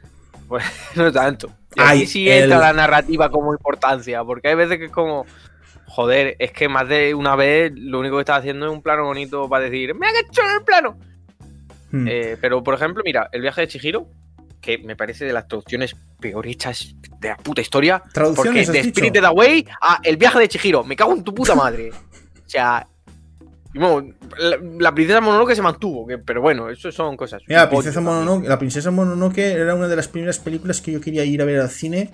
Pues 0.47 0.63
no 0.95 1.11
tanto. 1.11 1.49
Y 1.75 1.81
ahí 1.81 2.05
sí 2.05 2.29
entra 2.29 2.59
la 2.59 2.73
narrativa 2.73 3.29
como 3.29 3.53
importancia, 3.53 4.23
porque 4.23 4.49
hay 4.49 4.55
veces 4.55 4.77
que 4.77 4.85
es 4.85 4.91
como, 4.91 5.25
joder, 5.87 6.35
es 6.39 6.51
que 6.51 6.69
más 6.69 6.87
de 6.87 7.13
una 7.13 7.35
vez 7.35 7.71
lo 7.75 7.99
único 7.99 8.15
que 8.17 8.21
está 8.21 8.37
haciendo 8.37 8.65
es 8.65 8.71
un 8.71 8.81
plano 8.81 9.05
bonito 9.05 9.49
para 9.49 9.65
decir, 9.65 9.93
me 9.95 10.07
han 10.07 10.15
hecho 10.15 10.41
el 10.41 10.63
plano. 10.63 10.97
Hmm. 11.91 12.07
Eh, 12.07 12.37
pero, 12.39 12.63
por 12.63 12.73
ejemplo, 12.75 13.03
mira, 13.05 13.29
el 13.31 13.41
viaje 13.41 13.61
de 13.61 13.67
Chihiro, 13.67 14.07
que 14.61 14.77
me 14.79 14.95
parece 14.95 15.25
de 15.25 15.33
las 15.33 15.47
traducciones 15.47 15.95
peor 16.19 16.47
hechas 16.47 16.95
de 17.19 17.29
la 17.29 17.37
puta 17.37 17.61
historia. 17.61 18.01
Porque 18.35 18.65
de 18.65 18.83
Spirited 18.83 19.23
Away 19.23 19.65
a 19.81 19.99
El 20.03 20.17
viaje 20.17 20.39
de 20.39 20.47
Chihiro, 20.47 20.83
me 20.83 20.95
cago 20.95 21.13
en 21.13 21.23
tu 21.23 21.33
puta 21.33 21.55
madre. 21.55 21.91
o 22.45 22.49
sea, 22.49 22.87
la, 23.75 24.93
princesa 24.93 25.21
Mononoke 25.21 25.55
se 25.55 25.61
mantuvo, 25.61 26.07
pero 26.25 26.41
bueno, 26.41 26.69
eso 26.69 26.91
son 26.91 27.17
cosas. 27.17 27.41
la 27.47 27.69
princesa, 27.69 27.99
Mononoke, 27.99 28.47
la 28.47 28.57
princesa 28.57 28.91
Mononoke 28.91 29.39
era 29.39 29.75
una 29.75 29.87
de 29.87 29.95
las 29.95 30.07
primeras 30.07 30.39
películas 30.39 30.79
que 30.79 30.93
yo 30.93 31.01
quería 31.01 31.25
ir 31.25 31.41
a 31.41 31.45
ver 31.45 31.59
al 31.59 31.69
cine. 31.69 32.11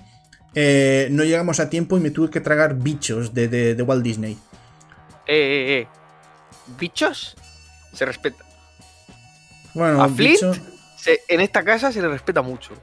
Eh, 0.55 1.07
no 1.11 1.23
llegamos 1.23 1.59
a 1.59 1.69
tiempo 1.69 1.97
y 1.97 2.01
me 2.01 2.09
tuve 2.09 2.29
que 2.29 2.41
tragar 2.41 2.75
bichos 2.75 3.33
de, 3.33 3.47
de, 3.47 3.83
Walt 3.83 4.03
Disney. 4.03 4.33
Eh, 5.27 5.37
eh, 5.37 5.79
eh. 5.79 5.87
¿Bichos? 6.79 7.35
Se 7.93 8.05
respeta. 8.05 8.43
Bueno, 9.73 10.01
a 10.03 10.09
Flint 10.09 10.41
en 11.27 11.41
esta 11.41 11.63
casa 11.63 11.91
se 11.91 12.01
le 12.01 12.07
respeta 12.07 12.41
mucho. 12.41 12.73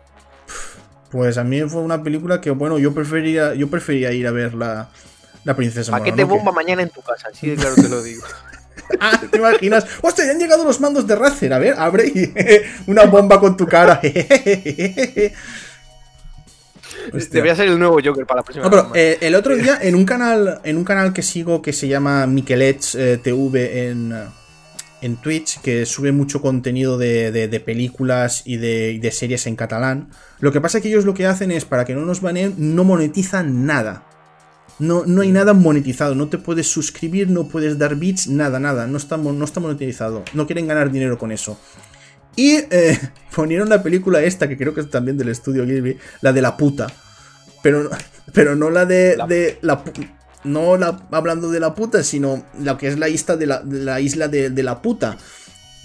Pues 1.10 1.38
a 1.38 1.44
mí 1.44 1.60
fue 1.62 1.80
una 1.82 2.02
película 2.02 2.40
que, 2.40 2.50
bueno, 2.50 2.78
yo 2.78 2.94
prefería, 2.94 3.54
yo 3.54 3.68
prefería 3.68 4.12
ir 4.12 4.26
a 4.26 4.30
ver 4.30 4.54
la, 4.54 4.90
la 5.44 5.56
princesa 5.56 5.90
Paquete 5.92 6.24
bomba 6.24 6.52
mañana 6.52 6.82
en 6.82 6.90
tu 6.90 7.00
casa, 7.00 7.28
así 7.32 7.48
de 7.48 7.56
claro 7.56 7.74
te 7.76 7.88
lo 7.88 8.02
digo. 8.02 8.22
ah, 9.00 9.20
¿te 9.30 9.38
imaginas? 9.38 9.86
¡Hostia, 10.02 10.26
ya 10.26 10.32
han 10.32 10.38
llegado 10.38 10.64
los 10.64 10.80
mandos 10.80 11.06
de 11.06 11.14
Razer! 11.16 11.52
A 11.52 11.58
ver, 11.58 11.74
abre 11.78 12.06
y 12.06 12.32
una 12.90 13.04
bomba 13.04 13.38
con 13.40 13.56
tu 13.56 13.66
cara. 13.66 14.00
Debería 17.30 17.56
ser 17.56 17.68
el 17.68 17.78
nuevo 17.78 17.98
Joker 18.04 18.26
para 18.26 18.40
la 18.40 18.44
próxima. 18.44 18.64
No, 18.64 18.70
pero 18.70 18.90
eh, 18.94 19.18
el 19.20 19.34
otro 19.34 19.56
día 19.56 19.78
en 19.80 19.94
un 19.94 20.04
canal 20.04 20.60
en 20.62 20.76
un 20.76 20.84
canal 20.84 21.14
que 21.14 21.22
sigo 21.22 21.62
que 21.62 21.72
se 21.72 21.88
llama 21.88 22.26
Miquelets 22.26 22.94
eh, 22.96 23.18
TV 23.22 23.88
en, 23.88 24.12
en 25.00 25.16
Twitch, 25.16 25.60
que 25.60 25.86
sube 25.86 26.12
mucho 26.12 26.42
contenido 26.42 26.98
de, 26.98 27.30
de, 27.30 27.60
películas 27.60 28.42
y 28.44 28.56
de, 28.56 28.98
de, 29.00 29.10
series 29.10 29.46
en 29.46 29.56
catalán. 29.56 30.10
Lo 30.40 30.52
que 30.52 30.60
pasa 30.60 30.78
es 30.78 30.82
que 30.82 30.88
ellos 30.88 31.06
lo 31.06 31.14
que 31.14 31.26
hacen 31.26 31.50
es, 31.50 31.64
para 31.64 31.84
que 31.84 31.94
no 31.94 32.02
nos 32.02 32.20
baneen, 32.20 32.54
no 32.58 32.84
monetizan 32.84 33.64
nada. 33.64 34.07
No, 34.78 35.04
no 35.04 35.22
hay 35.22 35.32
nada 35.32 35.54
monetizado, 35.54 36.14
no 36.14 36.28
te 36.28 36.38
puedes 36.38 36.68
suscribir, 36.68 37.28
no 37.28 37.48
puedes 37.48 37.78
dar 37.78 37.96
bits, 37.96 38.28
nada, 38.28 38.60
nada, 38.60 38.86
no 38.86 38.96
está, 38.96 39.16
no 39.16 39.44
está 39.44 39.58
monetizado. 39.58 40.24
No 40.34 40.46
quieren 40.46 40.68
ganar 40.68 40.90
dinero 40.92 41.18
con 41.18 41.32
eso. 41.32 41.58
Y 42.36 42.58
eh, 42.70 42.98
ponieron 43.34 43.68
la 43.68 43.82
película 43.82 44.22
esta, 44.22 44.48
que 44.48 44.56
creo 44.56 44.74
que 44.74 44.82
es 44.82 44.90
también 44.90 45.18
del 45.18 45.30
estudio 45.30 45.66
Gilby, 45.66 45.98
la 46.20 46.32
de 46.32 46.42
la 46.42 46.56
puta. 46.56 46.86
Pero, 47.62 47.90
pero 48.32 48.54
no 48.54 48.70
la 48.70 48.86
de 48.86 49.16
la, 49.16 49.26
de 49.26 49.58
la 49.62 49.82
no 50.44 50.76
la, 50.76 51.08
hablando 51.10 51.50
de 51.50 51.58
la 51.58 51.74
puta, 51.74 52.04
sino 52.04 52.44
lo 52.60 52.78
que 52.78 52.86
es 52.86 52.98
la 52.98 53.08
isla 53.08 53.36
de 53.36 53.46
la, 53.46 53.62
la 53.64 54.00
isla 54.00 54.28
de, 54.28 54.50
de, 54.50 54.62
la 54.62 54.80
puta. 54.80 55.18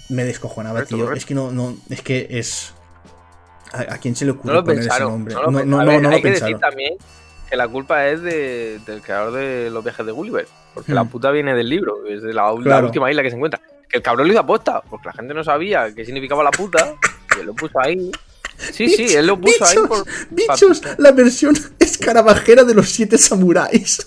Me 0.08 0.24
descojonaba, 0.24 0.84
tío. 0.84 1.12
Es 1.12 1.26
que 1.26 1.34
no, 1.34 1.50
no, 1.50 1.76
es 1.90 2.00
que 2.02 2.28
es. 2.30 2.72
¿A, 3.72 3.98
quién 3.98 4.14
se 4.14 4.24
le 4.24 4.30
ocurre 4.30 4.54
no 4.54 4.64
poner 4.64 4.86
ese 4.86 5.00
nombre? 5.00 5.34
No, 5.34 5.42
lo, 5.42 5.50
no, 5.50 5.64
no, 5.64 5.84
ver, 5.84 6.00
no, 6.00 6.10
hay 6.10 6.22
que 6.22 6.30
decir 6.30 6.56
también 6.58 6.94
que 7.48 7.56
la 7.56 7.68
culpa 7.68 8.06
es 8.08 8.22
de, 8.22 8.80
del 8.86 9.00
creador 9.02 9.32
de 9.32 9.70
los 9.70 9.84
viajes 9.84 10.04
de 10.04 10.12
Gulliver. 10.12 10.46
Porque 10.74 10.92
hmm. 10.92 10.94
la 10.94 11.04
puta 11.04 11.30
viene 11.30 11.54
del 11.54 11.68
libro, 11.68 12.06
es 12.06 12.22
de 12.22 12.34
la, 12.34 12.52
claro. 12.62 12.80
la 12.80 12.86
última 12.86 13.10
isla 13.10 13.22
que 13.22 13.30
se 13.30 13.36
encuentra. 13.36 13.60
Que 13.88 13.98
el 13.98 14.02
cabrón 14.02 14.26
lo 14.26 14.32
hizo 14.32 14.40
aposta, 14.40 14.82
porque 14.88 15.08
la 15.08 15.12
gente 15.12 15.34
no 15.34 15.44
sabía 15.44 15.94
qué 15.94 16.04
significaba 16.04 16.42
la 16.42 16.50
puta, 16.50 16.94
y 17.36 17.40
él 17.40 17.46
lo 17.46 17.54
puso 17.54 17.78
ahí. 17.80 18.10
Sí, 18.56 18.88
sí, 18.88 19.14
él 19.14 19.26
lo 19.26 19.40
puso 19.40 19.64
bichos, 19.64 19.70
ahí 19.70 19.78
por. 19.86 20.04
Bichos, 20.30 20.82
la 20.98 21.12
versión 21.12 21.56
escarabajera 21.78 22.64
de 22.64 22.74
los 22.74 22.88
siete 22.88 23.18
samuráis. 23.18 24.06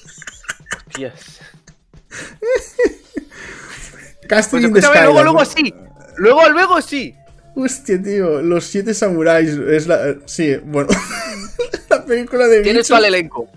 Yes. 0.98 1.40
Casting 4.28 4.60
pues 4.60 4.66
in 4.66 4.74
the 4.74 4.82
luego, 4.82 5.24
luego 5.24 5.46
sí. 5.46 5.74
Luego, 6.18 6.50
luego 6.50 6.82
sí. 6.82 7.16
Hostia, 7.56 8.02
tío, 8.02 8.42
los 8.42 8.66
siete 8.66 8.94
samuráis 8.94 9.50
es 9.50 9.88
la. 9.88 10.16
Sí, 10.26 10.56
bueno. 10.64 10.90
La 12.08 12.16
película 12.16 12.48
de 12.48 12.62
Tienes 12.62 12.88
todo 12.88 13.00
el 13.00 13.06
elenco. 13.06 13.50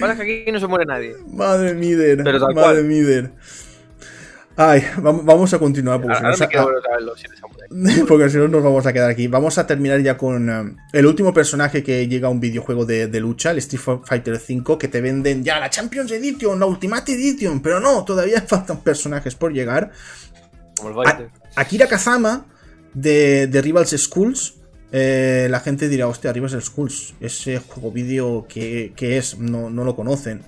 Pasa 0.00 0.16
que 0.16 0.42
aquí 0.42 0.52
no 0.52 0.60
se 0.60 0.66
muere 0.66 0.84
nadie. 0.86 1.14
Madre 1.32 1.74
mider. 1.74 2.22
Pero 2.22 2.38
tal 2.40 2.54
Madre 2.54 2.74
cual. 2.80 2.84
mider. 2.84 3.30
Ay, 4.56 4.82
vam- 4.98 5.22
vamos 5.24 5.52
a 5.52 5.58
continuar 5.58 6.00
porque, 6.00 6.16
Ahora 6.16 6.36
si 6.36 6.44
no, 7.70 8.06
porque 8.06 8.30
si 8.30 8.36
no 8.38 8.46
nos 8.46 8.62
vamos 8.62 8.86
a 8.86 8.92
quedar 8.92 9.10
aquí. 9.10 9.26
Vamos 9.26 9.58
a 9.58 9.66
terminar 9.66 10.00
ya 10.00 10.16
con 10.16 10.48
eh, 10.48 10.76
el 10.92 11.06
último 11.06 11.34
personaje 11.34 11.82
que 11.82 12.06
llega 12.06 12.28
a 12.28 12.30
un 12.30 12.38
videojuego 12.38 12.84
de, 12.86 13.08
de 13.08 13.20
lucha, 13.20 13.50
el 13.50 13.58
Street 13.58 13.82
Fighter 14.04 14.34
V, 14.34 14.78
que 14.78 14.86
te 14.86 15.00
venden 15.00 15.42
ya 15.42 15.58
la 15.58 15.70
Champions 15.70 16.12
Edition, 16.12 16.60
la 16.60 16.66
Ultimate 16.66 17.12
Edition, 17.12 17.60
pero 17.62 17.80
no, 17.80 18.04
todavía 18.04 18.42
faltan 18.46 18.80
personajes 18.80 19.34
por 19.34 19.52
llegar. 19.52 19.90
Como 20.76 20.90
el 20.90 20.94
Fighter. 20.94 21.30
Akira 21.56 21.88
Kazama 21.88 22.46
de, 22.92 23.48
de 23.48 23.60
Rivals 23.60 23.90
Schools. 23.90 24.54
Eh, 24.96 25.48
la 25.50 25.58
gente 25.58 25.88
dirá, 25.88 26.06
hostia, 26.06 26.32
Rivals 26.32 26.64
Schools, 26.64 27.14
ese 27.20 27.58
juego 27.58 27.90
vídeo 27.90 28.46
que, 28.48 28.92
que 28.94 29.18
es, 29.18 29.38
no, 29.38 29.68
no 29.68 29.82
lo 29.82 29.96
conocen. 29.96 30.42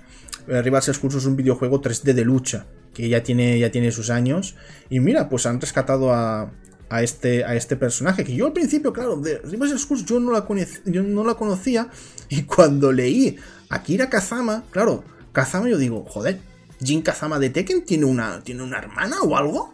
Eh, 0.47 0.61
Rivals 0.61 0.85
Schools 0.93 1.15
es 1.15 1.25
un 1.25 1.35
videojuego 1.35 1.81
3D 1.81 2.13
de 2.13 2.23
lucha, 2.23 2.65
que 2.93 3.09
ya 3.09 3.21
tiene, 3.23 3.59
ya 3.59 3.69
tiene 3.71 3.91
sus 3.91 4.09
años. 4.09 4.55
Y 4.89 5.01
mira, 5.01 5.27
pues 5.27 5.45
han 5.45 5.59
rescatado 5.59 6.13
a, 6.13 6.49
a 6.89 7.03
este, 7.03 7.43
a 7.43 7.55
este 7.55 7.75
personaje, 7.75 8.23
que 8.23 8.33
yo 8.33 8.45
al 8.45 8.53
principio, 8.53 8.93
claro, 8.93 9.17
de 9.17 9.39
Rivals 9.39 9.81
Schools 9.81 10.05
yo 10.05 10.17
no, 10.21 10.31
la 10.31 10.47
conec- 10.47 10.81
yo 10.85 11.03
no 11.03 11.25
la 11.25 11.33
conocía. 11.33 11.89
Y 12.29 12.43
cuando 12.43 12.91
leí 12.93 13.37
Akira 13.69 14.09
Kazama, 14.09 14.63
claro, 14.71 15.03
Kazama 15.33 15.67
yo 15.69 15.77
digo, 15.77 16.05
joder, 16.05 16.39
Jin 16.81 17.01
Kazama 17.01 17.37
de 17.39 17.49
Tekken 17.49 17.83
tiene 17.83 18.05
una, 18.05 18.41
tiene 18.43 18.63
una 18.63 18.77
hermana 18.79 19.21
o 19.21 19.35
algo. 19.37 19.73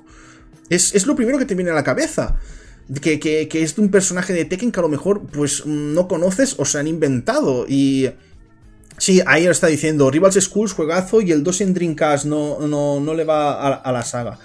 Es, 0.70 0.96
es 0.96 1.06
lo 1.06 1.16
primero 1.16 1.38
que 1.38 1.46
te 1.46 1.54
viene 1.56 1.70
a 1.72 1.76
la 1.76 1.84
cabeza. 1.84 2.38
Que, 3.02 3.20
que- 3.20 3.48
que 3.48 3.64
es 3.64 3.76
de 3.76 3.82
un 3.82 3.90
personaje 3.90 4.34
de 4.34 4.46
Tekken 4.46 4.72
que 4.72 4.80
a 4.80 4.84
lo 4.84 4.90
mejor 4.90 5.22
pues 5.28 5.66
no 5.66 6.08
conoces 6.08 6.56
o 6.58 6.66
se 6.66 6.80
han 6.80 6.88
inventado. 6.88 7.66
Y 7.68 8.10
sí, 8.98 9.22
ahí 9.26 9.46
lo 9.46 9.52
está 9.52 9.68
diciendo, 9.68 10.12
Rivals 10.12 10.36
Schools, 10.44 10.74
juegazo 10.74 11.22
y 11.22 11.32
el 11.32 11.44
2 11.44 11.62
en 11.62 11.74
Dreamcast 11.74 12.26
no, 12.26 12.60
no, 12.68 13.00
no 13.00 13.14
le 13.14 13.24
va 13.24 13.78
a, 13.78 13.92
la 13.92 14.04
saga. 14.04 14.38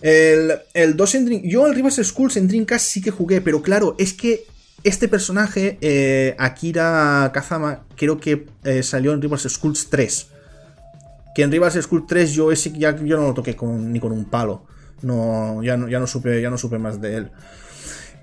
El, 0.00 0.52
el 0.74 0.96
2 0.96 1.14
en 1.16 1.42
Yo 1.48 1.66
el 1.66 1.74
Rivals 1.74 2.00
Schools 2.02 2.36
en 2.36 2.48
Dreamcast 2.48 2.86
sí 2.86 3.00
que 3.00 3.10
jugué, 3.10 3.40
pero 3.40 3.62
claro, 3.62 3.94
es 3.98 4.12
que 4.12 4.44
este 4.84 5.08
personaje, 5.08 5.76
eh, 5.80 6.36
Akira 6.38 7.30
Kazama, 7.34 7.84
creo 7.96 8.18
que 8.20 8.46
eh, 8.64 8.82
salió 8.84 9.12
en 9.12 9.20
Rivals 9.22 9.42
Schools 9.48 9.88
3. 9.90 10.26
Que 11.34 11.42
en 11.42 11.50
Rivals 11.52 11.74
Schools 11.82 12.06
3 12.08 12.32
yo 12.32 12.50
ese 12.52 12.72
ya 12.72 12.96
yo 12.96 13.16
no 13.16 13.28
lo 13.28 13.34
toqué 13.34 13.54
con- 13.56 13.92
ni 13.92 13.98
con 14.00 14.12
un 14.12 14.24
palo. 14.24 14.64
No, 15.02 15.62
ya 15.62 15.76
no, 15.76 15.88
ya 15.88 16.00
no 16.00 16.06
supe, 16.08 16.40
ya 16.42 16.50
no 16.50 16.58
supe 16.58 16.78
más 16.78 17.00
de 17.00 17.16
él. 17.16 17.30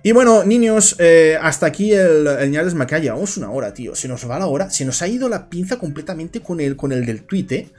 Y 0.07 0.11
bueno, 0.11 0.43
niños, 0.43 0.95
eh, 0.99 1.35
hasta 1.41 1.65
aquí 1.65 1.91
el, 1.91 2.27
el 2.27 2.51
Ñales 2.51 2.75
Macaya. 2.75 3.05
Llevamos 3.05 3.37
una 3.37 3.49
hora, 3.49 3.73
tío. 3.73 3.95
Se 3.95 4.07
nos 4.07 4.29
va 4.29 4.37
la 4.37 4.45
hora. 4.45 4.69
Se 4.69 4.85
nos 4.85 5.01
ha 5.01 5.07
ido 5.07 5.27
la 5.29 5.49
pinza 5.49 5.79
completamente 5.79 6.41
con 6.41 6.59
el, 6.59 6.75
con 6.75 6.91
el 6.91 7.07
del 7.07 7.23
tweet, 7.23 7.47
¿eh? 7.49 7.69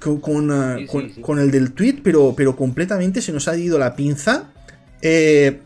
Con, 0.00 0.20
con, 0.20 0.50
eh, 0.50 0.74
Sí, 0.78 0.80
sí, 0.80 0.86
con- 0.88 1.14
sí. 1.14 1.20
con 1.20 1.38
el 1.38 1.52
del 1.52 1.70
tweet, 1.72 1.98
pero, 2.02 2.34
pero 2.36 2.56
completamente 2.56 3.22
se 3.22 3.30
nos 3.30 3.46
ha 3.46 3.56
ido 3.56 3.78
la 3.78 3.94
pinza. 3.94 4.50
Eh, 5.00 5.60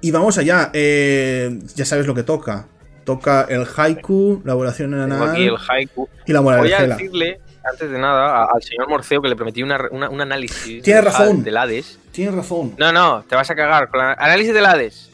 y 0.00 0.12
vamos 0.12 0.38
allá. 0.38 0.70
eh, 0.72 1.58
ya 1.74 1.84
sabes 1.84 2.06
lo 2.06 2.14
que 2.14 2.22
toca. 2.22 2.68
Toca 3.04 3.46
el 3.50 3.66
haiku, 3.76 4.42
la 4.44 4.54
oración 4.54 4.92
Tengo 4.92 5.02
anal 5.02 5.28
aquí 5.30 5.42
el 5.48 5.56
haiku. 5.68 6.08
y 6.24 6.32
la 6.32 6.38
Voy 6.38 6.54
a 6.54 6.56
moralejela. 6.58 6.96
decirle, 6.96 7.40
antes 7.70 7.90
de 7.90 7.98
nada, 7.98 8.46
al 8.52 8.62
señor 8.62 8.88
Morceo 8.88 9.20
que 9.22 9.28
le 9.28 9.36
prometí 9.36 9.62
una- 9.62 9.88
una- 9.90 10.08
un 10.08 10.20
análisis 10.20 10.82
Tienes 10.82 11.04
razón. 11.04 11.42
del 11.42 11.56
Hades. 11.56 11.98
Tienes 12.12 12.34
razón. 12.34 12.74
No, 12.78 12.92
no, 12.92 13.24
te 13.28 13.34
vas 13.36 13.50
a 13.50 13.54
cagar. 13.54 13.88
Con 13.88 14.00
la- 14.00 14.12
análisis 14.12 14.52
del 14.54 14.66
Hades. 14.66 15.10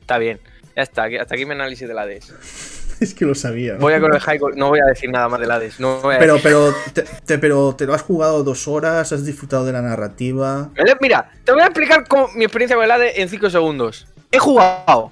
Está 0.00 0.18
bien. 0.18 0.40
Ya 0.76 0.82
está, 0.82 1.04
hasta 1.20 1.34
aquí 1.34 1.44
mi 1.44 1.52
análisis 1.52 1.86
del 1.88 1.98
Hades. 1.98 2.32
Es 3.02 3.14
que 3.14 3.24
lo 3.24 3.34
sabía. 3.34 3.74
Voy 3.80 3.94
a 3.94 4.00
con 4.00 4.14
el 4.14 4.20
haiku, 4.24 4.50
no 4.50 4.68
voy 4.68 4.78
a 4.78 4.84
decir 4.84 5.10
nada 5.10 5.28
más 5.28 5.40
del 5.40 5.50
Hades. 5.50 5.80
No 5.80 6.00
voy 6.02 6.14
a 6.14 6.18
Pero, 6.20 6.36
pero, 6.40 6.72
te, 6.94 7.02
te- 7.02 7.38
pero 7.38 7.74
te 7.74 7.84
lo 7.84 7.94
has 7.94 8.02
jugado 8.02 8.44
dos 8.44 8.68
horas, 8.68 9.10
has 9.12 9.26
disfrutado 9.26 9.64
de 9.64 9.72
la 9.72 9.82
narrativa. 9.82 10.70
Mira, 11.00 11.28
te 11.44 11.50
voy 11.50 11.62
a 11.62 11.66
explicar 11.66 12.06
cómo- 12.06 12.28
mi 12.36 12.44
experiencia 12.44 12.76
con 12.76 12.84
el 12.84 12.90
Hades 12.92 13.18
en 13.18 13.28
5 13.28 13.50
segundos. 13.50 14.06
He 14.30 14.38
jugado 14.38 15.10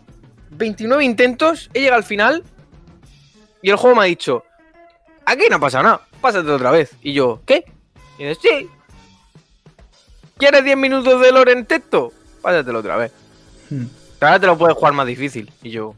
29 0.50 1.02
intentos, 1.04 1.68
he 1.74 1.80
llegado 1.80 1.96
al 1.96 2.04
final 2.04 2.44
y 3.60 3.70
el 3.70 3.76
juego 3.76 3.96
me 3.96 4.02
ha 4.02 4.06
dicho, 4.06 4.44
aquí 5.24 5.46
no 5.50 5.58
pasa 5.58 5.82
nada, 5.82 6.02
pásate 6.20 6.50
otra 6.50 6.70
vez. 6.70 6.92
Y 7.02 7.12
yo, 7.12 7.40
¿qué? 7.46 7.64
Y 8.18 8.24
dice, 8.24 8.40
sí. 8.42 8.68
¿Quieres 10.36 10.64
10 10.64 10.76
minutos 10.76 11.20
de 11.20 11.32
lore 11.32 11.52
en 11.52 11.66
texto? 11.66 12.12
Pásatelo 12.40 12.78
otra 12.78 12.96
vez. 12.96 13.12
Hmm. 13.68 13.84
Ahora 14.20 14.40
te 14.40 14.46
lo 14.46 14.56
puedes 14.56 14.76
jugar 14.76 14.92
más 14.94 15.06
difícil. 15.06 15.50
Y 15.62 15.70
yo... 15.70 15.94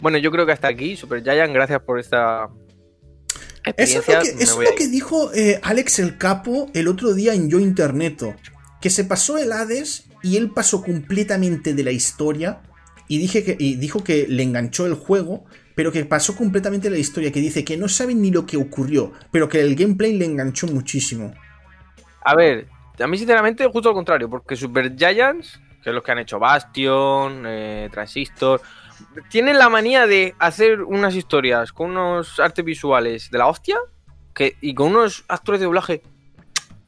Bueno, 0.00 0.18
yo 0.18 0.30
creo 0.30 0.46
que 0.46 0.52
hasta 0.52 0.68
aquí, 0.68 0.96
Super 0.96 1.22
Giant, 1.22 1.52
gracias 1.52 1.82
por 1.82 1.98
esta 1.98 2.48
Eso 3.76 4.00
es 4.00 4.08
lo 4.08 4.20
eso 4.20 4.62
es 4.62 4.72
que 4.72 4.86
dijo 4.86 5.32
eh, 5.34 5.58
Alex 5.62 5.98
el 5.98 6.18
Capo 6.18 6.70
el 6.72 6.86
otro 6.86 7.14
día 7.14 7.34
en 7.34 7.50
Yo 7.50 7.58
Interneto. 7.58 8.34
Que 8.80 8.90
se 8.90 9.04
pasó 9.04 9.38
el 9.38 9.50
Hades 9.50 10.04
y 10.22 10.36
él 10.36 10.50
pasó 10.52 10.82
completamente 10.82 11.74
de 11.74 11.82
la 11.82 11.90
historia. 11.90 12.60
Y, 13.08 13.18
dije 13.18 13.42
que, 13.42 13.56
y 13.58 13.76
dijo 13.76 14.04
que 14.04 14.26
le 14.28 14.42
enganchó 14.42 14.86
el 14.86 14.94
juego, 14.94 15.46
pero 15.78 15.92
que 15.92 16.04
pasó 16.04 16.34
completamente 16.34 16.90
la 16.90 16.98
historia. 16.98 17.30
Que 17.30 17.38
dice 17.38 17.64
que 17.64 17.76
no 17.76 17.86
sabe 17.86 18.12
ni 18.12 18.32
lo 18.32 18.44
que 18.44 18.56
ocurrió, 18.56 19.12
pero 19.30 19.48
que 19.48 19.60
el 19.60 19.76
gameplay 19.76 20.18
le 20.18 20.24
enganchó 20.24 20.66
muchísimo. 20.66 21.32
A 22.24 22.34
ver, 22.34 22.66
a 22.98 23.06
mí 23.06 23.16
sinceramente 23.16 23.64
justo 23.68 23.90
lo 23.90 23.94
contrario, 23.94 24.28
porque 24.28 24.56
Super 24.56 24.96
Giants, 24.96 25.60
que 25.80 25.90
es 25.90 25.94
los 25.94 26.02
que 26.02 26.10
han 26.10 26.18
hecho 26.18 26.40
Bastion, 26.40 27.44
eh, 27.46 27.88
Transistor, 27.92 28.60
tienen 29.30 29.56
la 29.56 29.68
manía 29.68 30.08
de 30.08 30.34
hacer 30.40 30.82
unas 30.82 31.14
historias 31.14 31.72
con 31.72 31.92
unos 31.92 32.40
artes 32.40 32.64
visuales 32.64 33.30
de 33.30 33.38
la 33.38 33.46
hostia 33.46 33.78
que, 34.34 34.56
y 34.60 34.74
con 34.74 34.88
unos 34.88 35.24
actores 35.28 35.60
de 35.60 35.66
doblaje. 35.66 36.02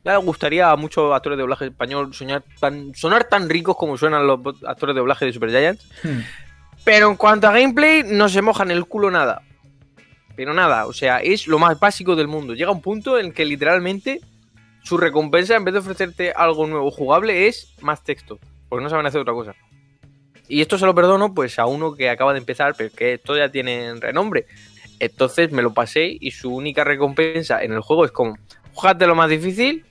Ya 0.04 0.18
me 0.18 0.24
gustaría 0.24 0.68
a 0.68 0.74
muchos 0.74 1.14
actores 1.14 1.36
de 1.36 1.42
doblaje 1.42 1.66
español 1.66 2.12
soñar 2.12 2.42
tan, 2.58 2.92
sonar 2.96 3.22
tan 3.22 3.48
ricos 3.48 3.76
como 3.76 3.96
suenan 3.96 4.26
los 4.26 4.40
actores 4.66 4.96
de 4.96 4.98
doblaje 4.98 5.26
de 5.26 5.32
Super 5.32 5.50
Giants. 5.50 5.88
Hmm. 6.02 6.22
Pero 6.84 7.10
en 7.10 7.16
cuanto 7.16 7.46
a 7.48 7.52
gameplay, 7.52 8.02
no 8.04 8.28
se 8.28 8.42
mojan 8.42 8.70
el 8.70 8.86
culo 8.86 9.10
nada. 9.10 9.42
Pero 10.36 10.54
nada, 10.54 10.86
o 10.86 10.92
sea, 10.92 11.18
es 11.18 11.46
lo 11.46 11.58
más 11.58 11.78
básico 11.78 12.16
del 12.16 12.28
mundo. 12.28 12.54
Llega 12.54 12.70
un 12.70 12.80
punto 12.80 13.18
en 13.18 13.32
que 13.32 13.44
literalmente 13.44 14.20
su 14.82 14.96
recompensa, 14.96 15.56
en 15.56 15.64
vez 15.64 15.74
de 15.74 15.80
ofrecerte 15.80 16.32
algo 16.32 16.66
nuevo 16.66 16.90
jugable, 16.90 17.46
es 17.46 17.74
más 17.82 18.02
texto. 18.02 18.38
Porque 18.68 18.82
no 18.82 18.88
saben 18.88 19.04
hacer 19.06 19.20
otra 19.20 19.34
cosa. 19.34 19.54
Y 20.48 20.62
esto 20.62 20.78
se 20.78 20.86
lo 20.86 20.94
perdono 20.94 21.34
pues 21.34 21.58
a 21.58 21.66
uno 21.66 21.94
que 21.94 22.08
acaba 22.08 22.32
de 22.32 22.38
empezar, 22.38 22.74
pero 22.76 22.90
que 22.94 23.14
esto 23.14 23.36
ya 23.36 23.50
tiene 23.50 23.94
renombre. 24.00 24.46
Entonces 24.98 25.52
me 25.52 25.62
lo 25.62 25.72
pasé 25.74 26.16
y 26.18 26.30
su 26.30 26.54
única 26.54 26.82
recompensa 26.84 27.62
en 27.62 27.72
el 27.72 27.80
juego 27.80 28.04
es 28.04 28.10
como, 28.10 28.36
jugate 28.72 29.06
lo 29.06 29.14
más 29.14 29.28
difícil. 29.28 29.84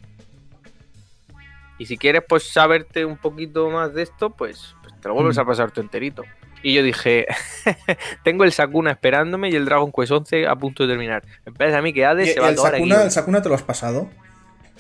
Y 1.78 1.86
si 1.86 1.98
quieres 1.98 2.24
pues 2.28 2.44
saberte 2.44 3.06
un 3.06 3.18
poquito 3.18 3.70
más 3.70 3.94
de 3.94 4.02
esto, 4.04 4.32
pues, 4.32 4.76
pues 4.82 5.00
te 5.00 5.08
lo 5.08 5.14
vuelves 5.14 5.38
Mm. 5.38 5.42
a 5.42 5.46
pasar 5.46 5.72
tu 5.72 5.80
enterito. 5.82 6.24
Y 6.62 6.74
yo 6.74 6.84
dije, 6.84 7.26
tengo 8.24 8.44
el 8.44 8.52
Sakuna 8.52 8.92
esperándome 8.92 9.50
y 9.50 9.56
el 9.56 9.66
Dragon 9.66 9.92
Quest 9.92 10.12
11 10.12 10.48
a 10.48 10.56
punto 10.56 10.84
de 10.86 10.90
terminar. 10.94 11.24
Me 11.46 11.52
parece 11.54 11.78
a 11.78 11.82
mí 11.82 11.94
que 11.94 12.06
Hades 12.06 12.30
¿Y 12.30 12.34
se 12.34 12.40
va 12.40 12.50
a 12.50 12.56
tomar 12.56 12.74
Sakuna, 12.74 12.96
aquí. 12.96 13.04
el 13.06 13.12
Sakuna 13.12 13.42
te 13.42 13.50
lo 13.50 13.56
has 13.56 13.64
pasado? 13.64 14.10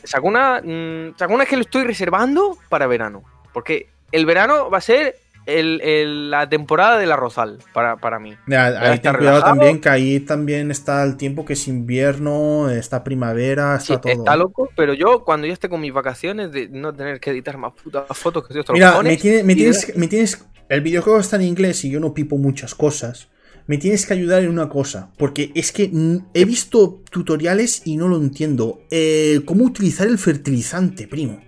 Sakuna, 0.03 0.61
mm, 0.63 1.15
Sakuna 1.17 1.43
es 1.43 1.49
que 1.49 1.55
lo 1.55 1.61
estoy 1.61 1.83
reservando 1.83 2.57
para 2.69 2.87
verano. 2.87 3.23
Porque 3.53 3.89
el 4.11 4.25
verano 4.25 4.69
va 4.69 4.77
a 4.79 4.81
ser 4.81 5.15
el- 5.45 5.81
el- 5.81 6.29
la 6.29 6.47
temporada 6.47 6.97
del 6.99 7.11
arrozal 7.11 7.57
para, 7.73 7.95
para 7.97 8.19
mí. 8.19 8.35
Ya, 8.45 8.67
ahí 8.67 8.99
ten 8.99 9.15
cuidado 9.15 9.41
también, 9.41 9.81
que 9.81 9.89
ahí 9.89 10.19
también 10.19 10.69
está 10.69 11.03
el 11.03 11.17
tiempo 11.17 11.43
que 11.43 11.53
es 11.53 11.67
invierno, 11.67 12.69
está 12.69 13.03
primavera, 13.03 13.75
está 13.77 13.95
Sí, 13.95 13.99
todo. 14.01 14.11
está 14.11 14.35
loco, 14.35 14.69
pero 14.75 14.93
yo 14.93 15.23
cuando 15.23 15.47
ya 15.47 15.53
esté 15.53 15.67
con 15.67 15.81
mis 15.81 15.91
vacaciones 15.93 16.51
de 16.51 16.67
no 16.69 16.93
tener 16.93 17.19
que 17.19 17.31
editar 17.31 17.57
más 17.57 17.73
putas 17.73 18.05
fotos 18.17 18.47
que 18.47 18.53
los 18.53 18.69
Mira, 18.69 19.01
me, 19.01 19.17
tiene- 19.17 19.43
me 19.43 19.55
tienes, 19.55 19.95
me 19.97 20.07
tienes. 20.07 20.45
El 20.69 20.81
videojuego 20.81 21.19
está 21.19 21.35
en 21.37 21.41
inglés 21.41 21.83
y 21.83 21.89
yo 21.89 21.99
no 21.99 22.13
pipo 22.13 22.37
muchas 22.37 22.75
cosas. 22.75 23.27
Me 23.65 23.79
tienes 23.79 24.05
que 24.05 24.13
ayudar 24.13 24.43
en 24.43 24.49
una 24.49 24.69
cosa. 24.69 25.11
Porque 25.17 25.51
es 25.55 25.71
que 25.71 25.91
he 26.35 26.45
visto 26.45 27.01
tutoriales 27.09 27.81
y 27.85 27.97
no 27.97 28.07
lo 28.07 28.17
entiendo. 28.17 28.83
Eh, 28.91 29.41
¿Cómo 29.45 29.65
utilizar 29.65 30.07
el 30.07 30.19
fertilizante, 30.19 31.07
primo? 31.07 31.41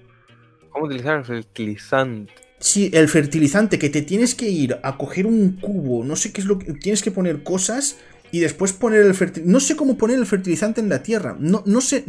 ¿Cómo 0.72 0.86
utilizar 0.86 1.20
el 1.20 1.26
fertilizante? 1.26 2.34
Sí, 2.58 2.90
el 2.94 3.08
fertilizante, 3.10 3.78
que 3.78 3.90
te 3.90 4.02
tienes 4.02 4.34
que 4.34 4.50
ir 4.50 4.78
a 4.82 4.98
coger 4.98 5.26
un 5.26 5.54
cubo, 5.54 6.04
no 6.04 6.16
sé 6.16 6.32
qué 6.32 6.42
es 6.42 6.48
lo 6.48 6.60
que. 6.60 6.74
Tienes 6.74 7.02
que 7.02 7.10
poner 7.10 7.44
cosas 7.44 7.98
y 8.32 8.40
después 8.40 8.74
poner 8.74 9.02
el 9.02 9.14
fertilizante. 9.14 9.52
No 9.52 9.60
sé 9.60 9.76
cómo 9.76 9.98
poner 9.98 10.18
el 10.18 10.26
fertilizante 10.26 10.82
en 10.82 10.90
la 10.90 11.04
tierra. 11.04 11.36
No, 11.40 11.64
no 11.66 11.82
sé. 11.82 12.06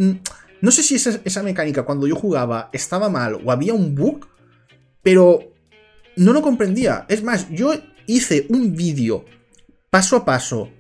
No 0.61 0.71
sé 0.71 0.83
si 0.83 0.95
esa, 0.95 1.21
esa 1.25 1.43
mecánica 1.43 1.85
cuando 1.85 2.07
yo 2.07 2.17
jugaba 2.17 2.71
estaba 2.73 3.11
mal 3.11 3.39
o 3.45 3.51
había 3.51 3.75
un 3.75 3.95
bug, 3.95 4.27
pero 5.03 5.52
no 6.17 6.33
lo 6.33 6.43
comprendía. 6.43 7.07
Es 7.09 7.23
más, 7.23 7.49
yo 7.51 7.73
hice 8.07 8.47
un 8.49 8.75
vídeo 8.75 9.25
paso 9.91 10.17
a 10.17 10.25
paso, 10.25 10.71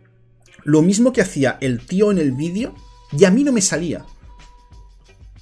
lo 0.65 0.83
mismo 0.83 1.13
que 1.13 1.21
hacía 1.21 1.59
el 1.61 1.85
tío 1.85 2.11
en 2.11 2.19
el 2.19 2.33
vídeo, 2.33 2.75
y 3.13 3.25
a 3.25 3.31
mí 3.31 3.45
no 3.45 3.53
me 3.53 3.61
salía. 3.61 4.05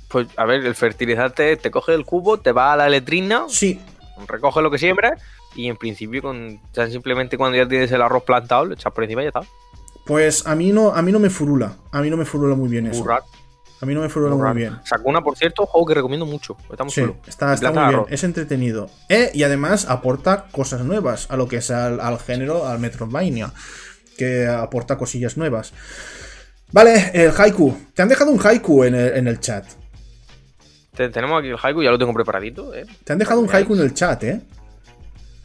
Pues 0.08 0.26
a 0.36 0.44
ver, 0.44 0.64
el 0.66 0.74
fertilizante 0.74 1.56
te 1.56 1.70
coge 1.70 1.94
el 1.94 2.04
cubo, 2.04 2.40
te 2.40 2.50
va 2.52 2.72
a 2.72 2.76
la 2.76 2.88
letrina, 2.88 3.44
Sí, 3.48 3.78
recoge 4.26 4.60
lo 4.60 4.70
que 4.70 4.78
siembras 4.78 5.22
y 5.54 5.68
en 5.68 5.76
principio 5.76 6.20
con 6.22 6.60
tan 6.72 6.90
simplemente 6.90 7.36
cuando 7.38 7.56
ya 7.56 7.68
tienes 7.68 7.92
el 7.92 8.02
arroz 8.02 8.24
plantado, 8.24 8.64
lo 8.66 8.74
echas 8.74 8.92
por 8.92 9.04
encima 9.04 9.22
y 9.22 9.26
ya 9.26 9.28
está. 9.28 9.42
pues 10.04 10.46
a 10.46 10.54
mí 10.56 10.72
no, 10.72 10.90
a 10.92 11.00
mí 11.02 11.12
no 11.12 11.20
me 11.20 11.30
furula. 11.30 11.76
A 11.92 12.00
mí 12.02 12.10
no 12.10 12.16
me 12.16 12.24
furula 12.24 12.56
muy 12.56 12.68
bien 12.68 12.88
eso. 12.88 13.02
Burrar, 13.02 13.22
A 13.82 13.86
mí 13.86 13.94
no 13.94 14.02
me 14.02 14.08
furula 14.10 14.34
muy 14.36 14.56
bien. 14.56 14.76
Sakuna, 14.84 15.22
por 15.22 15.36
cierto, 15.38 15.64
juego 15.64 15.86
que 15.86 15.94
recomiendo 15.94 16.26
mucho. 16.26 16.56
Está 16.70 16.84
muy 16.84 16.92
Sí, 16.92 17.02
está, 17.26 17.56
muy 17.72 17.88
bien, 17.88 18.04
es 18.10 18.24
entretenido. 18.24 18.90
Eh, 19.08 19.30
y 19.32 19.42
además 19.42 19.86
aporta 19.88 20.46
cosas 20.52 20.82
nuevas 20.84 21.26
a 21.30 21.36
lo 21.36 21.48
que 21.48 21.56
es 21.56 21.70
al, 21.70 21.98
al 22.00 22.18
género, 22.18 22.66
al 22.66 22.78
Metroidvania, 22.78 23.52
que 24.18 24.46
aporta 24.46 24.98
cosillas 24.98 25.38
nuevas. 25.38 25.72
Vale, 26.72 27.10
el 27.14 27.32
haiku. 27.36 27.74
Te 27.94 28.02
han 28.02 28.08
dejado 28.08 28.30
un 28.30 28.40
haiku 28.46 28.84
en 28.84 28.94
el, 28.94 29.16
en 29.16 29.28
el 29.28 29.40
chat. 29.40 29.64
Te- 30.94 31.08
tenemos 31.08 31.38
aquí 31.38 31.48
el 31.48 31.56
haiku, 31.60 31.82
ya 31.82 31.90
lo 31.90 31.98
tengo 31.98 32.12
preparadito. 32.12 32.74
¿eh? 32.74 32.84
Te 33.02 33.12
han 33.14 33.18
dejado 33.18 33.40
un 33.40 33.48
haiku 33.50 33.74
en 33.74 33.80
el 33.80 33.94
chat, 33.94 34.22
¿eh? 34.24 34.40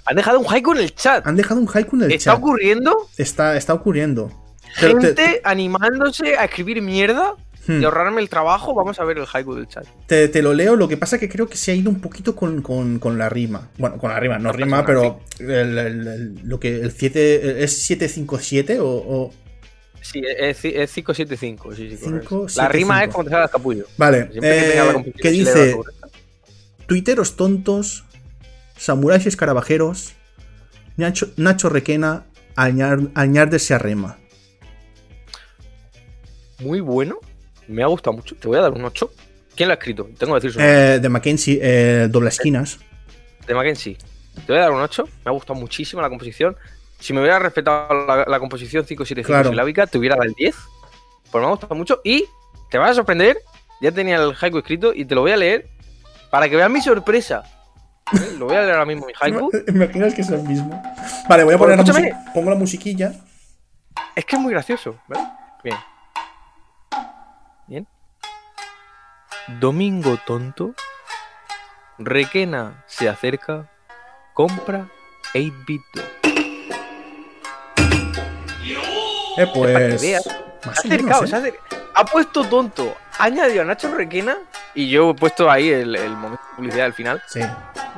Han 0.06 0.16
dejado 0.18 0.40
un 0.40 0.46
haiku 0.46 0.74
en 0.74 0.80
el 0.80 0.94
chat. 0.94 1.26
Han 1.26 1.36
dejado 1.38 1.62
un 1.62 1.70
haiku 1.74 1.96
en 1.96 2.04
el 2.04 2.12
¿Está 2.12 2.32
chat. 2.32 2.40
ocurriendo? 2.40 3.08
Está, 3.18 3.56
está 3.56 3.74
ocurriendo. 3.74 4.30
Gente 4.76 5.14
te, 5.14 5.42
animándose 5.46 6.38
a 6.38 6.44
escribir 6.46 6.82
mierda 6.82 7.34
Hmm. 7.68 7.82
y 7.82 7.84
ahorrarme 7.86 8.22
el 8.22 8.30
trabajo. 8.30 8.74
Vamos 8.74 9.00
a 9.00 9.04
ver 9.06 9.18
el 9.18 9.26
haiku 9.32 9.56
del 9.56 9.68
chat. 9.68 9.86
te- 10.08 10.28
te 10.28 10.42
lo 10.42 10.54
leo, 10.54 10.76
lo 10.76 10.88
que 10.88 10.98
pasa 10.98 11.18
que 11.20 11.28
creo 11.28 11.48
que 11.48 11.58
se 11.58 11.72
ha 11.72 11.76
ido 11.76 11.90
un 11.90 12.00
poquito 12.00 12.36
con, 12.36 12.62
con- 12.62 13.00
con 13.00 13.18
la 13.18 13.28
rima. 13.30 13.70
Bueno, 13.78 13.98
con 13.98 14.12
la 14.12 14.20
rima, 14.20 14.38
no 14.38 14.52
La 14.52 14.52
rima, 14.54 14.86
persona, 14.86 15.16
pero 15.38 15.52
el, 15.62 15.78
el- 15.78 16.08
el- 16.08 16.40
lo 16.44 16.60
que 16.60 16.80
el 16.82 16.92
7 16.92 17.64
es 17.64 17.82
757 17.84 18.80
o, 18.80 18.88
o- 18.88 19.34
Sí, 20.02 20.22
es, 20.24 20.64
es 20.64 20.92
575. 20.94 21.74
Sí, 21.76 21.98
La 22.58 22.68
rima 22.68 23.04
es 23.04 23.12
cuando 23.12 23.30
te 23.30 23.34
sale 23.34 23.46
el 23.46 23.50
capullo. 23.50 23.86
Vale, 23.98 24.30
eh, 24.42 25.14
que 25.20 25.32
dice. 25.32 25.76
Tuiteros 26.86 27.36
tontos, 27.36 28.04
samuráis 28.78 29.26
escarabajeros, 29.26 30.14
Nacho, 30.98 31.30
Nacho 31.38 31.70
Requena, 31.70 32.26
Añar, 32.56 33.00
Añarde 33.16 33.58
se 33.58 33.74
arrema. 33.74 34.20
Muy 36.60 36.80
bueno. 36.80 37.18
Me 37.68 37.84
ha 37.84 37.88
gustado 37.88 38.16
mucho. 38.16 38.36
Te 38.36 38.48
voy 38.48 38.58
a 38.58 38.62
dar 38.62 38.72
un 38.72 38.84
8. 38.86 39.12
¿Quién 39.56 39.70
lo 39.70 39.74
ha 39.74 39.78
escrito? 39.78 40.10
Tengo 40.18 40.34
que 40.34 40.42
decir 40.42 40.52
su 40.54 40.60
Eh, 40.60 41.00
de 41.00 41.10
Mackenzie, 41.10 41.60
eh, 41.62 42.08
doble 42.10 42.30
esquinas. 42.30 42.80
de 43.48 43.54
Mackenzie. 43.56 43.98
Te 44.36 44.52
voy 44.52 44.58
a 44.58 44.62
dar 44.62 44.72
un 44.72 44.82
8. 44.82 45.04
Me 45.24 45.30
ha 45.30 45.32
gustado 45.32 45.60
muchísimo 45.60 46.02
la 46.02 46.10
composición. 46.10 46.56
Si 47.00 47.14
me 47.14 47.20
hubiera 47.22 47.40
respetado 47.40 48.06
la, 48.06 48.26
la 48.28 48.40
composición 48.40 48.84
575 48.86 49.28
Claro. 49.28 49.50
silábica, 49.50 49.88
te 49.88 49.98
hubiera 49.98 50.16
dado 50.16 50.28
el 50.28 50.34
10. 50.34 50.56
Pues 51.32 51.42
me 51.42 51.48
ha 51.48 51.52
gustado 51.52 51.76
mucho. 51.76 52.02
Y 52.04 52.26
te 52.70 52.78
vas 52.78 52.92
a 52.92 52.94
sorprender. 52.96 53.38
Ya 53.82 53.92
tenía 53.92 54.18
el 54.18 54.34
haiku 54.40 54.58
escrito 54.60 54.94
y 54.94 55.06
te 55.06 55.16
lo 55.16 55.22
voy 55.22 55.32
a 55.32 55.38
leer 55.38 55.68
para 56.32 56.48
que 56.50 56.56
veas 56.56 56.70
mi 56.70 56.82
sorpresa. 56.82 57.44
¿Eh? 58.14 58.36
Lo 58.40 58.46
voy 58.46 58.56
a 58.56 58.62
leer 58.62 58.72
ahora 58.74 58.86
mismo, 58.86 59.06
mi 59.06 59.14
haiku. 59.20 59.52
Imaginas 59.68 60.14
que 60.14 60.22
es 60.22 60.30
el 60.30 60.44
mismo. 60.44 60.82
Vale, 61.30 61.44
voy 61.44 61.54
a 61.54 61.58
Pues 61.58 61.72
poner 61.72 61.78
la 61.78 61.84
musiquilla. 61.84 62.32
Pongo 62.34 62.50
la 62.50 62.56
musiquilla. 62.56 63.14
Es 64.16 64.26
que 64.26 64.36
es 64.36 64.42
muy 64.42 64.52
gracioso, 64.52 64.98
¿vale? 65.08 65.28
Bien. 65.64 65.76
Domingo 69.48 70.18
tonto. 70.26 70.74
Requena 71.98 72.84
se 72.88 73.08
acerca. 73.08 73.70
Compra 74.34 74.88
8-bit 75.34 75.82
Dog. 75.94 76.06
Eh, 79.38 79.48
pues. 79.54 80.02
Se 80.02 80.16
ha 80.16 80.20
acercado, 80.72 81.24
¿eh? 81.24 81.28
se 81.28 81.36
ha 81.36 81.40
acer- 81.40 81.56
Ha 81.94 82.06
puesto 82.06 82.44
tonto. 82.46 82.96
Ha 83.20 83.26
añadido 83.26 83.62
a 83.62 83.66
Nacho 83.66 83.94
Requena. 83.96 84.38
Y 84.74 84.90
yo 84.90 85.12
he 85.12 85.14
puesto 85.14 85.50
ahí 85.50 85.70
el, 85.70 85.96
el 85.96 86.12
momento 86.18 86.42
de 86.52 86.56
publicidad 86.58 86.86
al 86.88 86.94
final. 86.94 87.22
Sí, 87.28 87.40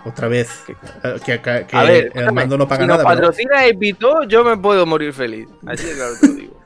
otra 0.05 0.27
vez. 0.27 0.63
Que- 0.67 0.73
Eh, 1.03 1.19
Que, 1.25 1.41
que- 1.41 1.75
a 1.75 1.83
ver, 1.83 2.11
el 2.13 2.31
mando 2.31 2.55
no 2.57 2.67
paga 2.67 2.83
si 2.83 2.87
nada. 2.87 3.03
pero 3.03 3.15
patrocina 3.21 3.65
8-bit 3.65 3.97
Dog, 3.97 4.27
yo 4.27 4.43
me 4.43 4.57
puedo 4.57 4.85
morir 4.85 5.11
feliz. 5.13 5.47
Así 5.65 5.85
de 5.85 5.95
claro 5.95 6.13
te 6.21 6.27
lo 6.27 6.33
digo. 6.33 6.63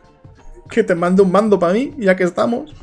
Que 0.69 0.83
te 0.83 0.95
mando 0.95 1.23
un 1.23 1.31
mando 1.31 1.57
para 1.59 1.71
mí, 1.73 1.93
ya 1.97 2.15
que 2.15 2.23
estamos. 2.25 2.73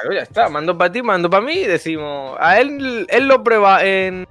Claro, 0.00 0.14
ya 0.14 0.22
está. 0.22 0.48
Mando 0.48 0.76
para 0.76 0.92
ti, 0.92 1.02
mando 1.02 1.28
para 1.30 1.44
mí 1.44 1.52
y 1.54 1.64
decimos. 1.66 2.36
A 2.40 2.58
él, 2.60 3.06
él 3.08 3.26
lo 3.28 3.42
prueba 3.42 3.84
en. 3.84 4.26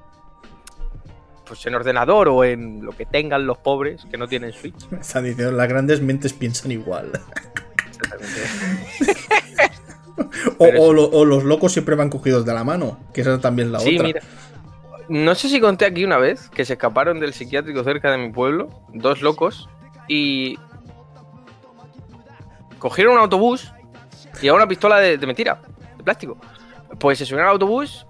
Pues 1.48 1.66
en 1.68 1.76
ordenador 1.76 2.28
o 2.30 2.44
en 2.44 2.84
lo 2.84 2.92
que 2.92 3.06
tengan 3.06 3.46
los 3.46 3.58
pobres 3.60 4.06
que 4.10 4.18
no 4.18 4.28
tienen 4.28 4.52
Switch. 4.52 4.88
Está 5.00 5.22
diciendo, 5.22 5.52
las 5.52 5.68
grandes 5.70 6.02
mentes 6.02 6.34
piensan 6.34 6.72
igual. 6.72 7.12
O, 10.58 10.66
Pero 10.66 10.82
o 10.84 10.94
lo- 10.94 11.10
o 11.10 11.26
los 11.26 11.44
locos 11.44 11.74
siempre 11.74 11.96
van 11.96 12.10
cogidos 12.10 12.46
de 12.46 12.54
la 12.54 12.64
mano, 12.64 12.98
que 13.14 13.20
esa 13.22 13.40
también 13.42 13.68
es 13.68 13.72
la 13.74 13.80
Sí, 13.82 13.96
otra. 13.96 14.08
mira. 14.08 14.22
No 15.10 15.36
sé 15.36 15.50
si 15.50 15.60
conté 15.60 15.86
aquí 15.86 16.06
una 16.06 16.18
vez 16.18 16.50
que 16.50 16.64
se 16.64 16.74
escaparon 16.74 17.20
del 17.20 17.34
psiquiátrico 17.34 17.84
cerca 17.84 18.12
de 18.12 18.18
mi 18.20 18.32
pueblo, 18.32 18.70
dos 18.94 19.22
locos, 19.22 19.68
y 20.08 20.58
cogieron 22.80 23.14
un 23.16 23.20
autobús 23.20 23.74
y 24.42 24.48
a 24.48 24.54
una 24.54 24.68
pistola 24.68 25.00
de, 25.00 25.18
de 25.18 25.28
mentira, 25.28 25.60
de 25.98 26.04
plástico. 26.04 26.38
Pues 27.00 27.18
se 27.18 27.26
subieron 27.26 27.48
al 27.48 27.54
autobús 27.54 28.06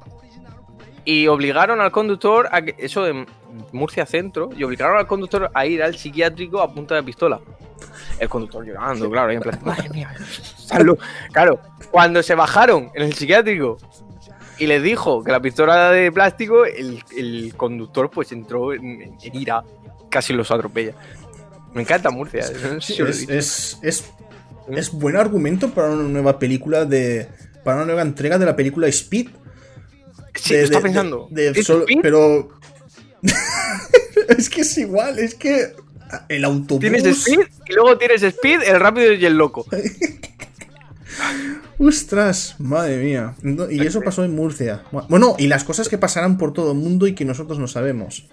y 1.06 1.28
obligaron 1.28 1.80
al 1.82 1.92
conductor 1.92 2.50
a 2.52 2.62
que, 2.62 2.76
eso 2.78 3.04
de 3.04 3.26
Murcia 3.72 4.06
Centro, 4.06 4.50
y 4.56 4.64
obligaron 4.64 4.98
al 4.98 5.08
conductor 5.08 5.50
a 5.54 5.66
ir 5.66 5.82
al 5.82 5.96
psiquiátrico 5.96 6.62
a 6.62 6.74
punta 6.74 6.96
de 6.96 7.04
pistola. 7.04 7.40
El 8.20 8.28
conductor 8.28 8.66
llorando, 8.66 9.10
claro, 9.10 9.30
ahí 9.30 9.36
en 9.36 9.42
plan, 9.42 9.60
madre 9.64 9.90
mía, 9.90 10.14
salud". 10.58 10.98
Claro, 11.32 11.60
cuando 11.92 12.24
se 12.24 12.36
bajaron 12.36 12.92
en 12.96 13.04
el 13.04 13.14
psiquiátrico 13.14 13.78
y 14.58 14.68
les 14.68 14.82
dijo 14.82 15.24
que 15.24 15.32
la 15.32 15.40
pistola 15.40 15.74
era 15.76 15.92
de 15.92 16.12
plástico, 16.12 16.66
el, 16.66 17.04
el 17.16 17.54
conductor 17.56 18.10
pues 18.10 18.32
entró 18.32 18.74
en, 18.74 19.16
en 19.22 19.36
ira, 19.36 19.64
casi 20.10 20.34
los 20.34 20.50
atropella. 20.52 20.94
Me 21.74 21.82
encanta 21.82 22.10
Murcia. 22.10 22.46
no 22.74 22.80
sé 22.80 23.14
si 23.14 23.28
es, 23.30 24.14
es 24.70 24.92
buen 24.92 25.16
argumento 25.16 25.70
para 25.72 25.92
una 25.92 26.04
nueva 26.04 26.40
película 26.40 26.86
de. 26.86 27.28
Para 27.64 27.78
una 27.78 27.86
nueva 27.86 28.02
entrega 28.02 28.38
de 28.38 28.46
la 28.46 28.56
película 28.56 28.88
Speed. 28.88 29.28
Sí, 30.36 30.54
de- 30.54 30.60
lo 30.60 30.66
está 30.66 30.78
de- 30.78 30.84
pensando. 30.84 31.28
de- 31.32 31.52
de 31.52 31.60
¿Es 31.60 31.66
solo- 31.66 31.82
Speed? 31.82 32.00
pero. 32.02 32.50
es 34.38 34.50
que 34.50 34.62
es 34.62 34.78
igual, 34.78 35.20
es 35.20 35.36
que. 35.36 35.74
El 36.30 36.46
autobús. 36.46 36.82
Tienes 36.82 37.04
Speed 37.06 37.40
y 37.68 37.74
luego 37.74 37.98
tienes 37.98 38.22
Speed, 38.24 38.62
el 38.64 38.80
rápido 38.80 39.12
y 39.14 39.26
el 39.26 39.36
loco. 39.38 39.66
Ostras, 41.78 42.56
madre 42.60 42.98
mía. 43.04 43.36
No, 43.42 43.70
y 43.70 43.82
eso 43.82 44.02
pasó 44.06 44.24
en 44.24 44.36
Murcia. 44.36 44.84
Bueno, 45.10 45.36
y 45.38 45.48
las 45.48 45.64
cosas 45.64 45.90
que 45.90 45.98
pasarán 45.98 46.38
por 46.38 46.54
todo 46.54 46.72
el 46.72 46.78
mundo 46.78 47.08
y 47.08 47.16
que 47.16 47.26
nosotros 47.26 47.60
no 47.60 47.68
sabemos. 47.68 48.28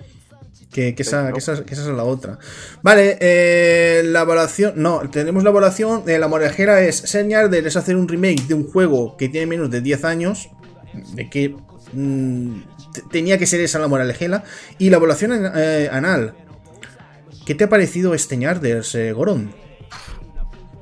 Que, 0.72 0.94
esa, 0.96 1.28
es 1.28 1.86
la 1.86 2.04
otra. 2.04 2.38
Vale, 2.82 3.18
eh, 3.20 4.02
la 4.06 4.22
evaluación. 4.22 4.72
No, 4.76 5.00
tenemos 5.10 5.44
la 5.44 5.50
evaluación. 5.50 6.08
Eh, 6.08 6.18
la 6.18 6.28
morejera 6.28 6.80
es 6.80 6.96
señal 6.96 7.52
es 7.52 7.76
hacer 7.76 7.94
un 7.94 8.08
remake 8.08 8.46
de 8.48 8.54
un 8.54 8.66
juego 8.66 9.16
que 9.18 9.28
tiene 9.28 9.46
menos 9.46 9.70
de 9.70 9.82
10 9.82 10.04
años. 10.04 10.48
De 11.14 11.28
que 11.28 11.54
mm, 11.92 12.62
tenía 13.10 13.36
que 13.36 13.46
ser 13.46 13.60
esa 13.60 13.78
la 13.78 13.88
moralejela. 13.88 14.44
Y 14.78 14.88
la 14.88 14.96
evaluación 14.96 15.52
eh, 15.54 15.90
anal. 15.92 16.34
¿Qué 17.44 17.54
te 17.54 17.64
ha 17.64 17.68
parecido 17.68 18.14
este 18.14 18.38
Ñarders, 18.38 18.96
Goron? 19.14 19.52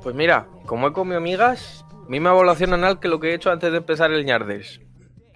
Pues 0.01 0.15
mira, 0.15 0.47
como 0.65 0.87
he 0.87 0.93
comido 0.93 1.19
migas, 1.19 1.83
misma 2.07 2.31
evaluación 2.31 2.73
anal 2.73 2.99
que 2.99 3.09
lo 3.09 3.19
que 3.19 3.31
he 3.31 3.33
hecho 3.33 3.51
antes 3.51 3.71
de 3.71 3.79
empezar 3.79 4.11
el 4.11 4.23
Ñarders. 4.23 4.79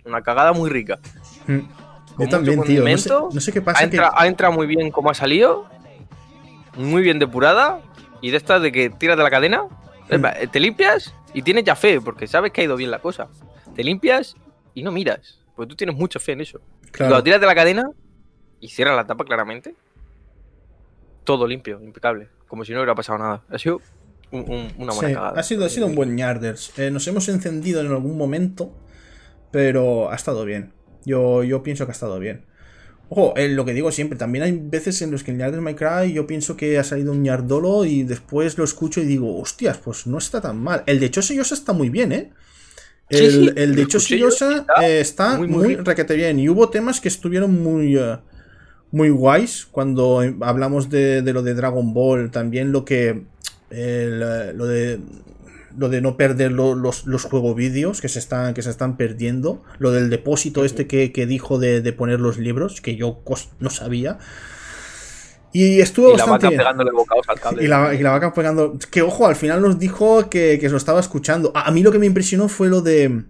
Una 0.06 0.22
cagada 0.22 0.54
muy 0.54 0.70
rica. 0.70 1.00
Mm. 1.48 1.85
Yo 2.18 2.28
también, 2.28 2.62
tío. 2.64 2.84
No 2.84 3.42
sé, 3.42 3.52
qué 3.52 3.62
pasa. 3.62 3.80
Ha, 4.16 4.28
entrado 4.28 4.54
muy 4.54 4.68
bien 4.68 4.92
como 4.92 5.10
ha 5.10 5.14
salido. 5.14 5.68
Muy 6.78 7.02
bien 7.02 7.20
depurada. 7.20 7.82
Y 8.22 8.32
de 8.32 8.38
estas 8.38 8.62
de 8.62 8.72
que 8.72 8.90
tiras 8.90 9.18
de 9.18 9.24
la 9.24 9.30
cadena. 9.30 9.64
Mm. 10.10 10.50
Te 10.52 10.60
limpias 10.60 11.14
y 11.34 11.42
tienes 11.42 11.64
ya 11.64 11.76
fe, 11.76 12.00
porque 12.00 12.28
sabes 12.28 12.52
que 12.52 12.62
ha 12.62 12.64
ido 12.64 12.76
bien 12.76 12.92
la 12.92 13.00
cosa. 13.00 13.28
Te 13.76 13.84
limpias 13.84 14.36
y 14.74 14.84
no 14.84 14.92
miras. 14.92 15.40
Porque 15.56 15.70
tú 15.70 15.76
tienes 15.76 15.96
mucha 15.96 16.20
fe 16.20 16.34
en 16.34 16.42
eso. 16.42 16.60
Claro. 16.92 17.12
Cuando 17.12 17.24
tiras 17.24 17.42
de 17.42 17.48
la 17.48 17.56
cadena 17.56 17.90
y 18.60 18.70
cierras 18.70 18.96
la 18.96 19.06
tapa 19.06 19.26
claramente. 19.26 19.76
Todo 21.24 21.48
limpio, 21.48 21.82
impecable. 21.82 22.30
Como 22.48 22.64
si 22.64 22.72
no 22.72 22.80
hubiera 22.80 22.96
pasado 22.96 23.18
nada. 23.18 23.42
Ha 23.50 23.58
sido 23.58 23.82
una 24.32 24.94
buena 24.94 25.14
cagada. 25.14 25.40
Ha 25.40 25.44
sido, 25.44 25.66
ha 25.66 25.70
sido 25.70 25.88
un 25.88 25.96
buen 25.96 26.18
Yarders. 26.18 26.78
Eh, 26.78 26.92
nos 26.92 27.08
hemos 27.08 27.28
encendido 27.30 27.82
en 27.82 27.88
algún 27.88 28.18
momento. 28.18 28.72
Pero 29.52 30.12
ha 30.12 30.16
estado 30.16 30.46
bien. 30.46 30.74
Yo, 31.06 31.44
yo 31.44 31.64
pienso 31.64 31.86
que 31.86 31.92
ha 31.92 31.94
estado 31.94 32.20
bien. 32.20 32.44
Ojo, 33.10 33.34
eh, 33.38 33.50
lo 33.50 33.66
que 33.66 33.74
digo 33.74 33.92
siempre, 33.92 34.18
también 34.18 34.44
hay 34.44 34.52
veces 34.52 35.02
en 35.02 35.12
los 35.12 35.24
que 35.24 35.32
el 35.32 35.38
Yard 35.38 35.62
My 35.62 35.76
Cry 35.76 36.12
yo 36.12 36.26
pienso 36.26 36.58
que 36.58 36.80
ha 36.80 36.84
salido 36.84 37.12
un 37.12 37.24
Yardolo 37.24 37.86
y 37.86 38.04
después 38.04 38.58
lo 38.58 38.64
escucho 38.64 39.00
y 39.00 39.06
digo, 39.06 39.40
hostias, 39.40 39.78
pues 39.78 40.08
no 40.08 40.18
está 40.18 40.42
tan 40.42 40.58
mal. 40.58 40.84
El 40.88 41.00
de 41.00 41.12
Choseyosa 41.12 41.54
está 41.54 41.74
muy 41.74 41.90
bien, 41.90 42.12
¿eh? 42.12 42.32
El, 43.10 43.56
el 43.58 43.76
de 43.76 43.86
Choseyosa 43.86 44.66
está, 44.82 45.38
muy, 45.38 45.48
muy, 45.48 45.76
requete 45.76 46.16
bien. 46.16 46.40
Y 46.40 46.50
hubo 46.50 46.70
temas 46.70 47.00
que 47.00 47.08
estuvieron 47.08 47.62
muy, 47.62 47.96
eh, 47.96 48.18
muy 48.92 49.10
guays 49.10 49.68
cuando 49.70 50.24
hablamos 50.42 50.90
de, 50.90 51.22
de, 51.22 51.34
lo 51.34 51.44
de 51.44 51.54
Dragon 51.54 51.94
Ball. 51.94 52.32
También 52.32 52.72
lo 52.72 52.84
que. 52.84 53.24
Eh, 53.70 54.52
lo 54.56 54.66
de 54.66 55.00
lo 55.78 55.90
de 55.90 56.02
no 56.02 56.18
perder 56.18 56.52
los, 56.52 57.06
los 57.06 57.24
juegos 57.24 57.56
vídeos 57.56 58.02
que 58.02 58.10
se 58.10 58.20
están 58.20 58.54
que 58.54 58.62
se 58.62 58.70
están 58.70 58.98
perdiendo 58.98 59.64
lo 59.80 59.92
del 59.92 60.10
depósito 60.10 60.66
este 60.66 60.88
que, 60.88 61.26
dijo 61.26 61.60
de, 61.60 61.82
poner 61.94 62.20
los 62.20 62.38
libros 62.38 62.82
que 62.82 62.96
yo 62.96 63.22
no 63.60 63.70
sabía 63.70 64.20
y 65.56 65.80
estuvo 65.80 66.10
y 66.10 66.12
bastante 66.18 66.28
la 66.28 66.50
vaca 66.50 66.50
pegándole 66.50 66.92
bocados 66.92 67.30
al 67.30 67.40
cable. 67.40 67.64
Y 67.64 67.68
la, 67.68 67.94
y 67.94 68.04
la, 68.04 68.12
vaca 68.12 68.34
pegando. 68.34 68.78
Que 68.92 69.02
ojo, 69.02 69.26
al 69.26 69.38
final 69.38 69.62
nos 69.62 69.80
dijo 69.80 70.30
que, 70.30 70.58
que 70.60 70.66
se 70.68 70.72
lo 70.72 70.78
estaba 70.78 71.00
escuchando. 71.00 71.54
A, 71.56 71.72
mí 71.72 71.82
lo 71.82 71.94
que 71.94 71.98
me 71.98 72.06
impresionó 72.06 72.50
fue 72.50 72.68
lo 72.68 72.82
de. 72.82 73.24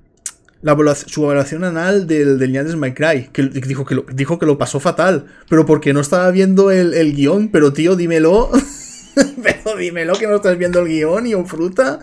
La 0.64 0.76
su 0.96 1.24
evaluación 1.24 1.64
anal 1.64 2.08
del, 2.08 2.40
del 2.40 2.78
My 2.78 2.96
Cry. 2.96 3.30
Que 3.32 3.44
dijo 3.44 3.86
que, 3.86 3.94
lo, 3.94 4.08
dijo 4.12 4.40
que 4.40 4.48
lo 4.48 4.58
pasó 4.58 4.80
fatal. 4.80 5.28
Pero 5.48 5.68
porque 5.68 5.94
no 5.94 6.00
estaba 6.00 6.32
viendo 6.32 6.72
el, 6.72 6.96
el 6.96 7.14
guion. 7.14 7.50
Pero 7.50 7.74
tío, 7.74 7.96
dímelo. 7.96 8.50
pero 9.44 9.78
dímelo 9.78 10.16
que 10.16 10.26
no 10.26 10.38
estás 10.38 10.58
viendo 10.58 10.80
el 10.80 10.88
guion 10.88 11.28
y 11.28 11.36
un 11.36 11.46
fruta. 11.46 12.00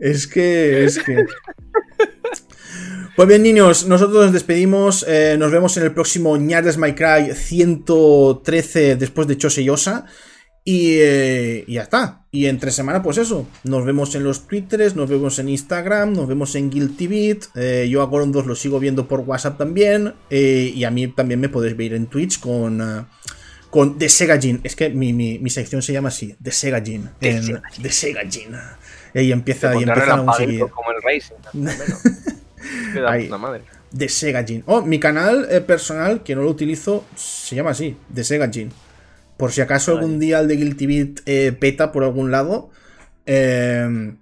Es 0.00 0.26
que, 0.26 0.84
es 0.84 0.98
que. 0.98 1.26
Pues 3.16 3.28
bien, 3.28 3.42
niños, 3.42 3.86
nosotros 3.86 4.26
nos 4.26 4.32
despedimos. 4.34 5.02
Eh, 5.08 5.36
nos 5.38 5.50
vemos 5.50 5.74
en 5.78 5.84
el 5.84 5.92
próximo 5.92 6.36
Ñardes 6.36 6.76
My 6.76 6.92
Cry 6.94 7.34
113 7.34 8.96
después 8.96 9.26
de 9.26 9.38
Choseyosa. 9.38 10.04
Y, 10.62 10.96
eh, 10.98 11.64
y 11.66 11.74
ya 11.74 11.84
está. 11.84 12.26
Y 12.30 12.44
entre 12.44 12.70
semana, 12.72 13.02
pues 13.02 13.16
eso. 13.16 13.48
Nos 13.64 13.86
vemos 13.86 14.14
en 14.16 14.22
los 14.22 14.46
Twitters, 14.46 14.96
nos 14.96 15.08
vemos 15.08 15.38
en 15.38 15.48
Instagram, 15.48 16.12
nos 16.12 16.28
vemos 16.28 16.54
en 16.56 16.68
Guilty 16.68 17.06
Beat. 17.06 17.38
Eh, 17.54 17.88
yo 17.88 18.02
a 18.02 18.04
Gorondos 18.04 18.44
lo 18.44 18.54
sigo 18.54 18.78
viendo 18.78 19.08
por 19.08 19.20
WhatsApp 19.20 19.56
también. 19.56 20.12
y 20.28 20.84
a 20.84 20.90
mí 20.90 21.08
también 21.08 21.40
me 21.40 21.48
podéis 21.48 21.74
ver 21.74 21.94
en 21.94 22.08
Twitch 22.08 22.38
con. 22.38 23.06
con 23.70 23.96
The 23.96 24.10
Sega 24.10 24.38
Es 24.62 24.76
que 24.76 24.90
mi, 24.90 25.14
mi, 25.14 25.48
sección 25.48 25.80
se 25.80 25.94
llama 25.94 26.08
así: 26.08 26.36
The 26.42 26.52
Sega 26.52 26.82
Gin. 26.82 27.08
The 27.18 27.90
Sega 27.90 28.28
y 29.14 29.32
empieza, 29.32 29.74
y 29.74 29.82
empieza 29.82 30.14
a 30.14 30.32
seguir. 30.34 30.66
Como 30.68 30.90
el 30.90 31.02
Racing. 31.02 31.34
Ahí, 33.06 33.28
madre. 33.28 33.62
De 33.90 34.08
Sega 34.08 34.44
Gin. 34.44 34.62
Oh, 34.66 34.82
mi 34.82 34.98
canal 34.98 35.46
eh, 35.50 35.60
personal, 35.60 36.22
que 36.22 36.34
no 36.34 36.42
lo 36.42 36.50
utilizo, 36.50 37.04
se 37.14 37.56
llama 37.56 37.70
así, 37.70 37.96
de 38.08 38.24
Sega 38.24 38.50
Gin. 38.50 38.70
Por 39.36 39.52
si 39.52 39.60
acaso 39.60 39.92
algún 39.92 40.18
día 40.18 40.40
el 40.40 40.48
de 40.48 40.56
Guilty 40.56 40.86
Beat 40.86 41.20
eh, 41.26 41.52
peta 41.52 41.92
por 41.92 42.04
algún 42.04 42.30
lado. 42.30 42.70
Eh, 43.26 44.14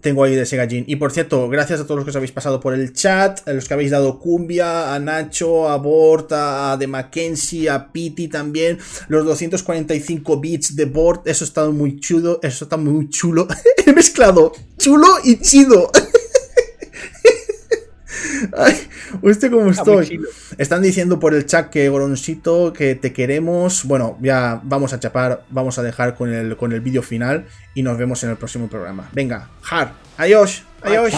tengo 0.00 0.24
ahí 0.24 0.34
de 0.34 0.46
Sega 0.46 0.66
Y 0.70 0.96
por 0.96 1.12
cierto, 1.12 1.48
gracias 1.48 1.80
a 1.80 1.84
todos 1.84 1.96
los 1.96 2.04
que 2.04 2.10
os 2.10 2.16
habéis 2.16 2.32
pasado 2.32 2.60
por 2.60 2.74
el 2.74 2.92
chat, 2.92 3.46
a 3.48 3.52
los 3.52 3.66
que 3.66 3.74
habéis 3.74 3.90
dado 3.90 4.18
cumbia, 4.18 4.94
a 4.94 4.98
Nacho, 4.98 5.68
a 5.68 5.76
Bort, 5.76 6.32
a 6.32 6.76
The 6.78 6.86
Mackenzie, 6.86 7.68
a 7.68 7.92
Piti 7.92 8.28
también, 8.28 8.78
los 9.08 9.24
245 9.24 10.40
bits 10.40 10.76
de 10.76 10.84
Bort, 10.84 11.26
eso 11.26 11.44
está 11.44 11.68
muy 11.70 12.00
chulo, 12.00 12.40
eso 12.42 12.64
está 12.64 12.76
muy 12.76 13.08
chulo. 13.08 13.48
He 13.86 13.92
mezclado 13.92 14.52
chulo 14.76 15.06
y 15.24 15.38
chido. 15.40 15.90
Ay, 18.56 18.88
¿usted 19.22 19.50
cómo 19.50 19.70
estoy? 19.70 20.20
Están 20.56 20.82
diciendo 20.82 21.18
por 21.18 21.34
el 21.34 21.46
chat 21.46 21.70
que 21.70 21.88
Goroncito, 21.88 22.72
que 22.72 22.94
te 22.94 23.12
queremos. 23.12 23.84
Bueno, 23.84 24.16
ya 24.20 24.60
vamos 24.64 24.92
a 24.92 25.00
chapar, 25.00 25.44
vamos 25.50 25.78
a 25.78 25.82
dejar 25.82 26.14
con 26.14 26.32
el, 26.32 26.56
con 26.56 26.72
el 26.72 26.80
vídeo 26.80 27.02
final 27.02 27.46
y 27.74 27.82
nos 27.82 27.98
vemos 27.98 28.22
en 28.24 28.30
el 28.30 28.36
próximo 28.36 28.68
programa. 28.68 29.08
Venga, 29.12 29.48
Har, 29.68 29.92
adiós, 30.16 30.64
adiós. 30.82 31.14